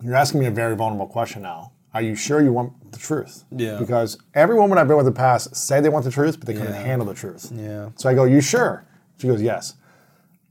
you're 0.03 0.17
asking 0.17 0.41
me 0.41 0.47
a 0.47 0.51
very 0.51 0.75
vulnerable 0.75 1.07
question 1.07 1.43
now. 1.43 1.71
Are 1.95 2.03
you 2.03 2.17
sure 2.17 2.43
you 2.43 2.53
want 2.53 2.93
the 2.93 2.99
truth? 2.99 3.45
Yeah. 3.51 3.79
Because 3.79 4.19
every 4.35 4.57
woman 4.57 4.79
I've 4.79 4.89
been 4.89 4.97
with 4.97 5.07
in 5.07 5.13
the 5.13 5.19
past 5.19 5.55
said 5.55 5.85
they 5.85 5.89
want 5.89 6.05
the 6.05 6.11
truth, 6.11 6.39
but 6.41 6.47
they 6.47 6.55
couldn't 6.55 6.73
Yeah. 6.75 6.83
handle 6.83 7.07
the 7.07 7.15
truth. 7.15 7.51
Yeah. 7.55 7.91
So 7.97 8.09
I 8.09 8.15
go, 8.15 8.25
you 8.25 8.41
sure? 8.41 8.85
She 9.19 9.29
goes, 9.29 9.41
yes. 9.41 9.75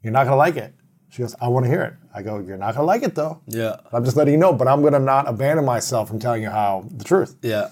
You're 0.01 0.13
not 0.13 0.23
gonna 0.25 0.37
like 0.37 0.55
it. 0.55 0.73
She 1.09 1.21
goes, 1.21 1.35
I 1.41 1.47
want 1.49 1.65
to 1.65 1.69
hear 1.69 1.83
it. 1.83 1.93
I 2.15 2.21
go, 2.23 2.39
you're 2.39 2.57
not 2.57 2.73
gonna 2.75 2.87
like 2.87 3.03
it 3.03 3.13
though. 3.15 3.41
Yeah. 3.47 3.75
I'm 3.91 4.03
just 4.05 4.15
letting 4.17 4.33
you 4.33 4.39
know, 4.39 4.53
but 4.53 4.67
I'm 4.67 4.81
gonna 4.81 4.99
not 4.99 5.27
abandon 5.27 5.65
myself 5.65 6.07
from 6.07 6.19
telling 6.19 6.41
you 6.43 6.49
how 6.49 6.85
the 6.89 7.03
truth. 7.03 7.35
Yeah. 7.41 7.69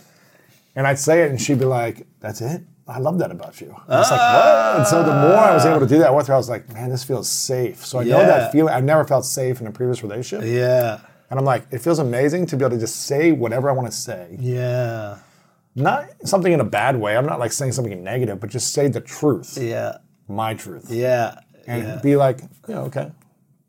And 0.76 0.86
I'd 0.88 1.00
say 1.00 1.24
it, 1.24 1.30
and 1.32 1.42
she'd 1.42 1.60
be 1.60 1.66
like, 1.66 2.08
"That's 2.22 2.40
it. 2.40 2.62
I 2.88 3.00
love 3.00 3.20
that 3.20 3.30
about 3.32 3.60
you." 3.60 3.68
And 3.88 3.94
I 3.96 4.00
was 4.00 4.10
like, 4.12 4.20
"What?" 4.20 4.78
And 4.80 4.88
so 4.88 5.04
the 5.04 5.12
more 5.14 5.36
I 5.36 5.54
was 5.54 5.66
able 5.66 5.82
to 5.82 5.86
do 5.88 6.00
that 6.00 6.16
with 6.16 6.28
her, 6.28 6.34
I 6.34 6.38
was 6.38 6.50
like, 6.50 6.72
"Man, 6.74 6.90
this 6.90 7.04
feels 7.04 7.28
safe." 7.30 7.86
So 7.86 8.00
I 8.00 8.04
know 8.06 8.20
that 8.26 8.54
feeling. 8.54 8.74
I've 8.74 8.86
never 8.86 9.04
felt 9.04 9.26
safe 9.26 9.60
in 9.60 9.68
a 9.68 9.72
previous 9.72 10.02
relationship, 10.02 10.48
Yeah. 10.48 11.00
And 11.32 11.40
I'm 11.40 11.46
like, 11.46 11.66
it 11.72 11.80
feels 11.80 11.98
amazing 12.00 12.46
to 12.48 12.58
be 12.58 12.64
able 12.66 12.76
to 12.76 12.80
just 12.80 13.06
say 13.08 13.32
whatever 13.32 13.70
I 13.70 13.74
want 13.74 13.88
to 13.90 13.98
say, 13.98 14.36
Yeah. 14.40 15.18
not 15.76 16.10
something 16.26 16.52
in 16.52 16.60
a 16.60 16.66
bad 16.66 17.00
way. 17.00 17.18
I'm 17.18 17.26
not 17.26 17.40
like 17.40 17.52
saying 17.54 17.72
something 17.72 18.04
negative, 18.04 18.40
but 18.40 18.50
just 18.52 18.74
say 18.74 18.88
the 18.90 19.02
truth, 19.02 19.58
Yeah. 19.58 19.98
my 20.28 20.54
truth, 20.54 20.92
Yeah. 20.92 21.36
and 21.66 21.84
yeah. 21.84 22.00
be 22.04 22.16
like, 22.16 22.42
you 22.68 22.76
know, 22.76 22.82
okay, 22.84 23.12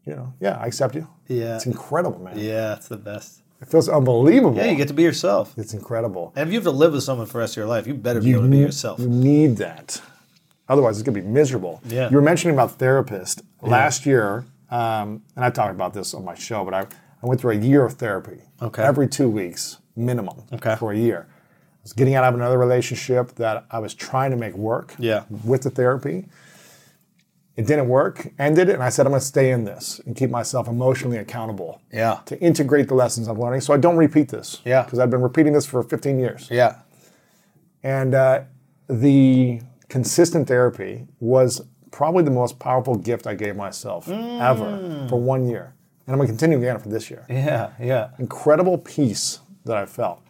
you 0.04 0.14
know, 0.16 0.34
yeah, 0.40 0.58
I 0.60 0.66
accept 0.66 0.94
you. 0.94 1.06
Yeah. 1.28 1.56
It's 1.56 1.66
incredible, 1.66 2.18
man. 2.18 2.38
Yeah, 2.38 2.74
it's 2.74 2.88
the 2.88 2.96
best. 2.98 3.40
It 3.62 3.68
feels 3.68 3.88
unbelievable. 3.88 4.56
Yeah, 4.56 4.64
you 4.64 4.76
get 4.76 4.88
to 4.88 4.94
be 4.94 5.04
yourself. 5.04 5.54
it's 5.56 5.72
incredible. 5.72 6.32
And 6.34 6.48
if 6.48 6.52
you 6.52 6.58
have 6.58 6.64
to 6.64 6.72
live 6.72 6.92
with 6.94 7.04
someone 7.04 7.26
for 7.28 7.34
the 7.34 7.38
rest 7.38 7.52
of 7.54 7.58
your 7.58 7.66
life, 7.66 7.86
you 7.86 7.94
better 7.94 8.20
be 8.20 8.32
able 8.32 8.42
to 8.42 8.48
be 8.48 8.56
need- 8.56 8.62
yourself. 8.64 8.98
You 8.98 9.08
need 9.08 9.56
that. 9.58 10.02
Otherwise, 10.68 10.98
it's 10.98 11.04
going 11.06 11.14
to 11.14 11.20
be 11.22 11.26
miserable. 11.28 11.80
Yeah. 11.86 12.08
You 12.10 12.16
were 12.16 12.22
mentioning 12.22 12.54
about 12.56 12.72
therapist. 12.72 13.42
Last 13.60 14.04
year, 14.06 14.44
um, 14.70 15.22
and 15.36 15.44
I 15.44 15.50
talked 15.50 15.70
about 15.74 15.92
this 15.94 16.12
on 16.14 16.24
my 16.24 16.34
show, 16.34 16.64
but 16.64 16.74
I, 16.74 16.86
I 17.22 17.26
went 17.26 17.40
through 17.40 17.52
a 17.52 17.60
year 17.60 17.84
of 17.84 17.94
therapy. 17.94 18.42
Okay. 18.60 18.82
Every 18.82 19.08
two 19.08 19.28
weeks, 19.28 19.78
minimum. 19.94 20.42
Okay. 20.52 20.76
For 20.76 20.92
a 20.92 20.96
year. 20.96 21.28
I 21.30 21.82
was 21.82 21.92
getting 21.92 22.14
out 22.14 22.24
of 22.24 22.34
another 22.34 22.58
relationship 22.58 23.34
that 23.36 23.64
I 23.70 23.78
was 23.78 23.94
trying 23.94 24.30
to 24.32 24.36
make 24.36 24.54
work. 24.54 24.94
Yeah. 24.98 25.24
With 25.44 25.62
the 25.62 25.70
therapy. 25.70 26.26
It 27.54 27.66
didn't 27.66 27.88
work, 27.88 28.28
ended, 28.38 28.70
it, 28.70 28.74
and 28.74 28.82
I 28.82 28.88
said, 28.88 29.04
I'm 29.04 29.12
going 29.12 29.20
to 29.20 29.26
stay 29.26 29.50
in 29.50 29.64
this 29.64 30.00
and 30.06 30.16
keep 30.16 30.30
myself 30.30 30.68
emotionally 30.68 31.18
accountable. 31.18 31.82
Yeah. 31.92 32.20
To 32.24 32.40
integrate 32.40 32.88
the 32.88 32.94
lessons 32.94 33.28
I'm 33.28 33.38
learning 33.38 33.60
so 33.60 33.74
I 33.74 33.76
don't 33.76 33.98
repeat 33.98 34.30
this. 34.30 34.62
Yeah. 34.64 34.84
Because 34.84 34.98
I've 34.98 35.10
been 35.10 35.20
repeating 35.20 35.52
this 35.52 35.66
for 35.66 35.82
15 35.82 36.18
years. 36.18 36.48
Yeah. 36.50 36.78
And 37.82 38.14
uh, 38.14 38.44
the 38.88 39.60
consistent 39.88 40.48
therapy 40.48 41.06
was 41.20 41.60
probably 41.90 42.24
the 42.24 42.30
most 42.30 42.58
powerful 42.58 42.94
gift 42.94 43.26
I 43.26 43.34
gave 43.34 43.54
myself 43.54 44.08
ever 44.08 45.06
for 45.10 45.20
one 45.20 45.46
year. 45.46 45.74
And 46.06 46.14
I'm 46.14 46.18
going 46.18 46.26
to 46.28 46.32
continue 46.32 46.58
again 46.58 46.78
for 46.78 46.88
this 46.88 47.10
year. 47.10 47.24
Yeah. 47.28 47.70
Yeah. 47.80 48.10
Incredible 48.18 48.78
peace 48.78 49.40
that 49.64 49.76
I 49.76 49.86
felt. 49.86 50.22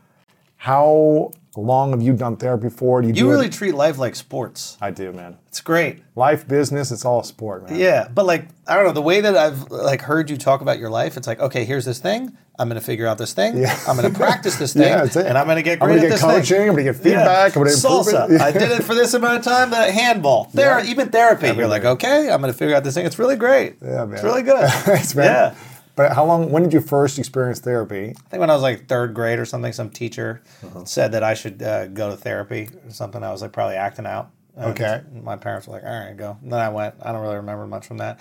How 0.63 1.33
long 1.57 1.91
have 1.91 2.01
you 2.03 2.13
done 2.13 2.37
therapy 2.37 2.69
for? 2.71 3.03
Do 3.03 3.09
you, 3.09 3.15
You 3.15 3.21
do 3.25 3.31
really 3.31 3.47
It? 3.47 3.53
treat 3.53 3.75
life 3.75 3.99
like 3.99 4.15
sports. 4.15 4.79
I 4.81 4.93
do, 4.93 5.11
man. 5.13 5.37
It's 5.49 5.61
great. 5.61 6.05
Life, 6.15 6.47
business, 6.47 6.93
it's 6.93 7.05
all 7.05 7.25
sport, 7.25 7.69
man. 7.69 7.77
Yeah, 7.81 8.07
but 8.15 8.27
like 8.27 8.47
I 8.69 8.77
don't 8.77 8.85
know 8.85 8.93
the 8.93 9.03
way 9.03 9.21
that 9.23 9.37
I've 9.37 9.73
like 9.73 10.03
heard 10.03 10.31
you 10.31 10.37
talk 10.37 10.61
about 10.61 10.79
your 10.79 10.89
life. 10.89 11.17
It's 11.17 11.27
like 11.27 11.41
okay, 11.41 11.65
here's 11.65 11.85
this 11.85 11.99
thing. 11.99 12.37
I'm 12.61 12.69
going 12.69 12.79
to 12.81 12.85
figure 12.87 13.09
out 13.09 13.19
this 13.19 13.33
thing. 13.33 13.57
Yeah. 13.57 13.77
I'm 13.89 13.97
going 13.97 14.13
to 14.13 14.17
practice 14.17 14.55
this 14.57 14.73
thing, 14.75 14.83
Yeah, 14.83 15.03
that's 15.03 15.17
it. 15.17 15.27
and 15.27 15.37
I'm 15.37 15.47
going 15.47 15.57
to 15.57 15.63
get 15.65 15.83
I'm 15.83 15.89
great 15.89 15.97
gonna 15.97 16.07
at 16.07 16.11
get 16.11 16.15
this 16.15 16.21
coaching, 16.21 16.57
thing. 16.59 16.69
I'm 16.69 16.75
gonna 16.77 16.83
get 16.85 16.97
feedback, 16.97 17.57
I'm 17.57 17.63
gonna 17.65 17.75
improve 17.75 18.07
it. 18.07 18.15
Salsa. 18.15 18.31
Yeah. 18.39 18.45
I 18.45 18.53
did 18.53 18.71
it 18.71 18.85
for 18.85 18.95
this 18.95 19.15
amount 19.15 19.39
of 19.39 19.45
time. 19.45 19.71
The 19.71 19.91
handball, 19.91 20.49
there, 20.55 20.79
even 20.85 21.09
therapy. 21.09 21.49
You're 21.49 21.67
like, 21.67 21.85
okay, 21.85 22.31
I'm 22.31 22.41
going 22.41 22.53
to 22.53 22.57
figure 22.57 22.77
out 22.77 22.85
this 22.85 22.95
thing. 22.95 23.05
It's 23.07 23.19
really 23.19 23.35
great. 23.37 23.77
Yeah, 23.83 24.05
man. 24.05 24.13
It's 24.15 24.23
really 24.23 24.43
good. 24.43 24.69
Thanks, 24.71 25.13
man. 25.17 25.25
Yeah. 25.25 25.55
But 26.03 26.15
how 26.17 26.25
long? 26.25 26.51
When 26.51 26.65
did 26.65 26.73
you 26.73 26.81
first 26.81 27.17
experience 27.17 27.61
therapy? 27.61 28.09
I 28.11 28.29
think 28.29 28.41
when 28.41 28.51
I 28.51 28.55
was 28.55 28.63
like 28.63 28.89
third 28.89 29.15
grade 29.15 29.39
or 29.39 29.45
something, 29.45 29.73
some 29.73 29.89
teacher 29.89 30.43
Uh-huh. 30.65 30.85
said 30.85 31.13
that 31.13 31.23
I 31.23 31.35
should 31.35 31.63
uh, 31.63 31.87
go 31.87 32.11
to 32.11 32.17
therapy 32.17 32.69
or 32.85 32.91
something. 32.91 33.23
I 33.23 33.31
was 33.31 33.41
like 33.41 33.53
probably 33.53 33.77
acting 33.77 34.05
out. 34.07 34.31
Okay. 34.59 35.01
My 35.23 35.37
parents 35.37 35.69
were 35.69 35.75
like, 35.75 35.85
all 35.85 35.91
right, 36.01 36.17
go. 36.17 36.37
And 36.43 36.53
then 36.53 36.59
I 36.59 36.71
went. 36.71 36.97
I 37.03 37.13
don't 37.13 37.23
really 37.23 37.37
remember 37.37 37.69
much 37.69 37.87
from 37.87 37.99
that. 37.99 38.19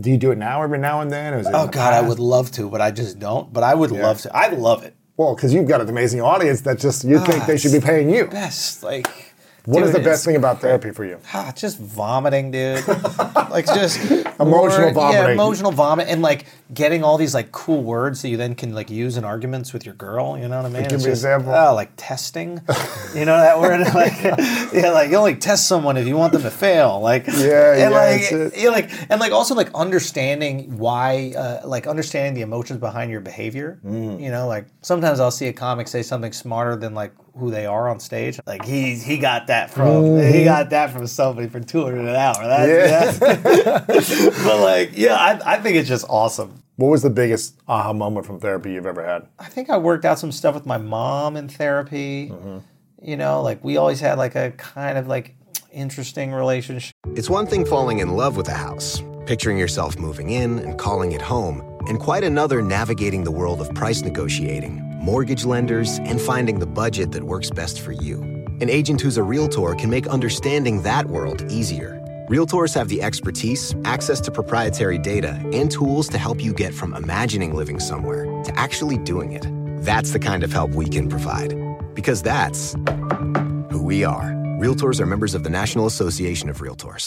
Do 0.00 0.10
you 0.10 0.16
do 0.16 0.32
it 0.32 0.38
now 0.38 0.60
every 0.62 0.78
now 0.78 1.00
and 1.02 1.10
then? 1.12 1.34
Or 1.34 1.38
is 1.38 1.46
it 1.46 1.52
Oh 1.54 1.68
God, 1.68 1.94
I 1.94 2.00
would 2.00 2.18
love 2.18 2.50
to, 2.52 2.68
but 2.68 2.80
I 2.80 2.90
just 2.90 3.20
don't. 3.20 3.52
But 3.52 3.62
I 3.62 3.74
would 3.74 3.92
love 3.92 4.20
to. 4.22 4.36
I 4.36 4.48
love 4.48 4.82
it. 4.82 4.96
Well, 5.16 5.36
because 5.36 5.54
you've 5.54 5.68
got 5.68 5.80
an 5.80 5.88
amazing 5.88 6.20
audience 6.20 6.62
that 6.62 6.80
just 6.80 7.04
you 7.04 7.20
think 7.20 7.42
Ah, 7.44 7.46
they 7.46 7.58
should 7.58 7.72
be 7.72 7.80
paying 7.80 8.10
you. 8.10 8.26
Best 8.26 8.82
like. 8.82 9.06
What 9.64 9.82
is 9.82 9.90
dude, 9.92 10.00
the 10.00 10.04
best 10.04 10.24
thing 10.24 10.36
about 10.36 10.62
therapy 10.62 10.92
for 10.92 11.04
you? 11.04 11.18
Ah, 11.34 11.52
just 11.54 11.78
vomiting, 11.78 12.50
dude. 12.50 12.88
like 13.50 13.66
just 13.80 14.00
Emotional 14.40 14.86
word- 14.86 14.94
vomiting. 14.94 15.26
Yeah, 15.26 15.32
emotional 15.32 15.72
vomit, 15.72 16.08
and 16.08 16.22
like 16.22 16.46
getting 16.74 17.02
all 17.02 17.16
these 17.16 17.32
like 17.34 17.50
cool 17.50 17.82
words 17.82 18.20
that 18.22 18.28
you 18.28 18.36
then 18.36 18.54
can 18.54 18.74
like 18.74 18.90
use 18.90 19.16
in 19.16 19.24
arguments 19.24 19.72
with 19.72 19.86
your 19.86 19.94
girl. 19.94 20.36
You 20.36 20.48
know 20.48 20.58
what 20.62 20.66
I 20.66 20.68
mean? 20.68 20.82
give 20.82 20.92
It's 20.92 21.04
me 21.04 21.10
an 21.10 21.14
just- 21.14 21.24
example. 21.24 21.54
Oh, 21.54 21.74
like 21.74 21.90
testing. 21.96 22.60
you 23.14 23.24
know 23.24 23.36
that 23.38 23.58
word? 23.58 23.80
like, 23.94 24.20
yeah, 24.72 24.90
like 24.90 25.10
you 25.10 25.16
only 25.16 25.36
test 25.36 25.66
someone 25.66 25.96
if 25.96 26.06
you 26.06 26.16
want 26.16 26.32
them 26.34 26.42
to 26.42 26.50
fail. 26.50 27.00
Like, 27.00 27.26
Yeah, 27.26 27.72
and 27.72 27.80
yeah, 27.80 27.88
like, 28.50 28.54
yeah, 28.56 28.68
like, 28.70 28.90
and 29.10 29.18
like 29.20 29.32
also 29.32 29.54
like 29.54 29.70
understanding 29.74 30.76
why, 30.78 31.32
uh, 31.36 31.66
like 31.66 31.86
understanding 31.86 32.34
the 32.34 32.42
emotions 32.42 32.78
behind 32.78 33.10
your 33.10 33.20
behavior. 33.20 33.80
Mm. 33.84 34.20
You 34.20 34.30
know, 34.30 34.46
like 34.46 34.66
sometimes 34.82 35.20
I'll 35.20 35.30
see 35.30 35.46
a 35.48 35.52
comic 35.52 35.88
say 35.88 36.02
something 36.02 36.32
smarter 36.32 36.76
than 36.76 36.94
like 36.94 37.12
who 37.36 37.50
they 37.50 37.66
are 37.66 37.88
on 37.88 38.00
stage. 38.00 38.38
Like 38.46 38.64
he 38.64 38.96
he 38.96 39.16
got 39.16 39.46
that 39.46 39.70
from 39.70 40.18
he 40.18 40.44
got 40.44 40.70
that 40.70 40.90
from 40.90 41.06
somebody 41.06 41.48
for 41.48 41.60
two 41.60 41.84
hundred 41.84 42.00
an 42.00 42.16
hour. 42.16 42.34
That, 42.46 42.68
Yeah. 42.68 43.84
but 44.44 44.60
like, 44.60 44.90
yeah, 44.94 45.14
I, 45.14 45.54
I 45.54 45.58
think 45.60 45.76
it's 45.76 45.88
just 45.88 46.04
awesome. 46.08 46.57
What 46.78 46.90
was 46.90 47.02
the 47.02 47.10
biggest 47.10 47.60
aha 47.66 47.92
moment 47.92 48.24
from 48.24 48.38
therapy 48.38 48.74
you've 48.74 48.86
ever 48.86 49.04
had? 49.04 49.26
I 49.40 49.46
think 49.46 49.68
I 49.68 49.76
worked 49.78 50.04
out 50.04 50.20
some 50.20 50.30
stuff 50.30 50.54
with 50.54 50.64
my 50.64 50.78
mom 50.78 51.36
in 51.36 51.48
therapy. 51.48 52.28
Mm-hmm. 52.28 52.58
You 53.02 53.16
know, 53.16 53.42
like 53.42 53.64
we 53.64 53.76
always 53.76 53.98
had 53.98 54.16
like 54.16 54.36
a 54.36 54.52
kind 54.52 54.96
of 54.96 55.08
like 55.08 55.34
interesting 55.72 56.32
relationship. 56.32 56.94
It's 57.16 57.28
one 57.28 57.48
thing 57.48 57.66
falling 57.66 57.98
in 57.98 58.10
love 58.10 58.36
with 58.36 58.46
a 58.46 58.54
house, 58.54 59.02
picturing 59.26 59.58
yourself 59.58 59.98
moving 59.98 60.30
in 60.30 60.60
and 60.60 60.78
calling 60.78 61.10
it 61.10 61.20
home, 61.20 61.64
and 61.88 61.98
quite 61.98 62.22
another 62.22 62.62
navigating 62.62 63.24
the 63.24 63.32
world 63.32 63.60
of 63.60 63.74
price 63.74 64.02
negotiating, 64.02 64.80
mortgage 65.02 65.44
lenders, 65.44 65.98
and 66.04 66.20
finding 66.20 66.60
the 66.60 66.66
budget 66.66 67.10
that 67.10 67.24
works 67.24 67.50
best 67.50 67.80
for 67.80 67.90
you. 67.90 68.22
An 68.60 68.70
agent 68.70 69.00
who's 69.00 69.16
a 69.16 69.22
realtor 69.24 69.74
can 69.74 69.90
make 69.90 70.06
understanding 70.06 70.82
that 70.82 71.06
world 71.06 71.42
easier. 71.50 72.00
Realtors 72.28 72.74
have 72.74 72.90
the 72.90 73.00
expertise, 73.00 73.74
access 73.84 74.20
to 74.20 74.30
proprietary 74.30 74.98
data, 74.98 75.40
and 75.54 75.70
tools 75.70 76.08
to 76.10 76.18
help 76.18 76.44
you 76.44 76.52
get 76.52 76.74
from 76.74 76.92
imagining 76.92 77.54
living 77.54 77.80
somewhere 77.80 78.24
to 78.44 78.52
actually 78.54 78.98
doing 78.98 79.32
it. 79.32 79.46
That's 79.82 80.10
the 80.10 80.18
kind 80.18 80.44
of 80.44 80.52
help 80.52 80.72
we 80.72 80.90
can 80.90 81.08
provide. 81.08 81.54
Because 81.94 82.20
that's 82.20 82.74
who 83.70 83.82
we 83.82 84.04
are. 84.04 84.24
Realtors 84.60 85.00
are 85.00 85.06
members 85.06 85.34
of 85.34 85.42
the 85.42 85.48
National 85.48 85.86
Association 85.86 86.50
of 86.50 86.58
Realtors. 86.58 87.06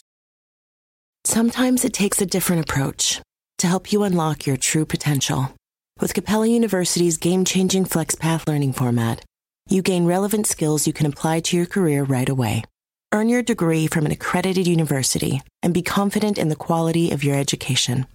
Sometimes 1.23 1.85
it 1.85 1.93
takes 1.93 2.19
a 2.19 2.25
different 2.25 2.67
approach 2.67 3.21
to 3.59 3.67
help 3.67 3.91
you 3.91 4.01
unlock 4.01 4.47
your 4.47 4.57
true 4.57 4.87
potential. 4.87 5.53
With 5.99 6.15
Capella 6.15 6.47
University's 6.47 7.17
game 7.17 7.45
changing 7.45 7.85
FlexPath 7.85 8.47
learning 8.47 8.73
format, 8.73 9.23
you 9.69 9.83
gain 9.83 10.05
relevant 10.05 10.47
skills 10.47 10.87
you 10.87 10.93
can 10.93 11.05
apply 11.05 11.41
to 11.41 11.55
your 11.55 11.67
career 11.67 12.05
right 12.05 12.27
away. 12.27 12.63
Earn 13.13 13.27
your 13.27 13.43
degree 13.43 13.87
from 13.87 14.05
an 14.05 14.13
accredited 14.13 14.67
university 14.67 15.41
and 15.61 15.73
be 15.73 15.81
confident 15.81 16.37
in 16.37 16.47
the 16.47 16.55
quality 16.55 17.11
of 17.11 17.25
your 17.25 17.35
education. 17.35 18.07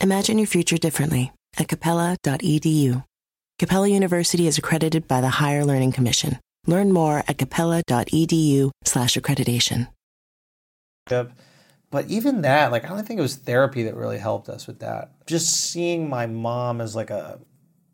Imagine 0.00 0.36
your 0.36 0.46
future 0.46 0.76
differently 0.76 1.32
at 1.56 1.68
capella.edu. 1.68 3.04
Capella 3.58 3.88
University 3.88 4.46
is 4.46 4.58
accredited 4.58 5.08
by 5.08 5.22
the 5.22 5.30
Higher 5.40 5.64
Learning 5.64 5.92
Commission. 5.92 6.38
Learn 6.66 6.92
more 6.92 7.24
at 7.26 7.38
capella.edu/slash 7.38 9.16
accreditation. 9.16 9.88
But 11.06 12.06
even 12.08 12.42
that, 12.42 12.70
like 12.70 12.84
I 12.84 12.88
don't 12.88 13.06
think 13.06 13.18
it 13.18 13.22
was 13.22 13.36
therapy 13.36 13.84
that 13.84 13.94
really 13.94 14.18
helped 14.18 14.50
us 14.50 14.66
with 14.66 14.80
that. 14.80 15.12
Just 15.26 15.70
seeing 15.70 16.08
my 16.08 16.26
mom 16.26 16.82
as 16.82 16.94
like 16.94 17.10
a 17.10 17.38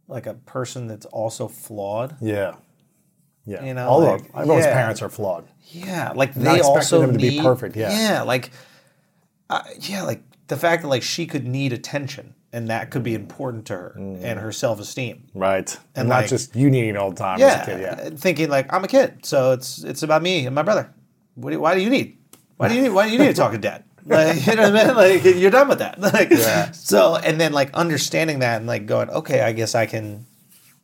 like 0.08 0.26
a 0.26 0.34
person 0.34 0.88
that's 0.88 1.06
also 1.06 1.46
flawed. 1.46 2.16
Yeah. 2.20 2.56
Yeah. 3.46 3.64
You 3.64 3.74
know, 3.74 3.88
All 3.88 4.00
like, 4.02 4.20
of 4.20 4.26
everyone's 4.34 4.64
yeah. 4.64 4.74
parents 4.74 5.02
are 5.02 5.08
flawed. 5.08 5.48
Yeah, 5.70 6.12
like 6.14 6.36
Not 6.36 6.44
they 6.44 6.58
expecting 6.58 6.76
also 6.76 7.00
them 7.00 7.12
to 7.12 7.18
be 7.18 7.40
perfect, 7.40 7.76
yeah. 7.76 7.90
yeah, 7.90 8.22
like, 8.22 8.50
uh, 9.48 9.62
yeah, 9.80 10.02
like 10.02 10.22
the 10.48 10.56
fact 10.56 10.82
that 10.82 10.88
like 10.88 11.02
she 11.02 11.26
could 11.26 11.46
need 11.46 11.72
attention 11.72 12.34
and 12.52 12.68
that 12.68 12.90
could 12.90 13.02
be 13.02 13.14
important 13.14 13.66
to 13.66 13.74
her 13.74 13.92
and 13.96 14.38
her 14.40 14.50
self 14.52 14.80
esteem. 14.80 15.28
Right. 15.34 15.76
And, 15.94 16.08
not 16.08 16.22
like- 16.22 16.28
just 16.28 16.54
you 16.56 16.70
needing 16.70 16.96
all 16.96 17.10
the 17.10 17.16
time 17.16 17.38
Yeah, 17.38 17.46
as 17.46 17.68
a 17.68 17.70
kid. 17.70 17.80
Yeah. 17.80 18.10
thinking 18.16 18.48
like 18.50 18.72
I'm 18.72 18.84
a 18.84 18.88
kid, 18.88 19.24
so 19.24 19.52
it's 19.52 19.82
it's 19.84 20.02
about 20.02 20.22
me 20.22 20.46
and 20.46 20.54
my 20.54 20.62
brother. 20.62 20.92
What 21.36 21.50
do, 21.52 21.60
why 21.60 21.74
do 21.74 21.80
you 21.80 21.90
need? 21.90 22.18
Why 22.56 22.68
do 22.68 22.74
you 22.74 22.82
need? 22.82 22.88
Why 22.90 23.06
do 23.06 23.12
you 23.12 23.18
need 23.18 23.28
to 23.28 23.34
talk 23.34 23.52
to 23.52 23.58
dad? 23.58 23.84
Like, 24.06 24.46
you 24.46 24.54
know 24.56 24.72
what 24.72 24.76
I 24.76 24.86
mean? 24.86 24.96
Like 24.96 25.36
you're 25.36 25.50
done 25.50 25.68
with 25.68 25.78
that. 25.80 26.00
Like, 26.00 26.32
So 26.74 27.16
and 27.16 27.38
then 27.40 27.52
like 27.52 27.72
understanding 27.74 28.38
that 28.40 28.56
and 28.56 28.66
like 28.66 28.86
going, 28.86 29.10
okay, 29.10 29.42
I 29.42 29.52
guess 29.52 29.74
I 29.74 29.86
can 29.86 30.26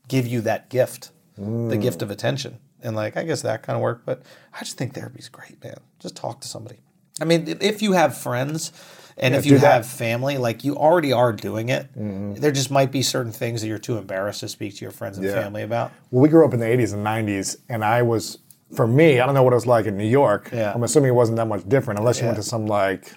give 0.06 0.26
you 0.26 0.42
that 0.42 0.68
gift, 0.70 1.10
the 1.36 1.76
gift 1.76 1.98
mm. 2.00 2.02
of 2.02 2.10
attention, 2.10 2.58
and 2.82 2.96
like 2.96 3.16
I 3.16 3.24
guess 3.24 3.42
that 3.42 3.62
kind 3.62 3.76
of 3.76 3.82
worked. 3.82 4.06
But 4.06 4.22
I 4.54 4.60
just 4.60 4.78
think 4.78 4.94
therapy's 4.94 5.28
great, 5.28 5.62
man. 5.62 5.76
Just 5.98 6.16
talk 6.16 6.40
to 6.40 6.48
somebody. 6.48 6.78
I 7.20 7.24
mean, 7.24 7.46
if- 7.48 7.62
if 7.62 7.82
you 7.82 7.92
have 7.92 8.16
friends. 8.16 8.72
And 9.18 9.34
if 9.34 9.44
do 9.44 9.48
you 9.48 9.58
that. 9.60 9.72
have 9.72 9.86
family, 9.86 10.36
like 10.36 10.62
you 10.62 10.76
already 10.76 11.10
are 11.10 11.32
doing 11.32 11.70
it, 11.70 11.90
mm-hmm. 11.98 12.34
there 12.34 12.52
just 12.52 12.70
might 12.70 12.92
be 12.92 13.00
certain 13.00 13.32
things 13.32 13.62
that 13.62 13.66
you're 13.66 13.78
too 13.78 13.96
embarrassed 13.96 14.40
to 14.40 14.48
speak 14.48 14.76
to 14.76 14.82
your 14.82 14.90
friends 14.90 15.16
and 15.16 15.26
Yeah. 15.26 15.32
family 15.40 15.62
about. 15.62 15.90
Well, 16.10 16.20
we 16.20 16.28
grew 16.28 16.44
up 16.44 16.52
in 16.52 16.60
the 16.60 16.66
80s 16.66 16.92
and 16.92 17.02
90s, 17.02 17.56
and 17.70 17.82
I 17.82 18.02
was, 18.02 18.36
for 18.74 18.86
me, 18.86 19.18
I 19.18 19.24
don't 19.24 19.34
know 19.34 19.42
what 19.42 19.54
it 19.54 19.56
was 19.56 19.64
like 19.66 19.86
in 19.86 19.96
New 19.96 20.04
York. 20.04 20.50
Yeah. 20.52 20.70
I'm 20.74 20.82
assuming 20.82 21.08
it 21.08 21.14
wasn't 21.14 21.36
that 21.36 21.46
much 21.46 21.66
different, 21.66 21.98
unless 21.98 22.20
you 22.20 22.26
went 22.26 22.36
to 22.36 22.42
some 22.42 22.66
like 22.66 23.10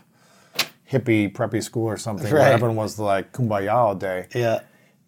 hippie 0.90 1.32
preppy 1.34 1.62
school 1.62 1.86
or 1.86 1.98
something 1.98 2.32
where 2.32 2.44
Right. 2.44 2.54
everyone 2.54 2.78
was 2.78 2.98
like 2.98 3.34
kumbaya 3.34 3.74
all 3.74 3.94
day. 3.94 4.28
Yeah. 4.34 4.62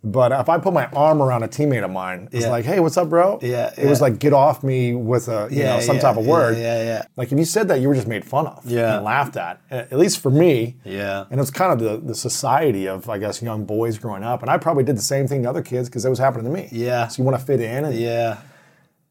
But 0.03 0.31
if 0.31 0.49
I 0.49 0.57
put 0.57 0.73
my 0.73 0.87
arm 0.87 1.21
around 1.21 1.43
a 1.43 1.47
teammate 1.47 1.83
of 1.83 1.91
mine, 1.91 2.27
it's 2.31 2.45
Yeah. 2.45 2.51
like, 2.51 2.65
hey, 2.65 2.79
what's 2.79 2.97
up, 2.97 3.07
bro? 3.09 3.37
Yeah, 3.41 3.71
It 3.77 3.85
was 3.87 3.99
yeah. 3.99 4.05
like, 4.05 4.17
get 4.17 4.33
off 4.33 4.63
me 4.63 4.95
with 4.95 5.27
a, 5.27 5.47
you 5.51 5.59
Yeah, 5.59 5.75
know, 5.75 5.79
some 5.81 5.97
yeah, 5.97 6.01
type 6.01 6.17
of 6.17 6.25
word. 6.25 6.57
yeah, 6.57 6.77
yeah, 6.77 6.83
yeah. 6.83 7.01
Like 7.17 7.31
if 7.31 7.37
you 7.37 7.45
said 7.45 7.67
that, 7.67 7.81
you 7.81 7.87
were 7.87 7.93
just 7.93 8.07
made 8.07 8.25
fun 8.25 8.47
of. 8.47 8.65
Yeah. 8.65 8.95
And 8.95 9.05
laughed 9.05 9.37
at. 9.37 9.61
At 9.69 9.93
least 9.99 10.19
for 10.19 10.31
me. 10.31 10.77
Yeah. 10.83 11.25
And 11.29 11.33
it 11.33 11.37
was 11.39 11.51
kind 11.51 11.71
of 11.71 11.79
the, 11.79 11.97
the 12.07 12.15
society 12.15 12.87
of, 12.87 13.09
I 13.11 13.19
guess, 13.19 13.43
young 13.43 13.63
boys 13.65 13.99
growing 13.99 14.23
up. 14.23 14.41
And 14.41 14.49
I 14.49 14.57
probably 14.57 14.83
did 14.83 14.97
the 14.97 15.03
same 15.03 15.27
thing 15.27 15.43
to 15.43 15.49
other 15.49 15.61
kids 15.61 15.87
because 15.87 16.03
it 16.03 16.09
was 16.09 16.17
happening 16.17 16.45
to 16.45 16.51
me. 16.51 16.67
Yeah. 16.71 17.07
So 17.07 17.21
you 17.21 17.23
want 17.29 17.39
to 17.39 17.45
fit 17.45 17.61
in. 17.61 17.85
And 17.85 17.93
Yeah. 17.93 18.37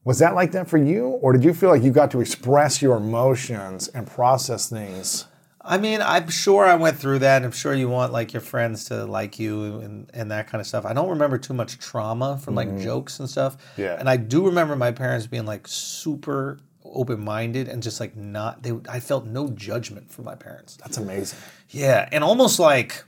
was 0.05 0.19
that 0.19 0.35
like 0.35 0.51
that 0.53 0.67
for 0.69 0.79
you? 0.79 1.07
Or 1.23 1.33
did 1.33 1.45
you 1.45 1.55
feel 1.55 1.69
like 1.69 1.85
you 1.85 1.93
got 1.93 2.11
to 2.11 2.21
express 2.21 2.83
your 2.83 2.97
emotions 2.97 3.87
and 3.87 4.09
process 4.09 4.69
things? 4.69 5.27
I 5.71 5.79
mean, 5.79 6.03
I'm 6.03 6.29
sure 6.29 6.65
I 6.65 6.75
went 6.75 6.99
through 6.99 7.21
that. 7.21 7.45
I'm 7.45 7.53
sure 7.53 7.73
you 7.73 7.89
want 7.89 8.13
like 8.13 8.33
your 8.33 8.43
friends 8.43 8.87
to 8.87 9.05
like 9.05 9.39
you 9.39 9.79
and, 9.79 10.11
and 10.13 10.33
that 10.33 10.49
kind 10.49 10.61
of 10.61 10.67
stuff. 10.67 10.85
I 10.85 10.93
don't 10.93 11.11
remember 11.11 11.39
too 11.39 11.55
much 11.55 11.79
trauma 11.79 12.39
from 12.39 12.57
like 12.57 12.67
mm-hmm. 12.67 12.83
jokes 12.83 13.21
and 13.21 13.31
stuff. 13.31 13.57
Yeah. 13.77 13.97
And 13.97 14.11
I 14.11 14.17
do 14.17 14.45
remember 14.47 14.75
my 14.75 14.91
parents 14.91 15.29
being 15.29 15.47
like 15.47 15.69
super 15.69 16.59
open 16.83 17.25
minded 17.25 17.69
and 17.69 17.85
just 17.85 18.01
like 18.01 18.17
not 18.17 18.65
they 18.65 18.73
I 18.89 18.99
felt 18.99 19.27
no 19.27 19.49
judgment 19.49 20.11
from 20.11 20.25
my 20.25 20.35
parents. 20.35 20.77
That's 20.77 20.97
amazing. 20.97 21.39
Yeah, 21.69 22.09
and 22.11 22.25
almost 22.25 22.59
like 22.59 23.05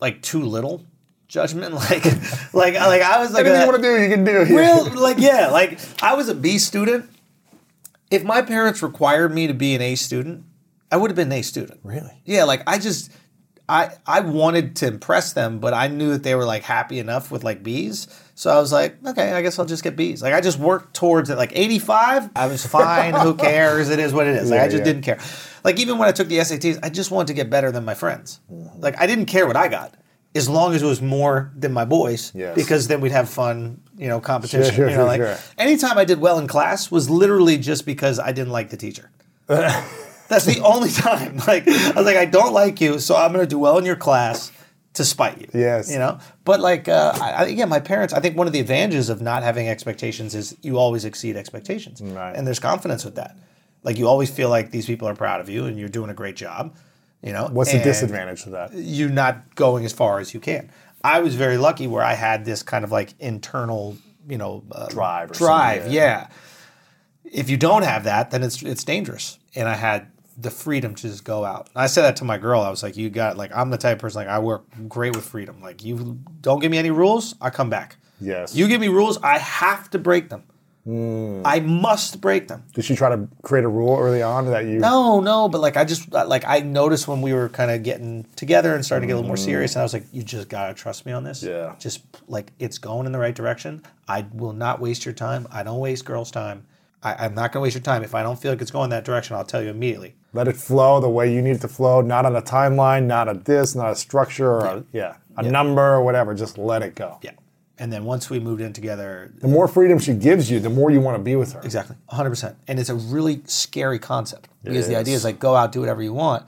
like 0.00 0.20
too 0.20 0.42
little 0.42 0.84
judgment. 1.28 1.74
Like 1.90 2.04
like 2.52 2.74
like 2.74 3.02
I 3.02 3.20
was 3.20 3.30
like 3.30 3.46
Anything 3.46 3.62
a- 3.62 3.64
you 3.66 3.70
want 3.70 3.82
to 3.84 3.88
do, 3.88 4.02
you 4.02 4.08
can 4.08 4.24
do. 4.24 4.44
real 4.56 5.00
like 5.00 5.18
yeah 5.18 5.46
like 5.48 5.78
i 6.02 6.14
was 6.14 6.28
a 6.28 6.34
b 6.34 6.58
student 6.58 7.08
if 8.10 8.24
my 8.24 8.42
parents 8.42 8.82
required 8.82 9.32
me 9.32 9.46
to 9.46 9.54
be 9.54 9.76
an 9.76 9.80
a 9.80 9.94
student 9.94 10.44
i 10.90 10.96
would 10.96 11.10
have 11.10 11.16
been 11.16 11.28
an 11.32 11.38
a 11.38 11.42
student 11.42 11.80
Really? 11.82 12.20
yeah 12.24 12.44
like 12.44 12.62
i 12.66 12.78
just 12.78 13.10
i 13.68 13.90
i 14.06 14.20
wanted 14.20 14.76
to 14.76 14.86
impress 14.86 15.32
them 15.32 15.58
but 15.58 15.72
i 15.74 15.88
knew 15.88 16.10
that 16.10 16.22
they 16.22 16.34
were 16.34 16.44
like 16.44 16.62
happy 16.62 16.98
enough 16.98 17.30
with 17.30 17.44
like 17.44 17.62
b's 17.62 18.06
so 18.34 18.50
i 18.50 18.58
was 18.60 18.72
like 18.72 18.96
okay 19.06 19.32
i 19.32 19.42
guess 19.42 19.58
i'll 19.58 19.64
just 19.64 19.82
get 19.82 19.96
b's 19.96 20.22
like 20.22 20.34
i 20.34 20.40
just 20.40 20.58
worked 20.58 20.94
towards 20.94 21.30
it 21.30 21.36
like 21.36 21.52
85 21.54 22.30
i 22.36 22.46
was 22.46 22.64
fine 22.66 23.14
who 23.14 23.34
cares 23.48 23.88
it 23.90 23.98
is 23.98 24.12
what 24.12 24.26
it 24.26 24.36
is 24.36 24.50
like 24.50 24.60
i 24.60 24.66
just 24.66 24.78
yeah. 24.78 24.84
didn't 24.84 25.02
care 25.02 25.18
like 25.64 25.78
even 25.78 25.98
when 25.98 26.08
i 26.08 26.12
took 26.12 26.28
the 26.28 26.36
sats 26.38 26.78
i 26.82 26.90
just 26.90 27.10
wanted 27.10 27.28
to 27.28 27.34
get 27.34 27.48
better 27.48 27.70
than 27.72 27.84
my 27.84 27.94
friends 27.94 28.40
like 28.78 29.00
i 29.00 29.06
didn't 29.06 29.26
care 29.26 29.46
what 29.46 29.56
i 29.56 29.68
got 29.68 29.94
as 30.34 30.48
long 30.48 30.74
as 30.74 30.82
it 30.82 30.86
was 30.86 31.00
more 31.00 31.52
than 31.56 31.72
my 31.72 31.84
boys, 31.84 32.32
Yes. 32.34 32.56
because 32.56 32.88
then 32.88 33.00
we'd 33.00 33.12
have 33.12 33.28
fun, 33.28 33.80
you 33.96 34.08
know, 34.08 34.18
competition. 34.18 34.64
Sure, 34.64 34.72
sure, 34.74 34.84
you 34.90 34.96
know, 34.96 35.02
sure, 35.02 35.04
like 35.06 35.20
sure. 35.20 35.38
anytime 35.58 35.96
I 35.96 36.04
did 36.04 36.20
well 36.20 36.40
in 36.40 36.48
class 36.48 36.90
was 36.90 37.08
literally 37.08 37.56
just 37.56 37.86
because 37.86 38.18
I 38.18 38.32
didn't 38.32 38.50
like 38.52 38.70
the 38.70 38.76
teacher. 38.76 39.12
That's 40.34 40.44
the 40.56 40.60
only 40.64 40.90
time. 40.90 41.38
Like 41.46 41.66
I 41.68 41.92
was 41.96 42.06
like, 42.06 42.16
I 42.16 42.24
don't 42.24 42.52
like 42.52 42.80
you, 42.80 42.98
so 42.98 43.14
I'm 43.16 43.32
going 43.32 43.44
to 43.44 43.48
do 43.48 43.58
well 43.58 43.78
in 43.78 43.84
your 43.84 43.96
class 43.96 44.50
to 44.94 45.04
spite 45.04 45.40
you. 45.40 45.48
Yes. 45.54 45.90
you 45.90 45.98
know. 45.98 46.18
But 46.44 46.60
like, 46.60 46.88
uh, 46.88 47.12
I, 47.20 47.46
yeah, 47.46 47.64
my 47.66 47.80
parents. 47.80 48.14
I 48.14 48.20
think 48.20 48.36
one 48.36 48.46
of 48.46 48.52
the 48.52 48.60
advantages 48.60 49.08
of 49.08 49.20
not 49.20 49.42
having 49.42 49.68
expectations 49.68 50.34
is 50.34 50.56
you 50.62 50.78
always 50.78 51.04
exceed 51.04 51.36
expectations, 51.36 52.00
Right. 52.02 52.34
and 52.36 52.46
there's 52.46 52.60
confidence 52.60 53.04
with 53.04 53.14
that. 53.16 53.36
Like 53.82 53.98
you 53.98 54.08
always 54.08 54.30
feel 54.30 54.48
like 54.48 54.70
these 54.70 54.86
people 54.86 55.06
are 55.08 55.14
proud 55.14 55.40
of 55.40 55.48
you 55.48 55.66
and 55.66 55.78
you're 55.78 55.88
doing 55.88 56.10
a 56.10 56.14
great 56.14 56.36
job. 56.36 56.74
You 57.22 57.32
know. 57.32 57.48
What's 57.50 57.72
the 57.72 57.78
disadvantage 57.78 58.44
of 58.46 58.52
that? 58.52 58.72
You 58.74 59.08
not 59.08 59.54
going 59.54 59.84
as 59.84 59.92
far 59.92 60.18
as 60.20 60.34
you 60.34 60.40
can. 60.40 60.70
I 61.02 61.20
was 61.20 61.34
very 61.34 61.58
lucky 61.58 61.86
where 61.86 62.02
I 62.02 62.14
had 62.14 62.44
this 62.44 62.62
kind 62.62 62.84
of 62.84 62.90
like 62.92 63.14
internal, 63.20 63.96
you 64.28 64.38
know, 64.38 64.62
uh, 64.72 64.88
Drive 64.88 65.30
or 65.30 65.34
drive. 65.34 65.82
something, 65.82 65.92
yeah. 65.94 66.28
If 67.24 67.50
you 67.50 67.56
don't 67.56 67.82
have 67.82 68.04
that, 68.04 68.30
then 68.30 68.42
it's 68.42 68.62
it's 68.62 68.84
dangerous. 68.84 69.38
And 69.54 69.68
I 69.68 69.74
had 69.74 70.06
the 70.36 70.50
freedom 70.50 70.94
to 70.96 71.02
just 71.02 71.24
go 71.24 71.44
out. 71.44 71.68
I 71.76 71.86
said 71.86 72.02
that 72.02 72.16
to 72.16 72.24
my 72.24 72.38
girl. 72.38 72.60
I 72.60 72.70
was 72.70 72.82
like, 72.82 72.96
"You 72.96 73.10
got 73.10 73.36
like 73.36 73.50
I'm 73.54 73.70
the 73.70 73.78
type 73.78 73.96
of 73.96 74.00
person 74.00 74.18
like 74.20 74.28
I 74.28 74.38
work 74.38 74.64
great 74.88 75.14
with 75.14 75.24
freedom. 75.24 75.60
Like 75.62 75.84
you 75.84 76.18
don't 76.40 76.60
give 76.60 76.70
me 76.70 76.78
any 76.78 76.90
rules, 76.90 77.34
I 77.40 77.50
come 77.50 77.70
back. 77.70 77.96
Yes. 78.20 78.54
You 78.54 78.68
give 78.68 78.80
me 78.80 78.88
rules, 78.88 79.18
I 79.22 79.38
have 79.38 79.90
to 79.90 79.98
break 79.98 80.30
them. 80.30 80.44
Hmm. 80.84 81.40
I 81.46 81.60
must 81.60 82.20
break 82.20 82.48
them. 82.48 82.62
Did 82.74 82.84
she 82.84 82.94
try 82.94 83.08
to 83.08 83.26
create 83.42 83.64
a 83.64 83.68
rule 83.68 83.96
early 83.98 84.20
on 84.20 84.50
that 84.50 84.66
you? 84.66 84.78
No, 84.78 85.20
no, 85.20 85.48
but 85.48 85.62
like 85.62 85.78
I 85.78 85.84
just 85.84 86.14
uh, 86.14 86.26
like 86.26 86.44
I 86.46 86.60
noticed 86.60 87.08
when 87.08 87.22
we 87.22 87.32
were 87.32 87.48
kind 87.48 87.70
of 87.70 87.82
getting 87.82 88.24
together 88.36 88.74
and 88.74 88.84
starting 88.84 89.08
to 89.08 89.10
get 89.10 89.14
a 89.14 89.16
little 89.16 89.28
more 89.28 89.38
serious, 89.38 89.74
and 89.74 89.80
I 89.80 89.82
was 89.82 89.94
like, 89.94 90.04
"You 90.12 90.22
just 90.22 90.50
gotta 90.50 90.74
trust 90.74 91.06
me 91.06 91.12
on 91.12 91.24
this. 91.24 91.42
Yeah. 91.42 91.74
just 91.78 92.02
like 92.28 92.52
it's 92.58 92.76
going 92.76 93.06
in 93.06 93.12
the 93.12 93.18
right 93.18 93.34
direction. 93.34 93.82
I 94.08 94.26
will 94.34 94.52
not 94.52 94.78
waste 94.78 95.06
your 95.06 95.14
time. 95.14 95.48
I 95.50 95.62
don't 95.62 95.80
waste 95.80 96.04
girls' 96.04 96.30
time. 96.30 96.66
I, 97.02 97.14
I'm 97.14 97.34
not 97.34 97.52
gonna 97.52 97.62
waste 97.62 97.76
your 97.76 97.82
time. 97.82 98.02
If 98.02 98.14
I 98.14 98.22
don't 98.22 98.38
feel 98.38 98.52
like 98.52 98.60
it's 98.60 98.70
going 98.70 98.90
that 98.90 99.06
direction, 99.06 99.36
I'll 99.36 99.44
tell 99.44 99.62
you 99.62 99.70
immediately. 99.70 100.16
Let 100.34 100.48
it 100.48 100.56
flow 100.56 101.00
the 101.00 101.08
way 101.08 101.32
you 101.32 101.40
need 101.40 101.56
it 101.56 101.60
to 101.60 101.68
flow, 101.68 102.00
not 102.00 102.26
on 102.26 102.34
a 102.34 102.42
timeline, 102.42 103.04
not 103.04 103.28
a 103.28 103.34
this, 103.34 103.74
not 103.74 103.92
a 103.92 103.96
structure, 103.96 104.50
or 104.50 104.66
a, 104.66 104.84
yeah, 104.92 105.14
a 105.36 105.42
number 105.42 105.80
or 105.94 106.02
whatever. 106.02 106.34
Just 106.34 106.58
let 106.58 106.82
it 106.82 106.94
go. 106.96 107.18
Yeah. 107.22 107.30
And 107.78 107.92
then 107.92 108.04
once 108.04 108.30
we 108.30 108.38
moved 108.38 108.60
in 108.60 108.72
together, 108.72 109.32
The 109.38 109.48
more 109.48 109.66
freedom 109.66 109.98
she 109.98 110.12
gives 110.14 110.50
you, 110.50 110.60
the 110.60 110.70
more 110.70 110.90
you 110.90 111.00
want 111.00 111.16
to 111.16 111.22
be 111.22 111.34
with 111.34 111.52
her. 111.54 111.60
Exactly, 111.62 111.96
100%. 112.12 112.54
And 112.68 112.78
it's 112.78 112.88
a 112.88 112.94
really 112.94 113.42
scary 113.46 113.98
concept 113.98 114.48
because 114.62 114.86
the 114.86 114.96
idea 114.96 115.14
is 115.14 115.24
like 115.24 115.38
go 115.38 115.56
out, 115.56 115.72
do 115.72 115.80
whatever 115.80 116.02
you 116.02 116.12
want. 116.12 116.46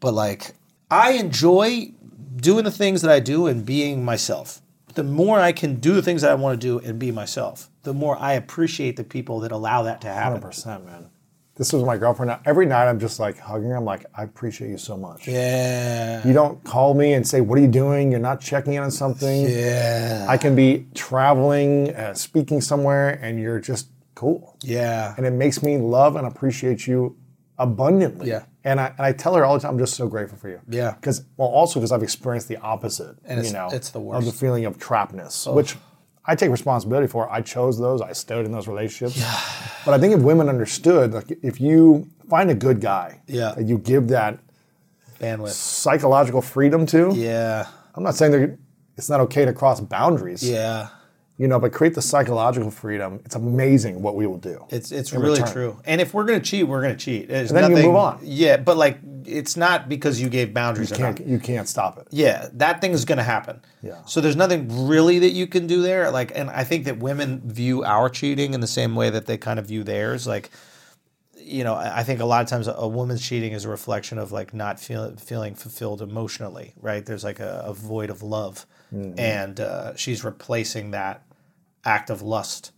But 0.00 0.14
like, 0.14 0.52
I 0.90 1.12
enjoy 1.12 1.92
doing 2.36 2.64
the 2.64 2.70
things 2.70 3.02
that 3.02 3.10
I 3.10 3.20
do 3.20 3.46
and 3.46 3.66
being 3.66 4.04
myself. 4.04 4.60
The 4.94 5.04
more 5.04 5.40
I 5.40 5.52
can 5.52 5.76
do 5.76 5.94
the 5.94 6.02
things 6.02 6.22
that 6.22 6.30
I 6.30 6.34
want 6.34 6.60
to 6.60 6.66
do 6.66 6.78
and 6.78 6.98
be 6.98 7.10
myself, 7.10 7.70
the 7.82 7.94
more 7.94 8.16
I 8.18 8.32
appreciate 8.32 8.96
the 8.96 9.04
people 9.04 9.40
that 9.40 9.52
allow 9.52 9.82
that 9.82 10.00
to 10.02 10.08
happen. 10.08 10.40
100%, 10.40 10.84
man. 10.84 11.10
This 11.54 11.72
was 11.72 11.82
my 11.84 11.98
girlfriend. 11.98 12.34
Every 12.46 12.64
night 12.64 12.88
I'm 12.88 12.98
just 12.98 13.20
like 13.20 13.38
hugging 13.38 13.68
her. 13.68 13.76
I'm 13.76 13.84
like, 13.84 14.06
I 14.14 14.22
appreciate 14.22 14.70
you 14.70 14.78
so 14.78 14.96
much. 14.96 15.28
Yeah. 15.28 16.26
You 16.26 16.32
don't 16.32 16.62
call 16.64 16.94
me 16.94 17.12
and 17.12 17.26
say, 17.28 17.42
What 17.42 17.58
are 17.58 17.62
you 17.62 17.68
doing? 17.68 18.10
You're 18.10 18.20
not 18.20 18.40
checking 18.40 18.72
in 18.74 18.82
on 18.82 18.90
something. 18.90 19.42
Yeah. 19.48 20.24
I 20.28 20.38
can 20.38 20.56
be 20.56 20.86
traveling, 20.94 21.94
uh, 21.94 22.14
speaking 22.14 22.60
somewhere, 22.62 23.18
and 23.22 23.38
you're 23.38 23.60
just 23.60 23.88
cool. 24.14 24.56
Yeah. 24.62 25.14
And 25.18 25.26
it 25.26 25.32
makes 25.32 25.62
me 25.62 25.76
love 25.76 26.16
and 26.16 26.26
appreciate 26.26 26.86
you 26.86 27.16
abundantly. 27.58 28.28
Yeah. 28.28 28.44
And 28.64 28.80
I, 28.80 28.86
and 28.96 29.00
I 29.00 29.12
tell 29.12 29.34
her 29.34 29.44
all 29.44 29.54
the 29.54 29.60
time, 29.60 29.72
I'm 29.72 29.78
just 29.78 29.94
so 29.94 30.08
grateful 30.08 30.38
for 30.38 30.48
you. 30.48 30.60
Yeah. 30.68 30.92
Because, 30.92 31.24
well, 31.36 31.48
also 31.48 31.80
because 31.80 31.92
I've 31.92 32.02
experienced 32.02 32.48
the 32.48 32.56
opposite. 32.58 33.16
And 33.24 33.40
it's- 33.40 33.48
you 33.48 33.52
know, 33.52 33.68
it's 33.70 33.90
the 33.90 34.00
worst. 34.00 34.20
Of 34.26 34.32
the 34.32 34.38
feeling 34.38 34.64
of 34.64 34.78
trappedness, 34.78 35.52
which 35.52 35.76
I 36.24 36.34
take 36.36 36.50
responsibility 36.50 37.08
for. 37.08 37.30
I 37.30 37.40
chose 37.40 37.78
those. 37.78 38.00
I 38.00 38.12
stayed 38.12 38.44
in 38.44 38.52
those 38.52 38.68
relationships. 38.68 39.20
But 39.84 39.94
I 39.94 39.98
think 39.98 40.14
if 40.14 40.20
women 40.20 40.48
understood, 40.48 41.12
like 41.12 41.32
if 41.42 41.60
you 41.60 42.06
find 42.30 42.50
a 42.50 42.54
good 42.54 42.80
guy 42.80 43.20
Yeah. 43.26 43.52
that 43.56 43.64
you 43.66 43.78
give 43.78 44.08
that 44.08 44.38
Bandwidth. 45.20 45.48
psychological 45.50 46.40
freedom 46.42 46.86
to, 46.86 47.10
Yeah. 47.14 47.66
I'm 47.94 48.04
not 48.04 48.14
saying 48.14 48.32
that 48.32 48.58
it's 48.96 49.08
not 49.10 49.20
okay 49.22 49.44
to 49.44 49.52
cross 49.52 49.80
boundaries. 49.80 50.48
Yeah. 50.48 50.88
You 51.42 51.48
know, 51.48 51.58
but 51.58 51.72
create 51.72 51.94
the 51.94 52.02
psychological 52.02 52.70
freedom. 52.70 53.20
It's 53.24 53.34
amazing 53.34 54.00
what 54.00 54.14
we 54.14 54.28
will 54.28 54.38
do. 54.38 54.64
It's 54.70 54.92
it's 54.92 55.12
really 55.12 55.40
return. 55.40 55.52
true. 55.52 55.80
And 55.84 56.00
if 56.00 56.14
we're 56.14 56.24
gonna 56.24 56.38
cheat, 56.38 56.68
we're 56.68 56.82
gonna 56.82 56.96
cheat. 56.96 57.28
There's 57.28 57.50
And 57.50 57.64
then 57.64 57.76
you 57.76 57.82
move 57.88 57.96
on. 57.96 58.20
Yeah, 58.22 58.58
but 58.58 58.76
like 58.76 58.98
it's 59.26 59.56
not 59.56 59.88
because 59.88 60.20
you 60.20 60.28
gave 60.28 60.54
boundaries. 60.54 60.90
You 60.90 60.96
can't 60.96 61.26
you 61.26 61.38
can't 61.38 61.68
stop 61.68 61.98
it. 61.98 62.06
Yeah, 62.10 62.48
that 62.52 62.80
thing 62.80 62.92
is 62.92 63.04
going 63.04 63.18
to 63.18 63.24
happen. 63.24 63.60
Yeah. 63.82 64.04
So 64.06 64.20
there's 64.20 64.36
nothing 64.36 64.86
really 64.86 65.18
that 65.20 65.30
you 65.30 65.46
can 65.46 65.66
do 65.66 65.82
there. 65.82 66.10
Like, 66.10 66.32
and 66.34 66.50
I 66.50 66.64
think 66.64 66.84
that 66.84 66.98
women 66.98 67.40
view 67.44 67.84
our 67.84 68.08
cheating 68.08 68.54
in 68.54 68.60
the 68.60 68.66
same 68.66 68.94
way 68.94 69.10
that 69.10 69.26
they 69.26 69.36
kind 69.36 69.58
of 69.58 69.66
view 69.66 69.84
theirs. 69.84 70.26
Like, 70.26 70.50
you 71.36 71.64
know, 71.64 71.74
I 71.74 72.04
think 72.04 72.20
a 72.20 72.24
lot 72.24 72.42
of 72.42 72.48
times 72.48 72.68
a, 72.68 72.86
woman's 72.86 73.26
cheating 73.26 73.52
is 73.52 73.64
a 73.64 73.68
reflection 73.68 74.18
of 74.18 74.30
like 74.30 74.54
not 74.54 74.78
feel, 74.78 75.16
feeling 75.16 75.54
fulfilled 75.54 76.00
emotionally, 76.00 76.74
right? 76.80 77.04
There's 77.04 77.24
like 77.24 77.40
a, 77.40 77.64
a 77.66 77.74
void 77.74 78.10
of 78.10 78.22
love, 78.22 78.66
and 79.18 79.58
uh, 79.58 79.96
she's 79.96 80.22
replacing 80.22 80.92
that 80.92 81.24
act 81.84 82.10
of 82.10 82.22
lust. 82.22 82.72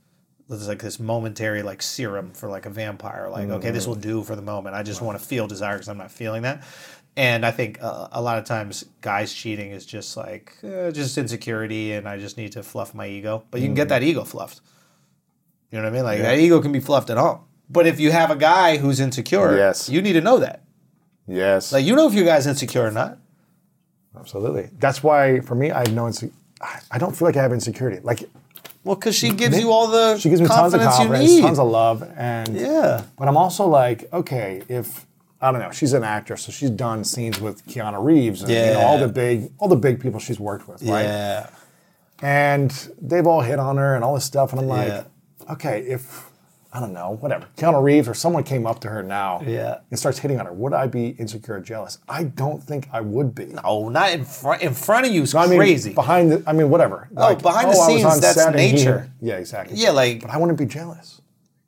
There's 0.48 0.68
like 0.68 0.82
this 0.82 1.00
momentary 1.00 1.62
like 1.62 1.82
serum 1.82 2.32
for 2.32 2.48
like 2.50 2.66
a 2.66 2.70
vampire. 2.70 3.28
Like, 3.30 3.48
okay, 3.48 3.70
this 3.70 3.86
will 3.86 3.94
do 3.94 4.22
for 4.22 4.36
the 4.36 4.42
moment. 4.42 4.76
I 4.76 4.82
just 4.82 5.00
want 5.00 5.18
to 5.18 5.24
feel 5.24 5.46
desire 5.46 5.74
because 5.76 5.88
I'm 5.88 5.96
not 5.98 6.10
feeling 6.10 6.42
that. 6.42 6.62
And 7.16 7.46
I 7.46 7.50
think 7.50 7.78
uh, 7.80 8.08
a 8.12 8.20
lot 8.20 8.38
of 8.38 8.44
times 8.44 8.84
guys 9.00 9.32
cheating 9.32 9.70
is 9.70 9.86
just 9.86 10.16
like 10.16 10.56
uh, 10.64 10.90
just 10.90 11.16
insecurity, 11.16 11.92
and 11.92 12.08
I 12.08 12.18
just 12.18 12.36
need 12.36 12.52
to 12.52 12.62
fluff 12.62 12.94
my 12.94 13.06
ego. 13.06 13.44
But 13.50 13.60
you 13.60 13.68
can 13.68 13.74
get 13.74 13.88
that 13.88 14.02
ego 14.02 14.24
fluffed. 14.24 14.60
You 15.70 15.78
know 15.78 15.84
what 15.84 15.92
I 15.92 15.96
mean? 15.96 16.04
Like 16.04 16.18
that 16.20 16.38
ego 16.38 16.60
can 16.60 16.72
be 16.72 16.80
fluffed 16.80 17.10
at 17.10 17.16
home. 17.16 17.40
But 17.70 17.86
if 17.86 17.98
you 17.98 18.10
have 18.12 18.30
a 18.30 18.36
guy 18.36 18.76
who's 18.76 19.00
insecure, 19.00 19.56
Yes. 19.56 19.88
you 19.88 20.02
need 20.02 20.12
to 20.14 20.20
know 20.20 20.38
that. 20.38 20.64
Yes. 21.26 21.72
Like 21.72 21.84
you 21.86 21.96
know 21.96 22.06
if 22.06 22.14
your 22.14 22.24
guy's 22.26 22.46
insecure 22.46 22.84
or 22.84 22.90
not. 22.90 23.18
Absolutely. 24.18 24.70
That's 24.78 25.02
why 25.02 25.40
for 25.40 25.54
me, 25.54 25.70
I 25.70 25.78
have 25.78 25.94
no 25.94 26.10
I 26.90 26.98
don't 26.98 27.16
feel 27.16 27.26
like 27.26 27.36
I 27.36 27.42
have 27.42 27.52
insecurity. 27.52 28.00
Like 28.02 28.28
Well, 28.84 28.96
because 28.96 29.16
she 29.16 29.30
gives 29.30 29.58
you 29.58 29.70
all 29.72 29.88
the 29.88 30.18
she 30.18 30.28
gives 30.28 30.40
me 30.42 30.46
tons 30.46 30.74
of 30.74 30.80
confidence 30.80 31.28
you 31.28 31.36
need. 31.36 31.40
tons 31.42 31.58
of 31.58 31.68
love, 31.68 32.02
and 32.16 32.54
Yeah. 32.54 33.02
But 33.18 33.28
I'm 33.28 33.36
also 33.36 33.66
like, 33.66 34.12
okay, 34.12 34.62
if 34.68 35.06
I 35.40 35.50
don't 35.50 35.60
know, 35.60 35.70
she's 35.72 35.92
an 35.94 36.04
actress, 36.04 36.42
so 36.42 36.52
she's 36.52 36.70
done 36.70 37.04
scenes 37.04 37.40
with 37.40 37.66
Keanu 37.66 38.02
Reeves 38.02 38.42
and 38.42 38.50
you 38.50 38.56
know, 38.72 38.80
all 38.80 38.98
the 38.98 39.08
big, 39.08 39.50
all 39.58 39.68
the 39.68 39.76
big 39.76 40.00
people 40.00 40.20
she's 40.20 40.38
worked 40.40 40.68
with, 40.68 40.82
right? 40.82 41.02
yeah. 41.04 41.50
And 42.22 42.70
they've 43.00 43.26
all 43.26 43.40
hit 43.42 43.58
on 43.58 43.76
her 43.76 43.94
and 43.94 44.04
all 44.04 44.14
this 44.14 44.24
stuff, 44.24 44.52
and 44.52 44.60
I'm 44.60 44.68
like, 44.68 44.88
Yeah. 44.88 45.04
okay, 45.52 45.80
if 45.82 46.30
I 46.76 46.80
don't 46.80 46.92
know, 46.92 47.16
whatever, 47.20 47.46
Keanu 47.56 47.80
Reeves 47.80 48.08
or 48.08 48.14
someone 48.14 48.42
came 48.42 48.66
up 48.66 48.80
to 48.80 48.88
her 48.88 49.00
now, 49.00 49.40
Yeah. 49.46 49.78
and 49.90 49.98
starts 49.98 50.18
hitting 50.18 50.40
on 50.40 50.46
her, 50.46 50.52
would 50.52 50.72
I 50.72 50.88
be 50.88 51.10
insecure 51.20 51.54
or 51.54 51.60
jealous? 51.60 51.98
I 52.08 52.24
don't 52.24 52.60
think 52.60 52.88
I 52.92 53.00
would 53.00 53.32
be. 53.32 53.46
No, 53.46 53.88
not 53.88 54.10
in 54.10 54.24
front. 54.24 54.60
In 54.60 54.74
front 54.74 55.06
of 55.06 55.12
you 55.12 55.22
is 55.22 55.32
No, 55.34 55.40
I 55.40 55.46
mean, 55.46 55.58
crazy. 55.58 55.92
behind 55.94 56.32
the, 56.32 56.42
I 56.48 56.52
mean, 56.52 56.70
whatever. 56.70 57.08
Oh, 57.16 57.32
behind 57.36 57.70
the 57.70 57.76
oh, 57.76 57.80
I 57.80 57.84
was 57.84 57.86
scenes, 57.86 58.04
on 58.04 58.20
that's 58.20 58.34
set 58.34 58.48
and 58.52 58.58
he- 58.60 58.72
nature. 58.72 59.08
yeah, 59.20 59.36
exactly. 59.36 59.76
Yeah, 59.76 59.90
like- 59.90 60.22
But 60.22 60.30
I 60.30 60.36
wouldn't 60.36 60.58
be 60.58 60.66
jealous. 60.66 61.20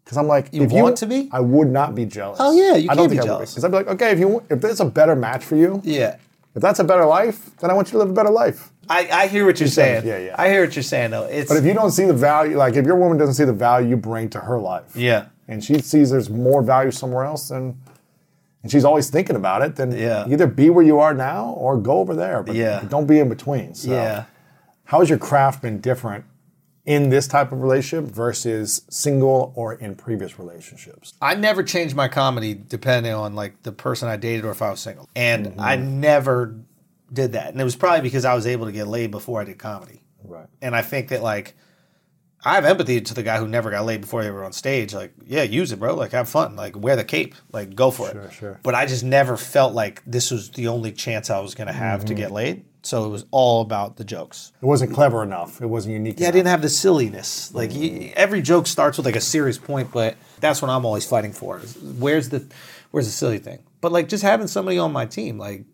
Because 0.05 0.19
I'm 0.19 0.27
like, 0.27 0.49
You 0.53 0.63
if 0.65 0.73
want 0.73 0.97
to 0.99 1.07
be? 1.07 1.29
I 1.33 1.39
would 1.41 1.69
not 1.69 1.95
be 1.95 2.05
jealous. 2.05 2.39
Oh, 2.41 2.53
yeah, 2.53 2.75
you 2.77 2.85
I 2.91 2.95
can't 2.95 2.99
don't 2.99 3.09
be 3.09 3.17
think 3.17 3.23
I 3.23 3.27
jealous. 3.27 3.51
Because 3.53 3.65
I'd 3.65 3.71
be 3.71 3.77
like, 3.77 3.89
okay, 3.89 4.11
if 4.13 4.19
you 4.19 4.43
if 4.51 4.61
there's 4.61 4.81
a 4.81 4.85
better 4.85 5.15
match 5.17 5.45
for 5.45 5.55
you, 5.57 5.81
yeah. 5.85 6.17
If 6.57 6.63
that's 6.63 6.81
a 6.81 6.85
better 6.85 7.05
life, 7.05 7.55
then 7.59 7.71
I 7.71 7.75
want 7.75 7.89
you 7.89 7.93
to 7.93 7.99
live 7.99 8.11
a 8.11 8.13
better 8.15 8.31
life. 8.31 8.73
I, 8.89 9.09
I 9.13 9.27
hear 9.29 9.45
what 9.45 9.61
you're 9.61 9.69
saying, 9.69 10.07
yeah, 10.07 10.19
yeah. 10.19 10.35
I 10.39 10.49
hear 10.49 10.65
what 10.65 10.75
you're 10.75 10.83
saying 10.83 11.11
though. 11.11 11.25
It's 11.25 11.49
But 11.49 11.59
if 11.59 11.65
you 11.65 11.75
don't 11.75 11.91
see 11.91 12.07
the 12.07 12.15
value, 12.15 12.57
like 12.57 12.75
if 12.75 12.87
your 12.87 12.97
woman 12.97 13.19
doesn't 13.19 13.35
see 13.35 13.45
the 13.45 13.53
value 13.53 13.89
you 13.91 13.97
bring 13.97 14.31
to 14.31 14.41
her 14.41 14.59
life, 14.59 14.97
yeah. 14.97 15.27
and 15.49 15.63
she 15.63 15.79
sees 15.81 16.11
there's 16.11 16.31
more 16.31 16.63
value 16.63 16.91
somewhere 16.91 17.25
else, 17.25 17.51
then 17.51 17.79
and 18.63 18.73
she's 18.73 18.85
always 18.85 19.11
thinking 19.11 19.37
about 19.37 19.63
it, 19.63 19.77
then 19.77 19.93
Yeah. 19.93 20.27
either 20.29 20.47
be 20.49 20.71
where 20.71 20.85
you 20.85 20.99
are 20.99 21.15
now 21.15 21.55
or 21.57 21.77
go 21.77 21.99
over 21.99 22.15
there. 22.17 22.43
But 22.43 22.57
Yeah. 22.57 22.83
don't 22.89 23.07
be 23.07 23.21
in 23.21 23.29
between. 23.29 23.75
So. 23.75 23.93
Yeah. 23.93 24.25
How 24.85 25.01
has 25.01 25.09
your 25.09 25.19
craft 25.19 25.63
been 25.63 25.79
different 25.81 26.25
in 26.87 27.11
this 27.11 27.27
type 27.27 27.53
of 27.53 27.61
relationship 27.61 28.11
versus 28.11 28.83
single 28.89 29.53
or 29.57 29.75
in 29.75 29.97
previous 29.97 30.39
relationships? 30.39 31.13
I 31.21 31.35
never 31.35 31.63
changed 31.63 31.97
my 31.97 32.09
comedy 32.09 32.55
depending 32.55 33.13
on 33.13 33.35
like 33.35 33.63
the 33.65 33.73
person 33.73 34.09
I 34.09 34.17
dated 34.17 34.45
or 34.45 34.53
if 34.53 34.63
I 34.63 34.71
was 34.71 34.81
single. 34.81 35.09
And 35.15 35.47
mm-hmm. 35.47 35.61
I 35.61 35.77
never 35.77 36.55
did 37.13 37.33
that. 37.33 37.51
And 37.51 37.61
it 37.61 37.65
was 37.65 37.77
probably 37.77 38.03
because 38.03 38.25
I 38.25 38.35
was 38.35 38.47
able 38.47 38.67
to 38.67 38.73
get 38.73 38.87
laid 38.87 39.11
before 39.11 39.41
I 39.41 39.45
did 39.45 39.59
comedy. 39.59 40.03
Right. 40.25 40.47
And 40.63 40.75
I 40.75 40.83
think 40.83 41.09
that 41.09 41.23
like 41.23 41.57
I 42.45 42.55
have 42.55 42.65
empathy 42.65 43.01
to 43.01 43.15
the 43.15 43.25
guy 43.25 43.39
who 43.39 43.49
never 43.49 43.71
got 43.71 43.85
laid 43.85 44.03
before 44.03 44.23
they 44.23 44.31
were 44.31 44.45
on 44.45 44.53
stage. 44.53 44.95
Like, 44.95 45.13
yeah, 45.27 45.43
use 45.43 45.73
it, 45.73 45.81
bro. 45.81 45.97
Like, 45.97 46.13
have 46.13 46.29
fun. 46.29 46.55
Like, 46.55 46.77
wear 46.77 46.95
the 46.95 47.03
cape. 47.03 47.35
Like, 47.51 47.75
go 47.75 47.91
for 47.91 48.09
Sure, 48.09 48.21
it. 48.21 48.33
sure. 48.33 48.61
But 48.63 48.77
I 48.77 48.87
just 48.87 49.03
never 49.03 49.37
felt 49.37 49.75
like 49.75 50.01
this 50.07 50.31
was 50.31 50.51
the 50.51 50.69
only 50.69 50.93
chance 50.93 51.29
I 51.29 51.41
was 51.41 51.57
going 51.57 51.67
to 51.67 51.73
have 51.73 52.05
to 52.05 52.13
mm-hmm. 52.13 52.23
get 52.23 52.31
laid. 52.31 52.65
So 52.87 53.05
it 53.05 53.09
was 53.09 53.25
all 53.33 53.63
about 53.63 53.97
the 53.97 54.05
jokes. 54.05 54.53
It 54.63 54.65
wasn't 54.65 54.95
clever 54.95 55.25
enough. 55.25 55.61
It 55.61 55.67
wasn't 55.67 55.95
unique. 55.95 56.21
Yeah, 56.21 56.27
I 56.27 56.29
enough. 56.29 56.35
didn't 56.35 56.49
have 56.49 56.63
the 56.63 56.69
silliness. 56.69 57.53
Like 57.53 57.73
every 58.17 58.41
joke 58.43 58.69
starts 58.69 58.97
with 58.97 59.07
like 59.07 59.17
a 59.17 59.21
serious 59.21 59.59
point, 59.59 59.91
but 59.91 60.17
that's 60.39 60.63
what 60.63 60.71
I'm 60.71 60.87
always 60.87 61.05
fighting 61.05 61.33
for. 61.33 61.59
Where's 61.59 62.29
the 62.29 62.47
where's 62.93 63.07
the 63.07 63.13
silly 63.13 63.39
thing? 63.39 63.65
But 63.81 63.91
like 63.91 64.09
just 64.09 64.23
having 64.23 64.47
somebody 64.47 64.79
on 64.79 64.93
my 64.93 65.05
team, 65.05 65.37
like 65.37 65.65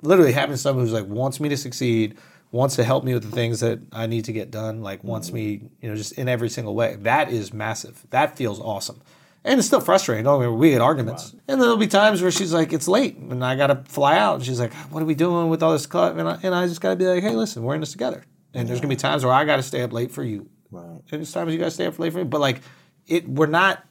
literally 0.00 0.32
having 0.32 0.56
someone 0.56 0.84
who's 0.84 0.94
like 0.94 1.06
wants 1.06 1.40
me 1.40 1.50
to 1.50 1.58
succeed, 1.58 2.16
wants 2.52 2.76
to 2.76 2.84
help 2.84 3.04
me 3.04 3.12
with 3.12 3.24
the 3.24 3.30
things 3.30 3.60
that 3.60 3.78
I 3.92 4.06
need 4.06 4.24
to 4.24 4.32
get 4.32 4.50
done, 4.50 4.80
like 4.80 5.04
wants 5.04 5.30
me, 5.30 5.68
you 5.82 5.90
know, 5.90 5.94
just 5.94 6.12
in 6.12 6.26
every 6.26 6.48
single 6.48 6.74
way. 6.74 6.96
That 7.00 7.30
is 7.30 7.52
massive. 7.52 8.06
That 8.08 8.36
feels 8.38 8.58
awesome. 8.58 9.02
And 9.44 9.58
it's 9.58 9.66
still 9.66 9.80
frustrating. 9.80 10.24
Don't 10.24 10.40
get 10.40 10.52
we 10.52 10.72
had 10.72 10.80
arguments. 10.80 11.34
And 11.48 11.60
there'll 11.60 11.76
be 11.76 11.88
times 11.88 12.22
where 12.22 12.30
she's 12.30 12.52
like, 12.52 12.72
it's 12.72 12.86
late 12.86 13.16
and 13.16 13.44
I 13.44 13.56
got 13.56 13.68
to 13.68 13.90
fly 13.90 14.16
out. 14.16 14.36
And 14.36 14.44
she's 14.44 14.60
like, 14.60 14.72
what 14.90 15.02
are 15.02 15.06
we 15.06 15.16
doing 15.16 15.48
with 15.48 15.62
all 15.62 15.72
this 15.72 15.86
cut? 15.86 16.16
And 16.16 16.28
I, 16.28 16.38
and 16.42 16.54
I 16.54 16.66
just 16.68 16.80
got 16.80 16.90
to 16.90 16.96
be 16.96 17.06
like, 17.06 17.22
hey, 17.22 17.34
listen, 17.34 17.62
we're 17.62 17.74
in 17.74 17.80
this 17.80 17.92
together. 17.92 18.22
And 18.54 18.68
there's 18.68 18.80
going 18.80 18.90
to 18.90 18.96
be 18.96 19.00
times 19.00 19.24
where 19.24 19.34
I 19.34 19.44
got 19.44 19.56
to 19.56 19.62
stay 19.62 19.82
up 19.82 19.92
late 19.92 20.12
for 20.12 20.22
you. 20.22 20.48
Right. 20.70 20.84
And 20.84 21.02
there's 21.10 21.32
times 21.32 21.52
you 21.52 21.58
got 21.58 21.66
to 21.66 21.70
stay 21.72 21.86
up 21.86 21.98
late 21.98 22.12
for 22.12 22.18
me. 22.18 22.24
But 22.24 22.40
like, 22.40 22.60
it, 23.06 23.28
we're 23.28 23.46
not 23.46 23.84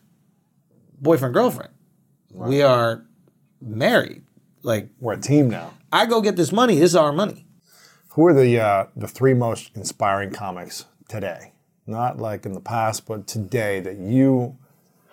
boyfriend, 0.99 1.33
girlfriend. 1.33 1.73
We 2.33 2.61
are 2.61 3.05
married. 3.59 4.23
Like, 4.63 4.89
We're 4.99 5.13
a 5.13 5.19
team 5.19 5.49
now. 5.49 5.73
I 5.91 6.05
go 6.05 6.21
get 6.21 6.37
this 6.37 6.51
money. 6.51 6.75
This 6.75 6.91
is 6.91 6.95
our 6.95 7.11
money. 7.11 7.45
Who 8.11 8.27
are 8.27 8.33
the 8.33 8.59
uh, 8.59 8.85
the 8.95 9.07
three 9.07 9.33
most 9.33 9.71
inspiring 9.75 10.31
comics 10.31 10.85
today? 11.07 11.53
Not 11.87 12.17
like 12.17 12.45
in 12.45 12.53
the 12.53 12.61
past, 12.61 13.05
but 13.05 13.25
today 13.25 13.79
that 13.79 13.97
you, 13.97 14.57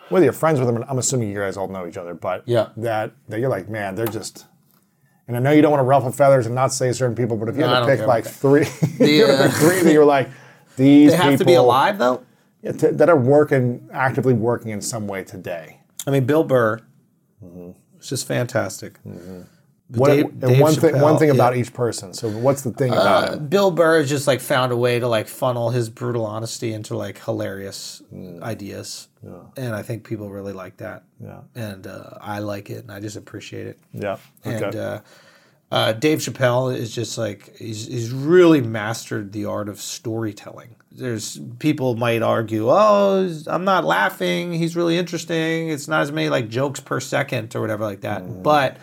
whether 0.08 0.24
you're 0.24 0.32
friends 0.32 0.58
with 0.60 0.68
them, 0.68 0.84
I'm 0.88 0.98
assuming 0.98 1.30
you 1.30 1.38
guys 1.38 1.56
all 1.56 1.68
know 1.68 1.86
each 1.86 1.96
other, 1.96 2.14
but 2.14 2.42
Yeah. 2.46 2.68
that 2.76 3.12
that 3.28 3.40
you're 3.40 3.48
like, 3.50 3.68
man, 3.68 3.94
they're 3.94 4.06
just. 4.06 4.46
And 5.26 5.36
I 5.36 5.40
know 5.40 5.50
you 5.50 5.60
don't 5.60 5.70
want 5.70 5.80
to 5.80 5.86
ruffle 5.86 6.10
feathers 6.10 6.46
and 6.46 6.54
not 6.54 6.72
say 6.72 6.90
certain 6.92 7.14
people, 7.14 7.36
but 7.36 7.50
if 7.50 7.54
you 7.56 7.60
No, 7.60 7.68
had 7.68 7.80
to 7.80 7.86
pick 7.86 8.06
like 8.06 8.24
three, 8.24 8.60
you 8.82 8.86
had 8.86 8.98
to 8.98 9.06
Yeah. 9.06 9.46
pick 9.46 9.56
uh, 9.56 9.58
three 9.58 9.80
that 9.82 9.92
you 9.92 9.98
were 9.98 10.04
like, 10.06 10.30
these 10.76 11.10
They 11.10 11.16
have 11.18 11.38
to 11.38 11.44
be 11.44 11.54
alive, 11.54 11.98
though. 11.98 12.22
Yeah, 12.62 12.72
t- 12.72 12.86
that 12.88 13.10
are 13.10 13.16
working 13.16 13.88
actively 13.92 14.32
working 14.32 14.70
in 14.70 14.80
some 14.80 15.06
way 15.06 15.24
today. 15.24 15.80
I 16.06 16.10
mean, 16.10 16.24
Bill 16.24 16.44
Burr 16.44 16.80
was 17.40 18.08
just 18.08 18.26
fantastic. 18.26 18.98
Mm-hmm. 19.04 19.42
What, 19.88 20.08
Dave- 20.08 20.24
and 20.26 20.40
Dave 20.40 20.60
one 20.60 20.74
thing, 20.74 21.00
one 21.00 21.14
Chappelle, 21.14 21.18
thing 21.18 21.30
about 21.30 21.56
each 21.56 21.72
person. 21.72 22.12
So 22.12 22.28
what's 22.28 22.62
the 22.62 22.72
thing 22.72 22.92
about 22.92 23.28
uh, 23.28 23.32
it? 23.34 23.50
Bill 23.50 23.70
Burr 23.70 23.98
has 23.98 24.08
just 24.08 24.26
like 24.26 24.40
found 24.40 24.70
a 24.72 24.76
way 24.76 24.98
to 24.98 25.08
like 25.08 25.28
funnel 25.28 25.70
his 25.70 25.88
brutal 25.88 26.26
honesty 26.26 26.72
into 26.72 26.96
like 26.96 27.22
hilarious 27.24 28.02
mm. 28.12 28.42
ideas, 28.42 29.07
and 29.56 29.74
I 29.74 29.82
think 29.82 30.04
people 30.04 30.30
really 30.30 30.52
like 30.52 30.78
that. 30.78 31.04
Yeah. 31.22 31.40
and 31.54 31.86
uh, 31.86 32.18
I 32.20 32.38
like 32.38 32.70
it, 32.70 32.78
and 32.84 32.92
I 32.92 33.00
just 33.00 33.16
appreciate 33.16 33.66
it. 33.66 33.78
Yeah. 33.92 34.18
Okay. 34.46 34.64
And 34.64 34.76
uh, 34.76 35.00
uh, 35.70 35.92
Dave 35.92 36.18
Chappelle 36.18 36.74
is 36.74 36.94
just 36.94 37.18
like 37.18 37.56
he's 37.56 37.86
he's 37.86 38.10
really 38.12 38.60
mastered 38.60 39.32
the 39.32 39.44
art 39.44 39.68
of 39.68 39.80
storytelling. 39.80 40.76
There's 40.90 41.38
people 41.58 41.94
might 41.94 42.22
argue, 42.22 42.68
oh, 42.70 43.30
I'm 43.46 43.64
not 43.64 43.84
laughing. 43.84 44.52
He's 44.52 44.74
really 44.74 44.96
interesting. 44.98 45.68
It's 45.68 45.86
not 45.86 46.00
as 46.02 46.10
many 46.10 46.28
like 46.28 46.48
jokes 46.48 46.80
per 46.80 46.98
second 47.00 47.54
or 47.54 47.60
whatever 47.60 47.84
like 47.84 48.00
that. 48.00 48.42
But 48.42 48.78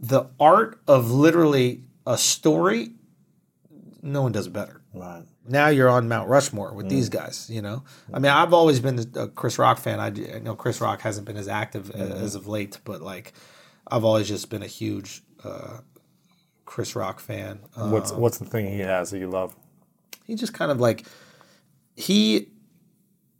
the 0.00 0.24
art 0.40 0.80
of 0.88 1.10
literally 1.10 1.84
a 2.06 2.18
story, 2.18 2.90
no 4.02 4.22
one 4.22 4.32
does 4.32 4.46
it 4.48 4.52
better. 4.52 4.80
right. 4.94 5.24
Now 5.48 5.68
you're 5.68 5.88
on 5.88 6.08
Mount 6.08 6.28
Rushmore 6.28 6.72
with 6.72 6.88
these 6.88 7.08
guys. 7.08 7.48
You 7.50 7.62
know, 7.62 7.84
I 8.12 8.18
mean, 8.18 8.30
I've 8.30 8.52
always 8.52 8.78
been 8.80 9.04
a 9.16 9.28
Chris 9.28 9.58
Rock 9.58 9.78
fan. 9.78 9.98
I, 10.00 10.06
I 10.36 10.38
know 10.38 10.54
Chris 10.54 10.80
Rock 10.80 11.00
hasn't 11.00 11.26
been 11.26 11.36
as 11.36 11.48
active 11.48 11.90
a- 11.90 11.94
as 11.98 12.34
of 12.34 12.46
late, 12.46 12.78
but 12.84 13.02
like, 13.02 13.32
I've 13.88 14.04
always 14.04 14.28
just 14.28 14.50
been 14.50 14.62
a 14.62 14.66
huge 14.68 15.22
uh, 15.42 15.78
Chris 16.64 16.94
Rock 16.94 17.18
fan. 17.20 17.60
Um, 17.76 17.90
What's 17.90 18.12
what's 18.12 18.38
the 18.38 18.44
thing 18.44 18.70
he 18.70 18.78
has 18.80 19.10
that 19.10 19.18
you 19.18 19.28
love? 19.28 19.54
he 20.24 20.36
just 20.36 20.54
kind 20.54 20.70
of 20.70 20.78
like 20.80 21.04
he 21.96 22.48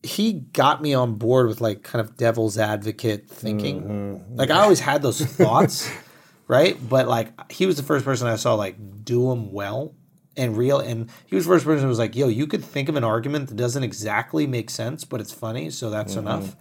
he 0.02 0.32
got 0.32 0.82
me 0.82 0.94
on 0.94 1.14
board 1.14 1.46
with 1.46 1.60
like 1.60 1.84
kind 1.84 2.00
of 2.04 2.16
devil's 2.16 2.58
advocate 2.58 3.28
thinking. 3.28 4.24
Like 4.34 4.50
I 4.50 4.60
always 4.62 4.80
had 4.80 5.00
those 5.02 5.20
thoughts, 5.24 5.88
right? 6.48 6.76
But 6.88 7.06
like 7.06 7.52
he 7.52 7.66
was 7.66 7.76
the 7.76 7.84
first 7.84 8.04
person 8.04 8.26
I 8.26 8.34
saw 8.36 8.54
like 8.54 8.76
do 9.04 9.28
them 9.28 9.52
well 9.52 9.94
and 10.36 10.56
real. 10.56 10.78
And 10.78 11.10
he 11.26 11.34
was 11.34 11.44
the 11.44 11.52
first 11.52 11.64
person 11.64 11.82
who 11.82 11.88
was 11.88 11.98
like, 11.98 12.16
"Yo, 12.16 12.28
you 12.28 12.46
could 12.46 12.64
think 12.64 12.88
of 12.88 12.96
an 12.96 13.04
argument 13.04 13.48
that 13.48 13.56
doesn't 13.56 13.82
exactly 13.82 14.46
make 14.46 14.70
sense, 14.70 15.04
but 15.04 15.20
it's 15.20 15.32
funny, 15.32 15.70
so 15.70 15.90
that's 15.90 16.12
mm-hmm. 16.12 16.26
enough." 16.26 16.56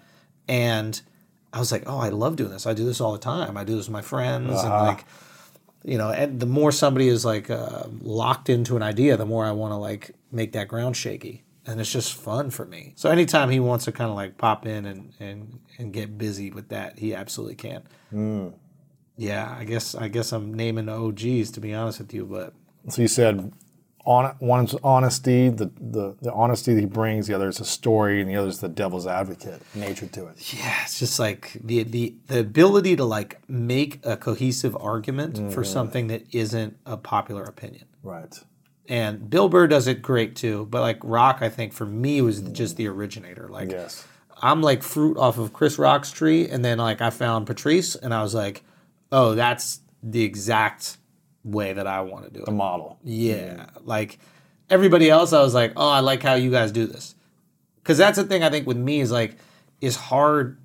And 0.48 1.02
I 1.53 1.60
was 1.60 1.72
like, 1.72 1.84
"Oh, 1.88 1.99
I 1.99 2.10
love 2.10 2.35
doing 2.35 2.52
this. 2.52 2.65
I 2.65 2.73
do 2.73 2.85
this 2.85 3.02
all 3.02 3.14
the 3.14 3.19
time. 3.19 3.57
I 3.57 3.64
do 3.64 3.76
this 3.76 3.88
with 3.88 3.93
my 3.93 4.02
friends, 4.02 4.61
and 4.61 4.73
ah. 4.73 4.84
like." 4.84 5.06
you 5.84 5.98
know, 5.98 6.11
and 6.11 6.39
the 6.39 6.45
more 6.45 6.72
somebody 6.72 7.07
is 7.07 7.26
like 7.26 7.49
uh, 7.49 7.84
locked 8.02 8.49
into 8.49 8.76
an 8.76 8.84
idea, 8.84 9.18
the 9.18 9.26
more 9.26 9.45
I 9.45 9.52
want 9.52 9.72
to 9.72 9.77
like 9.77 10.11
make 10.31 10.52
that 10.53 10.68
ground 10.68 10.95
shaky, 10.95 11.43
and 11.65 11.80
it's 11.80 11.91
just 11.91 12.14
fun 12.14 12.52
for 12.52 12.65
me. 12.65 12.93
So 12.95 13.10
anytime 13.10 13.49
he 13.49 13.60
wants 13.60 13.85
to 13.85 13.91
kind 13.91 14.10
of 14.10 14.15
like 14.15 14.38
pop 14.38 14.65
in 14.65 14.85
and 14.85 15.14
and 15.19 15.60
and 15.77 15.91
get 15.91 16.18
busy 16.18 16.52
with 16.52 16.69
that, 16.69 16.99
he 16.99 17.15
absolutely 17.15 17.56
can. 17.56 17.84
Mm. 18.14 18.53
Yeah, 19.18 19.56
I 19.57 19.64
guess 19.65 19.95
I 19.95 20.07
guess 20.07 20.31
I'm 20.31 20.53
naming 20.53 20.85
the 20.85 20.93
OGs 20.93 21.52
to 21.52 21.60
be 21.60 21.73
honest 21.73 21.99
with 21.99 22.14
you, 22.14 22.26
but 22.26 22.53
So 22.89 23.02
you 23.02 23.07
said 23.07 23.52
on 24.06 24.36
one's 24.40 24.76
honesty, 24.84 25.49
the, 25.49 25.72
the 25.80 26.15
the 26.22 26.34
honesty 26.34 26.73
that 26.73 26.80
he 26.80 26.86
brings, 26.86 27.28
the 27.28 27.34
other 27.34 27.49
is 27.49 27.60
a 27.60 27.65
story, 27.65 28.22
and 28.22 28.30
the 28.30 28.36
other 28.36 28.48
is 28.48 28.60
the 28.60 28.69
devil's 28.69 29.06
advocate 29.06 29.61
nature 29.76 30.07
to 30.07 30.28
it. 30.28 30.53
yeah, 30.53 30.84
it's 30.84 30.99
just 30.99 31.19
like 31.19 31.57
the 31.64 31.84
the 31.84 32.15
the 32.28 32.40
ability 32.40 32.95
to 32.95 33.06
like 33.06 33.40
make 33.48 33.99
a 34.06 34.18
cohesive 34.18 34.76
argument 34.78 35.38
for 35.38 35.61
mm-hmm. 35.61 35.64
something 35.64 36.07
that 36.07 36.23
isn't 36.34 36.78
a 36.86 36.98
popular 36.98 37.44
opinion. 37.44 37.86
Right. 38.03 38.40
and 38.90 39.30
Bill 39.30 39.48
Burr 39.48 39.68
does 39.68 39.88
it 39.88 40.02
great 40.02 40.36
too. 40.36 40.68
But 40.72 40.82
like 40.82 40.99
Rock, 41.03 41.40
I 41.41 41.49
think 41.49 41.73
for 41.73 41.86
me 41.86 42.22
was 42.22 42.41
mm. 42.41 42.52
just 42.53 42.78
the 42.78 42.88
originator. 42.88 43.48
Like 43.48 43.72
Yes. 43.72 44.07
I'm 44.41 44.61
like 44.61 44.82
fruit 44.82 45.18
off 45.18 45.38
of 45.38 45.53
Chris 45.53 45.78
Rock's 45.78 46.11
tree, 46.11 46.49
and 46.49 46.65
then 46.65 46.80
like 46.80 47.02
I 47.02 47.11
found 47.11 47.45
Patrice, 47.45 47.95
and 47.95 48.14
I 48.14 48.23
was 48.23 48.34
like, 48.34 48.64
oh, 49.11 49.36
that's 49.36 49.82
the 50.02 50.23
exact 50.23 50.98
way 51.43 51.73
that 51.73 51.88
I 51.88 52.01
want 52.01 52.26
to 52.26 52.31
do 52.31 52.41
it. 52.41 52.45
The 52.45 52.51
model. 52.51 52.99
Yeah, 53.03 53.68
like 53.84 54.19
everybody 54.69 55.09
else, 55.09 55.34
I 55.34 55.41
was 55.41 55.53
like, 55.53 55.73
oh, 55.76 55.89
I 55.89 55.99
like 55.99 56.23
how 56.23 56.35
you 56.35 56.51
guys 56.51 56.72
do 56.72 56.85
this, 56.85 57.15
because 57.77 57.97
that's 57.97 58.18
the 58.18 58.23
thing 58.23 58.43
I 58.43 58.49
think 58.49 58.68
with 58.68 58.77
me 58.77 59.01
is 59.01 59.11
like 59.11 59.38
is 59.80 59.95
hard. 59.95 60.57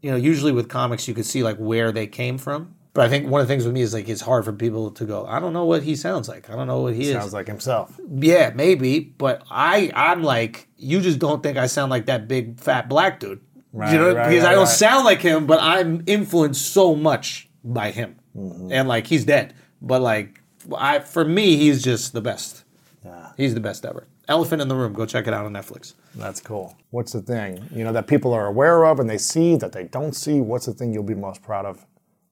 You 0.00 0.10
know, 0.10 0.16
usually 0.16 0.52
with 0.52 0.68
comics, 0.68 1.06
you 1.06 1.14
could 1.14 1.26
see 1.26 1.42
like 1.42 1.56
where 1.58 1.92
they 1.92 2.06
came 2.06 2.36
from. 2.38 2.74
But 2.94 3.06
I 3.06 3.08
think 3.08 3.30
one 3.30 3.40
of 3.40 3.48
the 3.48 3.54
things 3.54 3.64
with 3.64 3.72
me 3.72 3.80
is 3.80 3.94
like 3.94 4.08
it's 4.08 4.20
hard 4.20 4.44
for 4.44 4.52
people 4.52 4.90
to 4.90 5.04
go. 5.06 5.24
I 5.26 5.40
don't 5.40 5.54
know 5.54 5.64
what 5.64 5.82
he 5.82 5.96
sounds 5.96 6.28
like. 6.28 6.50
I 6.50 6.56
don't 6.56 6.66
know 6.66 6.82
what 6.82 6.94
he 6.94 7.04
is. 7.04 7.12
Sounds 7.12 7.32
like 7.32 7.46
himself. 7.46 7.98
Yeah, 8.06 8.50
maybe, 8.54 9.00
but 9.00 9.42
I 9.50 9.90
I'm 9.94 10.22
like 10.22 10.68
you 10.76 11.00
just 11.00 11.18
don't 11.18 11.42
think 11.42 11.56
I 11.56 11.68
sound 11.68 11.90
like 11.90 12.06
that 12.06 12.28
big 12.28 12.60
fat 12.60 12.88
black 12.88 13.18
dude. 13.18 13.40
Right, 13.72 13.92
you 13.92 13.98
know, 13.98 14.14
right, 14.14 14.28
because 14.28 14.44
right, 14.44 14.52
I 14.52 14.54
don't 14.54 14.66
sound 14.66 15.06
like 15.06 15.22
him, 15.22 15.46
but 15.46 15.58
I'm 15.62 16.02
influenced 16.06 16.72
so 16.74 16.94
much 16.94 17.48
by 17.64 17.92
him. 17.92 18.16
Mm-hmm. 18.36 18.70
And 18.70 18.88
like 18.88 19.06
he's 19.06 19.24
dead, 19.24 19.54
but 19.82 20.00
like 20.00 20.40
I 20.76 21.00
for 21.00 21.24
me 21.24 21.56
he's 21.56 21.82
just 21.82 22.12
the 22.12 22.20
best. 22.20 22.64
Yeah. 23.04 23.32
He's 23.36 23.54
the 23.54 23.60
best 23.60 23.84
ever. 23.84 24.06
Elephant 24.28 24.62
in 24.62 24.68
the 24.68 24.76
Room, 24.76 24.92
go 24.92 25.04
check 25.04 25.26
it 25.26 25.34
out 25.34 25.44
on 25.44 25.52
Netflix. 25.52 25.94
That's 26.14 26.40
cool. 26.40 26.76
What's 26.90 27.12
the 27.12 27.20
thing, 27.20 27.68
you 27.72 27.82
know, 27.82 27.92
that 27.92 28.06
people 28.06 28.32
are 28.32 28.46
aware 28.46 28.84
of 28.84 29.00
and 29.00 29.10
they 29.10 29.18
see 29.18 29.56
that 29.56 29.72
they 29.72 29.84
don't 29.84 30.14
see? 30.14 30.40
What's 30.40 30.66
the 30.66 30.72
thing 30.72 30.92
you'll 30.92 31.02
be 31.02 31.14
most 31.14 31.42
proud 31.42 31.66
of 31.66 31.84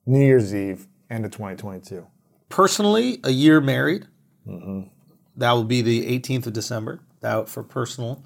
New 0.06 0.24
Year's 0.24 0.54
Eve, 0.54 0.86
end 1.10 1.24
of 1.24 1.32
2022? 1.32 2.06
Personally, 2.48 3.20
a 3.24 3.30
year 3.30 3.60
married. 3.60 4.06
Mm-hmm. 4.46 4.82
That 5.36 5.52
will 5.52 5.64
be 5.64 5.82
the 5.82 6.18
18th 6.18 6.46
of 6.46 6.52
December. 6.52 7.00
That 7.20 7.48
for 7.48 7.62
personal 7.62 8.24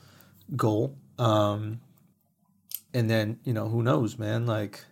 goal. 0.57 0.97
Um, 1.19 1.81
and 2.93 3.11
then 3.11 3.39
you 3.45 3.53
know 3.53 3.69
who 3.69 3.83
knows, 3.83 4.19
man. 4.19 4.47
Like 4.47 4.85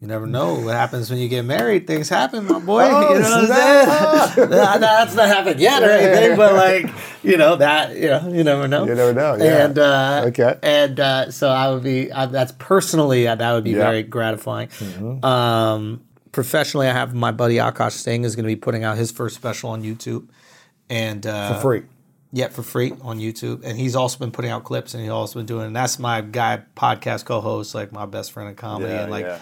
you 0.00 0.06
never 0.06 0.26
know 0.26 0.54
what 0.60 0.74
happens 0.74 1.10
when 1.10 1.18
you 1.18 1.28
get 1.28 1.44
married. 1.44 1.86
Things 1.88 2.08
happen, 2.08 2.46
my 2.46 2.60
boy. 2.60 2.82
Oh, 2.84 3.14
you 3.14 3.20
know 3.20 3.30
what 3.30 3.50
I'm 3.50 4.36
saying? 4.36 4.50
Nah, 4.50 4.78
that's 4.78 5.14
not 5.16 5.26
happened 5.28 5.58
yet 5.60 5.82
or 5.82 5.90
anything, 5.90 6.36
but 6.36 6.54
like 6.54 6.86
you 7.24 7.36
know 7.36 7.56
that 7.56 7.96
you 7.96 8.06
know 8.08 8.28
you 8.32 8.44
never 8.44 8.68
know. 8.68 8.86
You 8.86 8.94
never 8.94 9.12
know, 9.12 9.34
yeah. 9.36 9.64
And 9.64 9.78
uh, 9.78 10.22
Okay. 10.28 10.56
And 10.62 11.00
uh, 11.00 11.30
so 11.32 11.48
I 11.50 11.70
would 11.72 11.82
be. 11.82 12.12
Uh, 12.12 12.26
that's 12.26 12.52
personally 12.58 13.26
uh, 13.26 13.34
that 13.34 13.52
would 13.52 13.64
be 13.64 13.70
Yeah. 13.70 13.76
Mm-hmm. 13.78 13.86
very 13.90 14.02
gratifying. 14.04 14.68
Um, 15.24 16.02
professionally, 16.32 16.86
I 16.88 16.92
have 16.92 17.14
my 17.14 17.32
buddy 17.32 17.56
Akaash 17.56 17.92
Singh 17.92 18.24
is 18.24 18.36
going 18.36 18.44
to 18.44 18.48
be 18.48 18.56
putting 18.56 18.84
out 18.84 18.96
his 18.96 19.10
first 19.10 19.34
special 19.34 19.70
on 19.70 19.82
YouTube, 19.82 20.28
and 20.88 21.26
uh, 21.26 21.54
For 21.54 21.60
free. 21.60 21.82
yeah, 22.32 22.48
for 22.48 22.62
free 22.62 22.92
on 23.02 23.18
YouTube. 23.18 23.64
And 23.64 23.76
he's 23.76 23.96
also 23.96 24.18
been 24.18 24.30
putting 24.30 24.52
out 24.52 24.62
clips, 24.62 24.94
and 24.94 25.02
he's 25.02 25.10
also 25.10 25.40
been 25.40 25.46
doing. 25.46 25.66
And 25.66 25.74
that's 25.76 25.98
my 25.98 26.20
guy, 26.20 26.62
podcast 26.76 27.24
co-host, 27.24 27.74
like 27.74 27.90
my 27.90 28.06
best 28.06 28.30
friend 28.30 28.48
in 28.48 28.54
comedy, 28.54 28.92
Yeah, 28.92 29.02
and 29.02 29.10
like. 29.10 29.24
yeah. 29.24 29.38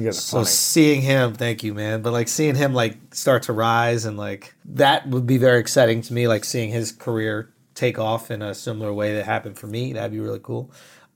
You 0.00 0.06
guys 0.06 0.18
are 0.18 0.20
So 0.20 0.36
funny. 0.38 0.46
seeing 0.46 1.02
him, 1.02 1.34
thank 1.34 1.62
you, 1.62 1.74
man. 1.74 2.02
But 2.02 2.12
like 2.12 2.28
seeing 2.28 2.54
him 2.54 2.72
like 2.74 2.96
start 3.14 3.44
to 3.44 3.52
rise 3.52 4.04
and 4.04 4.16
like 4.16 4.54
that 4.64 5.06
would 5.08 5.26
be 5.26 5.38
very 5.38 5.60
exciting 5.60 6.02
to 6.02 6.12
me. 6.12 6.26
Like 6.28 6.44
seeing 6.44 6.70
his 6.70 6.92
career 6.92 7.52
take 7.74 7.98
off 7.98 8.30
in 8.30 8.42
a 8.42 8.54
similar 8.54 8.92
way 8.92 9.14
that 9.14 9.24
happened 9.26 9.58
for 9.58 9.66
me, 9.66 9.92
that'd 9.92 10.12
be 10.12 10.20
really 10.20 10.40
cool. 10.42 10.70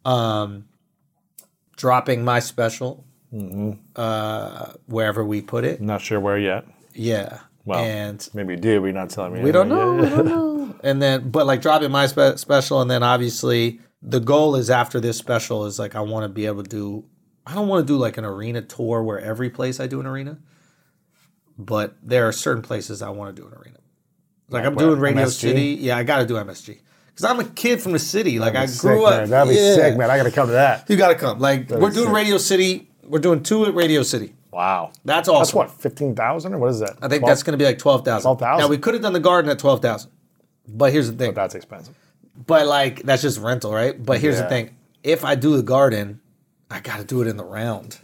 Um, 0.05 0.67
dropping 1.77 2.25
my 2.25 2.41
special 2.41 3.05
Mm-hmm. 3.33 3.73
uh, 3.97 4.75
wherever 4.87 5.25
we 5.25 5.43
put 5.43 5.65
it, 5.65 5.81
not 5.81 6.01
sure 6.01 6.21
where 6.21 6.39
yet. 6.39 6.67
yeah. 6.95 7.41
Well, 7.65 7.81
and 7.83 8.29
maybe 8.33 8.53
you 8.55 8.61
do, 8.61 8.79
but 8.79 8.85
you're 8.87 8.95
not 8.95 9.11
telling 9.11 9.33
me. 9.33 9.41
we 9.41 9.51
don't 9.51 9.69
know. 9.69 9.97
yet. 10.01 10.03
We 10.05 10.09
don't 10.17 10.27
know. 10.27 10.77
And 10.85 11.03
then, 11.03 11.31
but 11.31 11.45
like 11.45 11.61
dropping 11.61 11.91
my 11.91 12.07
spe- 12.07 12.37
special, 12.39 12.81
and 12.81 12.89
then 12.89 13.03
obviously 13.03 13.81
the 14.03 14.21
goal 14.21 14.55
is 14.55 14.71
after 14.71 15.01
this 15.01 15.19
special 15.19 15.65
is 15.65 15.81
like 15.81 15.97
I 15.97 16.01
want 16.01 16.23
to 16.23 16.29
be 16.29 16.47
able 16.47 16.63
to 16.63 16.69
do. 16.69 17.05
I 17.47 17.55
don't 17.55 17.69
want 17.69 17.87
to 17.87 17.93
do 17.93 17.97
like 17.97 18.17
an 18.17 18.25
arena 18.25 18.63
tour 18.63 19.03
where 19.03 19.21
every 19.21 19.51
place 19.51 19.81
I 19.81 19.87
do 19.87 20.01
an 20.01 20.07
arena, 20.07 20.39
but 21.59 21.97
there 22.03 22.27
are 22.27 22.33
certain 22.33 22.63
places 22.63 23.03
I 23.03 23.11
want 23.11 23.35
to 23.35 23.43
do 23.43 23.47
an 23.47 23.55
arena. 23.55 23.79
Like 24.51 24.65
I'm 24.65 24.75
doing 24.75 24.99
Radio 24.99 25.25
MSG? 25.25 25.41
City. 25.41 25.79
Yeah, 25.81 25.97
I 25.97 26.03
got 26.03 26.19
to 26.19 26.27
do 26.27 26.35
MSG 26.35 26.79
because 27.09 27.25
I'm 27.25 27.41
a 27.41 27.45
kid 27.45 27.81
from 27.81 27.93
the 27.93 27.99
city. 27.99 28.39
Like 28.39 28.55
I 28.55 28.67
grew 28.67 28.99
sick, 28.99 29.07
up. 29.07 29.21
Man. 29.21 29.31
That'd 29.31 29.55
be 29.55 29.61
yeah. 29.61 29.75
sick, 29.75 29.97
man. 29.97 30.11
I 30.11 30.17
gotta 30.17 30.31
come 30.31 30.49
to 30.49 30.53
that. 30.53 30.89
You 30.89 30.97
got 30.97 31.09
to 31.09 31.15
come. 31.15 31.39
Like 31.39 31.69
That'd 31.69 31.83
we're 31.83 31.91
doing 31.91 32.07
sick. 32.07 32.15
Radio 32.15 32.39
City. 32.39 32.91
We're 33.05 33.21
doing 33.21 33.43
two 33.43 33.67
at 33.67 33.75
Radio 33.75 34.03
City. 34.03 34.35
Wow. 34.51 34.93
That's 35.05 35.29
awesome. 35.29 35.59
That's 35.59 35.73
what, 35.73 35.81
15,000 35.83 36.55
or 36.55 36.59
what 36.59 36.71
is 36.71 36.79
that? 36.79 36.97
I 37.03 37.09
think 37.09 37.27
that's 37.27 37.43
going 37.43 37.53
to 37.53 37.59
be 37.59 37.65
like 37.65 37.79
twelve 37.79 38.05
thousand. 38.05 38.29
12,000? 38.37 38.61
Now 38.61 38.69
we 38.69 38.79
could 38.79 38.95
have 38.95 39.03
done 39.03 39.13
the 39.13 39.21
garden 39.21 39.51
at 39.51 39.59
twelve 39.59 39.83
thousand, 39.83 40.11
but 40.69 40.93
here's 40.93 41.11
the 41.11 41.17
thing. 41.17 41.31
But 41.31 41.43
that's 41.43 41.55
expensive. 41.55 41.97
But 42.47 42.67
like 42.67 43.03
that's 43.03 43.23
just 43.23 43.41
rental, 43.41 43.73
right? 43.73 44.03
But 44.03 44.21
here's 44.21 44.39
the 44.39 44.49
thing: 44.49 44.77
if 45.03 45.25
I 45.25 45.35
do 45.35 45.57
the 45.57 45.63
garden, 45.63 46.21
I 46.71 46.81
got 46.81 46.99
to 46.99 47.05
do 47.05 47.21
it 47.23 47.27
in 47.29 47.37
the 47.37 47.45
round. 47.45 47.99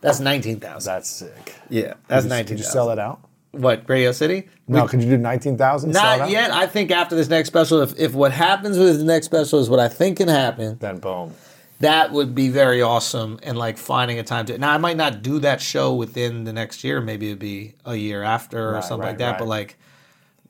That's 0.00 0.20
nineteen 0.20 0.60
thousand. 0.60 0.92
That's 0.94 1.08
sick. 1.10 1.54
Yeah, 1.68 1.94
that's 2.08 2.22
Could 2.22 2.24
you- 2.24 2.28
nineteen. 2.36 2.56
Could 2.56 2.58
you 2.64 2.70
sell 2.70 2.88
that 2.88 2.98
out? 2.98 3.20
What 3.52 3.82
Radio 3.88 4.12
City? 4.12 4.48
No, 4.68 4.86
could 4.86 5.02
you 5.02 5.10
do 5.10 5.16
19,000? 5.18 5.92
sell 5.92 6.14
it 6.14 6.18
Not 6.18 6.30
yet. 6.30 6.52
I 6.52 6.68
think 6.68 6.92
after 6.92 7.16
this 7.16 7.28
next 7.28 7.48
special, 7.48 7.80
if, 7.82 7.98
if 7.98 8.14
what 8.14 8.30
happens 8.30 8.78
with 8.78 8.98
the 8.98 9.04
next 9.04 9.26
special 9.26 9.58
is 9.58 9.68
what 9.68 9.80
I 9.80 9.88
think 9.88 10.18
can 10.18 10.28
happen, 10.28 10.78
Then 10.78 10.98
boom. 10.98 11.34
that 11.80 12.12
would 12.12 12.32
be 12.32 12.48
very 12.48 12.80
awesome. 12.80 13.40
And 13.42 13.58
like 13.58 13.76
finding 13.76 14.20
a 14.20 14.22
time 14.22 14.46
to 14.46 14.56
now, 14.56 14.70
I 14.70 14.78
might 14.78 14.96
not 14.96 15.22
do 15.22 15.40
that 15.40 15.60
show 15.60 15.92
within 15.92 16.44
the 16.44 16.52
next 16.52 16.84
year. 16.84 17.00
Maybe 17.00 17.26
it'd 17.26 17.40
be 17.40 17.74
a 17.84 17.96
year 17.96 18.22
after 18.22 18.68
or 18.68 18.74
Right, 18.74 18.84
something 18.84 19.08
like 19.08 19.18
that. 19.18 19.30
right. 19.32 19.38
But 19.40 19.48
like 19.48 19.76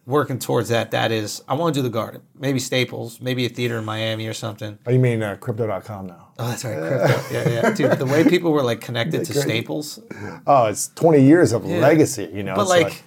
working 0.06 0.38
towards 0.38 0.68
that, 0.70 0.90
that 0.92 1.12
is, 1.12 1.42
I 1.48 1.54
want 1.54 1.74
to 1.74 1.78
do 1.78 1.82
the 1.82 1.90
garden. 1.92 2.22
Maybe 2.38 2.58
Staples, 2.58 3.20
maybe 3.20 3.46
a 3.46 3.48
theater 3.48 3.78
in 3.78 3.84
Miami 3.84 4.26
or 4.26 4.32
something. 4.34 4.78
Oh, 4.86 4.90
you 4.90 4.98
mean 4.98 5.22
uh, 5.22 5.36
crypto.com 5.36 6.06
now? 6.06 6.28
Oh, 6.38 6.48
that's 6.48 6.64
right, 6.64 6.78
crypto. 6.78 7.22
yeah, 7.32 7.48
yeah, 7.48 7.70
dude. 7.74 7.98
The 7.98 8.06
way 8.06 8.24
people 8.24 8.50
were 8.52 8.62
like 8.62 8.80
connected 8.80 9.24
to. 9.26 9.34
Staples, 9.34 10.00
Oh, 10.46 10.66
it's 10.66 10.88
20 10.88 11.22
years 11.22 11.52
of 11.52 11.64
legacy, 11.64 12.28
you 12.32 12.42
know? 12.42 12.54
but 12.56 12.62
it's 12.62 12.70
like, 12.70 13.02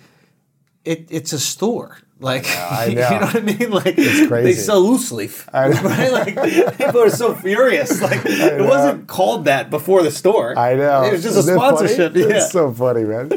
it, 0.86 1.08
it's 1.10 1.34
a 1.34 1.40
store. 1.40 1.98
Like, 2.20 2.46
I 2.58 2.86
you 2.86 2.96
know. 2.96 3.10
know 3.10 3.20
what 3.26 3.36
I 3.36 3.40
mean? 3.42 3.72
Like, 3.72 3.96
It's 3.98 4.28
crazy. 4.28 4.54
they 4.54 4.54
sell 4.54 4.80
loose 4.82 5.12
leaf, 5.12 5.50
I 5.52 5.70
know. 5.70 5.82
right? 5.84 6.12
Like, 6.12 6.78
people 6.78 7.02
are 7.02 7.10
so 7.10 7.34
furious. 7.36 8.02
Like, 8.02 8.22
it 8.26 8.62
wasn't 8.62 9.08
called 9.08 9.46
that 9.46 9.70
before 9.70 10.04
the 10.04 10.12
store. 10.12 10.58
I 10.58 10.76
know. 10.76 11.04
It 11.04 11.12
was 11.14 11.24
just 11.24 11.36
a 11.36 11.40
Isn't 11.40 11.56
it 11.56 11.58
funny? 11.58 11.78
sponsorship. 11.88 12.16
Yeah. 12.16 12.36
It's 12.38 12.52
so 12.52 12.72
funny, 12.72 13.04
man. 13.04 13.30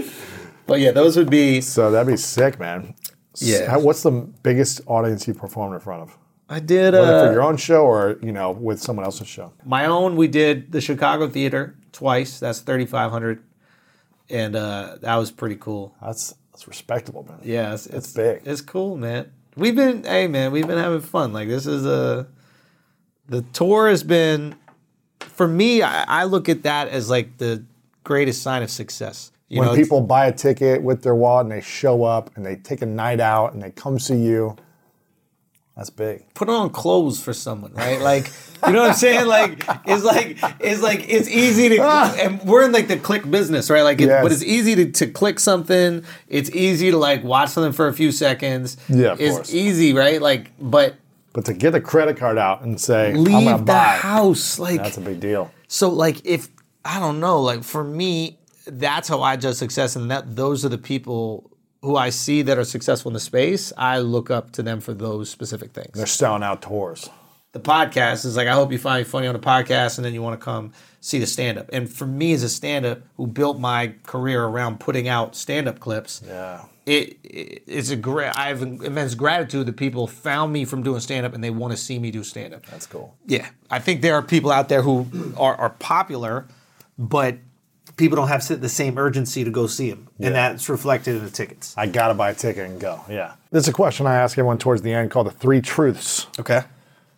but 0.66 0.78
yeah, 0.80 0.92
those 0.92 1.16
would 1.16 1.30
be. 1.30 1.60
So 1.62 1.90
that'd 1.90 2.06
be 2.06 2.16
sick, 2.16 2.60
man. 2.60 2.94
Yeah. 3.42 3.70
how- 3.70 3.80
what's 3.80 4.02
the 4.02 4.10
biggest 4.12 4.80
audience 4.86 5.26
you 5.28 5.34
performed 5.34 5.74
in 5.74 5.80
front 5.80 6.02
of? 6.02 6.18
I 6.48 6.60
did 6.60 6.94
Whether 6.94 7.12
uh, 7.14 7.26
for 7.26 7.32
your 7.32 7.42
own 7.42 7.56
show 7.56 7.82
or, 7.84 8.18
you 8.22 8.30
know, 8.30 8.52
with 8.52 8.80
someone 8.80 9.04
else's 9.04 9.26
show? 9.26 9.52
my 9.64 9.86
own. 9.86 10.14
We 10.16 10.28
did 10.28 10.70
the 10.70 10.80
Chicago 10.80 11.28
Theater 11.28 11.74
twice. 11.90 12.38
That's 12.38 12.60
thirty 12.60 12.86
five 12.86 13.10
hundred, 13.10 13.42
and 14.30 14.54
uh, 14.54 14.96
that 15.00 15.16
was 15.16 15.32
pretty 15.32 15.56
cool. 15.56 15.92
That's 16.00 16.34
that's 16.52 16.68
respectable, 16.68 17.24
man. 17.28 17.40
Yeah, 17.42 17.74
it's, 17.74 17.86
it's 17.86 18.12
big. 18.12 18.42
It's 18.44 18.60
cool, 18.60 18.96
man. 18.96 19.32
We've 19.56 19.74
been, 19.74 20.04
hey, 20.04 20.28
man, 20.28 20.52
we've 20.52 20.66
been 20.66 20.78
having 20.78 21.00
fun. 21.00 21.32
Like 21.32 21.48
this 21.48 21.66
is 21.66 21.84
a, 21.84 22.28
the 23.28 23.42
tour 23.52 23.88
has 23.88 24.04
been, 24.04 24.54
for 25.18 25.48
me, 25.48 25.82
I, 25.82 26.04
I 26.20 26.24
look 26.24 26.48
at 26.48 26.62
that 26.62 26.88
as 26.88 27.10
like 27.10 27.38
the 27.38 27.64
greatest 28.04 28.42
sign 28.42 28.62
of 28.62 28.70
success. 28.70 29.32
You 29.48 29.60
when 29.60 29.68
know, 29.68 29.74
people 29.74 30.00
buy 30.00 30.26
a 30.26 30.32
ticket 30.32 30.82
with 30.82 31.02
their 31.02 31.14
wallet 31.14 31.44
and 31.46 31.52
they 31.52 31.60
show 31.60 32.02
up 32.04 32.36
and 32.36 32.44
they 32.44 32.56
take 32.56 32.82
a 32.82 32.86
night 32.86 33.20
out 33.20 33.52
and 33.52 33.62
they 33.62 33.70
come 33.70 33.98
see 34.00 34.16
you, 34.16 34.56
that's 35.76 35.90
big. 35.90 36.24
put 36.34 36.48
on 36.48 36.70
clothes 36.70 37.22
for 37.22 37.32
someone, 37.34 37.72
right? 37.74 38.00
Like, 38.00 38.32
you 38.66 38.72
know 38.72 38.80
what 38.80 38.90
I'm 38.90 38.96
saying? 38.96 39.26
Like, 39.26 39.62
it's 39.86 40.02
like 40.02 40.38
it's 40.58 40.80
like 40.82 41.06
it's 41.08 41.28
easy 41.28 41.68
to, 41.68 41.78
ah. 41.82 42.16
and 42.18 42.42
we're 42.42 42.64
in 42.64 42.72
like 42.72 42.88
the 42.88 42.96
click 42.96 43.30
business, 43.30 43.68
right? 43.70 43.82
Like, 43.82 44.00
it, 44.00 44.06
Yes. 44.06 44.22
but 44.22 44.32
it's 44.32 44.42
easy 44.42 44.74
to, 44.76 44.90
to 44.90 45.06
click 45.06 45.38
something. 45.38 46.02
It's 46.28 46.50
easy 46.50 46.90
to 46.90 46.96
like 46.96 47.22
watch 47.22 47.50
something 47.50 47.72
for 47.72 47.88
a 47.88 47.92
few 47.92 48.10
seconds. 48.10 48.78
Yeah, 48.88 49.12
of 49.12 49.20
it's 49.20 49.36
course. 49.36 49.54
easy, 49.54 49.92
right? 49.92 50.20
Like, 50.20 50.50
but 50.58 50.94
But 51.34 51.44
to 51.44 51.52
get 51.52 51.74
a 51.74 51.80
credit 51.80 52.16
card 52.16 52.38
out 52.38 52.62
and 52.62 52.80
say, 52.80 53.12
leave 53.12 53.58
the 53.58 53.62
buy, 53.62 53.98
house, 53.98 54.58
like 54.58 54.82
that's 54.82 54.96
a 54.96 55.02
big 55.02 55.20
deal. 55.20 55.52
So 55.68 55.90
like 55.90 56.24
if 56.24 56.48
I 56.86 56.98
don't 56.98 57.20
know, 57.20 57.42
like 57.42 57.62
for 57.62 57.84
me, 57.84 58.38
that's 58.66 59.08
how 59.08 59.22
I 59.22 59.36
judge 59.36 59.56
success, 59.56 59.96
and 59.96 60.10
that 60.10 60.36
those 60.36 60.64
are 60.64 60.68
the 60.68 60.78
people 60.78 61.50
who 61.82 61.96
I 61.96 62.10
see 62.10 62.42
that 62.42 62.58
are 62.58 62.64
successful 62.64 63.10
in 63.10 63.14
the 63.14 63.20
space. 63.20 63.72
I 63.76 63.98
look 63.98 64.30
up 64.30 64.50
to 64.52 64.62
them 64.62 64.80
for 64.80 64.92
those 64.94 65.30
specific 65.30 65.72
things. 65.72 65.92
They're 65.94 66.06
selling 66.06 66.42
out 66.42 66.62
tours. 66.62 67.08
The 67.52 67.60
podcast 67.60 68.26
is 68.26 68.36
like 68.36 68.48
I 68.48 68.52
hope 68.52 68.70
you 68.72 68.78
find 68.78 69.00
it 69.00 69.08
funny 69.08 69.26
on 69.26 69.32
the 69.32 69.38
podcast, 69.40 69.96
and 69.98 70.04
then 70.04 70.12
you 70.12 70.20
want 70.22 70.38
to 70.38 70.44
come 70.44 70.72
see 71.00 71.18
the 71.18 71.26
stand 71.26 71.58
up. 71.58 71.70
And 71.72 71.88
for 71.88 72.06
me 72.06 72.32
as 72.32 72.42
a 72.42 72.48
stand 72.48 72.84
up 72.84 73.00
who 73.16 73.26
built 73.26 73.58
my 73.60 73.94
career 74.02 74.44
around 74.44 74.80
putting 74.80 75.06
out 75.08 75.34
stand 75.36 75.68
up 75.68 75.78
clips, 75.78 76.20
Yeah. 76.26 76.64
it, 76.84 77.16
it 77.22 77.62
it's 77.66 77.90
a 77.90 77.96
great. 77.96 78.36
I 78.36 78.48
have 78.48 78.60
immense 78.62 79.14
gratitude 79.14 79.66
that 79.66 79.76
people 79.76 80.06
found 80.06 80.52
me 80.52 80.64
from 80.64 80.82
doing 80.82 81.00
stand 81.00 81.24
up 81.24 81.32
and 81.34 81.42
they 81.42 81.50
want 81.50 81.70
to 81.70 81.76
see 81.78 81.98
me 81.98 82.10
do 82.10 82.24
stand 82.24 82.52
up. 82.52 82.66
That's 82.66 82.86
cool. 82.86 83.16
Yeah, 83.26 83.48
I 83.70 83.78
think 83.78 84.02
there 84.02 84.16
are 84.16 84.22
people 84.22 84.50
out 84.50 84.68
there 84.68 84.82
who 84.82 85.06
are, 85.38 85.54
are 85.54 85.70
popular, 85.70 86.46
but 86.98 87.38
people 87.96 88.16
don't 88.16 88.28
have 88.28 88.46
the 88.60 88.68
same 88.68 88.98
urgency 88.98 89.44
to 89.44 89.50
go 89.50 89.66
see 89.66 89.90
them, 89.90 90.08
and 90.20 90.34
that's 90.34 90.68
reflected 90.68 91.16
in 91.16 91.24
the 91.24 91.30
tickets. 91.30 91.74
I 91.76 91.86
got 91.86 92.08
to 92.08 92.14
buy 92.14 92.30
a 92.30 92.34
ticket 92.34 92.68
and 92.68 92.80
go. 92.80 93.00
Yeah. 93.08 93.34
There's 93.50 93.68
a 93.68 93.72
question 93.72 94.06
I 94.06 94.16
ask 94.16 94.36
everyone 94.36 94.58
towards 94.58 94.82
the 94.82 94.92
end 94.92 95.10
called 95.10 95.26
the 95.26 95.32
three 95.32 95.60
truths. 95.60 96.26
Okay. 96.38 96.62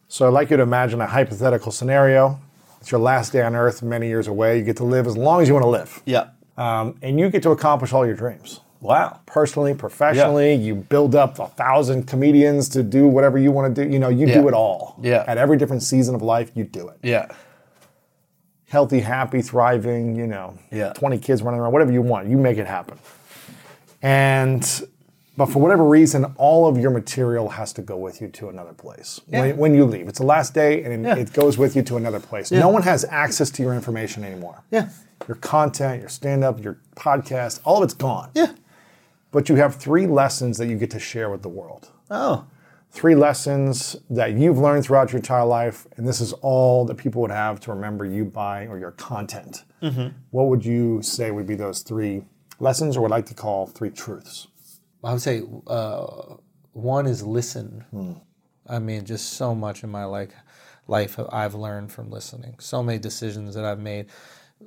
So 0.08 0.26
I'd 0.26 0.32
like 0.32 0.50
you 0.50 0.56
to 0.56 0.62
imagine 0.62 1.00
a 1.00 1.06
hypothetical 1.06 1.72
scenario. 1.72 2.40
It's 2.80 2.90
your 2.90 3.00
last 3.00 3.32
day 3.32 3.42
on 3.42 3.54
earth, 3.54 3.82
many 3.82 4.08
years 4.08 4.26
away. 4.26 4.58
You 4.58 4.64
get 4.64 4.76
to 4.78 4.84
live 4.84 5.06
as 5.06 5.16
long 5.16 5.42
as 5.42 5.48
you 5.48 5.54
want 5.54 5.64
to 5.64 5.70
live. 5.70 6.02
Yeah. 6.06 6.28
Um, 6.56 6.96
and 7.02 7.18
you 7.18 7.28
get 7.28 7.42
to 7.42 7.50
accomplish 7.50 7.92
all 7.92 8.06
your 8.06 8.14
dreams. 8.14 8.60
Wow. 8.80 9.20
Personally, 9.26 9.74
professionally, 9.74 10.54
you 10.54 10.76
build 10.76 11.14
up 11.14 11.38
a 11.40 11.48
thousand 11.48 12.06
comedians 12.06 12.68
to 12.70 12.82
do 12.82 13.08
whatever 13.08 13.36
you 13.36 13.50
want 13.50 13.74
to 13.74 13.84
do. 13.84 13.92
You 13.92 13.98
know, 13.98 14.08
you 14.08 14.26
do 14.26 14.48
it 14.48 14.54
all. 14.54 14.96
Yeah. 15.02 15.24
At 15.26 15.36
every 15.36 15.56
different 15.56 15.82
season 15.82 16.14
of 16.14 16.22
life, 16.22 16.52
you 16.54 16.64
do 16.64 16.88
it. 16.88 16.98
Yeah. 17.02 17.28
Healthy, 18.68 19.00
happy, 19.00 19.40
thriving, 19.42 20.14
you 20.16 20.26
know, 20.26 20.58
Yeah. 20.70 20.92
20 20.92 21.18
kids 21.18 21.42
running 21.42 21.60
around, 21.60 21.72
whatever 21.72 21.92
you 21.92 22.02
want, 22.02 22.28
you 22.28 22.36
make 22.36 22.58
it 22.58 22.66
happen. 22.66 22.98
And, 24.02 24.82
but 25.36 25.46
for 25.46 25.60
whatever 25.60 25.84
reason, 25.84 26.24
all 26.36 26.66
of 26.68 26.76
your 26.78 26.90
material 26.90 27.48
has 27.48 27.72
to 27.74 27.82
go 27.82 27.96
with 27.96 28.20
you 28.20 28.28
to 28.28 28.48
another 28.48 28.72
place 28.72 29.20
when, 29.26 29.56
when 29.56 29.74
you 29.74 29.84
leave. 29.84 30.08
It's 30.08 30.18
the 30.18 30.26
last 30.26 30.52
day 30.54 30.82
and 30.84 31.06
it, 31.06 31.18
it 31.18 31.32
goes 31.32 31.56
with 31.58 31.76
you 31.76 31.82
to 31.84 31.96
another 31.96 32.20
place. 32.20 32.50
No 32.50 32.68
one 32.68 32.82
has 32.82 33.04
access 33.08 33.50
to 33.52 33.62
your 33.62 33.74
information 33.74 34.22
anymore. 34.24 34.62
Yeah. 34.70 34.90
Your 35.26 35.36
content, 35.36 36.00
your 36.00 36.08
stand 36.08 36.44
up, 36.44 36.62
your 36.62 36.78
podcast, 36.94 37.60
all 37.64 37.78
of 37.78 37.84
it's 37.84 37.94
gone. 37.94 38.30
Yeah. 38.34 38.52
But 39.30 39.48
you 39.48 39.56
have 39.56 39.76
three 39.76 40.06
lessons 40.06 40.58
that 40.58 40.66
you 40.68 40.76
get 40.76 40.90
to 40.92 40.98
share 41.00 41.30
with 41.30 41.42
the 41.42 41.48
world. 41.48 41.88
Oh. 42.10 42.44
Three 42.90 43.14
lessons 43.14 43.96
that 44.10 44.32
you've 44.32 44.58
learned 44.58 44.84
throughout 44.84 45.12
your 45.12 45.18
entire 45.18 45.44
life, 45.44 45.86
and 45.96 46.08
this 46.08 46.20
is 46.20 46.32
all 46.34 46.84
that 46.86 46.96
people 46.96 47.20
would 47.22 47.30
have 47.30 47.60
to 47.60 47.72
remember 47.72 48.04
you 48.04 48.24
by 48.24 48.66
or 48.66 48.78
your 48.78 48.92
content. 48.92 49.64
What 50.30 50.46
would 50.46 50.64
you 50.64 51.02
say 51.02 51.30
would 51.30 51.46
be 51.46 51.54
those 51.54 51.82
three 51.82 52.24
lessons, 52.58 52.96
or 52.96 53.02
what 53.02 53.12
I 53.12 53.16
like 53.16 53.26
to 53.26 53.34
call 53.34 53.66
three 53.66 53.90
truths? 53.90 54.48
I 55.04 55.12
would 55.12 55.22
say 55.22 55.42
uh, 55.68 56.36
one 56.72 57.06
is 57.06 57.22
listen. 57.22 57.84
I 58.66 58.78
mean, 58.80 59.04
just 59.04 59.34
so 59.34 59.54
much 59.54 59.84
in 59.84 59.90
my 59.90 60.04
like 60.04 60.34
life 60.88 61.20
I've 61.30 61.54
learned 61.54 61.92
from 61.92 62.10
listening. 62.10 62.56
So 62.58 62.82
many 62.82 62.98
decisions 62.98 63.54
that 63.54 63.64
I've 63.64 63.78
made 63.78 64.06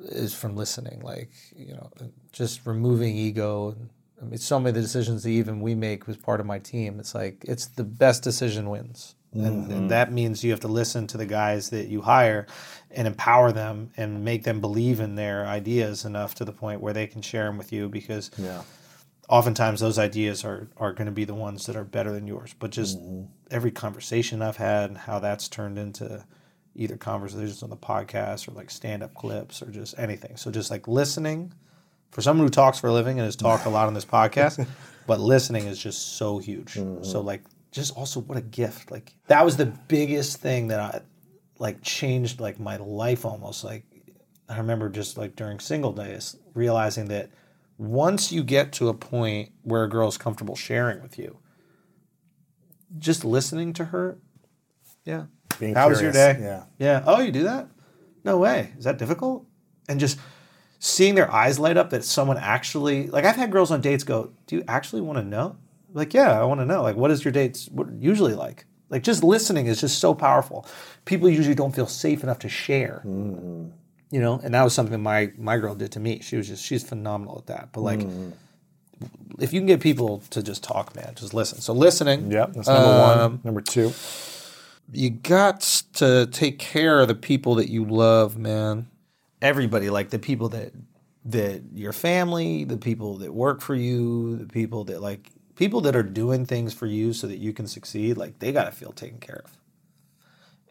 is 0.03 0.33
from 0.33 0.55
listening. 0.55 1.01
Like 1.01 1.31
you 1.55 1.73
know, 1.73 1.89
just 2.31 2.65
removing 2.65 3.15
ego. 3.15 3.75
I 4.21 4.25
mean, 4.25 4.37
so 4.37 4.59
many 4.59 4.69
of 4.69 4.75
the 4.75 4.81
decisions 4.81 5.23
that 5.23 5.29
even 5.29 5.61
we 5.61 5.73
make 5.75 6.07
was 6.07 6.17
part 6.17 6.39
of 6.39 6.45
my 6.45 6.59
team. 6.59 6.99
It's 6.99 7.15
like 7.15 7.43
it's 7.47 7.65
the 7.67 7.83
best 7.83 8.23
decision 8.23 8.69
wins. 8.69 9.15
And, 9.33 9.63
mm-hmm. 9.63 9.71
and 9.71 9.91
that 9.91 10.11
means 10.11 10.43
you 10.43 10.51
have 10.51 10.59
to 10.61 10.67
listen 10.67 11.07
to 11.07 11.17
the 11.17 11.25
guys 11.25 11.69
that 11.69 11.87
you 11.87 12.01
hire 12.01 12.47
and 12.91 13.07
empower 13.07 13.53
them 13.53 13.91
and 13.95 14.25
make 14.25 14.43
them 14.43 14.59
believe 14.59 14.99
in 14.99 15.15
their 15.15 15.45
ideas 15.47 16.03
enough 16.03 16.35
to 16.35 16.45
the 16.45 16.51
point 16.51 16.81
where 16.81 16.91
they 16.91 17.07
can 17.07 17.21
share 17.21 17.45
them 17.45 17.57
with 17.57 17.71
you 17.71 17.87
because 17.87 18.29
Yeah. 18.37 18.63
oftentimes 19.29 19.79
those 19.79 19.97
ideas 19.97 20.43
are 20.43 20.67
are 20.75 20.91
going 20.91 21.05
to 21.05 21.13
be 21.13 21.23
the 21.23 21.33
ones 21.33 21.65
that 21.67 21.77
are 21.77 21.85
better 21.85 22.11
than 22.11 22.27
yours. 22.27 22.53
But 22.59 22.71
just 22.71 22.99
mm-hmm. 22.99 23.23
every 23.49 23.71
conversation 23.71 24.41
I've 24.41 24.57
had 24.57 24.89
and 24.89 24.97
how 24.97 25.19
that's 25.19 25.47
turned 25.47 25.79
into 25.79 26.25
either 26.75 26.97
conversations 26.97 27.63
on 27.63 27.69
the 27.69 27.77
podcast 27.77 28.47
or 28.47 28.51
like 28.51 28.69
stand 28.69 29.01
up 29.01 29.13
clips 29.13 29.61
or 29.61 29.71
just 29.71 29.97
anything. 29.97 30.35
So 30.35 30.51
just 30.51 30.69
like 30.71 30.87
listening 30.87 31.53
for 32.11 32.21
someone 32.21 32.45
who 32.45 32.51
talks 32.51 32.79
for 32.79 32.87
a 32.87 32.93
living 32.93 33.19
and 33.19 33.25
has 33.25 33.35
talked 33.35 33.65
a 33.65 33.69
lot 33.69 33.87
on 33.87 33.93
this 33.93 34.05
podcast, 34.17 34.65
but 35.07 35.19
listening 35.19 35.65
is 35.65 35.79
just 35.79 36.17
so 36.17 36.37
huge. 36.37 36.73
So 36.73 36.81
mm-hmm. 36.81 37.17
like 37.19 37.41
just 37.71 37.95
also 37.97 38.19
what 38.21 38.37
a 38.37 38.41
gift. 38.41 38.91
Like 38.91 39.13
that 39.27 39.43
was 39.43 39.57
the 39.57 39.65
biggest 39.65 40.37
thing 40.37 40.67
that 40.67 40.79
I 40.79 41.01
like 41.57 41.81
changed 41.81 42.39
like 42.39 42.59
my 42.59 42.77
life 42.77 43.23
almost 43.25 43.63
like 43.63 43.85
I 44.49 44.57
remember 44.57 44.89
just 44.89 45.17
like 45.17 45.35
during 45.35 45.59
single 45.59 45.93
days 45.93 46.35
realizing 46.53 47.07
that 47.07 47.29
once 47.77 48.31
you 48.31 48.43
get 48.43 48.73
to 48.73 48.89
a 48.89 48.93
point 48.93 49.51
where 49.63 49.83
a 49.83 49.89
girl's 49.89 50.17
comfortable 50.17 50.55
sharing 50.55 51.01
with 51.01 51.17
you, 51.17 51.39
just 52.99 53.23
listening 53.23 53.73
to 53.73 53.85
her, 53.85 54.19
yeah. 55.05 55.25
Being 55.59 55.75
How 55.75 55.89
was 55.89 56.01
your 56.01 56.11
day? 56.11 56.37
yeah. 56.39 56.63
Yeah. 56.77 57.03
Oh, 57.05 57.21
you 57.21 57.31
do 57.31 57.43
that? 57.43 57.67
No 58.23 58.37
way. 58.37 58.71
Is 58.77 58.83
that 58.83 58.97
difficult? 58.97 59.45
And 59.87 59.99
just 59.99 60.19
seeing 60.83 61.13
their 61.13 61.31
eyes 61.31 61.59
light 61.59 61.77
up 61.77 61.91
that 61.91 62.03
someone 62.03 62.37
actually 62.39 63.05
like 63.07 63.23
I've 63.23 63.35
had 63.35 63.51
girls 63.51 63.69
on 63.71 63.81
dates 63.81 64.03
go, 64.03 64.31
"Do 64.47 64.55
you 64.57 64.63
actually 64.67 65.01
want 65.03 65.19
to 65.19 65.23
know?" 65.23 65.55
Like, 65.93 66.13
yeah, 66.13 66.39
I 66.41 66.43
want 66.45 66.59
to 66.59 66.65
know. 66.65 66.81
Like, 66.81 66.95
what 66.95 67.11
is 67.11 67.23
your 67.23 67.31
dates 67.31 67.69
what 67.71 67.87
usually 67.99 68.33
like? 68.33 68.65
Like, 68.89 69.03
just 69.03 69.23
listening 69.23 69.67
is 69.67 69.79
just 69.79 69.99
so 69.99 70.13
powerful. 70.13 70.65
People 71.05 71.29
usually 71.29 71.53
don't 71.55 71.73
feel 71.75 71.85
safe 71.87 72.23
enough 72.23 72.39
to 72.39 72.49
share. 72.49 73.01
You 73.05 74.19
know, 74.19 74.41
and 74.43 74.53
that 74.53 74.63
was 74.63 74.73
something 74.73 75.01
my 75.01 75.31
my 75.37 75.57
girl 75.57 75.75
did 75.75 75.91
to 75.93 75.99
me. 75.99 76.19
She 76.21 76.35
was 76.35 76.47
just 76.47 76.65
she's 76.65 76.83
phenomenal 76.83 77.37
at 77.37 77.45
that. 77.47 77.69
But 77.73 77.81
like, 77.81 78.01
if 79.39 79.53
you 79.53 79.59
can 79.59 79.67
get 79.67 79.79
people 79.81 80.21
to 80.31 80.41
just 80.43 80.63
talk, 80.63 80.95
man, 80.95 81.13
just 81.15 81.33
listen. 81.33 81.61
So 81.61 81.73
listening. 81.73 82.31
Yeah, 82.31 82.47
that's 82.47 82.67
number 82.67 82.89
Um, 82.89 83.19
one. 83.19 83.39
Number 83.43 83.61
two. 83.61 83.93
you 84.91 85.09
got 85.11 85.61
to 85.93 86.27
take 86.31 86.59
care 86.59 86.99
of 86.99 87.07
the 87.07 87.15
people 87.15 87.55
that 87.55 87.69
you 87.69 87.85
love, 87.85 88.37
man. 88.37 88.87
Everybody, 89.41 89.89
like 89.89 90.09
the 90.09 90.19
people 90.19 90.49
that 90.49 90.73
that 91.25 91.63
your 91.73 91.93
family, 91.93 92.63
the 92.63 92.77
people 92.77 93.17
that 93.19 93.33
work 93.33 93.61
for 93.61 93.75
you, 93.75 94.37
the 94.37 94.47
people 94.47 94.85
that 94.85 95.01
like 95.01 95.31
people 95.55 95.81
that 95.81 95.95
are 95.95 96.03
doing 96.03 96.45
things 96.45 96.73
for 96.73 96.85
you 96.85 97.13
so 97.13 97.27
that 97.27 97.37
you 97.37 97.53
can 97.53 97.67
succeed, 97.67 98.17
like 98.17 98.39
they 98.39 98.51
got 98.51 98.65
to 98.65 98.71
feel 98.71 98.91
taken 98.91 99.19
care 99.19 99.41
of. 99.43 99.57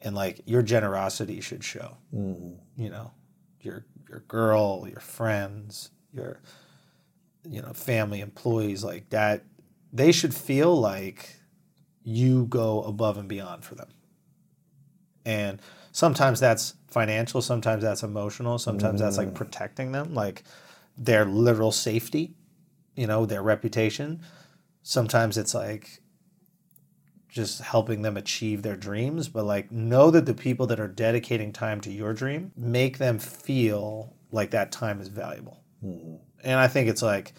And 0.02 0.14
like 0.14 0.40
your 0.46 0.62
generosity 0.62 1.40
should 1.40 1.62
show. 1.62 1.98
Mm-hmm. 2.14 2.82
You 2.82 2.90
know, 2.90 3.12
your 3.60 3.84
your 4.08 4.20
girl, 4.20 4.86
your 4.88 5.00
friends, 5.00 5.90
your 6.12 6.40
you 7.48 7.62
know, 7.62 7.72
family, 7.72 8.20
employees 8.20 8.84
like 8.84 9.10
that, 9.10 9.44
they 9.92 10.12
should 10.12 10.34
feel 10.34 10.78
like 10.78 11.36
you 12.02 12.46
go 12.46 12.82
above 12.82 13.16
and 13.16 13.28
beyond 13.28 13.64
for 13.64 13.74
them. 13.74 13.88
And 15.24 15.60
sometimes 15.92 16.40
that's 16.40 16.74
financial, 16.88 17.42
sometimes 17.42 17.82
that's 17.82 18.02
emotional, 18.02 18.58
sometimes 18.58 19.00
that's 19.00 19.18
like 19.18 19.28
mm. 19.28 19.34
protecting 19.34 19.92
them, 19.92 20.14
like 20.14 20.44
their 20.96 21.24
literal 21.24 21.72
safety, 21.72 22.34
you 22.96 23.06
know, 23.06 23.26
their 23.26 23.42
reputation. 23.42 24.20
Sometimes 24.82 25.38
it's 25.38 25.54
like 25.54 26.00
just 27.28 27.60
helping 27.60 28.02
them 28.02 28.16
achieve 28.16 28.62
their 28.62 28.76
dreams, 28.76 29.28
but 29.28 29.44
like 29.44 29.70
know 29.70 30.10
that 30.10 30.26
the 30.26 30.34
people 30.34 30.66
that 30.66 30.80
are 30.80 30.88
dedicating 30.88 31.52
time 31.52 31.80
to 31.80 31.92
your 31.92 32.12
dream 32.12 32.52
make 32.56 32.98
them 32.98 33.18
feel 33.18 34.14
like 34.32 34.50
that 34.50 34.72
time 34.72 35.00
is 35.00 35.08
valuable. 35.08 35.62
Mm-hmm. 35.84 36.16
And 36.42 36.58
I 36.58 36.68
think 36.68 36.88
it's 36.88 37.02
like 37.02 37.32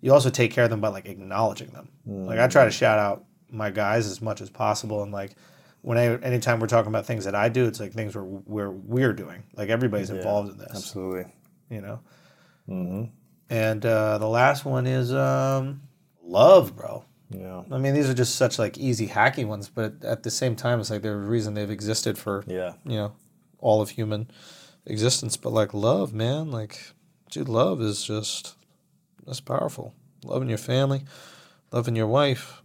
you 0.00 0.12
also 0.12 0.30
take 0.30 0.50
care 0.50 0.64
of 0.64 0.70
them 0.70 0.80
by 0.80 0.88
like 0.88 1.06
acknowledging 1.06 1.70
them. 1.70 1.88
Like 2.06 2.38
I 2.38 2.48
try 2.48 2.64
to 2.64 2.70
mm. 2.70 2.74
shout 2.74 2.98
out 2.98 3.24
my 3.50 3.70
guys 3.70 4.06
as 4.06 4.20
much 4.20 4.40
as 4.40 4.50
possible, 4.50 5.02
and 5.02 5.12
like 5.12 5.32
when 5.84 5.98
I, 5.98 6.16
anytime 6.16 6.60
we're 6.60 6.66
talking 6.66 6.88
about 6.88 7.04
things 7.04 7.26
that 7.26 7.34
I 7.34 7.50
do, 7.50 7.66
it's 7.66 7.78
like 7.78 7.92
things 7.92 8.14
where 8.16 8.24
where 8.24 8.70
we're 8.70 9.12
doing. 9.12 9.42
Like 9.54 9.68
everybody's 9.68 10.08
involved 10.10 10.50
in 10.52 10.58
this, 10.58 10.70
Absolutely. 10.74 11.26
you 11.68 11.80
know. 11.82 13.10
And 13.50 13.84
uh, 13.84 14.18
the 14.18 14.26
last 14.28 14.64
one 14.64 14.86
is 14.86 15.12
um, 15.12 15.82
love, 16.22 16.74
bro. 16.74 17.04
Yeah. 17.30 17.62
I 17.70 17.78
mean, 17.78 17.94
these 17.94 18.08
are 18.08 18.14
just 18.14 18.36
such 18.36 18.58
like 18.58 18.78
easy 18.78 19.08
hacky 19.08 19.46
ones, 19.46 19.68
but 19.68 20.02
at 20.04 20.22
the 20.22 20.30
same 20.30 20.56
time, 20.56 20.80
it's 20.80 20.90
like 20.90 21.02
they're 21.02 21.14
a 21.14 21.16
reason 21.16 21.54
they've 21.54 21.70
existed 21.70 22.16
for 22.16 22.44
Yeah. 22.46 22.74
you 22.84 22.96
know 22.96 23.12
all 23.58 23.80
of 23.82 23.90
human 23.90 24.30
existence. 24.86 25.36
But 25.36 25.52
like 25.52 25.74
love, 25.74 26.14
man, 26.14 26.50
like 26.50 26.78
dude, 27.30 27.48
love 27.48 27.82
is 27.82 28.02
just 28.02 28.56
that's 29.26 29.40
powerful. 29.40 29.94
Loving 30.24 30.48
your 30.48 30.58
family, 30.58 31.04
loving 31.70 31.94
your 31.96 32.06
wife, 32.06 32.62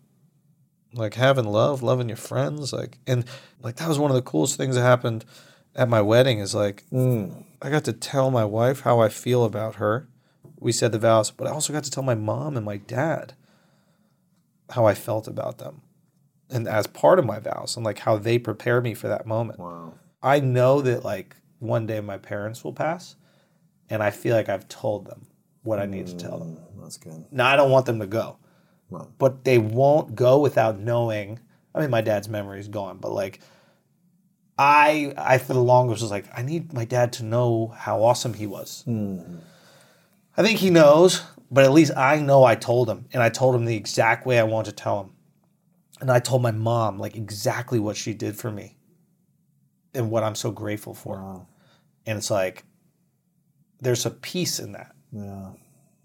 like 0.93 1.13
having 1.15 1.45
love, 1.45 1.83
loving 1.83 2.09
your 2.09 2.17
friends, 2.17 2.73
like 2.73 2.97
and 3.07 3.25
like 3.61 3.75
that 3.77 3.87
was 3.87 3.99
one 3.99 4.11
of 4.11 4.15
the 4.15 4.21
coolest 4.21 4.57
things 4.57 4.75
that 4.75 4.81
happened 4.81 5.25
at 5.75 5.89
my 5.89 6.01
wedding. 6.01 6.39
Is 6.39 6.55
like 6.55 6.85
mm, 6.91 7.43
I 7.61 7.69
got 7.69 7.83
to 7.85 7.93
tell 7.93 8.31
my 8.31 8.45
wife 8.45 8.81
how 8.81 8.99
I 8.99 9.09
feel 9.09 9.43
about 9.43 9.75
her. 9.75 10.07
We 10.59 10.71
said 10.71 10.91
the 10.91 10.99
vows, 10.99 11.31
but 11.31 11.47
I 11.47 11.51
also 11.51 11.71
got 11.71 11.83
to 11.85 11.91
tell 11.91 12.03
my 12.03 12.15
mom 12.15 12.57
and 12.57 12.65
my 12.65 12.77
dad 12.77 13.33
how 14.71 14.85
I 14.85 14.93
felt 14.93 15.27
about 15.27 15.57
them. 15.57 15.81
And 16.49 16.67
as 16.67 16.87
part 16.87 17.19
of 17.19 17.25
my 17.25 17.39
vows 17.39 17.75
and 17.75 17.85
like 17.85 17.99
how 17.99 18.17
they 18.17 18.39
prepare 18.39 18.81
me 18.81 18.93
for 18.93 19.07
that 19.07 19.25
moment. 19.25 19.59
Wow. 19.59 19.93
I 20.21 20.39
know 20.39 20.81
that 20.81 21.05
like 21.05 21.35
one 21.59 21.85
day 21.85 22.01
my 22.01 22.17
parents 22.17 22.63
will 22.63 22.73
pass 22.73 23.15
and 23.89 24.01
I 24.01 24.11
feel 24.11 24.35
like 24.35 24.49
I've 24.49 24.67
told 24.67 25.05
them 25.05 25.27
what 25.63 25.79
I 25.79 25.85
need 25.85 26.07
to 26.07 26.15
tell 26.15 26.39
them. 26.39 26.57
Mm, 26.57 26.81
that's 26.81 26.97
good. 26.97 27.25
Now 27.31 27.47
I 27.47 27.55
don't 27.55 27.71
want 27.71 27.85
them 27.85 27.99
to 27.99 28.07
go. 28.07 28.37
But 28.89 29.43
they 29.43 29.57
won't 29.57 30.15
go 30.15 30.39
without 30.39 30.79
knowing. 30.79 31.39
I 31.73 31.81
mean 31.81 31.89
my 31.89 32.01
dad's 32.01 32.27
memory 32.27 32.59
is 32.59 32.67
gone, 32.67 32.97
but 32.97 33.11
like 33.11 33.39
I 34.57 35.13
I 35.17 35.37
for 35.37 35.53
the 35.53 35.63
longest 35.63 36.01
was 36.01 36.11
like, 36.11 36.25
I 36.35 36.41
need 36.41 36.73
my 36.73 36.85
dad 36.85 37.13
to 37.13 37.23
know 37.23 37.67
how 37.67 38.03
awesome 38.03 38.33
he 38.33 38.47
was. 38.47 38.83
Hmm. 38.83 39.37
I 40.35 40.43
think 40.43 40.59
he 40.59 40.69
knows, 40.69 41.21
but 41.51 41.63
at 41.65 41.71
least 41.71 41.91
I 41.95 42.19
know 42.19 42.43
I 42.43 42.55
told 42.55 42.89
him, 42.89 43.05
and 43.13 43.21
I 43.21 43.29
told 43.29 43.55
him 43.55 43.65
the 43.65 43.75
exact 43.75 44.25
way 44.25 44.39
I 44.39 44.43
wanted 44.43 44.71
to 44.71 44.83
tell 44.83 45.01
him. 45.01 45.11
And 46.01 46.09
I 46.09 46.19
told 46.19 46.41
my 46.41 46.51
mom 46.51 46.97
like 46.97 47.15
exactly 47.15 47.79
what 47.79 47.97
she 47.97 48.13
did 48.13 48.37
for 48.37 48.51
me, 48.51 48.77
and 49.93 50.09
what 50.11 50.23
I'm 50.23 50.35
so 50.35 50.51
grateful 50.51 50.93
for. 50.93 51.45
And 52.05 52.17
it's 52.17 52.31
like, 52.31 52.63
there's 53.81 54.05
a 54.05 54.11
peace 54.11 54.59
in 54.59 54.71
that. 54.73 54.95
Yeah. 55.11 55.51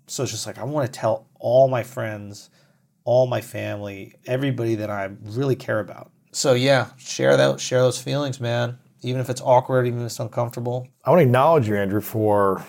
So 0.07 0.25
it's 0.25 0.33
just 0.33 0.47
like 0.47 0.59
I 0.59 0.65
want 0.65 0.93
to 0.93 0.99
tell 1.01 1.29
all 1.39 1.69
my 1.69 1.83
friends, 1.83 2.51
all 3.05 3.27
my 3.27 3.41
family, 3.41 4.15
everybody 4.27 4.75
that 4.77 4.91
I 4.91 5.11
really 5.23 5.57
care 5.57 5.81
about. 5.81 6.11
So 6.33 6.55
yeah, 6.55 6.89
share 6.97 7.37
that, 7.37 7.61
share 7.61 7.81
those 7.81 8.01
feelings, 8.01 8.41
man. 8.41 8.79
Even 9.03 9.21
if 9.21 9.29
it's 9.29 9.43
awkward, 9.43 9.87
even 9.87 10.01
if 10.01 10.07
it's 10.07 10.19
uncomfortable. 10.19 10.89
I 11.05 11.11
want 11.11 11.21
to 11.21 11.25
acknowledge 11.25 11.69
you, 11.69 11.77
Andrew, 11.77 12.01
for 12.01 12.65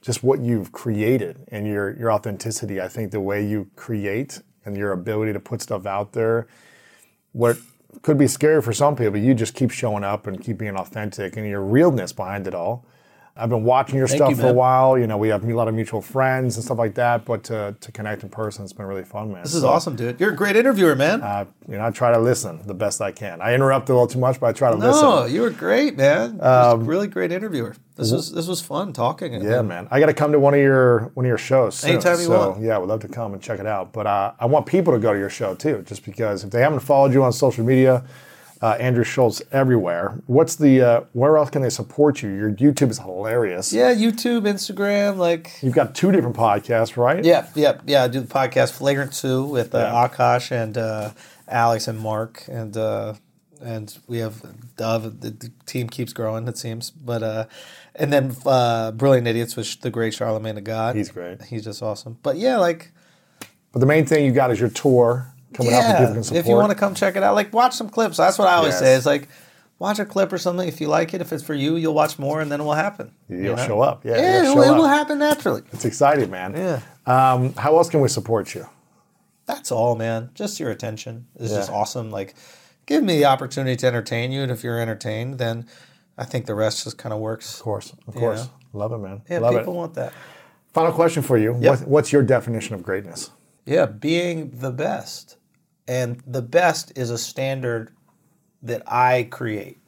just 0.00 0.22
what 0.22 0.40
you've 0.40 0.72
created 0.72 1.44
and 1.48 1.66
your 1.66 1.96
your 1.98 2.12
authenticity. 2.12 2.80
I 2.80 2.88
think 2.88 3.10
the 3.10 3.20
way 3.20 3.44
you 3.46 3.68
create 3.76 4.40
and 4.64 4.76
your 4.76 4.92
ability 4.92 5.32
to 5.32 5.40
put 5.40 5.60
stuff 5.60 5.86
out 5.86 6.12
there, 6.12 6.46
what 7.32 7.58
could 8.00 8.16
be 8.16 8.26
scary 8.26 8.62
for 8.62 8.72
some 8.72 8.96
people, 8.96 9.18
you 9.18 9.34
just 9.34 9.54
keep 9.54 9.70
showing 9.70 10.04
up 10.04 10.26
and 10.26 10.40
keep 10.40 10.56
being 10.58 10.76
authentic 10.76 11.36
and 11.36 11.46
your 11.46 11.60
realness 11.60 12.12
behind 12.12 12.46
it 12.46 12.54
all. 12.54 12.86
I've 13.34 13.48
been 13.48 13.64
watching 13.64 13.96
your 13.96 14.06
Thank 14.06 14.18
stuff 14.18 14.30
you, 14.30 14.36
for 14.36 14.48
a 14.48 14.52
while. 14.52 14.98
You 14.98 15.06
know, 15.06 15.16
we 15.16 15.28
have 15.28 15.42
a 15.42 15.54
lot 15.54 15.66
of 15.66 15.74
mutual 15.74 16.02
friends 16.02 16.56
and 16.56 16.64
stuff 16.64 16.76
like 16.76 16.94
that. 16.96 17.24
But 17.24 17.44
to, 17.44 17.74
to 17.80 17.92
connect 17.92 18.22
in 18.22 18.28
person, 18.28 18.62
it's 18.62 18.74
been 18.74 18.84
really 18.84 19.04
fun, 19.04 19.32
man. 19.32 19.42
This 19.42 19.54
is 19.54 19.64
awesome, 19.64 19.96
dude. 19.96 20.20
You're 20.20 20.32
a 20.32 20.36
great 20.36 20.54
interviewer, 20.54 20.94
man. 20.94 21.22
Uh, 21.22 21.46
you 21.66 21.78
know, 21.78 21.86
I 21.86 21.90
try 21.90 22.12
to 22.12 22.18
listen 22.18 22.60
the 22.66 22.74
best 22.74 23.00
I 23.00 23.10
can. 23.10 23.40
I 23.40 23.54
interrupt 23.54 23.88
a 23.88 23.92
little 23.92 24.06
too 24.06 24.18
much, 24.18 24.38
but 24.38 24.48
I 24.48 24.52
try 24.52 24.70
to 24.70 24.76
no, 24.76 24.86
listen. 24.90 25.06
Um, 25.06 25.30
you 25.34 25.40
were 25.40 25.50
great, 25.50 25.96
man. 25.96 26.36
You're 26.36 26.46
a 26.46 26.76
really 26.76 27.08
great 27.08 27.32
interviewer. 27.32 27.74
This 27.96 28.12
was 28.12 28.32
this 28.32 28.48
was 28.48 28.60
fun 28.60 28.92
talking. 28.92 29.32
Yeah, 29.42 29.62
man. 29.62 29.88
I 29.90 30.00
got 30.00 30.06
to 30.06 30.14
come 30.14 30.32
to 30.32 30.38
one 30.38 30.52
of 30.52 30.60
your 30.60 31.10
one 31.14 31.24
of 31.24 31.28
your 31.28 31.38
shows. 31.38 31.76
Soon. 31.76 31.92
Anytime 31.92 32.18
you 32.18 32.26
so, 32.26 32.50
want. 32.50 32.62
Yeah, 32.62 32.76
I 32.76 32.78
would 32.78 32.88
love 32.88 33.00
to 33.00 33.08
come 33.08 33.32
and 33.32 33.42
check 33.42 33.60
it 33.60 33.66
out. 33.66 33.92
But 33.92 34.06
uh, 34.06 34.32
I 34.38 34.46
want 34.46 34.66
people 34.66 34.92
to 34.92 34.98
go 34.98 35.12
to 35.12 35.18
your 35.18 35.30
show 35.30 35.54
too, 35.54 35.82
just 35.86 36.04
because 36.04 36.44
if 36.44 36.50
they 36.50 36.60
haven't 36.60 36.80
followed 36.80 37.12
you 37.14 37.22
on 37.22 37.32
social 37.32 37.64
media, 37.64 38.04
uh, 38.62 38.76
Andrew 38.78 39.02
Schulz 39.04 39.42
everywhere. 39.50 40.18
What's 40.26 40.54
the 40.56 40.80
uh, 40.80 41.00
where 41.12 41.36
else 41.36 41.50
can 41.50 41.62
they 41.62 41.70
support 41.70 42.22
you? 42.22 42.30
Your 42.30 42.52
YouTube 42.52 42.90
is 42.90 42.98
hilarious. 42.98 43.72
Yeah, 43.72 43.92
YouTube, 43.92 44.42
Instagram, 44.42 45.16
like 45.16 45.50
You've 45.62 45.74
got 45.74 45.94
two 45.94 46.12
different 46.12 46.36
podcasts, 46.36 46.96
right? 46.96 47.24
yeah, 47.24 47.48
yeah, 47.54 47.80
yeah. 47.86 48.04
I 48.04 48.08
do 48.08 48.20
the 48.20 48.26
podcast 48.32 48.72
Flagrant 48.72 49.12
Two 49.12 49.44
with 49.44 49.74
uh, 49.74 49.78
Yeah. 49.78 50.08
Akaash 50.08 50.52
and 50.52 50.78
uh, 50.78 51.10
Alex 51.48 51.88
and 51.88 51.98
Mark, 51.98 52.44
and 52.48 52.76
uh, 52.76 53.14
and 53.60 53.98
we 54.06 54.18
have 54.18 54.40
Dove. 54.76 55.20
The, 55.20 55.50
team 55.66 55.88
keeps 55.88 56.12
growing, 56.12 56.46
it 56.48 56.56
seems. 56.58 56.90
But 56.90 57.22
uh, 57.22 57.44
and 57.96 58.12
then 58.12 58.36
uh, 58.46 58.92
Brilliant 58.92 59.26
Idiots, 59.26 59.56
which 59.56 59.80
the 59.80 59.90
great 59.90 60.14
Charlemagne 60.14 60.54
the 60.54 60.60
God. 60.60 60.94
He's 60.94 61.10
great. 61.10 61.42
He's 61.42 61.64
just 61.64 61.82
awesome. 61.82 62.18
But 62.22 62.36
yeah, 62.36 62.58
like 62.58 62.92
But 63.72 63.80
the 63.80 63.86
main 63.86 64.06
thing 64.06 64.24
you 64.24 64.32
got 64.32 64.50
is 64.52 64.60
your 64.60 64.70
tour 64.70 65.34
coming 65.52 65.72
up 65.74 65.82
that 65.82 65.98
people 65.98 66.14
can 66.14 66.22
support. 66.24 66.40
if 66.40 66.46
you 66.48 66.54
want 66.56 66.70
to 66.70 66.74
come 66.76 66.94
check 66.94 67.16
it 67.16 67.22
out, 67.22 67.34
like 67.34 67.52
watch 67.52 67.74
some 67.74 67.88
clips. 67.88 68.16
That's 68.16 68.38
what 68.38 68.48
I 68.48 68.54
always 68.54 68.72
Yes. 68.72 68.80
say. 68.80 68.94
It's 68.94 69.06
like 69.06 69.28
watch 69.78 69.98
a 69.98 70.04
clip 70.04 70.32
or 70.32 70.38
something. 70.38 70.66
If 70.68 70.80
you 70.80 70.88
like 70.88 71.12
it, 71.14 71.20
if 71.20 71.32
it's 71.32 71.42
for 71.42 71.54
you, 71.54 71.76
you'll 71.76 71.94
watch 71.94 72.18
more, 72.18 72.40
and 72.40 72.50
then 72.50 72.60
it 72.60 72.64
will 72.64 72.72
happen. 72.74 73.12
You'll 73.28 73.40
you 73.40 73.56
know? 73.56 73.66
show 73.66 73.80
up. 73.80 74.04
Yeah, 74.04 74.16
Yeah, 74.18 74.42
you'll 74.44 74.62
it, 74.62 74.68
will, 74.70 74.76
will 74.76 74.88
happen 74.88 75.18
naturally. 75.18 75.62
It's 75.72 75.84
exciting, 75.84 76.30
man. 76.30 76.54
Yeah. 76.56 76.80
Um, 77.06 77.52
how 77.54 77.76
else 77.76 77.88
can 77.88 78.00
we 78.00 78.08
support 78.08 78.54
you? 78.54 78.66
That's 79.46 79.72
all, 79.72 79.96
man. 79.96 80.30
Just 80.34 80.60
your 80.60 80.70
attention 80.70 81.26
is 81.36 81.50
just 81.52 81.68
awesome. 81.70 82.10
Like, 82.10 82.34
give 82.86 83.02
me 83.02 83.16
the 83.18 83.24
opportunity 83.24 83.74
to 83.76 83.86
entertain 83.86 84.30
you, 84.30 84.42
and 84.42 84.52
if 84.52 84.62
you're 84.62 84.78
entertained, 84.80 85.38
then 85.38 85.66
I 86.16 86.24
think 86.24 86.46
the 86.46 86.54
rest 86.54 86.84
just 86.84 86.96
kind 86.96 87.12
of 87.12 87.18
works. 87.18 87.56
Of 87.58 87.62
course, 87.62 87.92
of 88.06 88.14
course. 88.14 88.44
know? 88.44 88.50
Love 88.74 88.92
it, 88.92 88.98
man. 88.98 89.22
Yeah, 89.28 89.40
Love 89.40 89.54
people 89.56 89.74
it. 89.74 89.76
want 89.76 89.94
that. 89.94 90.12
Final 90.72 90.92
question 90.92 91.22
for 91.22 91.36
you. 91.36 91.56
Yep. 91.60 91.80
What, 91.80 91.88
what's 91.88 92.12
your 92.12 92.22
definition 92.22 92.74
of 92.76 92.82
greatness? 92.82 93.30
Yeah, 93.66 93.86
being 93.86 94.50
the 94.54 94.70
best, 94.70 95.36
and 95.88 96.22
the 96.26 96.42
best 96.42 96.92
is 96.96 97.10
a 97.10 97.18
standard 97.18 97.92
that 98.62 98.82
I 98.86 99.28
create. 99.30 99.78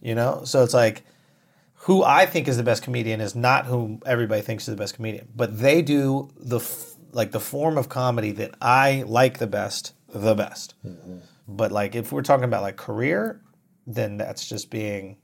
You 0.00 0.14
know, 0.14 0.42
so 0.44 0.62
it's 0.64 0.74
like 0.74 1.04
who 1.74 2.02
I 2.04 2.26
think 2.26 2.46
is 2.48 2.56
the 2.56 2.62
best 2.62 2.82
comedian 2.82 3.20
is 3.20 3.34
not 3.34 3.66
who 3.66 4.00
everybody 4.04 4.42
thinks 4.42 4.64
is 4.68 4.74
the 4.74 4.80
best 4.80 4.94
comedian, 4.94 5.28
but 5.34 5.58
they 5.58 5.82
do 5.82 6.30
the 6.38 6.58
f- 6.58 6.94
like 7.12 7.32
the 7.32 7.40
form 7.40 7.76
of 7.78 7.88
comedy 7.88 8.32
that 8.32 8.54
I 8.60 9.04
like 9.06 9.38
the 9.38 9.46
best, 9.46 9.94
the 10.12 10.34
best. 10.34 10.74
But 11.48 11.72
like 11.72 11.94
if 11.94 12.12
we're 12.12 12.22
talking 12.22 12.44
about 12.44 12.62
like 12.62 12.76
career, 12.76 13.40
then 13.86 14.16
that's 14.18 14.48
just 14.48 14.70
being 14.70 15.16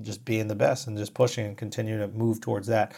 just 0.00 0.24
being 0.24 0.48
the 0.48 0.54
best 0.54 0.86
and 0.86 0.96
just 0.96 1.12
pushing 1.12 1.44
and 1.46 1.56
continue 1.56 1.98
to 1.98 2.08
move 2.08 2.40
towards 2.40 2.66
that. 2.68 2.94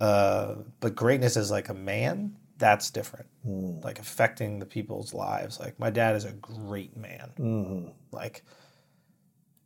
Uh, 0.00 0.56
but 0.80 0.94
greatness 0.94 1.36
is 1.36 1.50
like 1.50 1.68
a 1.70 1.74
man 1.74 2.36
that's 2.58 2.90
different. 2.90 3.26
Mm. 3.46 3.84
Like 3.84 3.98
affecting 3.98 4.58
the 4.58 4.66
people's 4.66 5.14
lives. 5.14 5.60
Like 5.60 5.78
my 5.78 5.90
dad 5.90 6.16
is 6.16 6.24
a 6.24 6.32
great 6.32 6.96
man. 6.96 7.32
Mm-hmm. 7.38 7.88
Like 8.12 8.44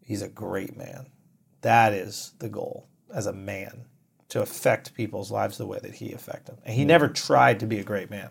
he's 0.04 0.22
a 0.22 0.28
great 0.28 0.76
man. 0.76 1.06
That 1.62 1.92
is 1.92 2.32
the 2.38 2.48
goal 2.48 2.88
as 3.14 3.26
a 3.26 3.32
man 3.32 3.84
to 4.30 4.42
affect 4.42 4.94
people's 4.94 5.30
lives 5.30 5.58
the 5.58 5.66
way 5.66 5.78
that 5.82 5.94
he 5.94 6.12
affected 6.12 6.56
them. 6.56 6.62
And 6.64 6.74
he 6.74 6.84
never 6.84 7.06
mm-hmm. 7.06 7.26
tried 7.26 7.60
to 7.60 7.66
be 7.66 7.78
a 7.78 7.84
great 7.84 8.10
man. 8.10 8.30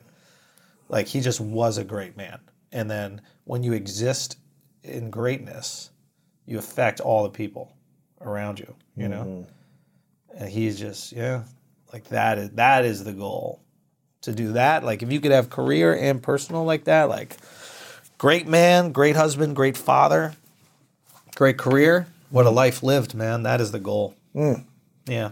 Like 0.88 1.08
he 1.08 1.22
just 1.22 1.40
was 1.40 1.78
a 1.78 1.84
great 1.84 2.18
man. 2.18 2.40
And 2.72 2.90
then 2.90 3.22
when 3.46 3.64
you 3.64 3.74
exist 3.74 4.38
in 4.84 5.10
greatness, 5.10 5.92
you 6.46 6.58
affect 6.58 7.00
all 7.00 7.24
the 7.24 7.30
people 7.30 7.76
around 8.22 8.60
you, 8.60 8.76
you 8.96 9.08
know? 9.08 9.24
Mm-hmm. 9.24 10.38
And 10.38 10.50
he's 10.50 10.80
just, 10.80 11.12
yeah, 11.12 11.44
like 11.92 12.06
that 12.10 12.38
is 12.38 12.52
that 12.52 12.86
is 12.86 13.04
the 13.04 13.14
goal. 13.14 13.62
To 14.24 14.34
do 14.34 14.52
that, 14.54 14.84
like 14.84 15.02
if 15.02 15.12
you 15.14 15.22
could 15.22 15.32
have 15.32 15.50
career 15.50 15.96
and 15.96 16.22
personal 16.22 16.66
like 16.66 16.84
that, 16.84 17.08
like 17.08 17.38
great 18.18 18.48
man, 18.48 18.92
great 18.92 19.16
husband, 19.16 19.56
great 19.56 19.78
father, 19.78 20.36
great 21.36 21.58
career, 21.58 22.06
what 22.30 22.46
a 22.46 22.50
life 22.50 22.84
lived, 22.84 23.16
man. 23.16 23.44
That 23.44 23.62
is 23.62 23.72
the 23.72 23.80
goal. 23.80 24.16
Mm. 24.36 24.66
Yeah. 25.08 25.32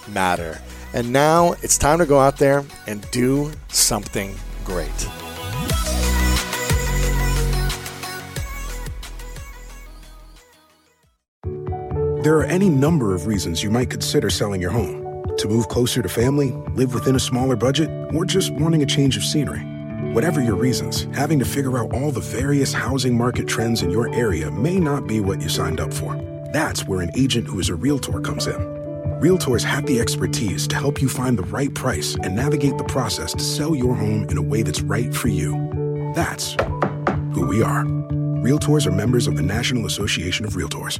matter. 0.07 0.61
And 0.93 1.11
now 1.13 1.53
it's 1.61 1.77
time 1.77 1.99
to 1.99 2.05
go 2.05 2.19
out 2.19 2.37
there 2.37 2.63
and 2.87 3.09
do 3.11 3.51
something 3.69 4.35
great. 4.65 4.89
There 12.23 12.37
are 12.37 12.45
any 12.45 12.69
number 12.69 13.15
of 13.15 13.25
reasons 13.25 13.63
you 13.63 13.71
might 13.71 13.89
consider 13.89 14.29
selling 14.29 14.61
your 14.61 14.69
home. 14.69 15.25
To 15.37 15.47
move 15.47 15.69
closer 15.69 16.03
to 16.03 16.09
family, 16.09 16.51
live 16.75 16.93
within 16.93 17.15
a 17.15 17.19
smaller 17.19 17.55
budget, 17.55 17.89
or 18.13 18.25
just 18.25 18.53
wanting 18.53 18.83
a 18.83 18.85
change 18.85 19.17
of 19.17 19.23
scenery. 19.23 19.61
Whatever 20.13 20.39
your 20.39 20.55
reasons, 20.55 21.07
having 21.15 21.39
to 21.39 21.45
figure 21.45 21.79
out 21.79 21.93
all 21.93 22.11
the 22.11 22.19
various 22.19 22.73
housing 22.73 23.17
market 23.17 23.47
trends 23.47 23.81
in 23.81 23.89
your 23.89 24.13
area 24.13 24.51
may 24.51 24.77
not 24.79 25.07
be 25.07 25.19
what 25.19 25.41
you 25.41 25.49
signed 25.49 25.79
up 25.79 25.91
for. 25.91 26.15
That's 26.53 26.85
where 26.85 27.01
an 27.01 27.09
agent 27.15 27.47
who 27.47 27.59
is 27.59 27.69
a 27.69 27.75
realtor 27.75 28.19
comes 28.19 28.45
in. 28.45 28.80
Realtors 29.21 29.63
have 29.63 29.85
the 29.85 29.99
expertise 29.99 30.67
to 30.67 30.75
help 30.75 30.99
you 30.99 31.07
find 31.07 31.37
the 31.37 31.43
right 31.43 31.71
price 31.75 32.15
and 32.23 32.35
navigate 32.35 32.79
the 32.79 32.83
process 32.85 33.33
to 33.33 33.39
sell 33.39 33.75
your 33.75 33.93
home 33.93 34.25
in 34.29 34.37
a 34.39 34.41
way 34.41 34.63
that's 34.63 34.81
right 34.81 35.13
for 35.13 35.27
you. 35.27 35.51
That's 36.15 36.53
who 37.31 37.45
we 37.45 37.61
are. 37.61 37.83
Realtors 38.41 38.87
are 38.87 38.91
members 38.91 39.27
of 39.27 39.35
the 39.35 39.43
National 39.43 39.85
Association 39.85 40.43
of 40.43 40.53
Realtors. 40.53 40.99